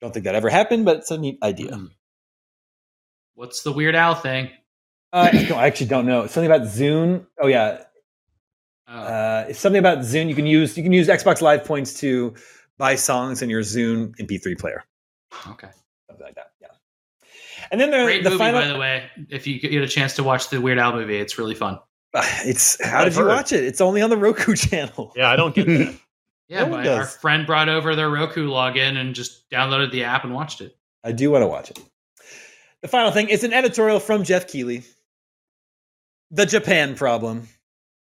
Don't 0.00 0.12
think 0.12 0.24
that 0.24 0.34
ever 0.34 0.50
happened, 0.50 0.84
but 0.84 0.98
it's 0.98 1.10
a 1.10 1.16
neat 1.16 1.38
idea. 1.42 1.78
What's 3.34 3.62
the 3.62 3.72
Weird 3.72 3.94
Al 3.94 4.14
thing? 4.14 4.50
Uh, 5.12 5.30
no, 5.48 5.56
I 5.56 5.66
actually 5.66 5.86
don't 5.86 6.06
know. 6.06 6.26
Something 6.26 6.50
about 6.50 6.68
Zune. 6.68 7.26
Oh 7.40 7.46
yeah, 7.46 7.84
Oh, 8.86 8.92
uh, 8.92 9.46
it's 9.48 9.58
something 9.58 9.78
about 9.78 9.98
Zune. 9.98 10.28
You 10.28 10.34
can 10.34 10.46
use 10.46 10.76
you 10.76 10.82
can 10.82 10.92
use 10.92 11.08
Xbox 11.08 11.40
Live 11.40 11.64
points 11.64 11.98
to 12.00 12.34
buy 12.76 12.96
songs 12.96 13.40
in 13.40 13.48
your 13.48 13.62
Zune 13.62 14.14
MP3 14.16 14.58
player, 14.58 14.84
okay. 15.48 15.68
something 16.08 16.26
like 16.26 16.34
that. 16.34 16.52
Yeah. 17.64 17.68
And 17.72 17.80
then 17.80 17.90
there, 17.90 18.04
Great 18.04 18.24
the 18.24 18.30
movie, 18.30 18.38
final. 18.38 18.60
by 18.60 18.66
the 18.68 18.78
way. 18.78 19.04
If 19.30 19.46
you 19.46 19.58
get 19.60 19.82
a 19.82 19.88
chance 19.88 20.14
to 20.16 20.22
watch 20.24 20.50
the 20.50 20.60
Weird 20.60 20.78
Al 20.78 20.92
movie, 20.94 21.16
it's 21.18 21.38
really 21.38 21.54
fun. 21.54 21.78
Uh, 22.12 22.22
it's 22.44 22.82
how 22.84 23.00
I've 23.00 23.12
did 23.12 23.18
you 23.18 23.26
watch 23.26 23.52
it? 23.52 23.64
It's 23.64 23.80
only 23.80 24.00
on 24.00 24.10
the 24.10 24.16
Roku 24.16 24.54
channel. 24.56 25.12
Yeah, 25.16 25.30
I 25.30 25.36
don't 25.36 25.54
get 25.54 25.66
that. 25.66 25.94
Yeah, 26.46 26.64
No 26.66 26.72
my, 26.72 26.86
our 26.86 27.06
friend 27.06 27.46
brought 27.46 27.70
over 27.70 27.96
their 27.96 28.10
Roku 28.10 28.46
login 28.48 28.98
and 28.98 29.14
just 29.14 29.48
downloaded 29.48 29.92
the 29.92 30.04
app 30.04 30.24
and 30.24 30.34
watched 30.34 30.60
it. 30.60 30.76
I 31.02 31.10
do 31.10 31.30
want 31.30 31.40
to 31.40 31.46
watch 31.46 31.70
it. 31.70 31.80
The 32.82 32.88
final 32.88 33.10
thing 33.12 33.30
is 33.30 33.44
an 33.44 33.54
editorial 33.54 33.98
from 33.98 34.24
Geoff 34.24 34.46
Keighley. 34.46 34.82
The 36.30 36.44
Japan 36.44 36.96
problem. 36.96 37.48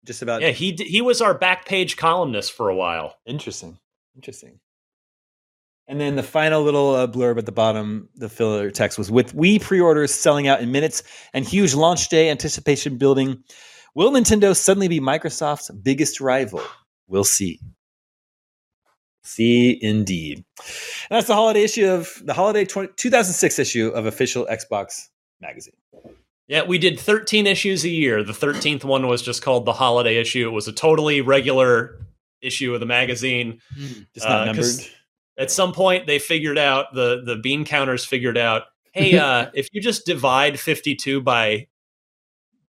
Just 0.05 0.21
about 0.21 0.41
yeah, 0.41 0.51
he 0.51 0.71
he 0.79 1.01
was 1.01 1.21
our 1.21 1.33
back 1.33 1.65
page 1.65 1.97
columnist 1.97 2.53
for 2.53 2.69
a 2.69 2.75
while. 2.75 3.17
Interesting. 3.25 3.77
Interesting. 4.15 4.61
And 5.91 5.99
then 5.99 6.15
the 6.15 6.23
final 6.23 6.63
little 6.63 6.95
uh, 6.95 7.05
blurb 7.05 7.37
at 7.37 7.45
the 7.45 7.51
bottom, 7.51 8.07
the 8.15 8.29
filler 8.29 8.71
text 8.71 8.97
was 8.97 9.11
with 9.11 9.35
Wii 9.35 9.61
pre 9.61 9.81
orders 9.81 10.13
selling 10.13 10.47
out 10.47 10.61
in 10.61 10.71
minutes 10.71 11.03
and 11.33 11.45
huge 11.45 11.73
launch 11.73 12.07
day 12.07 12.29
anticipation 12.29 12.97
building. 12.97 13.43
Will 13.93 14.09
Nintendo 14.09 14.55
suddenly 14.55 14.87
be 14.87 15.01
Microsoft's 15.01 15.69
biggest 15.69 16.21
rival? 16.21 16.61
We'll 17.09 17.25
see. 17.25 17.59
See 19.25 19.77
indeed. 19.81 20.45
And 20.59 21.17
that's 21.17 21.27
the 21.27 21.35
holiday 21.35 21.63
issue 21.63 21.89
of 21.89 22.09
the 22.23 22.33
holiday 22.33 22.63
20, 22.63 22.93
2006 22.95 23.59
issue 23.59 23.89
of 23.89 24.05
official 24.05 24.47
Xbox 24.49 25.09
magazine. 25.41 25.73
Yeah, 26.47 26.63
we 26.63 26.77
did 26.77 27.01
13 27.01 27.45
issues 27.47 27.83
a 27.83 27.89
year. 27.89 28.23
The 28.23 28.31
13th 28.31 28.85
one 28.85 29.07
was 29.07 29.21
just 29.21 29.41
called 29.41 29.65
the 29.65 29.73
holiday 29.73 30.15
issue. 30.15 30.47
It 30.47 30.51
was 30.51 30.69
a 30.69 30.73
totally 30.73 31.19
regular 31.19 31.99
issue 32.41 32.73
of 32.73 32.79
the 32.79 32.85
magazine. 32.85 33.59
Just 34.13 34.25
not 34.25 34.43
Uh, 34.43 34.45
numbered. 34.45 34.65
'Cause 35.41 35.51
At 35.51 35.51
some 35.51 35.73
point 35.73 36.07
they 36.07 36.19
figured 36.19 36.57
out 36.57 36.93
the 36.93 37.21
the 37.25 37.35
bean 37.35 37.65
counters 37.65 38.05
figured 38.05 38.37
out, 38.37 38.63
hey, 38.93 39.17
uh, 39.19 39.49
if 39.53 39.67
you 39.71 39.81
just 39.81 40.05
divide 40.05 40.59
52 40.59 41.21
by 41.21 41.67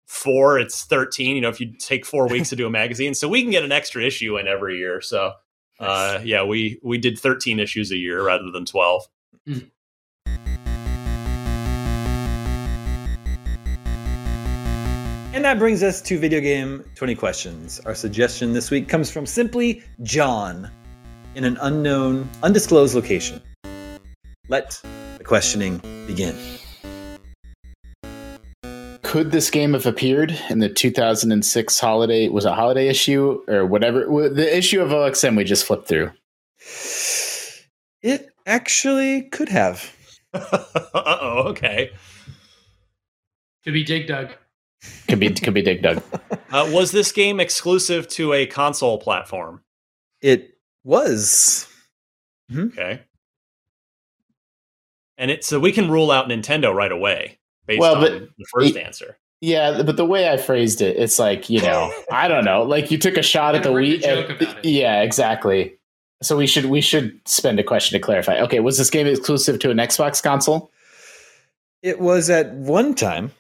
4, 0.07 0.61
it's 0.61 0.85
13, 0.85 1.35
you 1.35 1.43
know, 1.43 1.49
if 1.49 1.61
you 1.61 1.73
take 1.79 2.07
4 2.07 2.29
weeks 2.31 2.51
to 2.51 2.57
do 2.57 2.67
a 2.67 2.71
magazine. 2.71 3.15
So 3.15 3.29
we 3.29 3.43
can 3.43 3.51
get 3.51 3.65
an 3.65 3.73
extra 3.73 4.03
issue 4.05 4.37
in 4.39 4.47
every 4.47 4.79
year. 4.79 5.01
So 5.01 5.33
uh, 5.79 6.21
yeah, 6.25 6.43
we 6.43 6.81
we 6.83 6.99
did 6.99 7.19
13 7.19 7.61
issues 7.61 7.91
a 7.93 7.97
year 7.97 8.25
rather 8.25 8.51
than 8.51 8.65
12. 8.65 9.05
And 15.35 15.45
that 15.45 15.59
brings 15.59 15.83
us 15.83 16.01
to 16.03 16.19
video 16.19 16.41
game 16.41 16.83
20 16.95 17.15
questions. 17.15 17.79
Our 17.81 17.95
suggestion 17.95 18.55
this 18.55 18.71
week 18.71 18.89
comes 18.89 19.11
from 19.11 19.27
simply 19.27 19.83
John 20.03 20.71
in 21.37 21.45
an 21.45 21.59
unknown, 21.61 22.29
undisclosed 22.43 22.95
location. 22.95 23.43
Let 24.49 24.81
the 25.19 25.25
questioning 25.25 25.79
begin. 26.07 26.35
Could 29.03 29.31
this 29.31 29.51
game 29.51 29.75
have 29.75 29.87
appeared 29.87 30.37
in 30.51 30.59
the 30.59 30.69
2006 30.69 31.79
holiday? 31.79 32.29
Was 32.29 32.45
a 32.47 32.55
holiday 32.55 32.89
issue 32.89 33.43
or 33.47 33.67
whatever? 33.67 34.07
The 34.31 34.57
issue 34.57 34.81
of 34.81 34.91
OXM 34.91 35.37
we 35.37 35.45
just 35.45 35.67
flipped 35.67 35.87
through. 35.87 36.11
It 38.03 38.31
actually 38.47 39.23
could 39.23 39.51
have. 39.51 39.95
Uh-oh, 40.33 41.45
okay. 41.49 41.91
Could 43.63 43.75
be 43.75 43.85
Dig 43.85 44.07
Dug. 44.07 44.31
Could 45.09 45.21
be 45.21 45.31
could 45.31 45.55
be 45.55 45.63
Dig 45.63 45.83
Dug. 45.83 46.03
Uh, 46.49 46.71
was 46.73 46.93
this 46.93 47.11
game 47.11 47.41
exclusive 47.41 48.07
to 48.07 48.33
a 48.33 48.47
console 48.47 48.99
platform? 48.99 49.63
It 50.23 50.56
was. 50.87 51.67
Okay. 52.57 53.01
And 55.19 55.31
it 55.31 55.45
so 55.45 55.59
we 55.59 55.73
can 55.73 55.91
rule 55.91 56.11
out 56.11 56.29
Nintendo 56.29 56.73
right 56.75 56.93
away 56.93 57.39
based 57.67 57.81
Well, 57.81 57.97
on 57.97 58.03
the 58.39 58.45
first 58.53 58.77
it- 58.77 58.81
answer. 58.83 59.19
Yeah, 59.43 59.83
but 59.83 59.99
the 59.99 60.07
way 60.07 60.31
I 60.31 60.39
phrased 60.39 60.81
it, 60.81 60.97
it's 60.97 61.19
like 61.19 61.51
you 61.51 61.61
know, 61.61 61.93
I 62.11 62.27
don't 62.29 62.45
know, 62.45 62.63
like 62.63 62.91
you 62.91 62.97
took 62.99 63.17
a 63.19 63.23
shot 63.23 63.55
at 63.55 63.63
the 63.63 63.69
Kinda 63.69 63.83
Wii. 63.99 64.03
joke 64.03 64.31
at- 64.31 64.43
about 64.43 64.59
it. 64.59 64.65
yeah, 64.65 65.03
exactly. 65.03 65.77
So 66.23 66.37
we 66.39 66.47
should 66.47 66.67
we 66.67 66.81
should 66.81 67.21
spend 67.29 67.61
a 67.61 67.65
question 67.65 67.99
to 67.99 68.03
clarify. 68.05 68.39
Okay, 68.41 68.61
was 68.61 68.79
this 68.79 68.89
game 68.89 69.07
exclusive 69.07 69.59
to 69.59 69.71
an 69.71 69.77
Xbox 69.77 70.23
console? 70.23 70.71
It 71.83 72.01
was 72.01 72.31
at 72.31 72.55
one 72.55 72.95
time. 72.95 73.33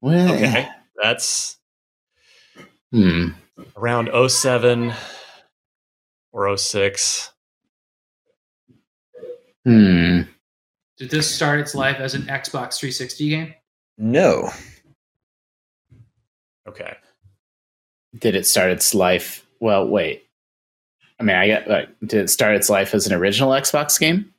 Well, 0.00 0.32
Okay. 0.34 0.66
That's 1.02 1.58
Hmm. 2.92 3.30
around 3.76 4.08
07 4.14 4.94
or 6.34 6.54
06. 6.56 7.30
Hmm. 9.64 10.22
Did 10.98 11.10
this 11.10 11.32
start 11.32 11.60
its 11.60 11.74
life 11.74 11.98
as 12.00 12.14
an 12.14 12.22
Xbox 12.22 12.76
360 12.78 13.28
game? 13.30 13.54
No. 13.96 14.50
Okay. 16.68 16.94
Did 18.18 18.34
it 18.34 18.46
start 18.46 18.70
its 18.70 18.94
life? 18.94 19.46
Well, 19.60 19.88
wait. 19.88 20.24
I 21.18 21.22
mean, 21.22 21.36
I 21.36 21.48
got. 21.48 21.68
Like, 21.68 21.88
did 22.00 22.24
it 22.24 22.28
start 22.28 22.56
its 22.56 22.68
life 22.68 22.94
as 22.94 23.06
an 23.06 23.12
original 23.12 23.50
Xbox 23.50 23.98
game? 23.98 24.32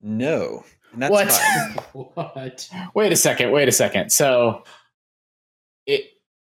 No. 0.00 0.64
That's 0.94 1.10
What? 1.10 1.76
What? 2.14 2.70
Wait 2.94 3.12
a 3.12 3.16
second. 3.16 3.50
Wait 3.50 3.68
a 3.68 3.72
second. 3.72 4.10
So, 4.12 4.62
it 4.62 4.68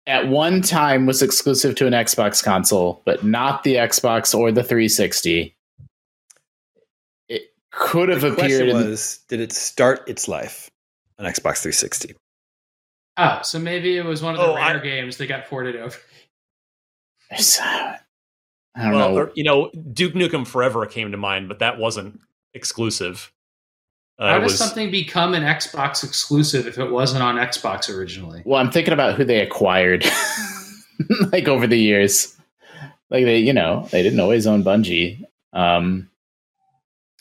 at 0.09 0.27
one 0.27 0.61
time 0.61 1.05
was 1.05 1.21
exclusive 1.21 1.75
to 1.75 1.85
an 1.87 1.93
Xbox 1.93 2.43
console, 2.43 3.01
but 3.05 3.23
not 3.23 3.63
the 3.63 3.75
Xbox 3.75 4.33
or 4.37 4.51
the 4.51 4.63
360. 4.63 5.55
It 7.29 7.53
could 7.71 8.09
have 8.09 8.21
The 8.21 8.33
appeared. 8.33 8.37
question 8.49 8.69
In, 8.69 8.75
was 8.89 9.19
Did 9.27 9.39
it 9.39 9.51
start 9.51 10.09
its 10.09 10.27
life 10.27 10.69
on 11.19 11.25
Xbox 11.25 11.61
360? 11.61 12.15
Oh, 13.17 13.39
so 13.43 13.59
maybe 13.59 13.97
it 13.97 14.05
was 14.05 14.21
one 14.23 14.33
of 14.33 14.39
the 14.41 14.47
Oh, 14.47 14.55
rare 14.55 14.77
I- 14.77 14.83
games 14.83 15.17
that 15.17 15.27
got 15.27 15.45
ported 15.47 15.75
over. 15.75 15.97
Uh, 17.31 17.95
I 18.75 18.83
don't 18.83 18.91
Well, 18.93 19.09
know. 19.11 19.15
or, 19.17 19.31
you 19.35 19.43
know, 19.43 19.69
Duke 19.93 20.13
Nukem 20.13 20.47
Forever 20.47 20.85
came 20.87 21.11
to 21.11 21.17
mind, 21.17 21.47
but 21.47 21.59
that 21.59 21.77
wasn't 21.77 22.19
exclusive. 22.55 23.31
Uh, 24.19 24.27
How 24.31 24.37
it 24.37 24.41
does 24.41 24.51
was 24.51 24.57
something 24.59 24.91
become 24.91 25.33
an 25.33 25.43
Xbox 25.43 26.03
exclusive 26.03 26.67
if 26.67 26.77
it 26.77 26.91
wasn't 26.91 27.23
on 27.23 27.35
Xbox 27.37 27.89
originally? 27.95 28.41
Well, 28.45 28.59
I'm 28.59 28.69
thinking 28.69 28.93
about 28.93 29.15
who 29.15 29.23
they 29.23 29.39
acquired, 29.39 30.05
like 31.31 31.47
over 31.47 31.65
the 31.65 31.77
years. 31.79 32.35
Like 33.09 33.23
they, 33.23 33.39
you 33.39 33.53
know, 33.53 33.87
they 33.91 34.03
didn't 34.03 34.19
always 34.19 34.45
own 34.45 34.63
Bungie, 34.63 35.23
um, 35.53 36.09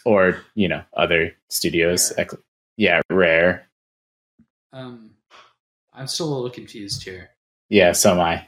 or 0.04 0.40
you 0.56 0.66
know, 0.68 0.82
other 0.96 1.34
studios. 1.48 2.12
Rare. 2.18 2.28
Yeah, 2.76 3.00
Rare. 3.10 3.68
Um, 4.72 5.10
I'm 5.94 6.08
still 6.08 6.26
a 6.26 6.34
little 6.34 6.50
confused 6.50 7.04
here. 7.04 7.30
Yeah, 7.68 7.92
so 7.92 8.12
am 8.12 8.20
I. 8.20 8.44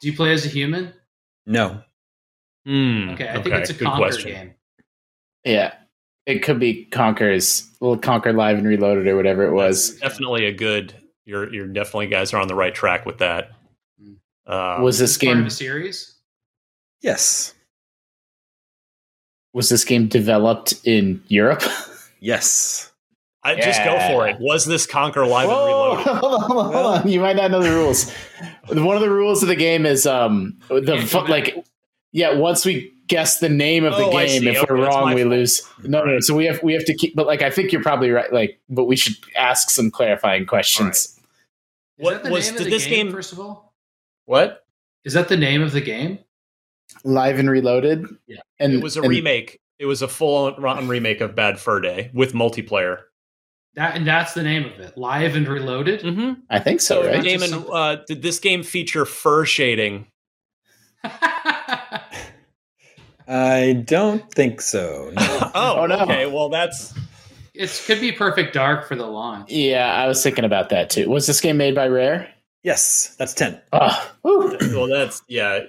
Do 0.00 0.08
you 0.08 0.16
play 0.16 0.32
as 0.32 0.44
a 0.46 0.48
human? 0.48 0.92
No. 1.46 1.82
Hmm, 2.64 3.10
Okay, 3.10 3.28
I 3.28 3.34
think 3.42 3.54
it's 3.54 3.70
a 3.70 3.74
good 3.74 3.86
Conker 3.88 3.96
question. 3.96 4.30
game. 4.32 4.54
Yeah, 5.44 5.74
it 6.26 6.42
could 6.42 6.58
be 6.60 6.86
Conker's, 6.90 7.68
little 7.80 7.98
Conker 7.98 8.34
Live 8.34 8.58
and 8.58 8.66
Reloaded 8.66 9.06
or 9.08 9.16
whatever 9.16 9.44
it 9.44 9.52
was. 9.52 9.96
Definitely 9.96 10.46
a 10.46 10.52
good. 10.52 10.94
You're 11.24 11.52
you're 11.52 11.66
definitely 11.68 12.08
guys 12.08 12.32
are 12.32 12.40
on 12.40 12.48
the 12.48 12.54
right 12.54 12.74
track 12.74 13.06
with 13.06 13.18
that. 13.18 13.50
Um, 14.46 14.82
was 14.82 14.98
this 14.98 15.14
It's 15.16 15.24
part 15.24 15.36
of 15.36 15.42
game 15.42 15.46
a 15.46 15.50
series. 15.50 16.14
Yes. 17.00 17.54
was 19.52 19.68
this 19.68 19.84
game 19.84 20.08
developed 20.08 20.74
in 20.84 21.22
Europe? 21.28 21.62
Yes. 22.24 22.92
I 23.42 23.56
just 23.56 23.82
go 23.82 23.98
for 24.06 24.28
it. 24.28 24.38
Was 24.38 24.64
this 24.64 24.86
Conker 24.86 25.28
Live 25.28 25.48
and 25.48 25.56
Whoa, 25.58 25.96
Reloaded? 25.96 26.06
hold 26.20 26.34
on, 26.34 26.40
hold 26.42 26.66
on, 26.66 26.72
hold 26.72 26.86
on. 26.86 27.08
You 27.08 27.18
might 27.18 27.34
not 27.34 27.50
know 27.50 27.60
the 27.60 27.72
rules. 27.72 28.12
One 28.68 28.94
of 28.94 29.02
the 29.02 29.10
rules 29.10 29.42
of 29.42 29.48
the 29.48 29.56
game 29.56 29.84
is 29.84 30.06
um 30.06 30.56
the 30.68 30.80
Can't 30.82 31.08
fu- 31.08 31.18
go 31.18 31.24
like 31.24 31.64
yeah. 32.12 32.34
Once 32.34 32.64
we 32.64 32.92
guess 33.08 33.40
the 33.40 33.48
name 33.48 33.84
of 33.84 33.96
the 33.96 34.04
Oh, 34.06 34.10
game, 34.12 34.46
if 34.46 34.56
Okay, 34.58 34.66
we're 34.72 34.86
wrong, 34.86 35.14
we 35.14 35.22
fault. 35.22 35.30
lose. 35.30 35.62
No, 35.82 36.04
no. 36.04 36.12
Right. 36.14 36.22
So 36.22 36.34
we 36.34 36.44
have 36.46 36.62
we 36.62 36.72
have 36.74 36.84
to 36.86 36.94
keep. 36.94 37.14
But 37.16 37.26
like 37.26 37.42
I 37.42 37.50
think 37.50 37.72
you're 37.72 37.82
probably 37.82 38.10
right. 38.10 38.32
Like, 38.32 38.60
but 38.68 38.84
we 38.84 38.96
should 38.96 39.16
ask 39.36 39.70
some 39.70 39.90
clarifying 39.90 40.46
questions. 40.46 40.96
Is 40.96 41.20
What 41.98 42.14
that 42.14 42.24
the 42.24 42.30
was- 42.30 42.46
name 42.46 42.54
of 42.54 42.58
did 42.58 42.66
the 42.66 42.70
this 42.70 42.84
game, 42.86 43.06
game- 43.06 43.12
First 43.14 43.32
of 43.32 43.40
all, 43.40 43.74
What? 44.26 44.64
is 45.04 45.12
that 45.14 45.28
the 45.28 45.36
name 45.36 45.62
of 45.62 45.72
the 45.72 45.80
game? 45.80 46.18
Live 47.04 47.38
and 47.38 47.48
reloaded. 47.50 48.06
Yeah. 48.26 48.40
and 48.58 48.74
It 48.74 48.82
was 48.82 48.96
a 48.96 49.00
and- 49.00 49.08
remake. 49.10 49.58
It 49.78 49.86
was 49.86 50.00
a 50.00 50.06
full-on 50.08 50.86
remake 50.86 51.20
of 51.20 51.34
Bad 51.34 51.58
Fur 51.58 51.80
Day 51.80 52.10
with 52.14 52.34
multiplayer. 52.34 52.98
That 53.74 53.96
and 53.96 54.06
that's 54.06 54.34
the 54.34 54.42
name 54.42 54.66
of 54.66 54.78
it. 54.78 54.96
Live 54.98 55.34
and 55.34 55.48
Reloaded. 55.48 56.02
Mm-hmm. 56.02 56.40
I 56.50 56.58
think 56.60 56.80
so, 56.82 57.02
So, 57.02 57.08
right? 57.10 57.22
Daemon, 57.22 57.64
uh, 57.72 57.96
did 58.06 58.20
this 58.22 58.38
game 58.38 58.62
feature 58.62 59.04
fur 59.06 59.44
shading? 59.46 60.06
I 63.28 63.82
don't 63.84 64.30
think 64.32 64.60
so. 64.60 65.12
No. 65.14 65.50
oh, 65.54 65.74
Oh, 65.82 65.86
no. 65.86 66.00
okay. 66.00 66.26
Well, 66.26 66.48
that's 66.48 66.92
it 67.54 67.82
could 67.86 68.00
be 68.00 68.12
Perfect 68.12 68.54
Dark 68.54 68.88
for 68.88 68.96
the 68.96 69.06
launch. 69.06 69.50
Yeah, 69.50 69.92
I 69.92 70.06
was 70.08 70.22
thinking 70.22 70.44
about 70.44 70.70
that 70.70 70.90
too. 70.90 71.08
Was 71.08 71.26
this 71.26 71.40
game 71.40 71.56
made 71.56 71.74
by 71.74 71.86
Rare? 71.88 72.28
yes, 72.64 73.16
that's 73.18 73.34
10. 73.34 73.60
Oh, 73.72 74.12
well, 74.24 74.86
that's 74.88 75.22
yeah. 75.28 75.60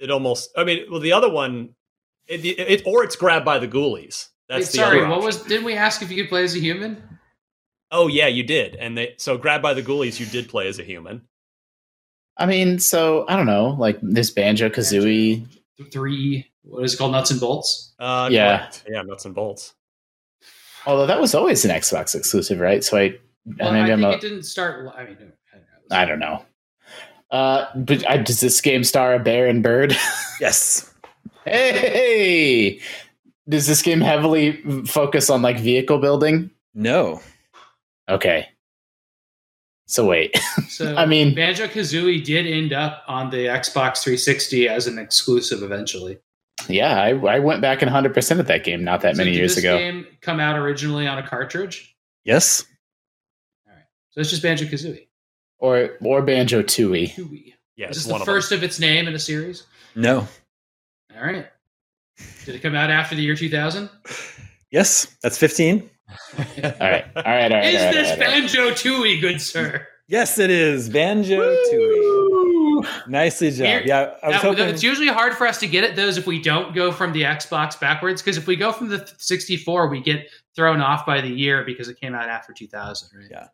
It 0.00 0.10
almost. 0.10 0.50
I 0.56 0.64
mean, 0.64 0.86
well, 0.90 1.00
the 1.00 1.12
other 1.12 1.30
one, 1.30 1.70
it, 2.26 2.44
it 2.44 2.82
or 2.86 3.02
it's 3.04 3.16
grabbed 3.16 3.44
by 3.44 3.58
the 3.58 3.68
ghoulies. 3.68 4.28
That's 4.48 4.66
Wait, 4.66 4.72
the 4.72 4.78
sorry, 4.78 5.00
other 5.00 5.08
what 5.08 5.22
was? 5.22 5.42
Didn't 5.42 5.64
we 5.64 5.74
ask 5.74 6.02
if 6.02 6.10
you 6.10 6.22
could 6.22 6.28
play 6.28 6.44
as 6.44 6.54
a 6.54 6.60
human? 6.60 7.02
Oh 7.90 8.06
yeah, 8.06 8.26
you 8.26 8.42
did, 8.44 8.74
and 8.76 8.96
they 8.96 9.14
so 9.18 9.38
grabbed 9.38 9.62
by 9.62 9.74
the 9.74 9.82
ghoulies. 9.82 10.20
You 10.20 10.26
did 10.26 10.48
play 10.48 10.68
as 10.68 10.78
a 10.78 10.84
human. 10.84 11.22
I 12.38 12.46
mean, 12.46 12.78
so 12.78 13.24
I 13.28 13.36
don't 13.36 13.46
know, 13.46 13.76
like 13.78 13.98
this 14.00 14.30
Banjo 14.30 14.68
Kazooie. 14.68 15.44
Three. 15.92 16.46
What 16.62 16.84
is 16.84 16.94
it 16.94 16.96
called? 16.98 17.12
Nuts 17.12 17.30
and 17.30 17.40
bolts. 17.40 17.94
Uh, 17.98 18.28
Yeah. 18.30 18.58
correct. 18.58 18.84
yeah, 18.88 19.02
nuts 19.02 19.24
and 19.24 19.34
bolts. 19.34 19.74
Although 20.86 21.06
that 21.06 21.20
was 21.20 21.34
always 21.34 21.64
an 21.64 21.70
Xbox 21.70 22.14
exclusive, 22.14 22.60
right? 22.60 22.82
So 22.84 22.96
I, 22.96 23.14
Well, 23.58 23.72
maybe 23.72 23.90
I 23.90 23.94
I'm 23.94 24.00
think 24.00 24.12
a- 24.12 24.16
it 24.16 24.20
didn't 24.20 24.44
start. 24.44 24.92
I 24.96 25.04
mean, 25.04 25.16
I 25.16 25.56
don't 25.56 25.64
know. 25.90 25.96
I 25.96 26.04
don't 26.04 26.18
know. 26.18 26.44
Uh, 27.30 27.66
but 27.76 28.08
uh, 28.08 28.16
does 28.18 28.40
this 28.40 28.60
game 28.60 28.84
star 28.84 29.14
a 29.14 29.18
bear 29.18 29.46
and 29.46 29.62
bird? 29.62 29.96
Yes. 30.40 30.94
hey, 31.44 32.80
does 33.48 33.66
this 33.66 33.82
game 33.82 34.00
heavily 34.00 34.62
focus 34.86 35.28
on 35.30 35.42
like 35.42 35.58
vehicle 35.58 35.98
building? 35.98 36.50
No. 36.74 37.20
Okay. 38.08 38.48
So 39.90 40.04
wait, 40.06 40.36
So 40.68 40.94
I 40.98 41.06
mean- 41.06 41.34
Banjo 41.34 41.66
Kazooie 41.66 42.22
did 42.22 42.46
end 42.46 42.72
up 42.72 43.02
on 43.08 43.30
the 43.30 43.46
Xbox 43.46 44.02
360 44.02 44.68
as 44.68 44.86
an 44.86 44.98
exclusive 44.98 45.62
eventually. 45.62 46.18
yeah, 46.68 47.00
I, 47.00 47.10
I 47.16 47.38
went 47.38 47.62
back 47.62 47.80
and 47.82 47.88
100 47.88 48.12
percent 48.12 48.38
at 48.38 48.46
that 48.48 48.64
game 48.64 48.84
not 48.84 49.00
that 49.00 49.16
So 49.16 49.18
many 49.20 49.30
did 49.32 49.38
years 49.38 49.54
this 49.54 49.64
ago. 49.64 49.78
Game 49.78 50.06
come 50.20 50.40
out 50.40 50.56
originally 50.58 51.06
on 51.06 51.16
a 51.18 51.26
cartridge. 51.26 51.96
Yes. 52.24 52.64
All 53.66 53.74
right. 53.74 53.84
So 54.10 54.20
it's 54.20 54.28
just 54.30 54.42
Banjo 54.42 54.66
Kazooie. 54.66 55.06
Or 55.58 55.92
or 56.02 56.20
Banjo 56.22 56.62
Tooie. 56.62 57.10
Kazooie. 57.12 57.54
Yeah, 57.76 57.88
Is 57.88 57.96
this 57.96 58.06
one 58.06 58.18
the 58.18 58.22
of 58.22 58.26
them. 58.26 58.34
first 58.34 58.52
of 58.52 58.62
its 58.62 58.78
name 58.78 59.08
in 59.08 59.14
a 59.14 59.18
series? 59.18 59.64
No. 59.94 60.26
All 61.16 61.22
right. 61.24 61.46
Did 62.44 62.56
it 62.56 62.58
come 62.62 62.74
out 62.74 62.90
after 62.90 63.14
the 63.14 63.22
year 63.22 63.36
2000? 63.36 63.88
Yes. 64.70 65.06
That's 65.22 65.38
15. 65.38 65.88
All 66.08 66.14
right, 66.38 66.64
all 66.64 66.80
right, 66.80 67.04
all 67.16 67.22
right. 67.24 67.52
all 67.52 67.58
right, 67.58 67.74
Is 67.74 67.82
all 67.82 67.92
this 67.92 68.08
right, 68.10 68.22
all 68.22 68.32
right. 68.32 68.40
Banjo 68.40 68.70
Tooie, 68.70 69.20
good 69.20 69.40
sir? 69.40 69.86
Yes, 70.06 70.38
it 70.38 70.50
is. 70.50 70.88
Banjo 70.88 71.38
Tooie. 71.38 72.28
Woo! 72.30 72.82
Nicely 73.08 73.50
job. 73.50 73.60
Weird. 73.60 73.86
Yeah, 73.86 74.14
I 74.22 74.28
was 74.28 74.34
That- 74.36 74.40
hoping. 74.42 74.68
it's 74.68 74.82
usually 74.82 75.08
hard 75.08 75.34
for 75.34 75.46
us 75.46 75.58
to 75.60 75.66
get 75.66 75.84
at 75.84 75.96
those 75.96 76.16
if 76.16 76.26
we 76.26 76.40
don't 76.40 76.74
go 76.74 76.92
from 76.92 77.12
the 77.12 77.22
Xbox 77.22 77.78
backwards. 77.78 78.22
Because 78.22 78.38
if 78.38 78.46
we 78.46 78.56
go 78.56 78.72
from 78.72 78.88
the 78.88 79.06
64, 79.18 79.88
we 79.88 80.00
get 80.00 80.30
thrown 80.56 80.80
off 80.80 81.04
by 81.04 81.20
the 81.20 81.28
year 81.28 81.62
because 81.64 81.88
it 81.88 82.00
came 82.00 82.14
out 82.14 82.28
after 82.28 82.52
2000, 82.54 83.08
right? 83.18 83.28
Yeah. 83.30 83.48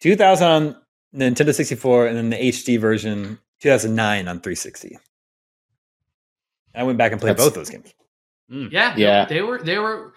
2000 0.00 0.46
on 0.46 0.76
Nintendo 1.14 1.54
64, 1.54 2.06
and 2.08 2.16
then 2.16 2.30
the 2.30 2.36
HD 2.36 2.78
version 2.78 3.38
2009 3.60 4.28
on 4.28 4.40
360. 4.40 4.98
I 6.74 6.82
went 6.82 6.98
back 6.98 7.12
and 7.12 7.20
played 7.20 7.30
That's- 7.36 7.46
both 7.48 7.54
those 7.54 7.70
games. 7.70 7.92
Mm. 8.50 8.70
Yeah, 8.72 8.94
Yeah. 8.96 9.24
They 9.26 9.42
were 9.42 9.58
they 9.62 9.78
were 9.78 10.12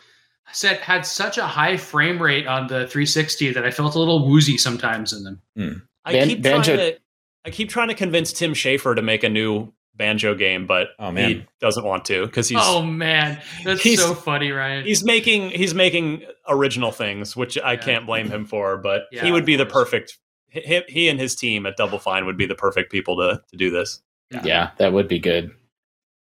said 0.56 0.78
had 0.78 1.06
such 1.06 1.38
a 1.38 1.46
high 1.46 1.78
frame 1.78 2.22
rate 2.22 2.48
on 2.48 2.68
the 2.68 2.88
360 2.88 3.54
that 3.54 3.66
I 3.66 3.72
felt 3.72 3.96
a 3.96 4.00
little 4.00 4.28
woozy 4.28 4.58
sometimes 4.58 5.14
in 5.14 5.24
them. 5.24 5.42
Hmm. 5.56 5.74
I 6.06 6.14
Ban- 6.14 6.28
keep 6.28 6.42
Banjo- 6.42 6.76
trying 6.76 6.92
to. 6.94 7.00
I 7.46 7.50
keep 7.50 7.70
trying 7.70 7.90
to 7.90 7.94
convince 7.96 8.32
Tim 8.32 8.54
Schafer 8.54 8.96
to 8.96 9.02
make 9.02 9.24
a 9.24 9.30
new 9.30 9.74
banjo 9.96 10.34
game, 10.34 10.66
but 10.66 10.88
Oh, 10.98 11.12
man. 11.12 11.30
he 11.30 11.46
doesn't 11.60 11.84
want 11.86 12.06
to 12.06 12.26
because 12.26 12.48
he's 12.50 12.58
oh 12.62 12.82
man, 12.82 13.40
that's 13.64 13.82
he's- 13.82 14.00
so 14.00 14.14
funny, 14.16 14.52
Ryan. 14.52 14.86
he's 14.86 15.04
making 15.04 15.50
he's 15.52 15.74
making 15.76 16.24
original 16.48 16.92
things, 16.92 17.36
which 17.36 17.58
I 17.64 17.76
can't 17.78 18.06
blame 18.06 18.30
him 18.30 18.46
for. 18.46 18.78
But 18.78 19.04
Yeah, 19.12 19.24
he 19.26 19.32
would 19.32 19.46
be 19.46 19.56
the 19.56 19.66
perfect. 19.66 20.18
He, 20.48 20.82
he 20.88 21.10
and 21.10 21.20
his 21.20 21.36
team 21.36 21.66
at 21.66 21.78
Double 21.78 22.00
Fine 22.00 22.26
would 22.28 22.38
be 22.38 22.46
the 22.46 22.56
perfect 22.56 22.92
people 22.92 23.18
to 23.18 23.42
to 23.52 23.58
do 23.58 23.70
this. 23.70 24.02
Yeah, 24.44 24.72
that 24.78 24.94
would 24.94 25.08
be 25.08 25.20
good. 25.20 25.52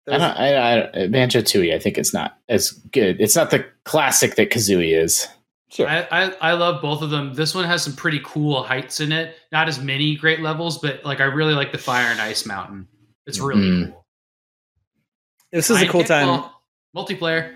I 0.08 0.18
don't, 0.18 0.20
was- 0.20 0.94
I, 0.94 1.02
I, 1.02 1.06
Banjo 1.08 1.40
Tooie, 1.40 1.74
I 1.74 1.78
think 1.78 1.98
it's 1.98 2.14
not 2.14 2.38
as 2.48 2.70
good. 2.70 3.20
It's 3.20 3.34
not 3.36 3.50
the 3.50 3.64
classic 3.84 4.36
that 4.36 4.50
Kazooie 4.50 4.96
is. 4.96 5.26
sure. 5.70 5.88
I, 5.88 6.06
I 6.10 6.30
I 6.40 6.52
love 6.52 6.80
both 6.80 7.02
of 7.02 7.10
them. 7.10 7.34
This 7.34 7.54
one 7.54 7.64
has 7.64 7.82
some 7.82 7.94
pretty 7.94 8.20
cool 8.24 8.62
heights 8.62 9.00
in 9.00 9.10
it. 9.12 9.36
Not 9.52 9.68
as 9.68 9.80
many 9.80 10.16
great 10.16 10.40
levels, 10.40 10.78
but 10.78 11.04
like 11.04 11.20
I 11.20 11.24
really 11.24 11.54
like 11.54 11.72
the 11.72 11.78
Fire 11.78 12.06
and 12.06 12.20
Ice 12.20 12.46
Mountain. 12.46 12.86
It's 13.26 13.40
really 13.40 13.62
Mm. 13.62 13.86
cool. 13.92 14.04
this 15.52 15.68
was 15.68 15.82
a 15.82 15.88
cool 15.88 16.04
time. 16.04 16.26
ball, 16.26 16.62
multiplayer. 16.96 17.52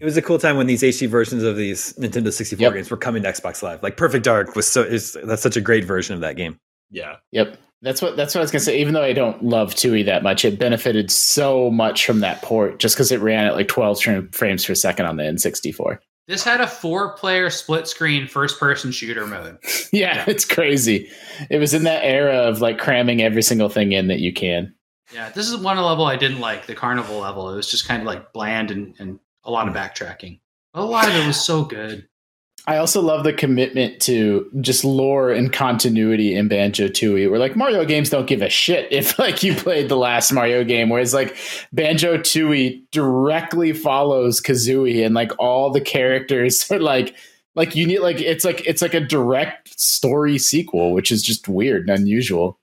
It 0.00 0.04
was 0.04 0.16
a 0.16 0.22
cool 0.22 0.38
time 0.38 0.56
when 0.56 0.66
these 0.66 0.82
HD 0.82 1.06
versions 1.08 1.42
of 1.44 1.56
these 1.56 1.92
Nintendo 1.92 2.32
64 2.32 2.60
Yep. 2.62 2.74
games 2.74 2.90
were 2.90 2.96
coming 2.96 3.22
to 3.22 3.28
Xbox 3.30 3.62
Live. 3.62 3.82
Like 3.82 3.96
Perfect 3.96 4.24
Dark 4.24 4.56
was 4.56 4.66
so 4.66 4.82
is 4.82 5.16
that's 5.24 5.42
such 5.42 5.56
a 5.56 5.60
great 5.60 5.84
version 5.84 6.14
of 6.14 6.22
that 6.22 6.36
game. 6.36 6.58
Yeah, 6.90 7.16
Yep. 7.30 7.56
That's 7.82 8.00
what 8.00 8.16
that's 8.16 8.34
what 8.34 8.40
I 8.40 8.44
was 8.44 8.50
gonna 8.50 8.60
say. 8.60 8.80
Even 8.80 8.94
though 8.94 9.02
I 9.02 9.12
don't 9.12 9.44
love 9.44 9.74
Tooie 9.74 10.04
that 10.06 10.22
much, 10.22 10.44
it 10.44 10.58
benefited 10.58 11.10
so 11.10 11.70
much 11.70 12.06
from 12.06 12.20
that 12.20 12.40
port 12.40 12.78
just 12.78 12.94
because 12.94 13.10
it 13.10 13.20
ran 13.20 13.44
at 13.44 13.54
like 13.54 13.68
12 13.68 14.00
tra- 14.00 14.28
frames 14.32 14.64
per 14.64 14.74
second 14.74 15.06
on 15.06 15.16
the 15.16 15.24
N64. 15.24 15.98
This 16.28 16.44
had 16.44 16.60
a 16.60 16.68
four-player 16.68 17.50
split-screen 17.50 18.28
first-person 18.28 18.92
shooter 18.92 19.26
mode. 19.26 19.58
Yeah, 19.92 20.24
it's 20.26 20.44
crazy. 20.44 21.10
It 21.50 21.58
was 21.58 21.74
in 21.74 21.82
that 21.82 22.02
era 22.04 22.36
of 22.36 22.60
like 22.60 22.78
cramming 22.78 23.20
every 23.20 23.42
single 23.42 23.68
thing 23.68 23.92
in 23.92 24.06
that 24.06 24.20
you 24.20 24.32
can. 24.32 24.72
Yeah, 25.12 25.28
this 25.30 25.50
is 25.50 25.58
one 25.58 25.76
level 25.76 26.06
I 26.06 26.16
didn't 26.16 26.40
like, 26.40 26.66
the 26.66 26.74
carnival 26.74 27.18
level. 27.18 27.50
It 27.50 27.56
was 27.56 27.70
just 27.70 27.86
kind 27.86 28.00
of 28.00 28.06
like 28.06 28.32
bland 28.32 28.70
and, 28.70 28.94
and 28.98 29.18
a 29.44 29.50
lot 29.50 29.68
of 29.68 29.74
backtracking. 29.74 30.40
A 30.72 30.82
lot 30.82 31.08
of 31.08 31.14
it 31.14 31.26
was 31.26 31.38
so 31.38 31.64
good. 31.64 32.08
I 32.66 32.76
also 32.76 33.02
love 33.02 33.24
the 33.24 33.32
commitment 33.32 34.00
to 34.02 34.48
just 34.60 34.84
lore 34.84 35.32
and 35.32 35.52
continuity 35.52 36.34
in 36.36 36.46
Banjo 36.46 36.86
Tooie. 36.86 37.28
Where 37.28 37.40
like 37.40 37.56
Mario 37.56 37.84
games 37.84 38.08
don't 38.08 38.28
give 38.28 38.40
a 38.40 38.48
shit 38.48 38.90
if 38.92 39.18
like 39.18 39.42
you 39.42 39.54
played 39.54 39.88
the 39.88 39.96
last 39.96 40.32
Mario 40.32 40.62
game, 40.62 40.88
whereas 40.88 41.12
like 41.12 41.36
Banjo 41.72 42.18
Tooie 42.18 42.82
directly 42.92 43.72
follows 43.72 44.40
Kazooie, 44.40 45.04
and 45.04 45.14
like 45.14 45.32
all 45.38 45.70
the 45.70 45.80
characters 45.80 46.64
are 46.70 46.78
like 46.78 47.16
like 47.54 47.74
you 47.74 47.86
need 47.86 47.98
like 47.98 48.20
it's 48.20 48.44
like 48.44 48.66
it's 48.66 48.82
like 48.82 48.94
a 48.94 49.00
direct 49.00 49.78
story 49.80 50.38
sequel, 50.38 50.92
which 50.92 51.10
is 51.10 51.22
just 51.22 51.48
weird 51.48 51.88
and 51.88 51.98
unusual. 51.98 52.58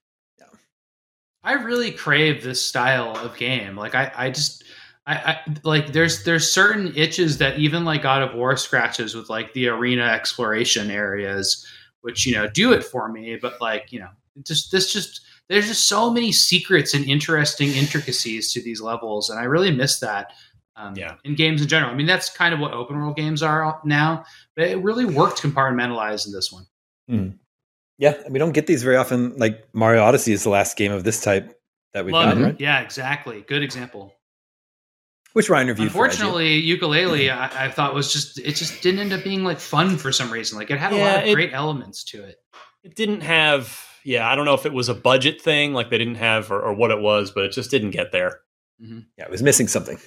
I 1.44 1.54
really 1.54 1.92
crave 1.92 2.44
this 2.44 2.64
style 2.64 3.18
of 3.18 3.38
game. 3.38 3.76
Like 3.76 3.96
I, 3.96 4.12
I 4.16 4.30
just 4.30 4.64
I, 5.10 5.14
I 5.16 5.40
like 5.64 5.92
there's 5.92 6.24
there's 6.24 6.52
certain 6.52 6.94
itches 6.96 7.40
that 7.40 7.58
even 7.58 7.84
like 7.84 8.04
God 8.04 8.22
of 8.22 8.36
War 8.36 8.56
scratches 8.56 9.16
with 9.16 9.30
like 9.30 9.54
the 9.54 9.68
arena 9.70 10.04
exploration 10.04 10.92
areas, 10.92 11.66
which 12.02 12.26
you 12.28 12.34
know 12.36 12.48
do 12.48 12.72
it 12.74 12.84
for 12.84 13.10
me. 13.10 13.38
But 13.42 13.60
like 13.60 13.92
you 13.92 14.00
know, 14.00 14.10
just 14.44 14.72
this 14.72 14.94
just 14.94 15.22
there's 15.48 15.68
just 15.68 15.88
so 15.88 16.12
many 16.12 16.32
secrets 16.32 16.94
and 16.94 17.04
interesting 17.06 17.70
intricacies 17.74 18.54
to 18.54 18.62
these 18.62 18.82
levels, 18.82 19.30
and 19.32 19.40
I 19.40 19.44
really 19.44 19.72
miss 19.72 20.00
that. 20.00 20.32
Um, 20.76 20.94
Yeah. 20.96 21.16
in 21.26 21.36
games 21.36 21.62
in 21.62 21.68
general. 21.68 21.92
I 21.92 21.96
mean, 21.96 22.08
that's 22.08 22.30
kind 22.30 22.54
of 22.54 22.62
what 22.62 22.72
open 22.72 22.98
world 22.98 23.18
games 23.18 23.44
are 23.44 23.82
now, 23.84 24.24
but 24.56 24.66
it 24.70 24.78
really 24.82 25.04
worked 25.04 25.42
compartmentalized 25.42 26.26
in 26.26 26.32
this 26.32 26.54
one. 26.54 27.38
Yeah, 27.98 28.14
we 28.30 28.40
don't 28.40 28.54
get 28.54 28.66
these 28.66 28.82
very 28.82 28.96
often. 28.96 29.36
Like 29.38 29.68
Mario 29.74 30.02
Odyssey 30.04 30.32
is 30.32 30.44
the 30.44 30.50
last 30.50 30.78
game 30.78 30.94
of 30.94 31.04
this 31.04 31.22
type 31.22 31.60
that 31.94 32.06
we've 32.06 32.14
Love 32.14 32.40
it. 32.40 32.44
right? 32.44 32.56
Yeah, 32.62 32.80
exactly. 32.80 33.42
Good 33.42 33.62
example. 33.62 34.16
Which 35.34 35.50
Ryan 35.50 35.68
reviewed. 35.68 35.92
for 35.92 35.98
IGN. 35.98 36.04
Unfortunately, 36.06 36.62
Yooka-Laylee 36.64 37.32
I, 37.32 37.66
I 37.66 37.70
thought 37.70 37.94
was 37.94 38.12
just 38.12 38.40
it 38.40 38.56
just 38.56 38.82
didn't 38.82 39.00
end 39.00 39.14
up 39.14 39.24
being 39.24 39.44
like 39.44 39.60
fun 39.60 39.98
for 39.98 40.12
some 40.12 40.32
reason. 40.32 40.58
Like 40.58 40.72
it 40.72 40.80
had 40.80 40.92
a 40.94 40.98
lot 40.98 41.18
of 41.20 41.26
it- 41.26 41.34
great 41.36 41.54
elements 41.54 42.04
to 42.06 42.24
it. 42.24 42.38
it 42.84 42.96
didn't 42.96 43.22
have 43.22 43.86
yeah, 44.04 44.30
I 44.30 44.36
don't 44.36 44.46
know 44.46 44.54
if 44.54 44.66
it 44.66 44.74
was 44.74 44.90
a 44.90 44.94
budget 44.96 45.42
thing, 45.42 45.74
like 45.74 45.90
they 45.90 45.98
didn't 45.98 46.16
have, 46.16 46.52
or, 46.52 46.60
or 46.62 46.74
what 46.74 46.90
it 46.90 47.00
was, 47.00 47.32
but 47.32 47.44
it 47.44 47.52
just 47.52 47.70
didn't 47.70 47.92
get 47.92 48.12
there. 48.14 48.40
Mm-hmm. 48.82 49.00
Yeah, 49.18 49.26
it 49.26 49.30
was 49.30 49.44
missing 49.44 49.68
something. 49.68 50.00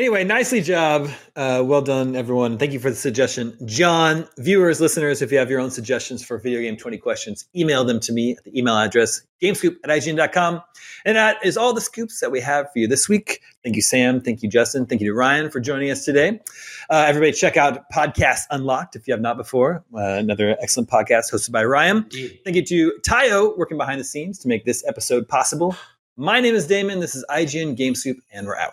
Anyway, 0.00 0.24
nicely 0.24 0.62
job. 0.62 1.10
Uh, 1.36 1.62
well 1.62 1.82
done, 1.82 2.16
everyone. 2.16 2.56
Thank 2.56 2.72
you 2.72 2.78
for 2.78 2.88
the 2.88 2.96
suggestion. 2.96 3.54
John, 3.66 4.26
viewers, 4.38 4.80
listeners, 4.80 5.20
if 5.20 5.30
you 5.30 5.36
have 5.36 5.50
your 5.50 5.60
own 5.60 5.70
suggestions 5.70 6.24
for 6.24 6.38
video 6.38 6.62
game 6.62 6.78
20 6.78 6.96
questions, 6.96 7.44
email 7.54 7.84
them 7.84 8.00
to 8.00 8.12
me 8.14 8.34
at 8.34 8.42
the 8.44 8.58
email 8.58 8.78
address 8.78 9.20
gamescoop 9.42 9.76
at 9.84 9.90
IGN.com. 9.90 10.62
And 11.04 11.18
that 11.18 11.36
is 11.44 11.58
all 11.58 11.74
the 11.74 11.82
scoops 11.82 12.20
that 12.20 12.30
we 12.30 12.40
have 12.40 12.72
for 12.72 12.78
you 12.78 12.88
this 12.88 13.10
week. 13.10 13.42
Thank 13.62 13.76
you, 13.76 13.82
Sam. 13.82 14.22
Thank 14.22 14.42
you, 14.42 14.48
Justin. 14.48 14.86
Thank 14.86 15.02
you 15.02 15.08
to 15.08 15.14
Ryan 15.14 15.50
for 15.50 15.60
joining 15.60 15.90
us 15.90 16.02
today. 16.02 16.40
Uh, 16.88 17.04
everybody, 17.06 17.32
check 17.32 17.58
out 17.58 17.84
Podcast 17.92 18.44
Unlocked 18.50 18.96
if 18.96 19.06
you 19.06 19.12
have 19.12 19.20
not 19.20 19.36
before. 19.36 19.84
Uh, 19.94 20.14
another 20.14 20.56
excellent 20.62 20.88
podcast 20.88 21.30
hosted 21.30 21.52
by 21.52 21.62
Ryan. 21.62 22.08
Thank 22.42 22.56
you 22.56 22.64
to 22.64 22.94
Tayo 23.06 23.54
working 23.58 23.76
behind 23.76 24.00
the 24.00 24.04
scenes 24.04 24.38
to 24.38 24.48
make 24.48 24.64
this 24.64 24.82
episode 24.88 25.28
possible. 25.28 25.76
My 26.16 26.40
name 26.40 26.54
is 26.54 26.66
Daemon. 26.66 27.00
This 27.00 27.14
is 27.14 27.22
IGN 27.28 27.76
Gamescoop, 27.76 28.16
and 28.32 28.46
we're 28.46 28.56
out. 28.56 28.72